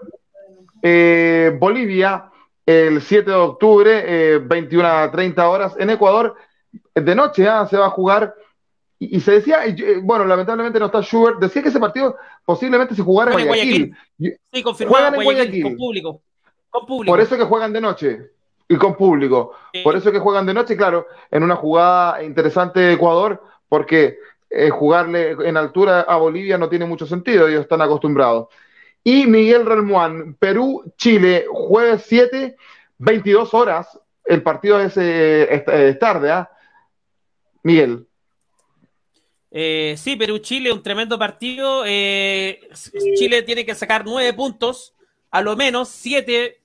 eh, 0.82 1.53
Bolivia, 1.59 2.32
el 2.65 3.01
7 3.01 3.30
de 3.30 3.36
octubre, 3.36 4.39
21 4.39 4.88
a 4.88 5.11
30 5.11 5.49
horas. 5.49 5.76
En 5.78 5.89
Ecuador, 5.89 6.36
de 6.95 7.15
noche 7.15 7.45
¿ah? 7.45 7.68
se 7.70 7.76
va 7.76 7.88
a 7.88 7.89
jugar. 7.89 8.36
Y, 8.99 9.20
se 9.20 9.34
decía, 9.34 9.59
bueno, 10.01 10.24
lamentablemente 10.24 10.80
no 10.80 10.86
está 10.86 11.01
Schubert, 11.01 11.39
decía 11.39 11.61
que 11.61 11.70
ese 11.70 11.80
partido 11.80 12.15
posiblemente 12.45 12.95
se 12.95 13.01
jugara 13.01 13.34
en 13.34 13.47
Guayaquil. 13.47 13.95
Sí, 14.18 14.63
confirmado, 14.63 14.95
juegan 14.95 15.15
en 15.15 15.24
Guayaquil, 15.26 15.63
Con 15.63 15.76
público. 15.76 16.22
Con 16.70 16.86
público. 16.86 17.11
Por 17.11 17.20
eso 17.20 17.36
que 17.36 17.43
juegan 17.43 17.74
de 17.74 17.82
noche 17.82 18.36
y 18.68 18.76
con 18.76 18.95
público. 18.95 19.53
Por 19.84 19.95
eso 19.95 20.11
que 20.11 20.20
juegan 20.20 20.45
de 20.45 20.53
noche, 20.53 20.76
claro, 20.76 21.07
en 21.32 21.43
una 21.43 21.55
jugada 21.55 22.24
interesante 22.24 22.80
de 22.80 22.93
Ecuador, 22.93 23.41
porque 23.70 24.18
eh, 24.49 24.70
jugarle 24.70 25.32
en 25.32 25.57
altura 25.57 26.01
a 26.01 26.18
Bolivia 26.18 26.57
no 26.57 26.70
tiene 26.70 26.86
mucho 26.86 27.05
sentido, 27.05 27.47
ellos 27.47 27.61
están 27.61 27.82
acostumbrados. 27.82 28.47
Y 29.03 29.26
Miguel 29.26 29.65
Relmuán, 29.65 30.36
Perú, 30.36 30.84
Chile, 30.97 31.45
jueves 31.49 32.03
7, 32.07 32.55
22 32.97 33.53
horas. 33.53 33.99
El 34.26 34.43
partido 34.43 34.82
es, 34.82 34.95
eh, 34.97 35.97
tarde, 35.99 36.32
¿ah? 36.32 36.49
Miguel. 37.63 38.05
Eh, 39.49 39.95
sí, 39.97 40.18
Perú-Chile, 40.18 40.74
un 40.74 40.84
tremendo 40.84 41.18
partido. 41.18 41.86
Chile 41.86 43.43
tiene 43.43 43.65
que 43.65 43.76
sacar 43.76 44.03
nueve 44.05 44.34
puntos, 44.34 44.93
a 45.32 45.41
lo 45.41 45.55
menos 45.55 45.89
siete 45.89 46.61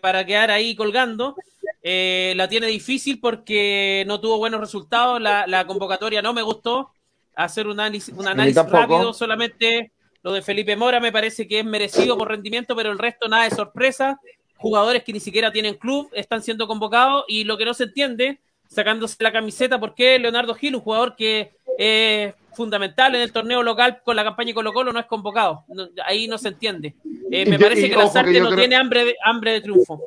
para 0.00 0.24
quedar 0.24 0.50
ahí 0.50 0.74
colgando. 0.74 1.36
la 1.82 2.48
tiene 2.48 2.66
difícil 2.66 3.20
porque 3.20 4.04
no 4.06 4.20
tuvo 4.20 4.38
buenos 4.38 4.60
resultados. 4.60 5.20
La, 5.20 5.46
la 5.46 5.66
convocatoria 5.66 6.22
no 6.22 6.32
me 6.32 6.42
gustó 6.42 6.90
hacer 7.36 7.66
un 7.66 7.78
análisis, 7.78 8.14
un 8.16 8.26
análisis 8.26 8.68
rápido, 8.68 9.12
solamente 9.12 9.92
lo 10.22 10.32
de 10.32 10.42
Felipe 10.42 10.74
Mora 10.74 10.98
me 10.98 11.12
parece 11.12 11.46
que 11.46 11.60
es 11.60 11.64
merecido 11.64 12.18
por 12.18 12.28
rendimiento, 12.28 12.74
pero 12.74 12.90
el 12.90 12.98
resto 12.98 13.28
nada 13.28 13.44
de 13.44 13.54
sorpresa. 13.54 14.18
Jugadores 14.56 15.04
que 15.04 15.12
ni 15.12 15.20
siquiera 15.20 15.52
tienen 15.52 15.74
club 15.74 16.10
están 16.14 16.42
siendo 16.42 16.66
convocados 16.66 17.24
y 17.28 17.44
lo 17.44 17.56
que 17.56 17.66
no 17.66 17.74
se 17.74 17.84
entiende, 17.84 18.40
sacándose 18.66 19.16
la 19.20 19.30
camiseta, 19.30 19.78
¿por 19.78 19.94
qué 19.94 20.18
Leonardo 20.18 20.54
Gil, 20.54 20.74
un 20.74 20.80
jugador 20.80 21.14
que 21.14 21.52
es 21.78 22.34
fundamental 22.56 23.14
en 23.14 23.22
el 23.22 23.32
torneo 23.32 23.62
local 23.62 24.00
con 24.04 24.16
la 24.16 24.24
campaña 24.24 24.48
de 24.48 24.54
Colo 24.54 24.72
Colo, 24.72 24.92
no 24.92 24.98
es 24.98 25.06
convocado? 25.06 25.64
ahí 26.04 26.26
no 26.26 26.38
se 26.38 26.48
entiende. 26.48 26.94
Eh, 27.30 27.48
me 27.48 27.58
parece 27.58 27.88
que 27.88 27.96
la 27.96 28.08
Sarte 28.08 28.40
no 28.40 28.54
tiene 28.54 28.76
hambre 28.76 29.04
de, 29.04 29.14
hambre 29.24 29.52
de 29.52 29.60
triunfo. 29.60 30.00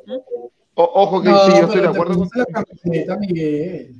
ojo 0.74 1.22
que 1.22 1.28
sí, 1.28 1.58
yo 1.60 1.66
estoy 1.66 1.80
de 1.80 1.88
acuerdo 1.88 2.18
con... 2.18 2.28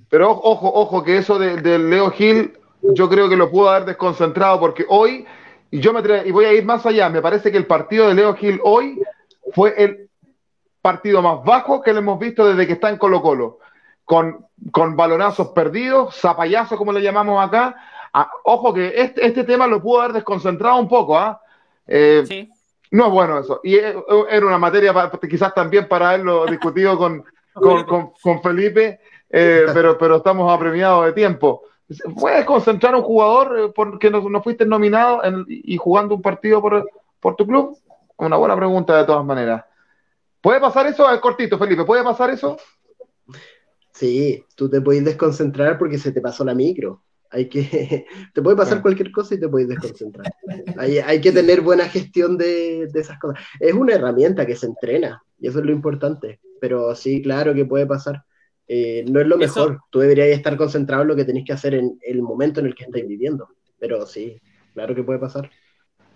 Pero 0.08 0.30
ojo, 0.30 0.72
ojo, 0.74 1.02
que 1.02 1.18
eso 1.18 1.38
de, 1.38 1.60
de 1.60 1.78
Leo 1.78 2.10
Gil 2.10 2.52
yo 2.82 3.08
creo 3.08 3.28
que 3.28 3.36
lo 3.36 3.50
pudo 3.50 3.70
haber 3.70 3.84
desconcentrado 3.86 4.58
porque 4.58 4.84
hoy, 4.88 5.26
y 5.70 5.80
yo 5.80 5.92
me 5.92 6.00
y 6.26 6.30
voy 6.30 6.44
a 6.44 6.52
ir 6.52 6.64
más 6.64 6.86
allá, 6.86 7.08
me 7.08 7.22
parece 7.22 7.50
que 7.52 7.58
el 7.58 7.66
partido 7.66 8.08
de 8.08 8.14
Leo 8.14 8.34
Gil 8.34 8.60
hoy 8.64 9.00
fue 9.52 9.74
el 9.76 10.10
partido 10.80 11.20
más 11.22 11.44
bajo 11.44 11.82
que 11.82 11.92
le 11.92 11.98
hemos 11.98 12.18
visto 12.18 12.46
desde 12.46 12.66
que 12.66 12.74
está 12.74 12.88
en 12.88 12.96
Colo 12.96 13.20
Colo, 13.20 13.58
con, 14.04 14.46
con 14.72 14.96
balonazos 14.96 15.48
perdidos, 15.48 16.16
zapayazos 16.16 16.78
como 16.78 16.92
le 16.92 17.02
llamamos 17.02 17.44
acá. 17.44 17.76
Ah, 18.12 18.30
ojo 18.44 18.74
que 18.74 18.92
este, 19.00 19.24
este, 19.24 19.44
tema 19.44 19.66
lo 19.66 19.80
pudo 19.80 20.00
haber 20.00 20.14
desconcentrado 20.14 20.78
un 20.78 20.88
poco, 20.88 21.16
¿ah? 21.16 21.40
Eh, 21.86 22.24
sí. 22.26 22.50
No 22.90 23.06
es 23.06 23.12
bueno 23.12 23.38
eso. 23.38 23.60
Y 23.62 23.76
eh, 23.76 23.94
era 24.30 24.46
una 24.46 24.58
materia 24.58 24.92
quizás 25.28 25.54
también 25.54 25.86
para 25.86 26.10
haberlo 26.10 26.46
discutido 26.50 26.98
con, 26.98 27.24
con, 27.52 28.12
con, 28.20 28.42
Felipe, 28.42 29.00
eh, 29.28 29.66
pero, 29.72 29.96
pero 29.96 30.16
estamos 30.16 30.52
apremiados 30.52 31.06
de 31.06 31.12
tiempo. 31.12 31.62
¿Puedes 32.18 32.44
concentrar 32.44 32.94
a 32.94 32.98
un 32.98 33.02
jugador 33.02 33.72
porque 33.74 34.10
no, 34.10 34.28
no 34.28 34.42
fuiste 34.42 34.64
nominado 34.64 35.22
y 35.48 35.76
jugando 35.76 36.14
un 36.14 36.22
partido 36.22 36.60
por, 36.60 37.36
tu 37.36 37.46
club? 37.46 37.76
Una 38.16 38.36
buena 38.36 38.56
pregunta 38.56 38.96
de 38.96 39.04
todas 39.04 39.24
maneras. 39.24 39.64
¿Puede 40.40 40.60
pasar 40.60 40.86
eso? 40.86 41.10
Es 41.10 41.20
cortito, 41.20 41.58
Felipe. 41.58 41.84
¿Puede 41.84 42.04
pasar 42.04 42.30
eso? 42.30 42.56
Sí, 43.92 44.44
tú 44.54 44.70
te 44.70 44.80
puedes 44.80 45.04
desconcentrar 45.04 45.78
porque 45.78 45.98
se 45.98 46.12
te 46.12 46.20
pasó 46.20 46.44
la 46.44 46.54
micro. 46.54 47.02
Hay 47.30 47.48
que, 47.48 48.06
te 48.34 48.42
puede 48.42 48.56
pasar 48.56 48.82
cualquier 48.82 49.12
cosa 49.12 49.34
y 49.34 49.40
te 49.40 49.48
puedes 49.48 49.68
desconcentrar. 49.68 50.32
Hay, 50.76 50.98
hay 50.98 51.20
que 51.20 51.32
tener 51.32 51.60
buena 51.60 51.88
gestión 51.88 52.36
de, 52.36 52.88
de, 52.92 53.00
esas 53.00 53.18
cosas. 53.18 53.42
Es 53.58 53.72
una 53.74 53.94
herramienta 53.94 54.46
que 54.46 54.56
se 54.56 54.66
entrena 54.66 55.22
y 55.38 55.48
eso 55.48 55.58
es 55.58 55.64
lo 55.64 55.72
importante. 55.72 56.40
Pero 56.60 56.94
sí, 56.94 57.22
claro 57.22 57.54
que 57.54 57.64
puede 57.64 57.86
pasar. 57.86 58.24
Eh, 58.72 59.04
no 59.10 59.20
es 59.20 59.26
lo 59.26 59.36
mejor. 59.36 59.80
Tú 59.90 59.98
deberías 59.98 60.28
estar 60.28 60.56
concentrado 60.56 61.02
en 61.02 61.08
lo 61.08 61.16
que 61.16 61.24
tenés 61.24 61.44
que 61.44 61.52
hacer 61.52 61.74
en 61.74 61.98
el 62.02 62.22
momento 62.22 62.60
en 62.60 62.66
el 62.66 62.74
que 62.76 62.84
estáis 62.84 63.04
viviendo. 63.06 63.48
Pero 63.80 64.06
sí, 64.06 64.40
claro 64.74 64.94
que 64.94 65.02
puede 65.02 65.18
pasar. 65.18 65.50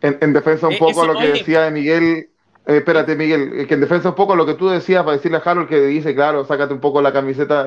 En, 0.00 0.32
defensa 0.32 0.68
un 0.68 0.74
eh, 0.74 0.78
poco 0.78 1.04
lo 1.04 1.18
que 1.18 1.28
decía 1.28 1.62
de 1.62 1.70
Miguel, 1.70 2.28
eh, 2.66 2.76
espérate 2.78 3.16
Miguel, 3.16 3.66
que 3.66 3.74
en 3.74 3.80
defensa 3.80 4.10
un 4.10 4.14
poco 4.14 4.36
lo 4.36 4.46
que 4.46 4.54
tú 4.54 4.68
decías 4.68 5.04
para 5.04 5.16
decirle 5.16 5.38
a 5.38 5.40
Harold 5.40 5.68
que 5.68 5.80
dice, 5.80 6.14
claro, 6.14 6.44
sácate 6.44 6.72
un 6.74 6.80
poco 6.80 7.02
la 7.02 7.12
camiseta, 7.12 7.66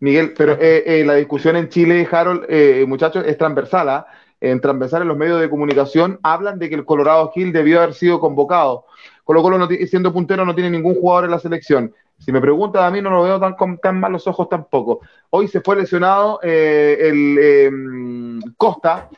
Miguel, 0.00 0.34
pero 0.36 0.58
la 0.58 1.14
discusión 1.14 1.56
en 1.56 1.68
Chile, 1.68 2.08
Harold, 2.10 2.46
muchachos, 2.86 3.24
es 3.26 3.38
transversal. 3.38 3.88
¿ah? 3.88 4.06
En 4.40 4.60
transversal 4.60 5.02
en 5.02 5.08
los 5.08 5.16
medios 5.16 5.40
de 5.40 5.48
comunicación 5.48 6.20
hablan 6.22 6.58
de 6.58 6.68
que 6.68 6.74
el 6.74 6.84
Colorado 6.84 7.30
Gil 7.32 7.50
debió 7.50 7.80
haber 7.80 7.94
sido 7.94 8.20
convocado. 8.20 8.84
Colo 9.24 9.42
Colo, 9.42 9.66
siendo 9.88 10.12
puntero, 10.12 10.44
no 10.44 10.54
tiene 10.54 10.70
ningún 10.70 10.94
jugador 10.96 11.24
en 11.24 11.30
la 11.30 11.38
selección. 11.38 11.94
Si 12.18 12.30
me 12.30 12.42
preguntas 12.42 12.82
a 12.82 12.90
mí, 12.90 13.00
no 13.00 13.08
lo 13.08 13.22
veo 13.22 13.40
tan 13.40 13.54
con 13.54 13.78
tan 13.78 13.98
malos 13.98 14.26
ojos 14.26 14.48
tampoco. 14.50 15.00
Hoy 15.30 15.48
se 15.48 15.62
fue 15.62 15.76
lesionado 15.76 16.40
eh, 16.42 16.98
el 17.00 17.38
em, 17.38 18.40
Costa 18.58 19.08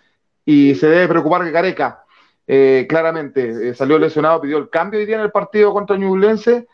y 0.45 0.77
se 0.77 0.89
debe 0.89 1.09
preocupar 1.09 1.45
que 1.45 1.53
Careca. 1.53 2.05
Eh, 2.47 2.87
claramente, 2.89 3.71
eh, 3.71 3.75
salió 3.75 3.99
lesionado, 3.99 4.41
pidió 4.41 4.59
el 4.59 4.71
cambio 4.71 5.01
hoy 5.01 5.07
día 5.07 5.17
en 5.17 5.23
el 5.23 5.33
partido 5.33 5.73
contra 5.73 5.97
Ñublense 5.97 6.69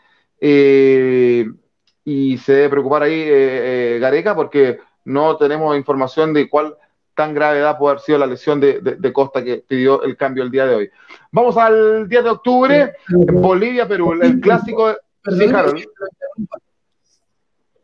y 2.05 2.37
se 2.37 2.53
debe 2.53 2.69
preocupar 2.69 3.03
ahí 3.03 3.99
Gareca 3.99 4.35
porque 4.35 4.79
no 5.05 5.37
tenemos 5.37 5.75
información 5.77 6.33
de 6.33 6.49
cuál 6.49 6.75
tan 7.15 7.33
gravedad 7.33 7.77
puede 7.77 7.91
haber 7.91 8.03
sido 8.03 8.17
la 8.17 8.27
lesión 8.27 8.59
de, 8.59 8.81
de, 8.81 9.13
Costa 9.13 9.43
que 9.43 9.63
pidió 9.65 10.03
el 10.03 10.17
cambio 10.17 10.43
el 10.43 10.51
día 10.51 10.65
de 10.65 10.75
hoy. 10.75 10.89
Vamos 11.31 11.55
al 11.57 12.09
10 12.09 12.23
de 12.23 12.29
octubre, 12.29 12.93
Bolivia-Perú, 13.07 14.13
el 14.21 14.39
clásico 14.41 14.93
Perdóneme, 15.23 15.85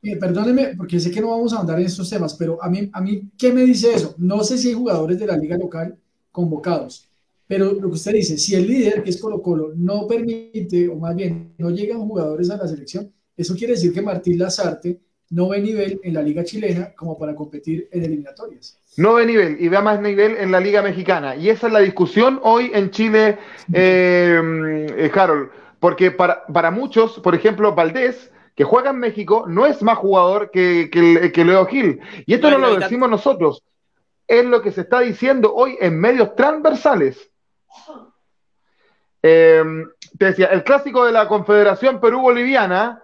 eh, 0.02 0.18
perdóneme, 0.18 0.76
porque 0.76 1.00
sé 1.00 1.10
que 1.10 1.22
no 1.22 1.30
vamos 1.30 1.54
a 1.54 1.60
andar 1.60 1.80
en 1.80 1.86
estos 1.86 2.10
temas, 2.10 2.34
pero 2.34 2.62
a 2.62 2.70
mí, 2.70 2.90
a 2.92 3.02
mí, 3.02 3.30
¿qué 3.38 3.54
me 3.54 3.62
dice 3.62 3.94
eso? 3.94 4.14
No 4.18 4.44
sé 4.44 4.58
si 4.58 4.70
hay 4.70 4.74
jugadores 4.74 5.18
de 5.20 5.28
la 5.28 5.38
liga 5.38 5.58
local 5.58 5.98
convocados, 6.32 7.09
pero 7.50 7.74
lo 7.74 7.90
que 7.90 7.96
usted 7.96 8.14
dice, 8.14 8.38
si 8.38 8.54
el 8.54 8.68
líder, 8.68 9.02
que 9.02 9.10
es 9.10 9.20
Colo 9.20 9.42
Colo, 9.42 9.72
no 9.76 10.06
permite, 10.06 10.88
o 10.88 10.98
más 10.98 11.16
bien, 11.16 11.56
no 11.58 11.72
llegan 11.72 11.98
jugadores 12.08 12.52
a 12.52 12.58
la 12.58 12.68
selección, 12.68 13.12
eso 13.36 13.56
quiere 13.56 13.74
decir 13.74 13.92
que 13.92 14.04
Martín 14.04 14.38
Lazarte 14.38 15.00
no 15.32 15.50
ve 15.50 15.60
nivel 15.60 16.00
en 16.04 16.14
la 16.14 16.22
liga 16.22 16.44
chilena 16.44 16.94
como 16.96 17.18
para 17.18 17.34
competir 17.34 17.90
en 17.92 18.04
eliminatorias. 18.04 18.78
No 18.98 19.16
ve 19.16 19.26
nivel 19.26 19.58
y 19.60 19.68
ve 19.68 19.82
más 19.82 20.00
nivel 20.00 20.38
en 20.38 20.52
la 20.52 20.60
liga 20.60 20.84
mexicana. 20.84 21.36
Y 21.36 21.50
esa 21.50 21.66
es 21.66 21.74
la 21.74 21.80
discusión 21.80 22.40
hoy 22.44 22.70
en 22.72 22.92
Chile, 22.92 23.40
eh, 23.74 24.88
eh 24.96 25.12
Harold. 25.12 25.50
Porque 25.80 26.12
para, 26.12 26.46
para 26.46 26.70
muchos, 26.70 27.20
por 27.20 27.34
ejemplo, 27.34 27.74
Valdés, 27.74 28.30
que 28.54 28.64
juega 28.64 28.92
en 28.92 29.00
México, 29.00 29.46
no 29.48 29.66
es 29.66 29.82
más 29.82 29.98
jugador 29.98 30.52
que, 30.52 30.92
que, 30.92 31.46
Leo 31.46 31.66
Gil. 31.66 32.00
Y 32.28 32.36
esto 32.36 32.52
no, 32.52 32.60
lo 32.60 32.78
decimos 32.78 33.10
nosotros, 33.10 33.64
es 34.28 34.46
lo 34.46 34.62
que 34.62 34.72
se 34.72 34.82
está 34.82 35.00
diciendo 35.00 35.52
hoy 35.56 35.78
en 35.82 36.00
medios 36.00 36.36
transversales. 36.36 37.32
Em, 39.22 39.90
te 40.18 40.26
decía, 40.26 40.48
el 40.48 40.64
clásico 40.64 41.06
de 41.06 41.12
la 41.12 41.28
Confederación 41.28 42.00
Perú-Boliviana, 42.00 43.04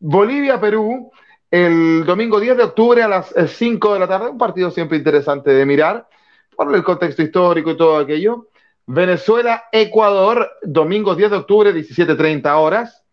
Bolivia-Perú, 0.00 1.10
el 1.50 2.04
domingo 2.04 2.40
10 2.40 2.56
de 2.56 2.64
octubre 2.64 3.02
a 3.02 3.08
las 3.08 3.32
5 3.46 3.94
de 3.94 4.00
la 4.00 4.08
tarde, 4.08 4.30
un 4.30 4.38
partido 4.38 4.70
siempre 4.70 4.98
interesante 4.98 5.50
de 5.50 5.64
mirar, 5.64 6.08
por 6.56 6.74
el 6.74 6.82
contexto 6.82 7.22
histórico 7.22 7.70
y 7.70 7.76
todo 7.76 7.98
aquello. 7.98 8.48
Venezuela, 8.86 9.64
Ecuador, 9.72 10.50
domingo 10.62 11.14
10 11.14 11.30
de 11.30 11.36
octubre, 11.36 11.72
17.30 11.72 12.52
horas. 12.58 13.04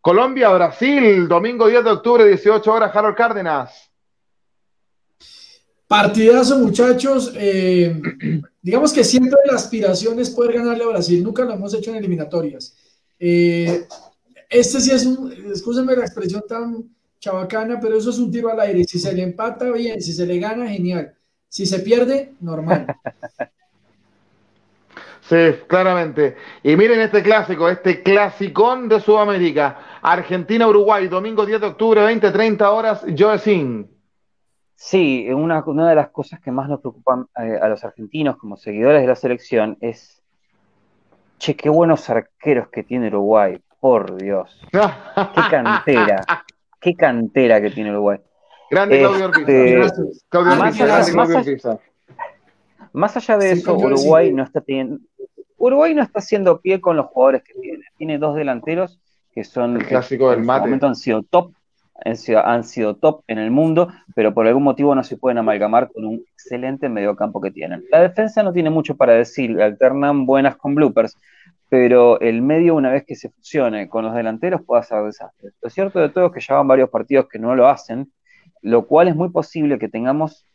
Colombia, 0.00 0.50
Brasil, 0.50 1.28
domingo 1.28 1.66
10 1.66 1.84
de 1.84 1.90
octubre, 1.90 2.24
18 2.26 2.72
horas, 2.72 2.94
Harold 2.94 3.16
Cárdenas. 3.16 3.93
Partidazo, 5.94 6.58
muchachos. 6.58 7.32
Eh, 7.36 8.02
digamos 8.60 8.92
que 8.92 9.04
siempre 9.04 9.38
la 9.46 9.54
aspiración 9.54 10.18
es 10.18 10.28
poder 10.28 10.54
ganarle 10.54 10.82
a 10.82 10.88
Brasil. 10.88 11.22
Nunca 11.22 11.44
lo 11.44 11.52
hemos 11.52 11.72
hecho 11.72 11.90
en 11.90 11.96
eliminatorias. 11.98 12.76
Eh, 13.16 13.86
este 14.50 14.80
sí 14.80 14.90
es 14.90 15.06
un, 15.06 15.32
escúsenme 15.52 15.94
la 15.94 16.04
expresión 16.04 16.42
tan 16.48 16.82
chabacana, 17.20 17.78
pero 17.80 17.96
eso 17.96 18.10
es 18.10 18.18
un 18.18 18.32
tiro 18.32 18.50
al 18.50 18.58
aire. 18.58 18.82
Si 18.82 18.98
se 18.98 19.12
le 19.12 19.22
empata, 19.22 19.70
bien. 19.70 20.02
Si 20.02 20.12
se 20.12 20.26
le 20.26 20.40
gana, 20.40 20.66
genial. 20.66 21.14
Si 21.48 21.64
se 21.64 21.78
pierde, 21.78 22.32
normal. 22.40 22.86
Sí, 25.26 25.36
claramente. 25.68 26.36
Y 26.62 26.76
miren 26.76 27.00
este 27.00 27.22
clásico, 27.22 27.66
este 27.68 28.02
clasicón 28.02 28.90
de 28.90 29.00
Sudamérica. 29.00 30.00
Argentina-Uruguay, 30.02 31.08
domingo 31.08 31.46
10 31.46 31.60
de 31.62 31.66
octubre, 31.68 32.00
20-30 32.02 32.62
horas, 32.62 33.00
Sin. 33.42 33.93
Sí, 34.76 35.28
una, 35.30 35.62
una, 35.64 35.88
de 35.88 35.94
las 35.94 36.10
cosas 36.10 36.40
que 36.40 36.50
más 36.50 36.68
nos 36.68 36.80
preocupan 36.80 37.26
eh, 37.38 37.58
a 37.60 37.68
los 37.68 37.84
argentinos 37.84 38.36
como 38.36 38.56
seguidores 38.56 39.02
de 39.02 39.06
la 39.08 39.14
selección 39.14 39.78
es, 39.80 40.22
che, 41.38 41.54
qué 41.54 41.68
buenos 41.68 42.10
arqueros 42.10 42.68
que 42.68 42.82
tiene 42.82 43.08
Uruguay, 43.08 43.60
por 43.80 44.16
Dios. 44.16 44.60
qué 44.72 45.42
cantera, 45.50 46.24
qué 46.80 46.94
cantera 46.94 47.60
que 47.60 47.70
tiene 47.70 47.90
Uruguay. 47.92 48.18
Grande 48.70 48.98
Claudio 48.98 49.30
este, 49.32 49.78
más, 52.92 53.16
allá, 53.16 53.38
de 53.38 53.52
eso, 53.52 53.76
Uruguay 53.76 54.32
no 54.32 54.42
está 54.42 54.60
teniendo, 54.60 54.98
Uruguay 55.56 55.94
no 55.94 56.02
está 56.02 56.18
haciendo 56.18 56.60
pie 56.60 56.80
con 56.80 56.96
los 56.96 57.06
jugadores 57.06 57.42
que 57.42 57.54
tiene. 57.54 57.84
Tiene 57.96 58.18
dos 58.18 58.34
delanteros 58.36 59.00
que 59.32 59.44
son 59.44 59.76
el 59.76 59.86
clásico 59.86 60.30
del 60.30 60.40
mate. 60.40 60.64
En 60.64 60.70
momento 60.70 60.86
han 60.86 60.94
sido 60.94 61.22
top, 61.22 61.52
han 61.94 62.64
sido, 62.64 62.96
top 62.96 63.22
en 63.28 63.38
el 63.38 63.50
mundo, 63.50 63.88
pero 64.14 64.34
por 64.34 64.46
algún 64.46 64.64
motivo 64.64 64.94
no 64.94 65.04
se 65.04 65.16
pueden 65.16 65.38
amalgamar 65.38 65.90
con 65.92 66.04
un 66.04 66.24
excelente 66.32 66.88
mediocampo 66.88 67.40
que 67.40 67.50
tienen. 67.50 67.84
La 67.90 68.00
defensa 68.00 68.42
no 68.42 68.52
tiene 68.52 68.70
mucho 68.70 68.96
para 68.96 69.12
decir, 69.12 69.60
alternan 69.62 70.26
buenas 70.26 70.56
con 70.56 70.74
bloopers, 70.74 71.16
pero 71.68 72.20
el 72.20 72.42
medio, 72.42 72.74
una 72.74 72.90
vez 72.90 73.04
que 73.06 73.14
se 73.14 73.30
fusione 73.30 73.88
con 73.88 74.04
los 74.04 74.14
delanteros, 74.14 74.62
puede 74.62 74.80
hacer 74.80 75.02
desastres. 75.02 75.54
Lo 75.60 75.70
cierto 75.70 76.00
de 76.00 76.08
todo 76.08 76.26
es 76.26 76.32
que 76.32 76.40
ya 76.40 76.56
van 76.56 76.68
varios 76.68 76.90
partidos 76.90 77.28
que 77.28 77.38
no 77.38 77.54
lo 77.54 77.68
hacen, 77.68 78.12
lo 78.62 78.86
cual 78.86 79.08
es 79.08 79.16
muy 79.16 79.30
posible 79.30 79.78
que 79.78 79.88
tengamos 79.88 80.46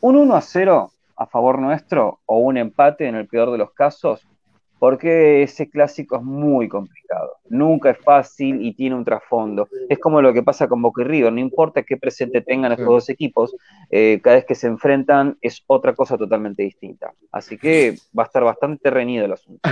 un 0.00 0.16
1 0.16 0.36
a 0.36 0.40
0 0.40 0.90
a 1.16 1.26
favor 1.26 1.58
nuestro 1.58 2.20
o 2.26 2.38
un 2.38 2.58
empate 2.58 3.06
en 3.06 3.14
el 3.14 3.26
peor 3.26 3.50
de 3.50 3.58
los 3.58 3.72
casos, 3.72 4.26
porque 4.78 5.42
ese 5.42 5.68
clásico 5.70 6.16
es 6.16 6.22
muy 6.22 6.68
complicado. 6.68 7.36
Nunca 7.48 7.90
es 7.90 7.98
fácil 7.98 8.64
y 8.64 8.74
tiene 8.74 8.94
un 8.94 9.04
trasfondo. 9.04 9.68
Es 9.88 9.98
como 9.98 10.20
lo 10.20 10.32
que 10.32 10.42
pasa 10.42 10.68
con 10.68 10.82
Boca 10.82 11.02
y 11.02 11.04
River, 11.04 11.32
no 11.32 11.40
importa 11.40 11.82
qué 11.82 11.96
presente 11.96 12.40
tengan 12.40 12.72
estos 12.72 12.86
dos 12.86 13.08
equipos, 13.08 13.54
eh, 13.90 14.20
cada 14.22 14.36
vez 14.36 14.44
que 14.44 14.54
se 14.54 14.66
enfrentan 14.66 15.38
es 15.40 15.62
otra 15.66 15.94
cosa 15.94 16.18
totalmente 16.18 16.62
distinta. 16.62 17.12
Así 17.32 17.56
que 17.56 17.96
va 18.16 18.24
a 18.24 18.26
estar 18.26 18.44
bastante 18.44 18.90
reñido 18.90 19.24
el 19.24 19.32
asunto. 19.32 19.60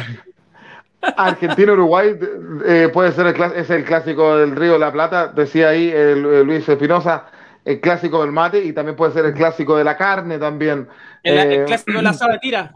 Argentina-Uruguay 1.16 2.18
eh, 2.66 2.88
puede 2.90 3.12
ser 3.12 3.26
el, 3.26 3.42
es 3.56 3.68
el 3.68 3.84
clásico 3.84 4.36
del 4.36 4.56
Río 4.56 4.72
de 4.74 4.78
la 4.78 4.90
Plata, 4.90 5.28
decía 5.28 5.68
ahí 5.68 5.92
Luis 6.16 6.66
Espinosa 6.66 7.26
el 7.64 7.80
clásico 7.80 8.20
del 8.22 8.32
mate 8.32 8.62
y 8.62 8.72
también 8.72 8.96
puede 8.96 9.12
ser 9.12 9.24
el 9.24 9.34
clásico 9.34 9.76
de 9.76 9.84
la 9.84 9.96
carne 9.96 10.38
también. 10.38 10.88
El, 11.22 11.52
eh, 11.52 11.64
clásico 11.64 11.98
del 11.98 12.06
asado 12.06 12.32
de 12.32 12.38
tira. 12.38 12.74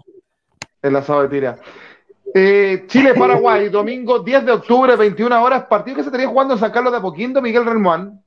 El 0.82 0.96
asado 0.96 1.22
de 1.22 1.28
tira. 1.28 1.59
Eh, 2.34 2.84
Chile-Paraguay, 2.86 3.68
domingo 3.70 4.18
10 4.20 4.44
de 4.44 4.52
octubre, 4.52 4.96
21 4.96 5.42
horas, 5.42 5.64
partido 5.64 5.96
que 5.96 6.02
se 6.02 6.09
estaría 6.09 6.28
jugando 6.28 6.55
en 6.55 6.60
San 6.60 6.70
Carlos 6.70 6.92
de 6.92 6.98
Apoquindo, 6.98 7.42
Miguel 7.42 7.64
Relmuán. 7.64 8.22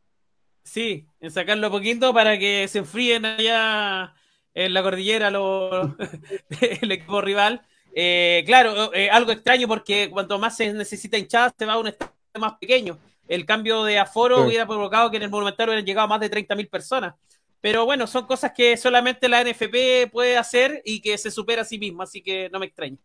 Sí, 0.63 1.05
en 1.19 1.31
San 1.31 1.45
Carlos 1.45 1.61
de 1.61 1.67
Apoquindo 1.67 2.13
para 2.13 2.37
que 2.37 2.67
se 2.67 2.79
enfríen 2.79 3.25
allá 3.25 4.13
en 4.53 4.73
la 4.73 4.83
cordillera 4.83 5.31
los, 5.31 5.89
el 6.81 6.91
equipo 6.91 7.21
rival. 7.21 7.61
Eh, 7.93 8.43
claro, 8.45 8.91
algo 9.11 9.31
extraño 9.31 9.67
porque 9.67 10.09
cuanto 10.09 10.39
más 10.39 10.55
se 10.55 10.71
necesita 10.73 11.17
hinchada, 11.17 11.53
se 11.57 11.65
va 11.65 11.73
a 11.73 11.79
un 11.79 11.87
estadio 11.87 12.13
más 12.39 12.53
pequeño 12.53 12.97
el 13.31 13.45
cambio 13.45 13.85
de 13.85 13.97
aforo 13.97 14.45
hubiera 14.45 14.67
provocado 14.67 15.09
que 15.09 15.15
en 15.15 15.23
el 15.23 15.29
Monumental 15.29 15.69
hubieran 15.69 15.85
llegado 15.85 16.05
más 16.05 16.19
de 16.19 16.29
30.000 16.29 16.69
personas. 16.69 17.15
Pero 17.61 17.85
bueno, 17.85 18.05
son 18.05 18.25
cosas 18.25 18.51
que 18.53 18.75
solamente 18.75 19.29
la 19.29 19.41
NFP 19.41 20.11
puede 20.11 20.35
hacer 20.35 20.81
y 20.83 20.99
que 20.99 21.17
se 21.17 21.31
supera 21.31 21.61
a 21.61 21.65
sí 21.65 21.77
misma, 21.77 22.03
así 22.03 22.21
que 22.21 22.49
no 22.49 22.59
me 22.59 22.65
extraña. 22.65 22.97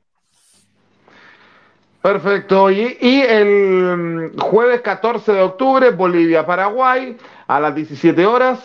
Perfecto. 2.03 2.71
Y, 2.71 2.97
el 3.01 4.33
mm, 4.35 4.39
jueves 4.39 4.81
14 4.81 5.33
de 5.33 5.43
octubre, 5.43 5.91
Bolivia-Paraguay, 5.91 7.17
a 7.47 7.61
las 7.61 7.75
17 7.75 8.25
horas. 8.25 8.61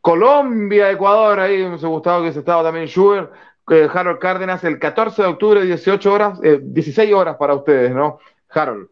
Colombia-Ecuador, 0.00 1.38
ahí 1.38 1.58
me 1.58 1.74
ha 1.74 1.86
gustado 1.86 2.24
que 2.24 2.32
se 2.32 2.40
estaba 2.40 2.64
también 2.64 2.86
Schubert, 2.86 3.30
eh, 3.70 3.88
Harold 3.92 4.18
Cárdenas, 4.18 4.64
el 4.64 4.78
14 4.80 5.22
de 5.22 5.28
octubre, 5.28 5.64
18 5.64 6.12
horas, 6.12 6.40
16 6.40 7.08
eh, 7.08 7.14
horas 7.14 7.36
para 7.36 7.54
ustedes, 7.54 7.94
¿no? 7.94 8.18
Harold. 8.50 8.88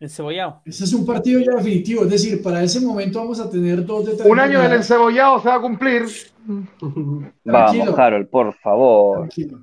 Encebollado. 0.00 0.60
Ese 0.64 0.84
es 0.84 0.92
un 0.92 1.06
partido 1.06 1.40
ya 1.40 1.52
definitivo, 1.52 2.02
es 2.02 2.10
decir, 2.10 2.42
para 2.42 2.62
ese 2.62 2.80
momento 2.80 3.20
vamos 3.20 3.38
a 3.38 3.48
tener 3.48 3.86
dos 3.86 4.04
de 4.04 4.16
tres. 4.16 4.26
Un 4.26 4.40
año 4.40 4.60
del 4.60 4.72
encebollado 4.72 5.40
se 5.40 5.48
va 5.48 5.54
a 5.54 5.60
cumplir. 5.60 6.04
Vamos, 7.44 7.98
Harold, 7.98 8.28
por 8.28 8.52
favor. 8.54 9.18
Tranquilo. 9.18 9.60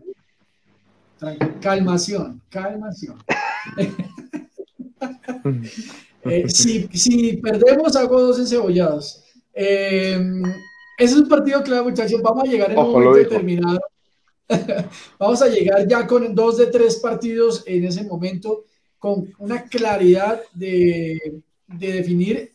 Calmación, 1.62 2.42
calmación. 2.50 3.18
Eh, 6.24 6.48
si, 6.48 7.38
perdemos, 7.38 7.96
hago 7.96 8.22
dos 8.22 8.38
encebollados. 8.38 9.24
Eh, 9.52 10.20
ese 10.96 11.16
es 11.16 11.20
un 11.20 11.28
partido 11.28 11.64
clave, 11.64 11.90
muchachos. 11.90 12.22
Vamos 12.22 12.44
a 12.44 12.52
llegar 12.52 12.72
en 12.72 12.78
un 12.78 12.92
momento 12.92 13.16
determinado. 13.16 13.80
vamos 15.20 15.42
a 15.42 15.48
llegar 15.48 15.88
ya 15.88 16.06
con 16.06 16.36
dos 16.36 16.60
de 16.60 16.68
tres 16.68 16.98
partidos 16.98 17.64
en 17.66 17.86
ese 17.86 18.04
momento 18.04 18.66
con 19.02 19.34
una 19.40 19.64
claridad 19.64 20.44
de, 20.54 21.42
definir, 21.66 22.52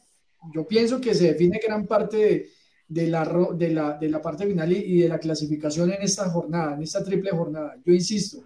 yo 0.54 0.64
pienso 0.64 1.00
que 1.00 1.12
se 1.12 1.32
define 1.32 1.58
gran 1.60 1.88
parte 1.88 2.50
de, 2.86 3.06
la, 3.08 3.24
de, 3.52 3.70
la, 3.70 3.98
de 3.98 4.08
la 4.08 4.22
parte 4.22 4.46
final 4.46 4.70
y, 4.70 5.00
de 5.00 5.08
la 5.08 5.18
clasificación 5.18 5.90
en 5.90 6.02
esta 6.02 6.30
jornada, 6.30 6.76
en 6.76 6.84
esta 6.84 7.02
triple 7.02 7.32
jornada. 7.32 7.76
Yo 7.84 7.92
insisto, 7.92 8.44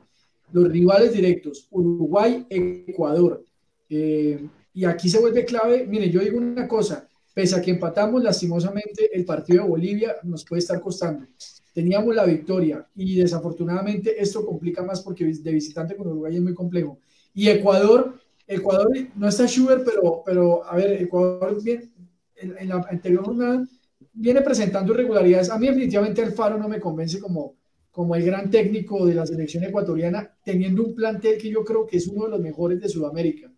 los 0.52 0.68
rivales 0.68 1.12
directos, 1.12 1.68
Uruguay, 1.70 2.46
Ecuador. 2.48 3.44
Eh, 3.88 4.46
y 4.72 4.84
aquí 4.84 5.08
se 5.08 5.18
vuelve 5.18 5.44
clave, 5.44 5.86
mire, 5.86 6.10
yo 6.10 6.20
digo 6.20 6.38
una 6.38 6.68
cosa, 6.68 7.08
pese 7.34 7.56
a 7.56 7.62
que 7.62 7.72
empatamos 7.72 8.22
lastimosamente, 8.22 9.10
el 9.12 9.24
partido 9.24 9.64
de 9.64 9.68
Bolivia 9.68 10.16
nos 10.22 10.44
puede 10.44 10.60
estar 10.60 10.80
costando. 10.80 11.26
Teníamos 11.72 12.14
la 12.14 12.24
victoria 12.24 12.86
y 12.94 13.16
desafortunadamente 13.16 14.20
esto 14.20 14.44
complica 14.44 14.82
más 14.82 15.02
porque 15.02 15.24
de 15.24 15.52
visitante 15.52 15.96
con 15.96 16.08
Uruguay 16.08 16.36
es 16.36 16.42
muy 16.42 16.54
complejo. 16.54 16.98
Y 17.32 17.48
Ecuador, 17.48 18.18
Ecuador 18.46 18.90
no 19.14 19.28
está 19.28 19.46
Schubert, 19.46 19.84
pero, 19.84 20.22
pero 20.24 20.64
a 20.64 20.74
ver, 20.76 21.02
Ecuador 21.02 21.62
viene, 21.62 21.90
en, 22.36 22.68
la 22.68 22.84
anterior 22.90 23.24
jornada 23.24 23.64
viene 24.12 24.40
presentando 24.40 24.92
irregularidades. 24.92 25.50
A 25.50 25.58
mí 25.58 25.68
definitivamente 25.68 26.22
Alfaro 26.22 26.58
no 26.58 26.68
me 26.68 26.80
convence 26.80 27.20
como, 27.20 27.54
como 27.90 28.14
el 28.14 28.24
gran 28.24 28.50
técnico 28.50 29.04
de 29.04 29.14
la 29.14 29.26
selección 29.26 29.64
ecuatoriana, 29.64 30.36
teniendo 30.44 30.84
un 30.84 30.94
plantel 30.94 31.38
que 31.38 31.50
yo 31.50 31.64
creo 31.64 31.86
que 31.86 31.96
es 31.96 32.06
uno 32.06 32.24
de 32.24 32.30
los 32.30 32.40
mejores 32.40 32.80
de 32.80 32.88
Sudamérica. 32.88 33.50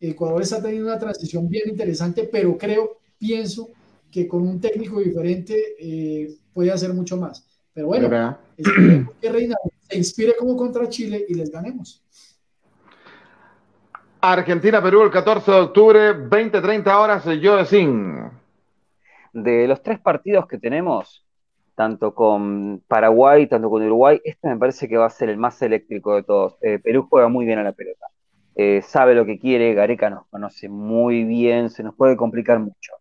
Ecuador 0.00 0.42
está 0.42 0.60
teniendo 0.60 0.88
una 0.88 0.98
transición 0.98 1.48
bien 1.48 1.68
interesante, 1.68 2.28
pero 2.30 2.56
creo, 2.58 2.98
pienso 3.18 3.70
que 4.10 4.26
con 4.26 4.42
un 4.42 4.60
técnico 4.60 5.00
diferente 5.00 5.76
eh, 5.78 6.36
puede 6.52 6.70
hacer 6.70 6.92
mucho 6.92 7.16
más. 7.16 7.46
Pero 7.72 7.88
bueno, 7.88 8.38
que 9.20 9.30
Reina 9.30 9.56
se 9.88 9.98
inspire 9.98 10.34
como 10.38 10.56
contra 10.56 10.88
Chile 10.88 11.24
y 11.28 11.34
les 11.34 11.50
ganemos. 11.50 12.02
Argentina-Perú 14.20 15.02
el 15.02 15.10
14 15.10 15.50
de 15.50 15.58
octubre, 15.58 16.14
20-30 16.14 16.98
horas, 16.98 17.24
yo 17.40 17.56
de 17.56 18.30
De 19.32 19.68
los 19.68 19.82
tres 19.82 20.00
partidos 20.00 20.46
que 20.46 20.58
tenemos, 20.58 21.25
tanto 21.76 22.14
con 22.14 22.82
Paraguay, 22.88 23.46
tanto 23.46 23.70
con 23.70 23.82
Uruguay, 23.84 24.20
este 24.24 24.48
me 24.48 24.56
parece 24.56 24.88
que 24.88 24.96
va 24.96 25.06
a 25.06 25.10
ser 25.10 25.28
el 25.28 25.36
más 25.36 25.62
eléctrico 25.62 26.16
de 26.16 26.24
todos. 26.24 26.56
Eh, 26.62 26.80
Perú 26.80 27.06
juega 27.08 27.28
muy 27.28 27.46
bien 27.46 27.60
a 27.60 27.62
la 27.62 27.72
pelota, 27.72 28.06
eh, 28.56 28.82
sabe 28.82 29.14
lo 29.14 29.24
que 29.24 29.38
quiere, 29.38 29.74
Gareca 29.74 30.10
nos 30.10 30.26
conoce 30.26 30.68
muy 30.68 31.24
bien, 31.24 31.70
se 31.70 31.84
nos 31.84 31.94
puede 31.94 32.16
complicar 32.16 32.58
mucho. 32.58 32.92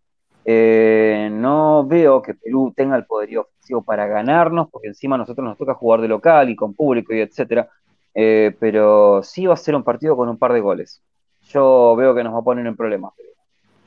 Eh, 0.45 1.29
no 1.31 1.87
veo 1.87 2.21
que 2.21 2.35
Perú 2.35 2.71
tenga 2.75 2.95
el 2.97 3.05
poderío 3.05 3.41
ofensivo 3.41 3.83
para 3.83 4.05
ganarnos, 4.05 4.69
porque 4.69 4.89
encima 4.89 5.15
a 5.15 5.17
nosotros 5.17 5.43
nos 5.45 5.57
toca 5.57 5.73
jugar 5.73 6.01
de 6.01 6.07
local 6.07 6.49
y 6.51 6.55
con 6.55 6.75
público 6.75 7.13
y 7.13 7.21
etcétera. 7.21 7.69
pero 8.13 9.23
sí 9.23 9.45
va 9.47 9.55
a 9.55 9.57
ser 9.57 9.75
un 9.75 9.83
partido 9.83 10.15
con 10.15 10.29
un 10.29 10.37
par 10.37 10.53
de 10.53 10.61
goles 10.61 11.01
yo 11.49 11.95
veo 11.95 12.15
que 12.15 12.23
nos 12.23 12.33
va 12.33 12.39
a 12.39 12.43
poner 12.43 12.65
en 12.65 12.75
problemas. 12.75 13.13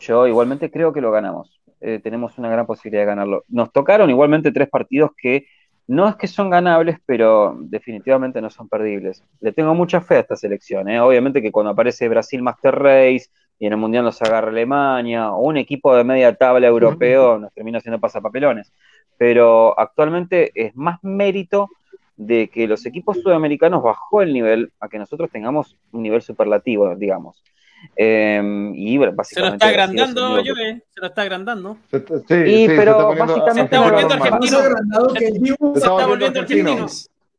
Yo 0.00 0.26
igualmente 0.26 0.70
creo 0.70 0.92
que 0.92 1.00
lo 1.00 1.10
ganamos. 1.10 1.60
Eh, 1.80 2.00
tenemos 2.02 2.38
una 2.38 2.48
gran 2.48 2.66
posibilidad 2.66 3.02
de 3.02 3.06
ganarlo. 3.06 3.44
Nos 3.48 3.72
tocaron 3.72 4.10
igualmente 4.10 4.52
tres 4.52 4.68
partidos 4.68 5.12
que 5.16 5.46
no 5.86 6.06
es 6.06 6.16
que 6.16 6.26
son 6.26 6.50
ganables, 6.50 6.98
pero 7.06 7.56
definitivamente 7.60 8.42
no 8.42 8.50
son 8.50 8.68
perdibles. 8.68 9.24
Le 9.40 9.52
tengo 9.52 9.74
mucha 9.74 10.00
fe 10.00 10.16
a 10.16 10.20
esta 10.20 10.36
selección. 10.36 10.88
¿eh? 10.88 11.00
Obviamente 11.00 11.40
que 11.40 11.50
cuando 11.50 11.70
aparece 11.70 12.08
Brasil 12.08 12.42
Master 12.42 12.74
Race 12.74 13.28
y 13.58 13.66
en 13.66 13.72
el 13.72 13.78
Mundial 13.78 14.04
nos 14.04 14.20
agarra 14.20 14.48
Alemania 14.48 15.32
o 15.32 15.40
un 15.40 15.56
equipo 15.56 15.96
de 15.96 16.04
media 16.04 16.34
tabla 16.34 16.66
europeo 16.66 17.38
nos 17.38 17.52
termina 17.54 17.78
haciendo 17.78 17.98
pasapapelones. 17.98 18.72
Pero 19.16 19.78
actualmente 19.80 20.52
es 20.54 20.76
más 20.76 21.02
mérito 21.02 21.70
de 22.18 22.48
que 22.48 22.66
los 22.66 22.84
equipos 22.84 23.22
sudamericanos 23.22 23.82
bajó 23.82 24.20
el 24.20 24.32
nivel 24.32 24.72
a 24.80 24.88
que 24.88 24.98
nosotros 24.98 25.30
tengamos 25.30 25.74
un 25.92 26.02
nivel 26.02 26.20
superlativo, 26.20 26.94
digamos. 26.96 27.42
Em, 27.96 28.74
y 28.74 28.96
bueno, 28.96 29.12
básicamente. 29.14 29.58
Se 29.58 29.72
lo 29.72 29.72
está 29.72 29.82
agrandando, 29.82 30.40
yo, 30.42 30.54
se 30.54 31.00
lo 31.00 31.06
está 31.06 31.22
agrandando. 31.22 31.76
Sí, 31.90 31.98
sí, 32.28 32.66
pero 32.68 33.08
básicamente. 33.08 33.54
Se 33.54 33.60
está 33.62 33.80
volviendo 33.80 34.14
argentino. 34.14 35.56
Se 35.74 35.78
está 35.78 36.06
volviendo 36.06 36.40
argentino. 36.40 36.88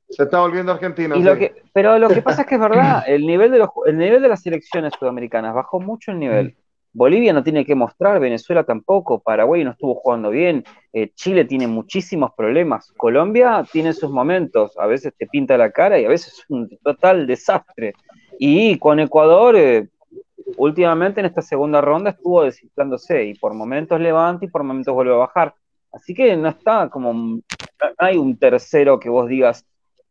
Se 0.09 0.23
está 0.23 0.39
volviendo 0.39 0.71
argentino. 0.71 1.15
Y 1.15 1.23
lo 1.23 1.37
que, 1.37 1.63
pero 1.71 1.99
lo 1.99 2.09
que 2.09 2.21
pasa 2.21 2.41
es 2.41 2.47
que 2.47 2.55
es 2.55 2.61
verdad, 2.61 3.03
el 3.07 3.25
nivel, 3.25 3.51
de 3.51 3.59
los, 3.59 3.69
el 3.85 3.97
nivel 3.97 4.21
de 4.21 4.27
las 4.27 4.41
selecciones 4.41 4.93
sudamericanas 4.99 5.53
bajó 5.53 5.79
mucho 5.79 6.11
el 6.11 6.19
nivel. 6.19 6.55
Bolivia 6.91 7.33
no 7.33 7.43
tiene 7.43 7.65
que 7.65 7.75
mostrar, 7.75 8.19
Venezuela 8.19 8.63
tampoco, 8.63 9.19
Paraguay 9.19 9.63
no 9.63 9.71
estuvo 9.71 9.95
jugando 9.95 10.31
bien, 10.31 10.63
eh, 10.91 11.11
Chile 11.13 11.45
tiene 11.45 11.67
muchísimos 11.67 12.31
problemas, 12.35 12.91
Colombia 12.97 13.63
tiene 13.71 13.93
sus 13.93 14.09
momentos, 14.09 14.75
a 14.77 14.87
veces 14.87 15.13
te 15.15 15.27
pinta 15.27 15.55
la 15.55 15.71
cara 15.71 15.99
y 15.99 16.05
a 16.05 16.09
veces 16.09 16.33
es 16.33 16.45
un 16.49 16.67
total 16.83 17.27
desastre. 17.27 17.93
Y 18.39 18.79
con 18.79 18.99
Ecuador, 18.99 19.55
eh, 19.55 19.87
últimamente 20.57 21.19
en 21.19 21.25
esta 21.25 21.41
segunda 21.41 21.81
ronda 21.81 22.11
estuvo 22.11 22.43
desinflándose 22.43 23.25
y 23.25 23.33
por 23.35 23.53
momentos 23.53 23.99
levanta 23.99 24.45
y 24.45 24.49
por 24.49 24.63
momentos 24.63 24.93
vuelve 24.93 25.13
a 25.13 25.17
bajar. 25.17 25.53
Así 25.91 26.13
que 26.13 26.35
no 26.37 26.49
está 26.49 26.89
como, 26.89 27.13
no 27.13 27.41
hay 27.97 28.17
un 28.17 28.37
tercero 28.37 28.99
que 28.99 29.09
vos 29.09 29.27
digas, 29.27 29.65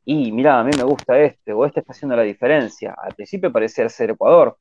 y 0.05 0.32
mira, 0.32 0.59
a 0.59 0.65
mí 0.65 0.70
me 0.77 0.85
gusta 0.85 1.20
este, 1.20 1.52
o 1.52 1.66
este 1.66 1.81
está 1.81 1.93
haciendo 1.93 2.16
la 2.16 2.23
diferencia. 2.23 2.97
Al 2.97 3.15
principio 3.15 3.52
parecía 3.52 3.89
ser 3.89 4.10
Ecuador, 4.10 4.56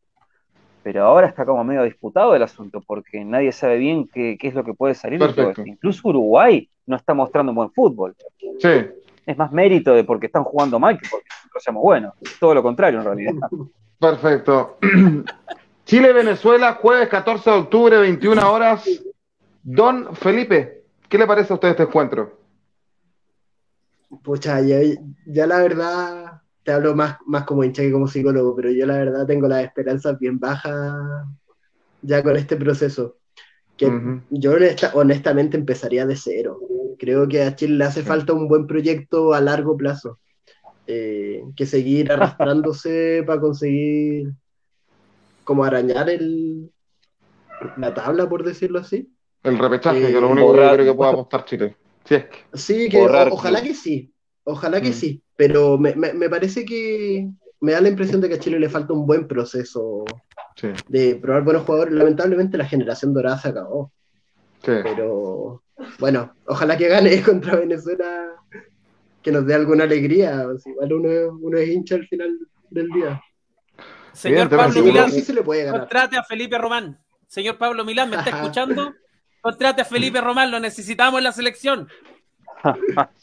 pero 0.83 1.05
ahora 1.05 1.27
está 1.27 1.45
como 1.45 1.63
medio 1.63 1.83
disputado 1.83 2.35
el 2.35 2.43
asunto, 2.43 2.81
porque 2.85 3.23
nadie 3.23 3.51
sabe 3.51 3.77
bien 3.77 4.07
qué, 4.13 4.37
es 4.39 4.53
lo 4.53 4.63
que 4.63 4.73
puede 4.73 4.93
salir 4.93 5.19
de 5.19 5.33
todo 5.33 5.49
esto. 5.49 5.63
Incluso 5.65 6.09
Uruguay 6.09 6.69
no 6.85 6.97
está 6.97 7.13
mostrando 7.13 7.53
buen 7.53 7.71
fútbol. 7.71 8.15
Sí. 8.59 8.87
Es 9.25 9.37
más 9.37 9.51
mérito 9.51 9.93
de 9.93 10.03
porque 10.03 10.27
están 10.27 10.43
jugando 10.43 10.79
mal 10.79 10.97
que 10.97 11.07
porque 11.09 11.27
nosotros 11.29 11.63
seamos 11.63 11.83
buenos. 11.83 12.13
Todo 12.39 12.53
lo 12.53 12.63
contrario, 12.63 12.99
en 12.99 13.05
realidad. 13.05 13.33
Perfecto. 13.99 14.77
Chile-Venezuela, 15.87 16.73
jueves 16.73 17.07
14 17.07 17.49
de 17.49 17.55
octubre, 17.55 17.97
21 17.97 18.51
horas. 18.51 18.83
Don 19.63 20.13
Felipe, 20.17 20.83
¿qué 21.07 21.17
le 21.17 21.25
parece 21.25 21.53
a 21.53 21.55
usted 21.55 21.69
este 21.69 21.83
encuentro? 21.83 22.37
Pucha, 24.21 24.59
ya, 24.59 25.47
la 25.47 25.59
verdad, 25.59 26.41
te 26.63 26.73
hablo 26.73 26.93
más, 26.93 27.15
más 27.25 27.45
como 27.45 27.63
hincha 27.63 27.83
que 27.83 27.91
como 27.93 28.09
psicólogo, 28.09 28.53
pero 28.53 28.69
yo 28.69 28.85
la 28.85 28.97
verdad 28.97 29.25
tengo 29.25 29.47
las 29.47 29.63
esperanzas 29.63 30.19
bien 30.19 30.37
bajas 30.37 31.25
ya 32.01 32.21
con 32.21 32.35
este 32.35 32.57
proceso. 32.57 33.15
Que 33.77 33.89
yo 34.29 34.51
honestamente 34.93 35.55
empezaría 35.55 36.05
de 36.05 36.17
cero. 36.17 36.59
Creo 36.99 37.29
que 37.29 37.43
a 37.43 37.55
Chile 37.55 37.75
le 37.75 37.85
hace 37.85 38.03
falta 38.03 38.33
un 38.33 38.49
buen 38.49 38.67
proyecto 38.67 39.33
a 39.33 39.39
largo 39.39 39.77
plazo. 39.77 40.19
Eh, 40.85 41.43
que 41.55 41.65
seguir 41.65 42.11
arrastrándose 42.11 43.23
para 43.25 43.39
conseguir 43.39 44.33
como 45.47 45.63
arañar 45.63 46.09
el, 46.09 46.69
la 47.77 47.93
tabla, 47.93 48.27
por 48.27 48.43
decirlo 48.43 48.79
así. 48.79 49.09
El 49.43 49.57
repechaje, 49.57 50.01
que 50.01 50.07
es 50.07 50.13
lo 50.13 50.27
único 50.27 50.51
que 50.51 50.59
creo 50.59 50.85
que 50.85 50.93
pueda 50.93 51.11
apostar 51.11 51.45
Chile. 51.45 51.77
Sí, 52.53 52.89
que 52.89 52.99
ojalá 52.99 53.61
que 53.61 53.73
sí, 53.73 54.13
ojalá 54.43 54.81
que 54.81 54.89
mm. 54.89 54.93
sí, 54.93 55.23
pero 55.37 55.77
me, 55.77 55.95
me, 55.95 56.29
parece 56.29 56.65
que 56.65 57.29
me 57.61 57.71
da 57.71 57.79
la 57.79 57.87
impresión 57.87 58.19
de 58.19 58.27
que 58.27 58.35
a 58.35 58.39
Chile 58.39 58.59
le 58.59 58.69
falta 58.69 58.91
un 58.91 59.05
buen 59.05 59.25
proceso 59.25 60.03
de 60.89 61.15
probar 61.15 61.43
buenos 61.45 61.63
jugadores. 61.63 61.93
Lamentablemente 61.93 62.57
la 62.57 62.65
generación 62.65 63.13
dorada 63.13 63.37
se 63.37 63.47
acabó. 63.47 63.93
Pero 64.61 65.63
bueno, 65.99 66.33
ojalá 66.45 66.75
que 66.75 66.89
gane 66.89 67.21
contra 67.23 67.55
Venezuela, 67.55 68.35
que 69.21 69.31
nos 69.31 69.45
dé 69.45 69.55
alguna 69.55 69.85
alegría. 69.85 70.45
Igual 70.65 70.93
uno, 70.93 71.39
uno 71.41 71.57
es 71.57 71.69
hincha 71.69 71.95
al 71.95 72.07
final 72.07 72.37
del 72.69 72.89
día. 72.89 73.21
Señor 74.17 74.49
Pablo 74.49 74.81
Milán, 74.81 75.11
contrate 75.69 76.17
a 76.17 76.23
Felipe 76.23 76.57
Román. 76.57 76.99
Señor 77.27 77.57
Pablo 77.59 77.85
Milán, 77.85 78.09
¿me 78.09 78.15
está 78.15 78.31
escuchando? 78.31 78.95
Contrate 79.41 79.83
a 79.83 79.85
Felipe 79.85 80.19
Román, 80.19 80.49
lo 80.49 80.59
necesitamos 80.59 81.19
en 81.19 81.23
la 81.23 81.31
selección. 81.31 81.87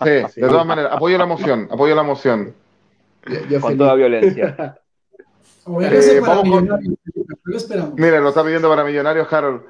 Sí, 0.04 0.10
de 0.40 0.48
todas 0.48 0.64
maneras, 0.64 0.92
apoyo 0.92 1.18
la 1.18 1.26
moción, 1.26 1.68
apoyo 1.68 1.96
la 1.96 2.04
moción. 2.04 2.54
con 3.60 3.76
toda 3.76 3.94
violencia. 3.94 4.78
Eh, 5.66 6.20
Mire, 7.96 8.20
lo 8.20 8.28
está 8.28 8.44
pidiendo 8.44 8.68
para 8.68 8.84
Millonarios, 8.84 9.32
Harold. 9.32 9.62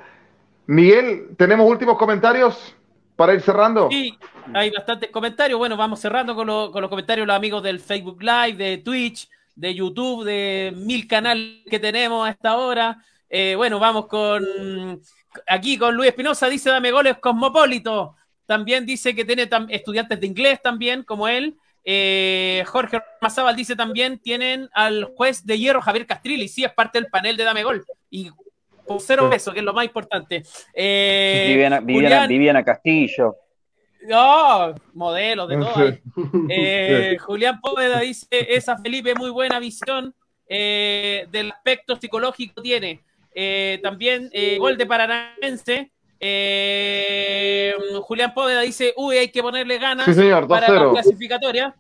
Miguel, 0.67 1.29
¿tenemos 1.37 1.71
últimos 1.71 1.97
comentarios 1.97 2.75
para 3.15 3.33
ir 3.33 3.41
cerrando? 3.41 3.89
Sí, 3.89 4.19
hay 4.53 4.73
bastantes 4.73 5.11
comentarios. 5.11 5.57
Bueno, 5.57 5.77
vamos 5.77 6.01
cerrando 6.01 6.35
con, 6.35 6.49
con 6.73 6.83
los 6.83 6.91
comentarios 6.91 7.29
los 7.29 7.37
amigos 7.37 7.63
del 7.63 7.79
Facebook 7.79 8.21
Live, 8.21 8.55
de 8.55 8.79
Twitch, 8.79 9.31
de 9.55 9.75
YouTube, 9.75 10.25
de 10.25 10.73
mil 10.77 11.07
canales 11.07 11.63
que 11.71 11.79
tenemos 11.79 12.27
a 12.27 12.31
esta 12.31 12.57
hora. 12.57 12.99
Eh, 13.29 13.55
bueno, 13.57 13.79
vamos 13.79 14.07
con 14.07 15.01
aquí 15.47 15.77
con 15.79 15.95
Luis 15.95 16.11
Espinosa, 16.11 16.49
dice 16.49 16.71
dame 16.71 16.91
goles 16.91 17.19
cosmopolito. 17.19 18.17
También 18.47 18.85
dice 18.85 19.15
que 19.15 19.25
tiene 19.25 19.49
estudiantes 19.71 20.21
de 20.21 20.27
inglés 20.27 20.61
también, 20.63 21.03
como 21.03 21.29
él. 21.29 21.57
Eh, 21.87 22.63
Jorge 22.67 23.03
Mazábal 23.21 23.57
dice 23.57 23.77
también 23.77 24.19
tienen 24.19 24.71
al 24.73 25.05
juez 25.05 25.45
de 25.45 25.59
hierro 25.59 25.83
Javier 25.83 26.07
Castrilli, 26.07 26.49
sí 26.49 26.65
es 26.65 26.73
parte 26.73 26.99
del 26.99 27.11
panel 27.11 27.37
de 27.37 27.45
Dame 27.45 27.63
Gol. 27.63 27.85
Y 28.11 28.31
por 28.87 29.01
cero 29.01 29.31
pesos, 29.31 29.53
que 29.53 29.61
es 29.61 29.65
lo 29.65 29.73
más 29.73 29.85
importante. 29.85 30.43
Eh, 30.75 31.47
Viviana, 31.49 32.27
Viviana, 32.27 32.65
Castillo. 32.65 33.37
No, 34.05 34.75
modelo 34.93 35.47
de 35.47 35.57
todo. 35.57 35.99
Eh, 36.51 37.17
Julián 37.21 37.61
Póveda 37.61 38.01
dice, 38.01 38.27
esa 38.31 38.77
Felipe, 38.79 39.15
muy 39.15 39.31
buena 39.31 39.59
visión 39.59 40.15
eh, 40.49 41.27
del 41.31 41.51
aspecto 41.53 41.97
psicológico 41.97 42.63
tiene. 42.63 43.03
Eh, 43.35 43.81
también 43.83 44.31
gol 44.59 44.77
de 44.77 44.87
Paranaense. 44.87 45.91
Julián 48.03 48.35
Póveda 48.35 48.61
dice, 48.61 48.93
uy, 48.97 49.17
hay 49.17 49.29
que 49.29 49.43
ponerle 49.43 49.79
ganas 49.79 50.07
para 50.49 50.69
la 50.69 50.91
clasificatoria. 50.91 51.75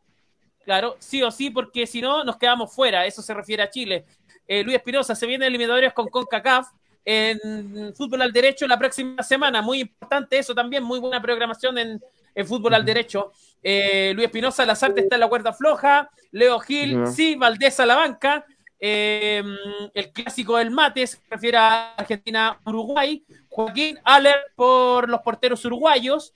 Claro, 0.64 0.96
sí 0.98 1.22
o 1.22 1.30
sí, 1.30 1.50
porque 1.50 1.86
si 1.86 2.00
no, 2.00 2.24
nos 2.24 2.38
quedamos 2.38 2.74
fuera. 2.74 3.06
Eso 3.06 3.22
se 3.22 3.34
refiere 3.34 3.62
a 3.62 3.70
Chile. 3.70 4.04
Luis 4.48 4.76
Espinosa, 4.76 5.14
se 5.14 5.26
viene 5.26 5.46
eliminatorias 5.46 5.92
con 5.92 6.08
CONCACAF 6.08 6.68
en 7.04 7.94
fútbol 7.94 8.22
al 8.22 8.32
derecho 8.32 8.66
la 8.66 8.78
próxima 8.78 9.22
semana. 9.22 9.60
Muy 9.62 9.80
importante 9.80 10.38
eso 10.38 10.54
también, 10.54 10.82
muy 10.82 10.98
buena 10.98 11.20
programación 11.20 11.76
en, 11.78 12.00
fútbol 12.44 12.74
al 12.74 12.84
derecho. 12.84 13.32
Eh, 13.62 14.12
Luis 14.14 14.26
Espinosa, 14.26 14.66
Lazarte 14.66 15.02
está 15.02 15.16
en 15.16 15.20
la 15.20 15.28
cuerda 15.28 15.52
floja. 15.52 16.10
Leo 16.32 16.58
Gil, 16.60 17.06
sí, 17.06 17.36
Valdés 17.36 17.78
a 17.80 17.86
la 17.86 17.96
banca. 17.96 18.44
Em, 18.78 19.56
el 19.94 20.12
clásico 20.12 20.56
del 20.56 20.70
mate 20.70 21.06
se 21.06 21.18
refiere 21.30 21.56
a 21.56 21.94
Argentina-Uruguay. 21.94 23.24
Joaquín 23.48 23.98
Aller 24.04 24.36
por 24.56 25.08
los 25.08 25.20
porteros 25.20 25.64
uruguayos. 25.64 26.34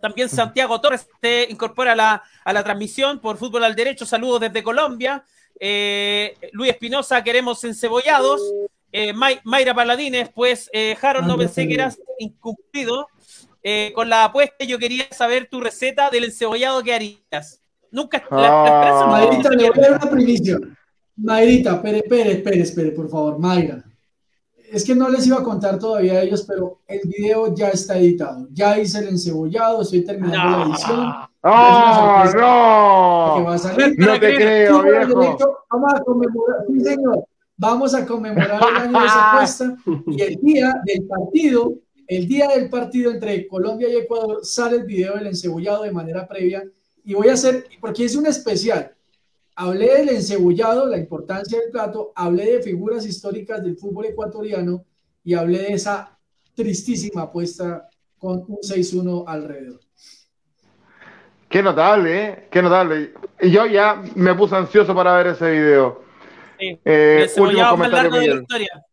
También 0.00 0.28
Santiago 0.28 0.80
Torres 0.80 1.08
se 1.20 1.46
incorpora 1.50 1.92
a 1.92 1.96
la, 1.96 2.22
a 2.44 2.52
la 2.52 2.64
transmisión 2.64 3.20
por 3.20 3.36
Fútbol 3.36 3.64
al 3.64 3.74
Derecho. 3.74 4.06
Saludos 4.06 4.40
desde 4.40 4.62
Colombia. 4.62 5.24
Eh, 5.60 6.36
Luis 6.52 6.70
Espinosa, 6.70 7.22
queremos 7.22 7.62
encebollados. 7.64 8.40
Eh, 8.90 9.12
Mayra 9.12 9.74
Paladines, 9.74 10.30
pues 10.30 10.70
eh, 10.72 10.96
Harold, 11.00 11.26
no 11.26 11.36
pensé 11.36 11.66
que 11.66 11.74
eras 11.74 11.98
incumplido 12.18 13.08
eh, 13.64 13.92
con 13.94 14.08
la 14.08 14.26
apuesta. 14.26 14.64
Yo 14.64 14.78
quería 14.78 15.06
saber 15.10 15.48
tu 15.50 15.60
receta 15.60 16.10
del 16.10 16.24
encebollado 16.24 16.82
que 16.82 16.94
harías. 16.94 17.60
Nunca. 17.90 18.22
Ah. 18.30 19.06
Mayrita, 19.10 19.50
le 19.50 19.70
voy 19.70 19.78
a 19.78 19.90
dar 19.90 20.02
una 20.02 20.10
primicia. 20.10 20.58
Mayrita, 21.16 21.76
espere, 21.76 21.98
espere, 21.98 22.32
espere, 22.32 22.60
espere, 22.60 22.90
por 22.90 23.08
favor, 23.08 23.38
Mayra. 23.38 23.82
Es 24.70 24.84
que 24.84 24.94
no 24.94 25.08
les 25.08 25.26
iba 25.26 25.38
a 25.38 25.42
contar 25.42 25.78
todavía 25.78 26.14
a 26.14 26.22
ellos, 26.22 26.44
pero 26.46 26.80
el 26.86 27.00
video 27.04 27.54
ya 27.54 27.68
está 27.68 27.96
editado. 27.96 28.48
Ya 28.52 28.78
hice 28.78 28.98
el 28.98 29.08
encebollado, 29.08 29.82
estoy 29.82 30.04
terminando 30.04 30.58
la 30.58 30.64
edición. 30.64 31.00
¡Oh, 31.42 32.24
no! 32.34 33.44
Va 33.44 33.54
a 33.54 33.58
salir. 33.58 33.94
No 33.98 34.18
te 34.18 34.34
creo, 34.36 34.82
viejo. 34.82 35.64
Vamos 35.70 35.94
a 35.94 36.00
conmemorar, 36.00 36.56
sí, 36.68 36.80
señor 36.80 37.24
vamos 37.56 37.94
a 37.94 38.04
conmemorar 38.04 38.60
el 38.68 38.76
año 38.76 39.00
de 39.00 39.06
esa 39.06 39.32
apuesta 39.32 39.76
y 40.06 40.22
el 40.22 40.36
día 40.40 40.74
del 40.84 41.04
partido, 41.06 41.74
el 42.06 42.28
día 42.28 42.48
del 42.48 42.68
partido 42.68 43.10
entre 43.10 43.46
Colombia 43.46 43.88
y 43.88 43.96
Ecuador 43.96 44.40
sale 44.44 44.76
el 44.76 44.84
video 44.84 45.14
del 45.14 45.28
encebollado 45.28 45.84
de 45.84 45.92
manera 45.92 46.26
previa 46.26 46.62
y 47.04 47.14
voy 47.14 47.28
a 47.28 47.34
hacer, 47.34 47.66
porque 47.80 48.04
es 48.04 48.16
un 48.16 48.26
especial, 48.26 48.94
hablé 49.56 49.98
del 49.98 50.08
encebollado, 50.10 50.86
la 50.86 50.98
importancia 50.98 51.58
del 51.58 51.70
plato, 51.70 52.12
hablé 52.14 52.56
de 52.56 52.62
figuras 52.62 53.06
históricas 53.06 53.62
del 53.62 53.76
fútbol 53.76 54.06
ecuatoriano 54.06 54.84
y 55.22 55.34
hablé 55.34 55.58
de 55.58 55.72
esa 55.74 56.18
tristísima 56.54 57.22
apuesta 57.22 57.88
con 58.18 58.44
un 58.48 58.58
6-1 58.58 59.24
alrededor. 59.26 59.80
Qué 61.48 61.62
notable, 61.62 62.24
¿eh? 62.24 62.48
Qué 62.50 62.62
notable. 62.62 63.12
Y 63.40 63.50
yo 63.50 63.66
ya 63.66 64.02
me 64.16 64.34
puse 64.34 64.56
ansioso 64.56 64.94
para 64.94 65.14
ver 65.16 65.28
ese 65.28 65.50
video. 65.50 66.02
Eh, 66.58 67.28
último 67.36 67.70
comentario 67.70 68.10
de 68.10 68.26
la 68.26 68.34
historia. 68.34 68.84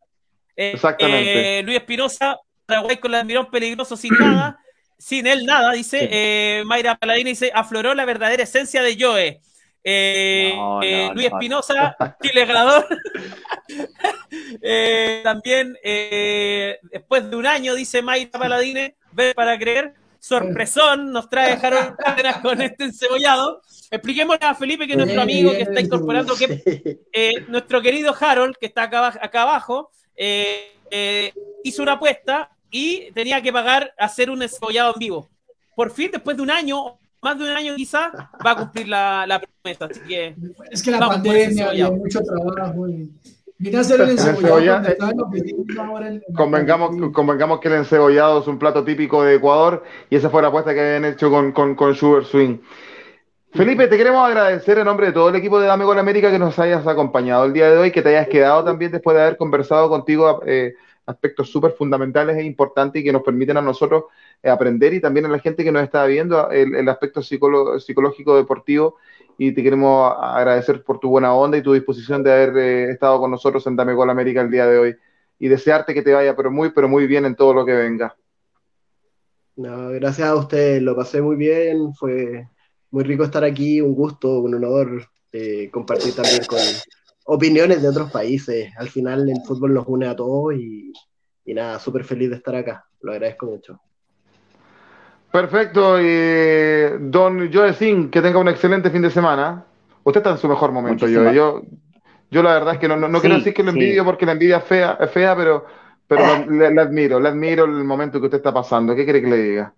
Eh, 0.55 0.71
Exactamente. 0.73 1.59
Eh, 1.59 1.63
Luis 1.63 1.77
Espinosa, 1.77 2.37
Paraguay 2.71 2.97
con 2.97 3.11
el 3.11 3.19
almirón 3.19 3.49
peligroso 3.49 3.97
sin 3.97 4.13
nada, 4.19 4.59
sin 4.97 5.27
él 5.27 5.45
nada, 5.45 5.73
dice. 5.73 6.07
Eh, 6.11 6.63
Mayra 6.65 6.95
Paladini 6.95 7.31
dice, 7.31 7.51
afloró 7.53 7.93
la 7.93 8.05
verdadera 8.05 8.43
esencia 8.43 8.81
de 8.81 8.97
Joe. 8.99 9.41
Luis 11.13 11.27
Espinosa, 11.27 11.95
Chile 12.21 12.45
ganador. 12.45 12.87
también, 15.23 15.75
después 16.91 17.29
de 17.29 17.35
un 17.35 17.45
año, 17.45 17.75
dice 17.75 18.01
Mayra 18.01 18.31
Paladini, 18.31 18.93
ver 19.11 19.35
para 19.35 19.57
creer. 19.57 19.93
sorpresón 20.19 21.11
nos 21.11 21.29
trae 21.29 21.53
Harold 21.53 21.95
Cárdenas 21.97 22.37
con 22.37 22.61
este 22.61 22.85
encebollado. 22.85 23.61
Expliquémosle 23.89 24.45
a 24.45 24.55
Felipe, 24.55 24.87
que 24.87 24.93
es 24.93 24.97
nuestro 24.97 25.21
amigo 25.21 25.51
que 25.51 25.63
está 25.63 25.81
incorporando, 25.81 26.35
que 26.35 26.99
eh, 27.11 27.45
nuestro 27.49 27.81
querido 27.81 28.15
Harold, 28.17 28.55
que 28.57 28.67
está 28.67 28.83
acá, 28.83 29.07
acá 29.07 29.41
abajo, 29.41 29.91
eh, 30.15 30.77
eh, 30.89 31.33
hizo 31.63 31.83
una 31.83 31.93
apuesta 31.93 32.49
y 32.71 33.11
tenía 33.11 33.41
que 33.41 33.51
pagar 33.51 33.93
hacer 33.97 34.29
un 34.29 34.41
encebollado 34.41 34.93
en 34.93 34.99
vivo. 34.99 35.29
Por 35.75 35.91
fin, 35.91 36.09
después 36.11 36.37
de 36.37 36.43
un 36.43 36.49
año, 36.49 36.97
más 37.21 37.37
de 37.37 37.43
un 37.43 37.49
año 37.51 37.75
quizás, 37.75 38.13
va 38.45 38.51
a 38.51 38.55
cumplir 38.55 38.87
la, 38.87 39.25
la 39.27 39.39
promesa. 39.41 39.85
Así 39.85 39.99
que, 40.07 40.35
es 40.71 40.81
que 40.81 40.91
la 40.91 40.99
pandemia, 40.99 41.69
había 41.69 41.91
mucho 41.91 42.21
trabajo. 42.21 42.87
Y... 42.87 43.11
Vine 43.57 43.77
a 43.77 43.81
hacer 43.81 44.01
el 44.01 44.09
encebollado. 44.11 44.95
convengamos, 46.35 47.11
convengamos 47.13 47.59
que 47.59 47.67
el 47.67 47.75
encebollado 47.75 48.41
es 48.41 48.47
un 48.47 48.57
plato 48.57 48.83
típico 48.83 49.23
de 49.23 49.35
Ecuador 49.35 49.83
y 50.09 50.15
esa 50.15 50.29
fue 50.29 50.41
la 50.41 50.47
apuesta 50.47 50.73
que 50.73 50.79
habían 50.79 51.05
hecho 51.05 51.29
con, 51.29 51.51
con, 51.51 51.75
con 51.75 51.93
Sugar 51.93 52.25
Swing. 52.25 52.57
Felipe, 53.53 53.87
te 53.87 53.97
queremos 53.97 54.25
agradecer 54.25 54.77
en 54.77 54.85
nombre 54.85 55.07
de 55.07 55.11
todo 55.11 55.27
el 55.29 55.35
equipo 55.35 55.59
de 55.59 55.67
Dame 55.67 55.83
Gol 55.83 55.99
América 55.99 56.31
que 56.31 56.39
nos 56.39 56.57
hayas 56.57 56.87
acompañado 56.87 57.43
el 57.43 57.51
día 57.51 57.69
de 57.69 57.77
hoy, 57.77 57.91
que 57.91 58.01
te 58.01 58.09
hayas 58.09 58.29
quedado 58.29 58.63
también 58.63 58.91
después 58.93 59.15
de 59.15 59.23
haber 59.23 59.37
conversado 59.37 59.89
contigo 59.89 60.41
eh, 60.45 60.73
aspectos 61.05 61.49
súper 61.49 61.71
fundamentales 61.71 62.37
e 62.37 62.43
importantes 62.43 63.01
y 63.01 63.05
que 63.05 63.11
nos 63.11 63.23
permiten 63.23 63.57
a 63.57 63.61
nosotros 63.61 64.05
eh, 64.41 64.49
aprender 64.49 64.93
y 64.93 65.01
también 65.01 65.25
a 65.25 65.29
la 65.29 65.39
gente 65.39 65.63
que 65.63 65.71
nos 65.71 65.83
está 65.83 66.05
viendo 66.05 66.49
el, 66.49 66.87
aspecto 66.87 67.21
psicológico 67.21 68.35
deportivo 68.35 68.97
y 69.37 69.51
te 69.53 69.63
queremos 69.63 70.13
agradecer 70.19 70.83
por 70.83 70.99
tu 70.99 71.09
buena 71.09 71.33
onda 71.33 71.57
y 71.57 71.63
tu 71.63 71.73
disposición 71.73 72.23
de 72.23 72.31
haber 72.31 72.57
eh, 72.57 72.91
estado 72.91 73.19
con 73.19 73.31
nosotros 73.31 73.65
en 73.67 73.75
Dame 73.75 73.93
Gol 73.93 74.09
América 74.09 74.41
el 74.41 74.51
día 74.51 74.67
de 74.67 74.77
hoy 74.77 74.95
y 75.39 75.47
desearte 75.47 75.93
que 75.93 76.01
te 76.01 76.13
vaya 76.13 76.35
pero 76.35 76.51
muy, 76.51 76.71
pero 76.71 76.87
muy 76.87 77.07
bien 77.07 77.25
en 77.25 77.35
todo 77.35 77.53
lo 77.53 77.65
que 77.65 77.73
venga. 77.73 78.15
No, 79.55 79.89
gracias 79.89 80.27
a 80.27 80.35
usted, 80.35 80.81
lo 80.81 80.95
pasé 80.95 81.21
muy 81.21 81.35
bien, 81.35 81.93
fue 81.93 82.47
muy 82.91 83.03
rico 83.03 83.23
estar 83.23 83.43
aquí, 83.43 83.81
un 83.81 83.93
gusto, 83.93 84.39
un 84.39 84.55
honor 84.55 85.07
eh, 85.31 85.69
compartir 85.71 86.13
también 86.13 86.43
con 86.45 86.59
opiniones 87.33 87.81
de 87.81 87.87
otros 87.87 88.11
países. 88.11 88.71
Al 88.77 88.89
final 88.89 89.29
el 89.29 89.41
fútbol 89.45 89.73
nos 89.73 89.87
une 89.87 90.07
a 90.07 90.15
todos 90.15 90.53
y, 90.53 90.91
nada, 91.45 91.79
súper 91.79 92.03
feliz 92.03 92.29
de 92.29 92.35
estar 92.35 92.55
acá. 92.55 92.85
Lo 93.01 93.13
agradezco 93.13 93.45
mucho. 93.45 93.79
Perfecto. 95.31 95.99
Y 96.01 97.09
don 97.09 97.51
Joe 97.51 97.73
Singh, 97.73 98.09
que 98.09 98.21
tenga 98.21 98.37
un 98.37 98.49
excelente 98.49 98.89
fin 98.89 99.01
de 99.01 99.09
semana. 99.09 99.65
Usted 100.03 100.19
está 100.19 100.31
en 100.31 100.37
su 100.39 100.49
mejor 100.49 100.73
momento, 100.73 101.05
Joe. 101.05 101.33
Yo, 101.33 101.61
yo 102.29 102.43
la 102.43 102.53
verdad 102.53 102.73
es 102.73 102.79
que 102.79 102.87
no, 102.87 102.97
no, 102.97 103.21
quiero 103.21 103.37
decir 103.37 103.53
que 103.53 103.63
lo 103.63 103.71
envidio 103.71 104.03
porque 104.03 104.25
la 104.25 104.33
envidia 104.33 104.57
es 104.57 104.63
fea, 104.65 104.97
es 104.99 105.11
fea 105.11 105.35
pero, 105.35 105.65
pero 106.07 106.23
le, 106.49 106.81
admiro, 106.81 107.19
le 107.19 107.29
admiro 107.29 107.63
el 107.65 107.83
momento 107.85 108.19
que 108.19 108.25
usted 108.25 108.39
está 108.39 108.53
pasando. 108.53 108.93
¿Qué 108.93 109.05
quiere 109.05 109.21
que 109.21 109.29
le 109.29 109.37
diga? 109.37 109.73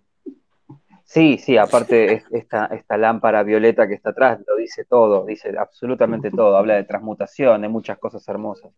Sí, 1.04 1.38
sí, 1.38 1.56
aparte 1.58 2.24
esta, 2.30 2.66
esta 2.66 2.96
lámpara 2.96 3.42
violeta 3.42 3.86
que 3.86 3.94
está 3.94 4.10
atrás 4.10 4.40
lo 4.46 4.56
dice 4.56 4.84
todo, 4.84 5.24
dice 5.24 5.54
absolutamente 5.56 6.30
todo, 6.30 6.56
habla 6.56 6.74
de 6.74 6.84
transmutación, 6.84 7.62
de 7.62 7.68
muchas 7.68 7.98
cosas 7.98 8.26
hermosas. 8.26 8.72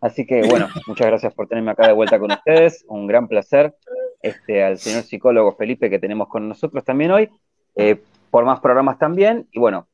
Así 0.00 0.26
que 0.26 0.42
bueno, 0.48 0.68
muchas 0.86 1.06
gracias 1.06 1.34
por 1.34 1.48
tenerme 1.48 1.72
acá 1.72 1.86
de 1.86 1.92
vuelta 1.92 2.18
con 2.18 2.32
ustedes, 2.32 2.84
un 2.88 3.06
gran 3.06 3.28
placer 3.28 3.74
este, 4.22 4.64
al 4.64 4.78
señor 4.78 5.02
psicólogo 5.02 5.54
Felipe 5.56 5.90
que 5.90 5.98
tenemos 5.98 6.28
con 6.28 6.48
nosotros 6.48 6.84
también 6.84 7.10
hoy, 7.10 7.30
eh, 7.76 8.00
por 8.30 8.44
más 8.44 8.60
programas 8.60 8.98
también, 8.98 9.46
y 9.52 9.58
bueno, 9.58 9.86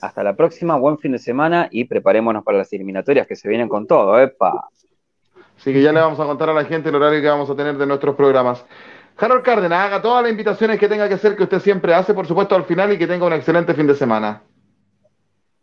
hasta 0.00 0.22
la 0.22 0.34
próxima, 0.34 0.76
buen 0.76 0.98
fin 0.98 1.12
de 1.12 1.18
semana 1.18 1.68
y 1.70 1.84
preparémonos 1.84 2.44
para 2.44 2.58
las 2.58 2.72
eliminatorias 2.72 3.26
que 3.26 3.36
se 3.36 3.48
vienen 3.48 3.68
con 3.68 3.86
todo, 3.86 4.18
¡epa! 4.18 4.68
Así 5.56 5.72
que 5.72 5.80
ya 5.80 5.92
le 5.92 6.00
vamos 6.00 6.18
a 6.20 6.24
contar 6.24 6.50
a 6.50 6.54
la 6.54 6.64
gente 6.64 6.88
el 6.88 6.96
horario 6.96 7.22
que 7.22 7.28
vamos 7.28 7.48
a 7.48 7.56
tener 7.56 7.78
de 7.78 7.86
nuestros 7.86 8.16
programas. 8.16 8.64
Harold 9.16 9.42
Cárdenas, 9.42 9.86
haga 9.86 10.02
todas 10.02 10.22
las 10.22 10.30
invitaciones 10.30 10.78
que 10.78 10.88
tenga 10.88 11.08
que 11.08 11.14
hacer, 11.14 11.36
que 11.36 11.44
usted 11.44 11.60
siempre 11.60 11.94
hace, 11.94 12.14
por 12.14 12.26
supuesto, 12.26 12.54
al 12.54 12.64
final 12.64 12.92
y 12.92 12.98
que 12.98 13.06
tenga 13.06 13.26
un 13.26 13.32
excelente 13.32 13.74
fin 13.74 13.86
de 13.86 13.94
semana. 13.94 14.42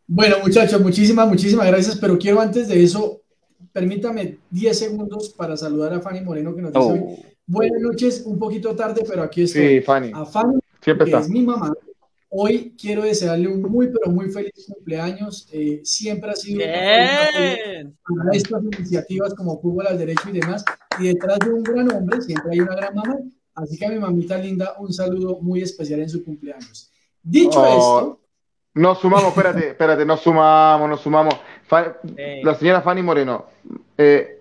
Bueno, 0.08 0.38
muchachos, 0.42 0.82
muchísimas, 0.82 1.28
muchísimas 1.28 1.68
gracias, 1.68 1.98
pero 1.98 2.18
quiero 2.18 2.42
antes 2.42 2.68
de 2.68 2.84
eso, 2.84 3.22
permítame 3.72 4.40
10 4.50 4.78
segundos 4.78 5.30
para 5.30 5.56
saludar 5.58 5.94
a 5.94 6.02
Fanny 6.02 6.22
Moreno 6.22 6.56
que 6.56 6.62
nos 6.62 6.74
dice 6.74 7.04
oh. 7.06 7.18
buenas 7.46 7.82
noches, 7.82 8.24
un 8.26 8.38
poquito 8.38 8.76
tarde, 8.76 9.04
pero 9.08 9.24
aquí 9.24 9.44
estoy. 9.44 9.68
Sí, 9.68 9.82
Fanny. 9.82 10.12
A 10.14 10.26
Fanny, 10.26 10.60
siempre 10.82 11.10
que 11.10 11.18
es 11.18 11.30
mi 11.30 11.44
mamá. 11.44 11.74
Hoy 12.34 12.74
quiero 12.80 13.04
desearle 13.04 13.50
un 13.50 13.62
muy, 13.62 13.88
pero 13.88 14.10
muy 14.10 14.30
feliz 14.30 14.54
cumpleaños. 14.66 15.50
Eh, 15.52 15.82
siempre 15.84 16.32
ha 16.32 16.36
sido 16.36 16.60
para 16.62 18.32
estas 18.32 18.64
iniciativas 18.64 19.34
como 19.34 19.60
Fútbol 19.60 19.88
al 19.88 19.98
Derecho 19.98 20.30
y 20.30 20.40
demás. 20.40 20.64
Y 20.98 21.08
detrás 21.08 21.40
de 21.40 21.52
un 21.52 21.62
gran 21.62 21.92
hombre 21.92 22.22
siempre 22.22 22.54
hay 22.54 22.62
una 22.62 22.74
gran 22.74 22.96
mamá. 22.96 23.18
Así 23.56 23.78
que 23.78 23.86
a 23.86 23.90
mi 23.90 24.00
mamita 24.00 24.38
linda, 24.38 24.76
un 24.80 24.94
saludo 24.94 25.40
muy 25.42 25.62
especial 25.62 26.00
en 26.00 26.10
su 26.10 26.24
cumpleaños. 26.24 26.92
Dicho 27.22 27.62
oh, 27.62 27.66
esto. 27.66 28.22
Nos 28.74 29.00
sumamos, 29.00 29.30
espérate, 29.30 29.70
espérate, 29.70 30.06
nos 30.06 30.22
sumamos, 30.22 30.90
nos 30.90 31.02
sumamos. 31.02 31.36
La 32.44 32.56
señora 32.56 32.82
Fanny 32.82 33.02
Moreno, 33.02 33.46
eh, 33.98 34.40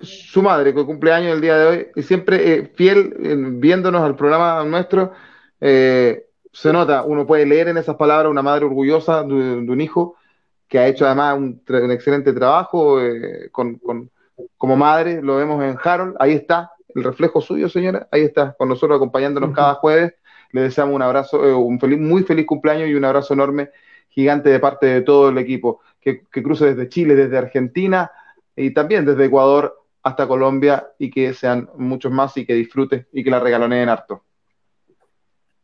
su 0.00 0.42
madre, 0.42 0.74
que 0.74 0.84
cumpleaños 0.84 1.34
el 1.34 1.40
día 1.40 1.56
de 1.56 1.66
hoy, 1.66 1.86
y 1.94 2.02
siempre 2.02 2.52
eh, 2.52 2.72
fiel, 2.74 3.14
viéndonos 3.58 4.02
al 4.02 4.16
programa 4.16 4.64
nuestro, 4.64 5.12
eh, 5.60 6.26
se 6.52 6.72
nota, 6.72 7.04
uno 7.04 7.26
puede 7.26 7.46
leer 7.46 7.68
en 7.68 7.78
esas 7.78 7.96
palabras 7.96 8.30
una 8.30 8.42
madre 8.42 8.64
orgullosa 8.64 9.22
de, 9.22 9.34
un 9.34 9.80
hijo 9.80 10.16
que 10.66 10.80
ha 10.80 10.88
hecho 10.88 11.06
además 11.06 11.38
un, 11.38 11.62
excelente 11.90 12.32
trabajo 12.32 12.98
con, 13.52 13.80
como 14.56 14.76
madre, 14.76 15.22
lo 15.22 15.36
vemos 15.36 15.62
en 15.62 15.76
Harold, 15.82 16.16
ahí 16.18 16.32
está, 16.32 16.72
el 16.94 17.04
reflejo 17.04 17.40
suyo, 17.40 17.68
señora. 17.68 18.08
Ahí 18.10 18.22
está, 18.22 18.54
con 18.58 18.68
nosotros 18.68 18.96
acompañándonos 18.96 19.54
cada 19.54 19.74
jueves. 19.74 20.14
Le 20.52 20.62
deseamos 20.62 20.94
un 20.94 21.02
abrazo, 21.02 21.44
eh, 21.46 21.54
un 21.54 21.78
feliz, 21.78 21.98
muy 21.98 22.22
feliz 22.22 22.46
cumpleaños 22.46 22.88
y 22.88 22.94
un 22.94 23.04
abrazo 23.04 23.34
enorme, 23.34 23.70
gigante 24.08 24.50
de 24.50 24.58
parte 24.58 24.86
de 24.86 25.02
todo 25.02 25.28
el 25.28 25.38
equipo, 25.38 25.80
que, 26.00 26.24
cruce 26.30 26.74
desde 26.74 26.88
Chile, 26.88 27.14
desde 27.14 27.38
Argentina 27.38 28.10
y 28.56 28.72
también 28.72 29.04
desde 29.04 29.26
Ecuador 29.26 29.76
hasta 30.02 30.26
Colombia 30.26 30.88
y 30.98 31.10
que 31.10 31.34
sean 31.34 31.68
muchos 31.76 32.10
más 32.10 32.36
y 32.36 32.46
que 32.46 32.54
disfruten 32.54 33.06
y 33.12 33.22
que 33.22 33.30
la 33.30 33.38
regaloneen 33.38 33.88
harto. 33.88 34.24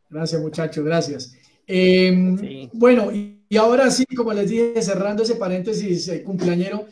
Gracias, 0.08 0.40
muchachos, 0.40 0.84
gracias. 0.84 1.36
Em, 1.66 2.68
bueno, 2.74 3.10
y, 3.10 3.56
ahora 3.56 3.90
sí, 3.90 4.04
como 4.14 4.32
les 4.32 4.50
dije, 4.50 4.80
cerrando 4.82 5.24
ese 5.24 5.34
paréntesis 5.34 6.08
eh, 6.08 6.22
cumpleañero, 6.22 6.86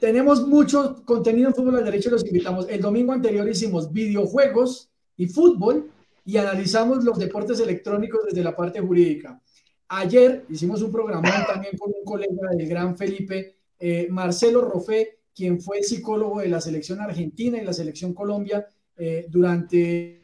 tenemos 0.00 0.46
mucho 0.46 1.02
contenido 1.04 1.48
en 1.48 1.54
Fútbol 1.54 1.76
al 1.76 1.84
Derecho, 1.84 2.10
los 2.10 2.24
invitamos. 2.24 2.68
El 2.68 2.80
domingo 2.80 3.12
anterior 3.12 3.48
hicimos 3.48 3.92
videojuegos 3.92 4.90
y 5.16 5.26
fútbol 5.26 5.90
y 6.24 6.36
analizamos 6.36 7.04
los 7.04 7.18
deportes 7.18 7.60
electrónicos 7.60 8.20
desde 8.26 8.44
la 8.44 8.54
parte 8.54 8.80
jurídica. 8.80 9.40
Ayer 9.88 10.44
hicimos 10.50 10.82
un 10.82 10.92
programa 10.92 11.46
también 11.46 11.76
con 11.76 11.90
un 11.90 12.04
colega 12.04 12.50
del 12.56 12.68
gran 12.68 12.96
Felipe, 12.96 13.56
eh, 13.78 14.06
Marcelo 14.10 14.62
Rofé, 14.62 15.20
quien 15.34 15.60
fue 15.60 15.82
psicólogo 15.82 16.40
de 16.40 16.48
la 16.48 16.60
selección 16.60 17.00
argentina 17.00 17.58
y 17.58 17.64
la 17.64 17.72
selección 17.72 18.12
Colombia 18.12 18.66
eh, 18.96 19.26
durante 19.28 20.20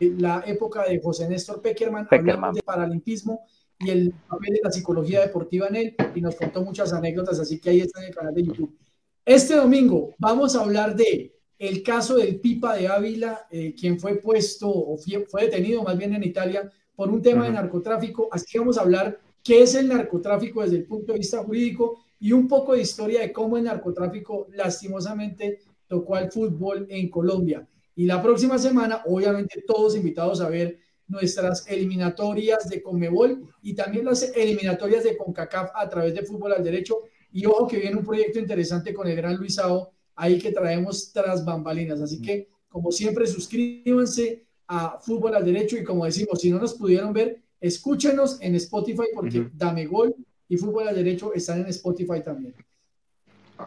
la 0.00 0.42
época 0.46 0.84
de 0.84 1.00
José 1.00 1.28
Néstor 1.28 1.62
Peckerman, 1.62 2.08
Peckerman. 2.08 2.54
de 2.54 2.62
paralimpismo 2.62 3.46
y 3.78 3.90
el 3.90 4.14
papel 4.28 4.54
de 4.54 4.60
la 4.62 4.72
psicología 4.72 5.20
deportiva 5.20 5.68
en 5.68 5.76
él 5.76 5.96
y 6.14 6.20
nos 6.20 6.36
contó 6.36 6.62
muchas 6.62 6.92
anécdotas, 6.92 7.38
así 7.38 7.60
que 7.60 7.70
ahí 7.70 7.80
está 7.80 8.00
en 8.00 8.08
el 8.08 8.14
canal 8.14 8.34
de 8.34 8.44
YouTube. 8.44 8.76
Este 9.24 9.56
domingo 9.56 10.14
vamos 10.18 10.56
a 10.56 10.60
hablar 10.60 10.94
de 10.96 11.36
el 11.58 11.82
caso 11.82 12.16
del 12.16 12.38
Pipa 12.40 12.76
de 12.76 12.88
Ávila, 12.88 13.46
eh, 13.50 13.74
quien 13.74 13.98
fue 13.98 14.16
puesto 14.16 14.68
o 14.68 14.98
fue 15.28 15.42
detenido 15.42 15.82
más 15.82 15.96
bien 15.96 16.14
en 16.14 16.22
Italia 16.22 16.70
por 16.94 17.10
un 17.10 17.22
tema 17.22 17.44
de 17.44 17.52
narcotráfico. 17.52 18.28
Así 18.30 18.46
que 18.50 18.58
vamos 18.58 18.78
a 18.78 18.82
hablar 18.82 19.18
qué 19.42 19.62
es 19.62 19.74
el 19.74 19.88
narcotráfico 19.88 20.62
desde 20.62 20.76
el 20.76 20.86
punto 20.86 21.12
de 21.12 21.18
vista 21.18 21.42
jurídico 21.42 22.04
y 22.18 22.32
un 22.32 22.46
poco 22.46 22.74
de 22.74 22.82
historia 22.82 23.20
de 23.20 23.32
cómo 23.32 23.56
el 23.56 23.64
narcotráfico 23.64 24.48
lastimosamente 24.52 25.60
tocó 25.86 26.16
al 26.16 26.30
fútbol 26.30 26.86
en 26.90 27.08
Colombia. 27.08 27.66
Y 27.94 28.04
la 28.04 28.22
próxima 28.22 28.58
semana, 28.58 29.02
obviamente, 29.06 29.64
todos 29.66 29.96
invitados 29.96 30.40
a 30.40 30.48
ver 30.48 30.78
nuestras 31.08 31.66
eliminatorias 31.68 32.68
de 32.68 32.82
Conmebol 32.82 33.48
y 33.62 33.74
también 33.74 34.04
las 34.04 34.22
eliminatorias 34.36 35.04
de 35.04 35.16
CONCACAF 35.16 35.70
a 35.74 35.88
través 35.88 36.14
de 36.14 36.22
Fútbol 36.22 36.52
al 36.52 36.64
Derecho. 36.64 37.02
Y 37.32 37.46
ojo 37.46 37.66
que 37.66 37.78
viene 37.78 37.96
un 37.96 38.04
proyecto 38.04 38.38
interesante 38.38 38.92
con 38.94 39.06
el 39.08 39.16
gran 39.16 39.36
Luisao, 39.36 39.92
ahí 40.14 40.38
que 40.38 40.52
traemos 40.52 41.12
tras 41.12 41.44
bambalinas. 41.44 42.00
Así 42.00 42.20
que, 42.20 42.48
como 42.68 42.90
siempre, 42.90 43.26
suscríbanse 43.26 44.44
a 44.68 44.98
Fútbol 45.00 45.34
al 45.34 45.44
Derecho 45.44 45.76
y 45.76 45.84
como 45.84 46.04
decimos, 46.04 46.40
si 46.40 46.50
no 46.50 46.58
nos 46.58 46.74
pudieron 46.74 47.12
ver, 47.12 47.40
escúchenos 47.60 48.40
en 48.40 48.54
Spotify 48.56 49.04
porque 49.14 49.48
Dame 49.54 49.86
Gol 49.86 50.14
y 50.48 50.56
Fútbol 50.56 50.88
al 50.88 50.94
Derecho 50.94 51.32
están 51.34 51.60
en 51.60 51.66
Spotify 51.66 52.20
también. 52.24 52.54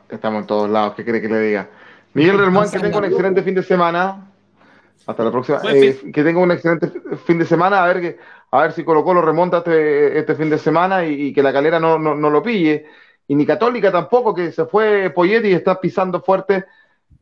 Estamos 0.09 0.41
en 0.41 0.47
todos 0.47 0.69
lados, 0.69 0.95
¿qué 0.95 1.03
quiere 1.03 1.21
que 1.21 1.29
le 1.29 1.39
diga? 1.39 1.69
Miguel 2.13 2.37
Ramón, 2.37 2.69
que 2.69 2.79
tenga 2.79 2.97
un 2.97 3.05
excelente 3.05 3.43
fin 3.43 3.55
de 3.55 3.63
semana. 3.63 4.28
Hasta 5.05 5.23
la 5.23 5.31
próxima. 5.31 5.61
Eh, 5.71 6.11
que 6.13 6.23
tenga 6.23 6.39
un 6.39 6.51
excelente 6.51 6.91
fin 7.25 7.39
de 7.39 7.45
semana. 7.45 7.83
A 7.83 7.87
ver, 7.87 8.01
que, 8.01 8.19
a 8.51 8.61
ver 8.61 8.71
si 8.73 8.83
Colo 8.83 9.03
Colo 9.03 9.21
remonta 9.21 9.59
este, 9.59 10.19
este 10.19 10.35
fin 10.35 10.49
de 10.49 10.57
semana 10.57 11.05
y, 11.05 11.33
que 11.33 11.43
la 11.43 11.53
calera 11.53 11.79
no, 11.79 11.97
no, 11.97 12.29
lo 12.29 12.43
pille. 12.43 12.85
Y 13.27 13.35
ni 13.35 13.45
Católica 13.45 13.91
tampoco, 13.91 14.33
que 14.33 14.51
se 14.51 14.65
fue 14.65 15.09
Poyetti 15.11 15.49
y 15.49 15.53
está 15.53 15.79
pisando 15.79 16.21
fuerte. 16.21 16.65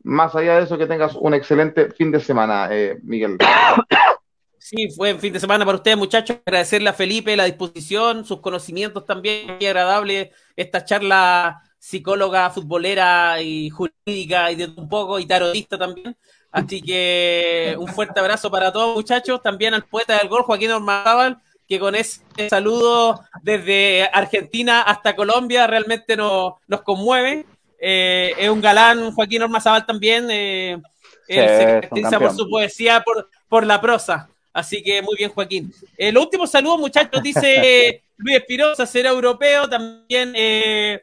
más 0.02 0.34
allá 0.34 0.56
de 0.56 0.64
eso, 0.64 0.78
que 0.78 0.86
tengas 0.86 1.14
un 1.14 1.34
excelente 1.34 1.90
fin 1.90 2.10
de 2.10 2.20
semana, 2.20 2.68
eh, 2.70 2.98
Miguel. 3.02 3.38
Sí, 4.60 4.90
fue 4.90 5.14
fin 5.14 5.32
de 5.32 5.40
semana 5.40 5.64
para 5.64 5.76
ustedes, 5.76 5.96
muchachos. 5.96 6.36
Agradecerle 6.44 6.90
a 6.90 6.92
Felipe 6.92 7.34
la 7.36 7.46
disposición, 7.46 8.26
sus 8.26 8.40
conocimientos 8.40 9.06
también. 9.06 9.46
Muy 9.56 9.64
agradable 9.64 10.32
esta 10.56 10.84
charla 10.84 11.62
psicóloga, 11.78 12.50
futbolera 12.50 13.40
y 13.40 13.70
jurídica 13.70 14.52
y 14.52 14.56
de 14.56 14.66
un 14.66 14.86
poco, 14.88 15.18
y 15.18 15.26
tarotista 15.26 15.78
también. 15.78 16.14
Así 16.50 16.80
que 16.80 17.76
un 17.78 17.88
fuerte 17.88 18.20
abrazo 18.20 18.50
para 18.50 18.72
todos, 18.72 18.94
muchachos. 18.96 19.42
También 19.42 19.74
al 19.74 19.84
poeta 19.84 20.18
del 20.18 20.28
gol, 20.28 20.42
Joaquín 20.42 20.70
Ormazábal, 20.70 21.38
que 21.68 21.78
con 21.78 21.94
ese 21.94 22.22
saludo 22.48 23.22
desde 23.42 24.08
Argentina 24.12 24.82
hasta 24.82 25.14
Colombia 25.14 25.66
realmente 25.66 26.16
nos, 26.16 26.54
nos 26.66 26.82
conmueve. 26.82 27.44
Eh, 27.80 28.32
es 28.38 28.48
un 28.48 28.60
galán, 28.60 29.12
Joaquín 29.12 29.42
Ormazábal 29.42 29.84
también. 29.84 30.28
Eh, 30.30 30.80
se 31.26 31.36
caracteriza 31.36 32.18
por 32.18 32.34
su 32.34 32.48
poesía, 32.48 33.02
por, 33.02 33.28
por 33.48 33.66
la 33.66 33.80
prosa. 33.80 34.30
Así 34.52 34.82
que 34.82 35.02
muy 35.02 35.16
bien, 35.16 35.30
Joaquín. 35.30 35.72
El 35.96 36.16
último 36.16 36.46
saludo, 36.46 36.78
muchachos, 36.78 37.22
dice 37.22 38.02
Luis 38.16 38.36
Espirosa, 38.38 38.86
será 38.86 39.10
europeo. 39.10 39.68
También, 39.68 40.32
eh, 40.34 41.02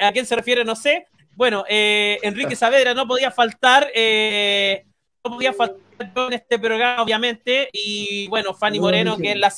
¿a 0.00 0.12
quién 0.12 0.26
se 0.26 0.34
refiere? 0.34 0.64
No 0.64 0.74
sé. 0.74 1.06
Bueno, 1.38 1.64
eh, 1.68 2.18
Enrique 2.22 2.56
Saavedra 2.56 2.94
no 2.94 3.06
podía 3.06 3.30
faltar. 3.30 3.86
Eh, 3.94 4.84
no 5.24 5.30
podía 5.30 5.52
faltar 5.52 5.78
en 6.26 6.32
este 6.32 6.58
programa, 6.58 7.00
obviamente. 7.00 7.68
Y 7.72 8.26
bueno, 8.26 8.54
Fanny 8.54 8.80
Moreno, 8.80 9.16
que 9.16 9.30
es 9.30 9.38
la, 9.38 9.52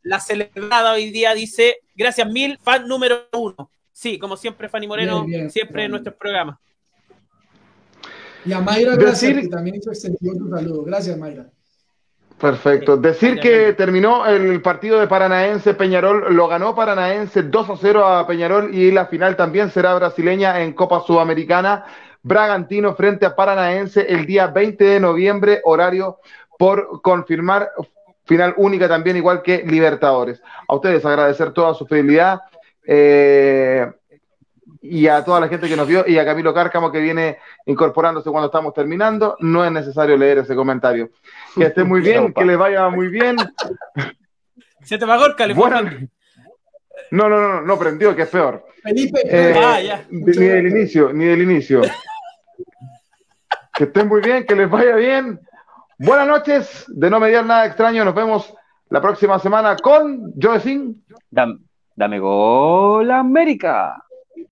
la 0.00 0.18
celebrada 0.18 0.92
hoy 0.92 1.10
día, 1.10 1.34
dice: 1.34 1.80
Gracias 1.94 2.26
mil, 2.26 2.58
fan 2.62 2.88
número 2.88 3.28
uno. 3.34 3.70
Sí, 3.92 4.18
como 4.18 4.34
siempre, 4.38 4.70
Fanny 4.70 4.88
Moreno, 4.88 5.26
siempre 5.50 5.84
en 5.84 5.90
nuestros 5.90 6.16
programas. 6.16 6.58
Y 8.46 8.54
a 8.54 8.60
Mayra, 8.60 8.96
gracias, 8.96 9.42
que 9.42 9.48
también 9.48 9.76
hizo 9.76 9.90
extensión 9.90 10.38
tu 10.38 10.48
saludo. 10.48 10.84
Gracias, 10.84 11.18
Mayra. 11.18 11.50
Perfecto. 12.40 12.96
Decir 12.96 13.38
que 13.38 13.74
terminó 13.74 14.24
el 14.26 14.62
partido 14.62 14.98
de 14.98 15.06
Paranaense 15.06 15.74
Peñarol, 15.74 16.34
lo 16.34 16.48
ganó 16.48 16.74
Paranaense 16.74 17.42
2 17.42 17.70
a 17.70 17.76
0 17.76 18.06
a 18.06 18.26
Peñarol 18.26 18.74
y 18.74 18.90
la 18.90 19.06
final 19.06 19.36
también 19.36 19.70
será 19.70 19.94
brasileña 19.94 20.62
en 20.62 20.72
Copa 20.72 21.00
Sudamericana. 21.00 21.84
Bragantino 22.22 22.94
frente 22.94 23.26
a 23.26 23.36
Paranaense 23.36 24.06
el 24.08 24.24
día 24.24 24.46
20 24.46 24.82
de 24.82 25.00
noviembre, 25.00 25.60
horario 25.64 26.18
por 26.58 27.02
confirmar, 27.02 27.70
final 28.24 28.54
única 28.56 28.88
también, 28.88 29.18
igual 29.18 29.42
que 29.42 29.62
Libertadores. 29.66 30.42
A 30.66 30.74
ustedes 30.74 31.04
agradecer 31.04 31.52
toda 31.52 31.74
su 31.74 31.86
fidelidad. 31.86 32.40
Eh, 32.86 33.86
y 34.82 35.06
a 35.06 35.24
toda 35.24 35.40
la 35.40 35.48
gente 35.48 35.68
que 35.68 35.76
nos 35.76 35.86
vio 35.86 36.04
y 36.06 36.18
a 36.18 36.24
Camilo 36.24 36.54
Cárcamo 36.54 36.90
que 36.90 37.00
viene 37.00 37.38
incorporándose 37.66 38.30
cuando 38.30 38.46
estamos 38.46 38.72
terminando. 38.72 39.36
No 39.40 39.64
es 39.64 39.72
necesario 39.72 40.16
leer 40.16 40.38
ese 40.38 40.54
comentario. 40.54 41.10
Que 41.54 41.64
esté 41.64 41.84
muy 41.84 42.00
bien, 42.00 42.32
que 42.32 42.44
les 42.44 42.56
vaya 42.56 42.88
muy 42.88 43.08
bien. 43.08 43.36
Se 44.82 44.98
te 44.98 45.06
pagó 45.06 45.26
el 45.26 45.36
California. 45.36 46.08
No, 47.10 47.28
no, 47.28 47.40
no, 47.40 47.60
no 47.60 47.78
prendió, 47.78 48.14
que 48.14 48.22
es 48.22 48.28
peor. 48.28 48.64
Felipe, 48.82 49.20
eh, 49.24 49.54
ah, 49.56 49.80
ya. 49.80 50.04
Ni 50.10 50.32
del 50.32 50.68
inicio, 50.68 51.12
ni 51.12 51.26
del 51.26 51.42
inicio. 51.42 51.82
que 53.74 53.84
estén 53.84 54.08
muy 54.08 54.20
bien, 54.20 54.46
que 54.46 54.54
les 54.54 54.70
vaya 54.70 54.96
bien. 54.96 55.40
Buenas 55.98 56.26
noches, 56.26 56.84
de 56.88 57.10
no 57.10 57.20
mediar 57.20 57.44
nada 57.44 57.66
extraño, 57.66 58.04
nos 58.04 58.14
vemos 58.14 58.54
la 58.88 59.02
próxima 59.02 59.38
semana 59.38 59.76
con 59.76 60.32
Joe 60.40 60.60
Dame, 61.30 61.58
dame 61.94 62.18
gol 62.18 63.10
América. 63.10 64.02